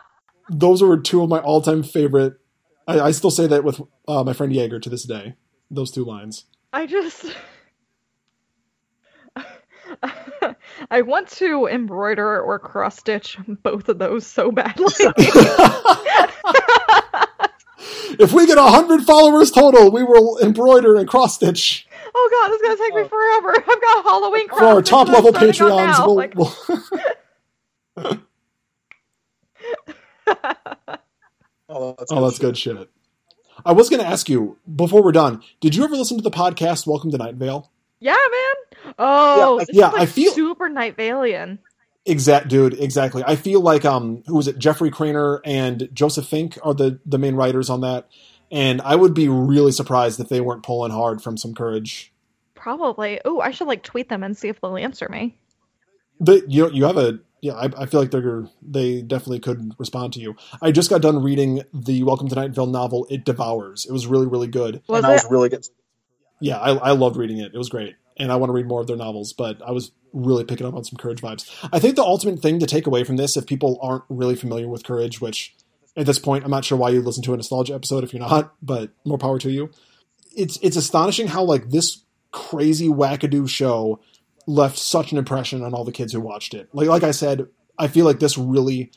Those 0.49 0.81
were 0.81 0.97
two 0.97 1.23
of 1.23 1.29
my 1.29 1.39
all-time 1.39 1.83
favorite. 1.83 2.39
I, 2.87 2.99
I 2.99 3.11
still 3.11 3.31
say 3.31 3.47
that 3.47 3.63
with 3.63 3.81
uh, 4.07 4.23
my 4.23 4.33
friend 4.33 4.53
Jaeger 4.53 4.79
to 4.79 4.89
this 4.89 5.03
day. 5.03 5.35
Those 5.69 5.91
two 5.91 6.05
lines. 6.05 6.45
I 6.71 6.85
just 6.85 7.25
I 10.91 11.01
want 11.01 11.27
to 11.29 11.67
embroider 11.67 12.41
or 12.41 12.59
cross 12.59 12.97
stitch 12.97 13.37
both 13.63 13.89
of 13.89 13.99
those 13.99 14.25
so 14.25 14.51
badly. 14.51 14.85
if 18.19 18.31
we 18.33 18.47
get 18.47 18.57
hundred 18.57 19.03
followers 19.03 19.51
total, 19.51 19.91
we 19.91 20.03
will 20.03 20.39
embroider 20.39 20.95
and 20.95 21.07
cross 21.07 21.35
stitch 21.35 21.87
oh 22.17 22.29
god, 22.31 22.49
this 22.51 22.61
is 22.61 22.67
gonna 22.67 22.77
take 22.77 22.95
me 22.95 23.07
forever. 23.07 23.53
I've 23.57 23.81
got 23.81 24.03
Halloween 24.03 24.49
for 24.49 24.63
our 24.63 24.81
top 24.81 25.07
level 25.07 25.35
I'm 25.35 25.53
starting 25.53 25.77
on 25.79 25.89
Patreons. 25.89 26.05
We'll, 26.05 26.15
Like- 26.15 26.35
we'll- 26.35 26.47
Oh, 31.69 31.95
that's, 31.97 32.11
oh, 32.11 32.23
that's 32.23 32.39
good 32.39 32.57
shit. 32.57 32.89
I 33.65 33.73
was 33.73 33.89
going 33.89 34.01
to 34.01 34.07
ask 34.07 34.29
you 34.29 34.57
before 34.73 35.03
we're 35.03 35.11
done. 35.11 35.41
Did 35.59 35.75
you 35.75 35.83
ever 35.83 35.95
listen 35.95 36.17
to 36.17 36.23
the 36.23 36.31
podcast 36.31 36.87
Welcome 36.87 37.11
to 37.11 37.17
Night 37.17 37.35
Vale? 37.35 37.69
yeah, 37.99 38.11
man. 38.15 38.93
Oh, 38.99 39.59
Yeah, 39.59 39.65
this 39.65 39.75
yeah, 39.75 39.87
is, 39.87 39.93
like, 39.93 40.01
I 40.01 40.05
feel- 40.05 40.31
super 40.33 40.69
Night 40.69 40.95
Valian. 40.97 41.59
Exact, 42.05 42.47
dude. 42.47 42.79
Exactly. 42.79 43.21
I 43.27 43.35
feel 43.35 43.59
like 43.59 43.83
um, 43.83 44.23
who 44.27 44.35
was 44.35 44.47
it? 44.47 44.57
Jeffrey 44.57 44.89
Cranor 44.91 45.41
and 45.43 45.89
Joseph 45.91 46.25
Fink 46.25 46.57
are 46.63 46.73
the 46.73 47.01
the 47.05 47.17
main 47.17 47.35
writers 47.35 47.69
on 47.69 47.81
that, 47.81 48.07
and 48.49 48.79
I 48.81 48.95
would 48.95 49.13
be 49.13 49.27
really 49.27 49.73
surprised 49.73 50.17
if 50.21 50.29
they 50.29 50.39
weren't 50.39 50.63
pulling 50.63 50.93
hard 50.93 51.21
from 51.21 51.35
some 51.35 51.53
courage. 51.53 52.13
Probably. 52.55 53.19
Oh, 53.25 53.41
I 53.41 53.51
should 53.51 53.67
like 53.67 53.83
tweet 53.83 54.07
them 54.07 54.23
and 54.23 54.37
see 54.37 54.47
if 54.47 54.61
they'll 54.61 54.77
answer 54.77 55.09
me. 55.09 55.35
But 56.21 56.49
you 56.49 56.71
you 56.71 56.85
have 56.85 56.95
a 56.95 57.19
yeah. 57.41 57.53
I, 57.53 57.69
I 57.77 57.85
feel 57.85 57.99
like 57.99 58.11
they're 58.11 58.47
they 58.61 59.01
definitely 59.01 59.39
could 59.39 59.73
respond 59.77 60.13
to 60.13 60.19
you. 60.19 60.35
I 60.61 60.71
just 60.71 60.89
got 60.89 61.01
done 61.01 61.21
reading 61.21 61.63
the 61.73 62.03
Welcome 62.03 62.27
to 62.29 62.35
Night 62.35 62.51
Vale 62.51 62.67
novel. 62.67 63.07
It 63.09 63.25
devours. 63.25 63.85
It 63.85 63.91
was 63.91 64.07
really 64.07 64.27
really 64.27 64.47
good. 64.47 64.81
Was 64.87 64.97
and 64.97 65.05
I 65.05 65.13
was 65.13 65.27
really 65.29 65.49
good. 65.49 65.67
Yeah, 66.39 66.57
I, 66.57 66.75
I 66.75 66.91
loved 66.91 67.17
reading 67.17 67.39
it. 67.39 67.53
It 67.53 67.57
was 67.57 67.69
great, 67.69 67.95
and 68.17 68.31
I 68.31 68.35
want 68.35 68.49
to 68.49 68.53
read 68.53 68.67
more 68.67 68.81
of 68.81 68.87
their 68.87 68.97
novels. 68.97 69.33
But 69.33 69.61
I 69.65 69.71
was 69.71 69.91
really 70.13 70.43
picking 70.43 70.65
up 70.65 70.73
on 70.73 70.83
some 70.83 70.97
courage 70.97 71.21
vibes. 71.21 71.49
I 71.71 71.79
think 71.79 71.95
the 71.95 72.03
ultimate 72.03 72.39
thing 72.39 72.59
to 72.59 72.65
take 72.65 72.87
away 72.87 73.03
from 73.03 73.17
this, 73.17 73.37
if 73.37 73.45
people 73.45 73.79
aren't 73.81 74.03
really 74.09 74.35
familiar 74.35 74.67
with 74.67 74.83
courage, 74.83 75.21
which 75.21 75.55
at 75.95 76.05
this 76.05 76.19
point 76.19 76.43
I'm 76.43 76.51
not 76.51 76.63
sure 76.65 76.77
why 76.77 76.89
you 76.89 77.01
listen 77.01 77.23
to 77.23 77.33
a 77.33 77.37
nostalgia 77.37 77.73
episode 77.73 78.03
if 78.03 78.13
you're 78.13 78.21
not, 78.21 78.53
but 78.61 78.91
more 79.05 79.17
power 79.17 79.39
to 79.39 79.51
you. 79.51 79.71
It's 80.35 80.57
it's 80.61 80.77
astonishing 80.77 81.27
how 81.27 81.43
like 81.43 81.69
this 81.69 82.03
crazy 82.31 82.87
wackadoo 82.87 83.49
show 83.49 83.99
left 84.47 84.79
such 84.79 85.11
an 85.11 85.19
impression 85.19 85.63
on 85.63 85.73
all 85.73 85.83
the 85.83 85.91
kids 85.91 86.13
who 86.13 86.19
watched 86.19 86.53
it. 86.55 86.69
Like 86.73 86.87
like 86.87 87.03
I 87.03 87.11
said, 87.11 87.47
I 87.77 87.87
feel 87.87 88.05
like 88.05 88.19
this 88.19 88.37
really 88.37 88.91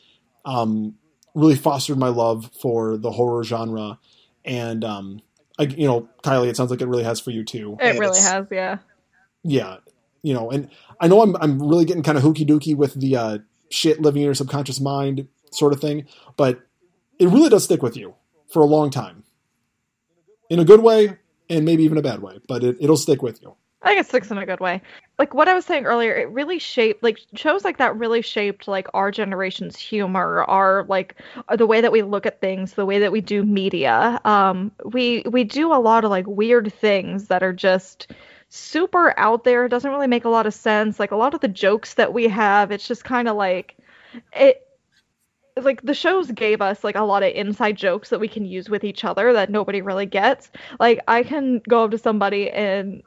um 0.45 0.95
really 1.35 1.55
fostered 1.55 1.97
my 1.97 2.07
love 2.09 2.49
for 2.59 2.97
the 2.97 3.11
horror 3.11 3.43
genre 3.43 3.99
and 4.43 4.83
um 4.83 5.21
I, 5.59 5.63
you 5.63 5.85
know, 5.85 6.09
Kylie, 6.23 6.47
it 6.47 6.57
sounds 6.57 6.71
like 6.71 6.81
it 6.81 6.87
really 6.87 7.03
has 7.03 7.19
for 7.19 7.29
you 7.29 7.43
too 7.43 7.77
It 7.79 7.99
really 7.99 8.19
has, 8.19 8.47
yeah. 8.49 8.77
yeah 9.43 9.77
you 10.23 10.33
know 10.33 10.49
and 10.51 10.69
i 10.99 11.07
know 11.07 11.21
i'm, 11.21 11.35
I'm 11.37 11.59
really 11.59 11.85
getting 11.85 12.03
kind 12.03 12.17
of 12.17 12.23
hooky 12.23 12.45
dooky 12.45 12.75
with 12.75 12.93
the 12.93 13.15
uh, 13.15 13.37
shit 13.69 14.01
living 14.01 14.21
in 14.21 14.25
your 14.25 14.33
subconscious 14.35 14.79
mind 14.79 15.27
sort 15.51 15.73
of 15.73 15.81
thing 15.81 16.05
but 16.37 16.61
it 17.19 17.27
really 17.27 17.49
does 17.49 17.63
stick 17.63 17.81
with 17.81 17.97
you 17.97 18.15
for 18.51 18.61
a 18.61 18.65
long 18.65 18.89
time 18.89 19.23
in 20.49 20.59
a 20.59 20.65
good 20.65 20.81
way 20.81 21.17
and 21.49 21.65
maybe 21.65 21.83
even 21.83 21.97
a 21.97 22.01
bad 22.01 22.21
way 22.21 22.39
but 22.47 22.63
it, 22.63 22.77
it'll 22.79 22.97
stick 22.97 23.21
with 23.21 23.41
you 23.41 23.55
I 23.81 23.89
think 23.89 24.01
it 24.01 24.07
sticks 24.07 24.29
in 24.29 24.37
a 24.37 24.45
good 24.45 24.59
way. 24.59 24.81
Like 25.21 25.35
what 25.35 25.47
I 25.47 25.53
was 25.53 25.65
saying 25.65 25.85
earlier, 25.85 26.15
it 26.15 26.31
really 26.31 26.57
shaped 26.57 27.03
like 27.03 27.19
shows 27.35 27.63
like 27.63 27.77
that 27.77 27.95
really 27.95 28.23
shaped 28.23 28.67
like 28.67 28.87
our 28.95 29.11
generation's 29.11 29.77
humor, 29.77 30.43
our 30.45 30.83
like 30.89 31.13
uh, 31.47 31.55
the 31.55 31.67
way 31.67 31.79
that 31.79 31.91
we 31.91 32.01
look 32.01 32.25
at 32.25 32.41
things, 32.41 32.73
the 32.73 32.87
way 32.87 32.97
that 32.97 33.11
we 33.11 33.21
do 33.21 33.43
media. 33.43 34.19
Um, 34.25 34.71
we 34.83 35.21
we 35.29 35.43
do 35.43 35.71
a 35.71 35.77
lot 35.77 36.05
of 36.05 36.09
like 36.09 36.25
weird 36.25 36.73
things 36.73 37.27
that 37.27 37.43
are 37.43 37.53
just 37.53 38.11
super 38.49 39.13
out 39.19 39.43
there. 39.43 39.65
It 39.65 39.69
doesn't 39.69 39.91
really 39.91 40.07
make 40.07 40.25
a 40.25 40.29
lot 40.29 40.47
of 40.47 40.55
sense. 40.55 40.99
Like 40.99 41.11
a 41.11 41.15
lot 41.15 41.35
of 41.35 41.41
the 41.41 41.47
jokes 41.47 41.93
that 41.93 42.13
we 42.13 42.27
have, 42.27 42.71
it's 42.71 42.87
just 42.87 43.03
kind 43.03 43.27
of 43.27 43.35
like 43.37 43.77
it 44.33 44.67
like 45.55 45.83
the 45.83 45.93
shows 45.93 46.31
gave 46.31 46.63
us 46.63 46.83
like 46.83 46.95
a 46.95 47.03
lot 47.03 47.21
of 47.21 47.31
inside 47.35 47.77
jokes 47.77 48.09
that 48.09 48.19
we 48.19 48.27
can 48.27 48.43
use 48.43 48.71
with 48.71 48.83
each 48.83 49.03
other 49.03 49.33
that 49.33 49.51
nobody 49.51 49.83
really 49.83 50.07
gets. 50.07 50.49
Like 50.79 51.01
I 51.07 51.21
can 51.21 51.61
go 51.69 51.83
up 51.83 51.91
to 51.91 51.99
somebody 51.99 52.49
and 52.49 53.03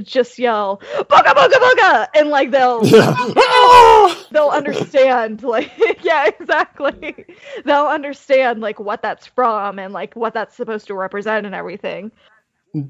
just 0.00 0.38
yell 0.38 0.80
"booga 0.94 1.34
booga 1.34 1.58
booga" 1.58 2.06
and 2.14 2.28
like 2.30 2.50
they'll 2.50 2.80
they'll 4.30 4.48
understand 4.48 5.42
like 5.42 5.70
yeah 6.02 6.26
exactly 6.28 7.26
they'll 7.64 7.86
understand 7.86 8.60
like 8.60 8.80
what 8.80 9.02
that's 9.02 9.26
from 9.26 9.78
and 9.78 9.92
like 9.92 10.14
what 10.16 10.32
that's 10.32 10.56
supposed 10.56 10.86
to 10.86 10.94
represent 10.94 11.44
and 11.44 11.54
everything. 11.54 12.10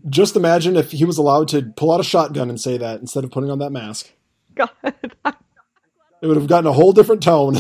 just 0.09 0.37
imagine 0.37 0.77
if 0.77 0.93
he 0.93 1.05
was 1.05 1.19
allowed 1.19 1.49
to 1.49 1.63
pull 1.77 1.91
out 1.93 1.99
a 2.01 2.05
shotgun 2.05 2.49
and 2.49 2.61
say 2.61 2.79
that 2.79 3.01
instead 3.01 3.25
of 3.25 3.31
putting 3.33 3.51
on 3.51 3.59
that 3.59 3.71
mask 3.71 4.11
God, 4.55 4.71
it 4.85 6.27
would 6.27 6.37
have 6.37 6.47
gotten 6.47 6.69
a 6.69 6.73
whole 6.73 6.93
different 6.93 7.23
tone 7.23 7.57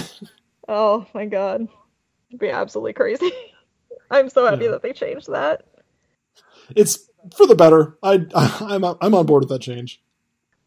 oh 0.68 1.04
my 1.14 1.26
God, 1.26 1.66
It'd 2.30 2.40
be 2.40 2.48
absolutely 2.50 2.92
crazy. 2.92 3.30
I'm 4.10 4.28
so 4.30 4.46
happy 4.46 4.64
Yeah. 4.64 4.70
that 4.72 4.82
they 4.82 4.92
changed 4.92 5.30
that. 5.32 5.64
it's 6.76 7.08
for 7.34 7.46
the 7.46 7.54
better. 7.54 7.96
I, 8.02 8.26
I 8.34 8.74
am 8.74 8.84
I'm 8.84 9.14
on 9.14 9.26
board 9.26 9.42
with 9.42 9.50
that 9.50 9.60
change. 9.60 10.00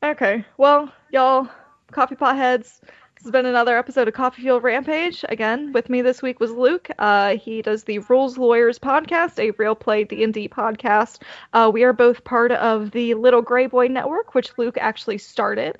Okay, 0.03 0.45
well, 0.57 0.91
y'all, 1.11 1.49
coffee 1.91 2.15
pot 2.15 2.35
heads. 2.35 2.81
This 3.15 3.23
has 3.23 3.31
been 3.31 3.45
another 3.45 3.77
episode 3.77 4.07
of 4.07 4.13
Coffee 4.13 4.43
Fueled 4.43 4.63
Rampage. 4.63 5.23
Again, 5.29 5.71
with 5.71 5.89
me 5.89 6.01
this 6.01 6.21
week 6.21 6.39
was 6.39 6.51
Luke. 6.51 6.89
Uh, 6.99 7.37
he 7.37 7.61
does 7.61 7.85
the 7.85 7.99
Rules 7.99 8.37
Lawyers 8.37 8.77
podcast, 8.77 9.39
a 9.39 9.51
real 9.57 9.73
play 9.73 10.03
D&D 10.03 10.49
podcast. 10.49 11.21
Uh, 11.53 11.71
we 11.73 11.83
are 11.83 11.93
both 11.93 12.23
part 12.23 12.51
of 12.51 12.91
the 12.91 13.13
Little 13.15 13.41
Gray 13.41 13.67
Boy 13.67 13.87
Network, 13.87 14.35
which 14.35 14.51
Luke 14.57 14.77
actually 14.79 15.17
started. 15.17 15.77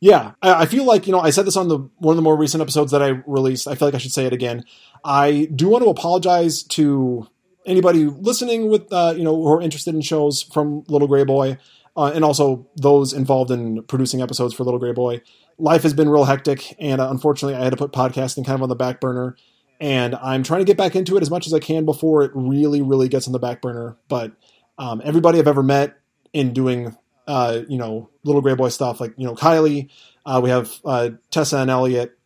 Yeah, 0.00 0.32
I, 0.42 0.62
I 0.62 0.66
feel 0.66 0.84
like 0.84 1.06
you 1.06 1.12
know 1.12 1.20
I 1.20 1.30
said 1.30 1.46
this 1.46 1.56
on 1.56 1.68
the 1.68 1.78
one 1.98 2.12
of 2.12 2.16
the 2.16 2.22
more 2.22 2.36
recent 2.36 2.60
episodes 2.60 2.92
that 2.92 3.02
I 3.02 3.22
released. 3.26 3.68
I 3.68 3.74
feel 3.74 3.88
like 3.88 3.94
I 3.94 3.98
should 3.98 4.12
say 4.12 4.26
it 4.26 4.32
again. 4.32 4.64
I 5.04 5.48
do 5.54 5.68
want 5.68 5.84
to 5.84 5.90
apologize 5.90 6.62
to 6.64 7.28
anybody 7.66 8.04
listening 8.04 8.68
with 8.68 8.92
uh, 8.92 9.14
you 9.16 9.24
know 9.24 9.34
who 9.34 9.52
are 9.52 9.62
interested 9.62 9.94
in 9.94 10.00
shows 10.00 10.42
from 10.42 10.84
Little 10.88 11.08
Gray 11.08 11.24
Boy, 11.24 11.58
uh, 11.96 12.12
and 12.14 12.24
also 12.24 12.66
those 12.76 13.12
involved 13.12 13.50
in 13.50 13.82
producing 13.84 14.20
episodes 14.20 14.54
for 14.54 14.64
Little 14.64 14.80
Gray 14.80 14.92
Boy. 14.92 15.22
Life 15.58 15.82
has 15.82 15.94
been 15.94 16.08
real 16.08 16.24
hectic, 16.24 16.74
and 16.78 17.00
uh, 17.00 17.08
unfortunately, 17.10 17.56
I 17.56 17.64
had 17.64 17.70
to 17.70 17.76
put 17.76 17.92
podcasting 17.92 18.44
kind 18.44 18.56
of 18.56 18.62
on 18.62 18.68
the 18.68 18.74
back 18.74 19.00
burner. 19.00 19.36
And 19.80 20.14
I'm 20.14 20.42
trying 20.42 20.60
to 20.60 20.64
get 20.64 20.76
back 20.76 20.94
into 20.96 21.16
it 21.16 21.22
as 21.22 21.30
much 21.30 21.46
as 21.46 21.52
I 21.52 21.58
can 21.58 21.84
before 21.84 22.22
it 22.22 22.30
really, 22.34 22.80
really 22.80 23.08
gets 23.08 23.26
on 23.26 23.32
the 23.32 23.38
back 23.38 23.60
burner. 23.60 23.96
But 24.08 24.32
um, 24.78 25.02
everybody 25.04 25.38
I've 25.38 25.48
ever 25.48 25.64
met 25.64 25.96
in 26.32 26.52
doing, 26.52 26.96
uh, 27.26 27.60
you 27.68 27.76
know, 27.76 28.08
Little 28.22 28.40
Gray 28.40 28.54
Boy 28.54 28.68
stuff, 28.68 29.00
like 29.00 29.14
you 29.16 29.26
know 29.26 29.34
Kylie, 29.34 29.90
uh, 30.24 30.40
we 30.42 30.50
have 30.50 30.72
uh, 30.84 31.10
Tessa 31.30 31.58
and 31.58 31.70
Elliot, 31.70 32.16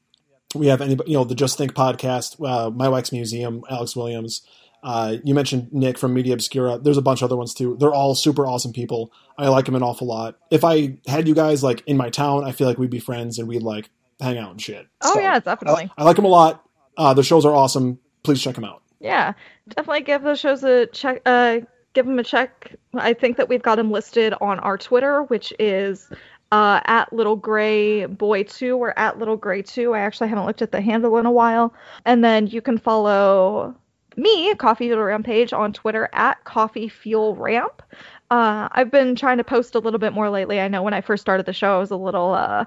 we 0.55 0.69
have 0.69 0.81
anybody, 0.81 1.10
you 1.10 1.16
know, 1.16 1.24
the 1.24 1.35
Just 1.35 1.59
Think 1.59 1.73
podcast, 1.74 2.39
My 2.74 2.89
Wax 2.89 3.12
Museum, 3.12 3.62
Alex 3.69 3.97
Williams. 3.97 4.43
Uh, 4.82 5.16
you 5.24 5.34
mentioned 5.34 5.72
Nick 5.72 5.98
from 5.98 6.14
Media 6.14 6.34
Obscura. 6.34 6.78
There's 6.78 6.96
a 6.96 7.02
bunch 7.02 7.20
of 7.20 7.26
other 7.26 7.36
ones 7.36 7.55
too. 7.55 7.76
They're 7.80 7.92
all 7.92 8.14
super 8.14 8.46
awesome 8.46 8.72
people. 8.72 9.12
I 9.36 9.48
like 9.48 9.64
them 9.64 9.74
an 9.74 9.82
awful 9.82 10.06
lot. 10.06 10.36
If 10.50 10.64
I 10.64 10.98
had 11.06 11.26
you 11.26 11.34
guys 11.34 11.62
like 11.62 11.82
in 11.86 11.96
my 11.96 12.10
town, 12.10 12.44
I 12.44 12.52
feel 12.52 12.66
like 12.66 12.78
we'd 12.78 12.90
be 12.90 13.00
friends 13.00 13.38
and 13.38 13.48
we'd 13.48 13.62
like 13.62 13.90
hang 14.20 14.38
out 14.38 14.50
and 14.50 14.60
shit. 14.60 14.86
Oh 15.02 15.14
So, 15.14 15.20
yeah, 15.20 15.38
definitely. 15.40 15.90
I, 15.96 16.02
I 16.02 16.05
like 16.05 16.16
them 16.16 16.24
a 16.24 16.28
lot. 16.28 16.64
Uh, 16.96 17.14
the 17.14 17.22
shows 17.22 17.44
are 17.44 17.55
awesome. 17.55 17.98
Please 18.22 18.42
check 18.42 18.55
them 18.55 18.64
out. 18.64 18.82
Yeah, 19.00 19.32
definitely 19.68 20.02
give 20.02 20.22
those 20.22 20.40
shows 20.40 20.64
a 20.64 20.86
check. 20.86 21.22
Uh, 21.24 21.60
give 21.94 22.06
them 22.06 22.18
a 22.18 22.24
check. 22.24 22.74
I 22.94 23.12
think 23.14 23.36
that 23.36 23.48
we've 23.48 23.62
got 23.62 23.76
them 23.76 23.90
listed 23.90 24.34
on 24.40 24.59
our 24.60 24.76
Twitter, 24.76 25.22
which 25.24 25.52
is 25.59 26.10
uh, 26.50 26.80
at 26.84 27.12
Little 27.12 27.36
Gray 27.36 28.06
Boy 28.06 28.42
Two 28.42 28.76
or 28.76 28.98
at 28.98 29.18
Little 29.18 29.36
Gray 29.36 29.62
Two. 29.62 29.94
I 29.94 30.00
actually 30.00 30.28
haven't 30.28 30.46
looked 30.46 30.62
at 30.62 30.72
the 30.72 30.80
handle 30.80 31.16
in 31.18 31.26
a 31.26 31.30
while. 31.30 31.72
And 32.05 32.24
then 32.24 32.46
you 32.48 32.60
can 32.60 32.78
follow 32.78 33.76
me, 34.16 34.55
Coffee 34.55 34.86
Fueled 34.86 35.05
Rampage, 35.05 35.52
on 35.52 35.72
Twitter 35.72 36.09
at 36.12 36.43
Coffee 36.44 36.89
Fuel 36.89 37.36
Ramp. 37.36 37.82
Uh, 38.30 38.68
I've 38.72 38.90
been 38.90 39.16
trying 39.16 39.39
to 39.39 39.44
post 39.44 39.74
a 39.74 39.78
little 39.78 39.98
bit 39.98 40.12
more 40.12 40.28
lately. 40.28 40.60
I 40.60 40.68
know 40.68 40.82
when 40.82 40.94
I 40.94 41.01
first 41.01 41.20
started 41.20 41.47
the 41.47 41.52
show, 41.52 41.76
I 41.76 41.78
was 41.78 41.90
a 41.90 41.97
little. 41.97 42.32
Uh, 42.32 42.64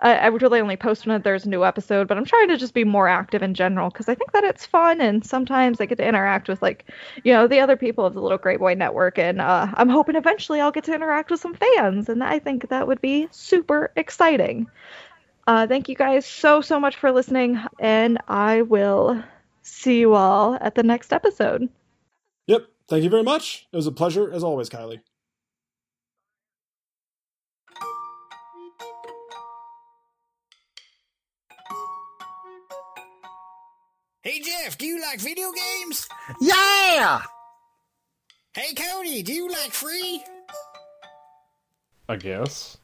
I, 0.00 0.28
would 0.28 0.42
really 0.42 0.60
only 0.60 0.76
post 0.76 1.06
when 1.06 1.22
there's 1.22 1.46
a 1.46 1.48
new 1.48 1.64
episode, 1.64 2.08
but 2.08 2.18
I'm 2.18 2.24
trying 2.24 2.48
to 2.48 2.58
just 2.58 2.74
be 2.74 2.84
more 2.84 3.08
active 3.08 3.42
in 3.42 3.54
general 3.54 3.88
because 3.90 4.08
I 4.08 4.14
think 4.14 4.32
that 4.32 4.44
it's 4.44 4.66
fun 4.66 5.00
and 5.00 5.24
sometimes 5.24 5.80
I 5.80 5.86
get 5.86 5.96
to 5.96 6.06
interact 6.06 6.48
with 6.48 6.60
like, 6.60 6.90
you 7.22 7.32
know, 7.32 7.46
the 7.46 7.60
other 7.60 7.76
people 7.76 8.04
of 8.04 8.12
the 8.12 8.20
Little 8.20 8.36
Gray 8.36 8.56
Boy 8.56 8.74
Network, 8.74 9.18
and 9.18 9.40
uh, 9.40 9.68
I'm 9.74 9.88
hoping 9.88 10.16
eventually 10.16 10.60
I'll 10.60 10.72
get 10.72 10.84
to 10.84 10.94
interact 10.94 11.30
with 11.30 11.40
some 11.40 11.54
fans, 11.54 12.08
and 12.08 12.22
I 12.22 12.38
think 12.38 12.68
that 12.68 12.86
would 12.86 13.00
be 13.00 13.28
super 13.30 13.92
exciting. 13.96 14.66
Uh, 15.46 15.66
thank 15.66 15.88
you 15.88 15.94
guys 15.94 16.26
so 16.26 16.60
so 16.60 16.80
much 16.80 16.96
for 16.96 17.12
listening, 17.12 17.60
and 17.78 18.18
I 18.28 18.62
will 18.62 19.22
see 19.64 19.98
you 19.98 20.14
all 20.14 20.56
at 20.60 20.74
the 20.74 20.82
next 20.82 21.12
episode. 21.12 21.68
Yep. 22.46 22.66
Thank 22.86 23.02
you 23.02 23.10
very 23.10 23.22
much. 23.22 23.66
It 23.72 23.76
was 23.76 23.86
a 23.86 23.92
pleasure 23.92 24.30
as 24.30 24.44
always, 24.44 24.68
Kylie. 24.68 25.00
Hey 34.22 34.40
Jeff, 34.40 34.78
do 34.78 34.86
you 34.86 35.00
like 35.02 35.20
video 35.20 35.50
games? 35.52 36.08
Yeah! 36.40 37.20
Hey 38.54 38.72
Cody, 38.72 39.22
do 39.22 39.34
you 39.34 39.50
like 39.50 39.72
free? 39.72 40.24
I 42.08 42.16
guess. 42.16 42.78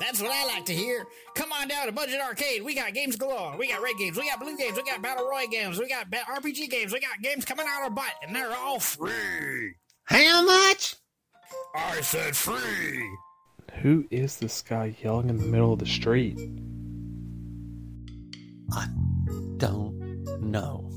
That's 0.00 0.20
what 0.20 0.30
I 0.30 0.46
like 0.46 0.64
to 0.66 0.74
hear. 0.74 1.06
Come 1.34 1.52
on 1.52 1.68
down 1.68 1.86
to 1.86 1.92
Budget 1.92 2.20
Arcade. 2.20 2.62
We 2.62 2.74
got 2.74 2.94
games 2.94 3.16
galore. 3.16 3.56
We 3.58 3.68
got 3.68 3.82
red 3.82 3.94
games. 3.98 4.16
We 4.16 4.28
got 4.28 4.40
blue 4.40 4.56
games. 4.56 4.76
We 4.76 4.82
got 4.84 5.02
battle 5.02 5.28
roy 5.28 5.46
games. 5.50 5.78
We 5.78 5.88
got 5.88 6.10
ba- 6.10 6.22
RPG 6.36 6.70
games. 6.70 6.92
We 6.92 7.00
got 7.00 7.20
games 7.22 7.44
coming 7.44 7.66
out 7.68 7.82
our 7.82 7.90
butt, 7.90 8.12
and 8.22 8.34
they're 8.34 8.54
all 8.56 8.80
free. 8.80 9.74
How 10.04 10.42
much? 10.44 10.96
I 11.74 12.00
said 12.00 12.36
free. 12.36 13.08
Who 13.82 14.06
is 14.10 14.38
this 14.38 14.62
guy 14.62 14.96
yelling 15.02 15.28
in 15.28 15.36
the 15.36 15.44
middle 15.44 15.72
of 15.72 15.78
the 15.78 15.86
street? 15.86 16.38
I 18.72 18.86
don't 19.58 20.40
know. 20.40 20.87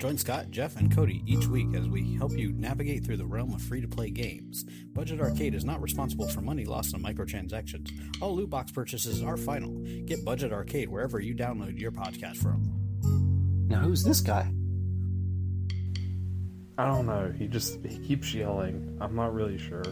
Join 0.00 0.16
Scott, 0.16 0.50
Jeff, 0.50 0.76
and 0.76 0.90
Cody 0.90 1.22
each 1.26 1.46
week 1.46 1.74
as 1.74 1.86
we 1.86 2.14
help 2.16 2.32
you 2.32 2.52
navigate 2.52 3.04
through 3.04 3.18
the 3.18 3.26
realm 3.26 3.52
of 3.52 3.60
free 3.60 3.82
to 3.82 3.86
play 3.86 4.08
games. 4.08 4.64
Budget 4.94 5.20
Arcade 5.20 5.54
is 5.54 5.62
not 5.62 5.82
responsible 5.82 6.26
for 6.26 6.40
money 6.40 6.64
lost 6.64 6.94
on 6.94 7.02
microtransactions. 7.02 7.90
All 8.22 8.34
loot 8.34 8.48
box 8.48 8.72
purchases 8.72 9.22
are 9.22 9.36
final. 9.36 9.68
Get 10.06 10.24
Budget 10.24 10.54
Arcade 10.54 10.88
wherever 10.88 11.20
you 11.20 11.34
download 11.34 11.78
your 11.78 11.92
podcast 11.92 12.38
from. 12.38 12.62
Now, 13.68 13.80
who's 13.80 14.02
this 14.02 14.22
guy? 14.22 14.50
I 16.78 16.86
don't 16.86 17.04
know. 17.04 17.30
He 17.36 17.46
just 17.46 17.84
he 17.84 17.98
keeps 17.98 18.32
yelling. 18.32 18.96
I'm 19.02 19.14
not 19.14 19.34
really 19.34 19.58
sure. 19.58 19.84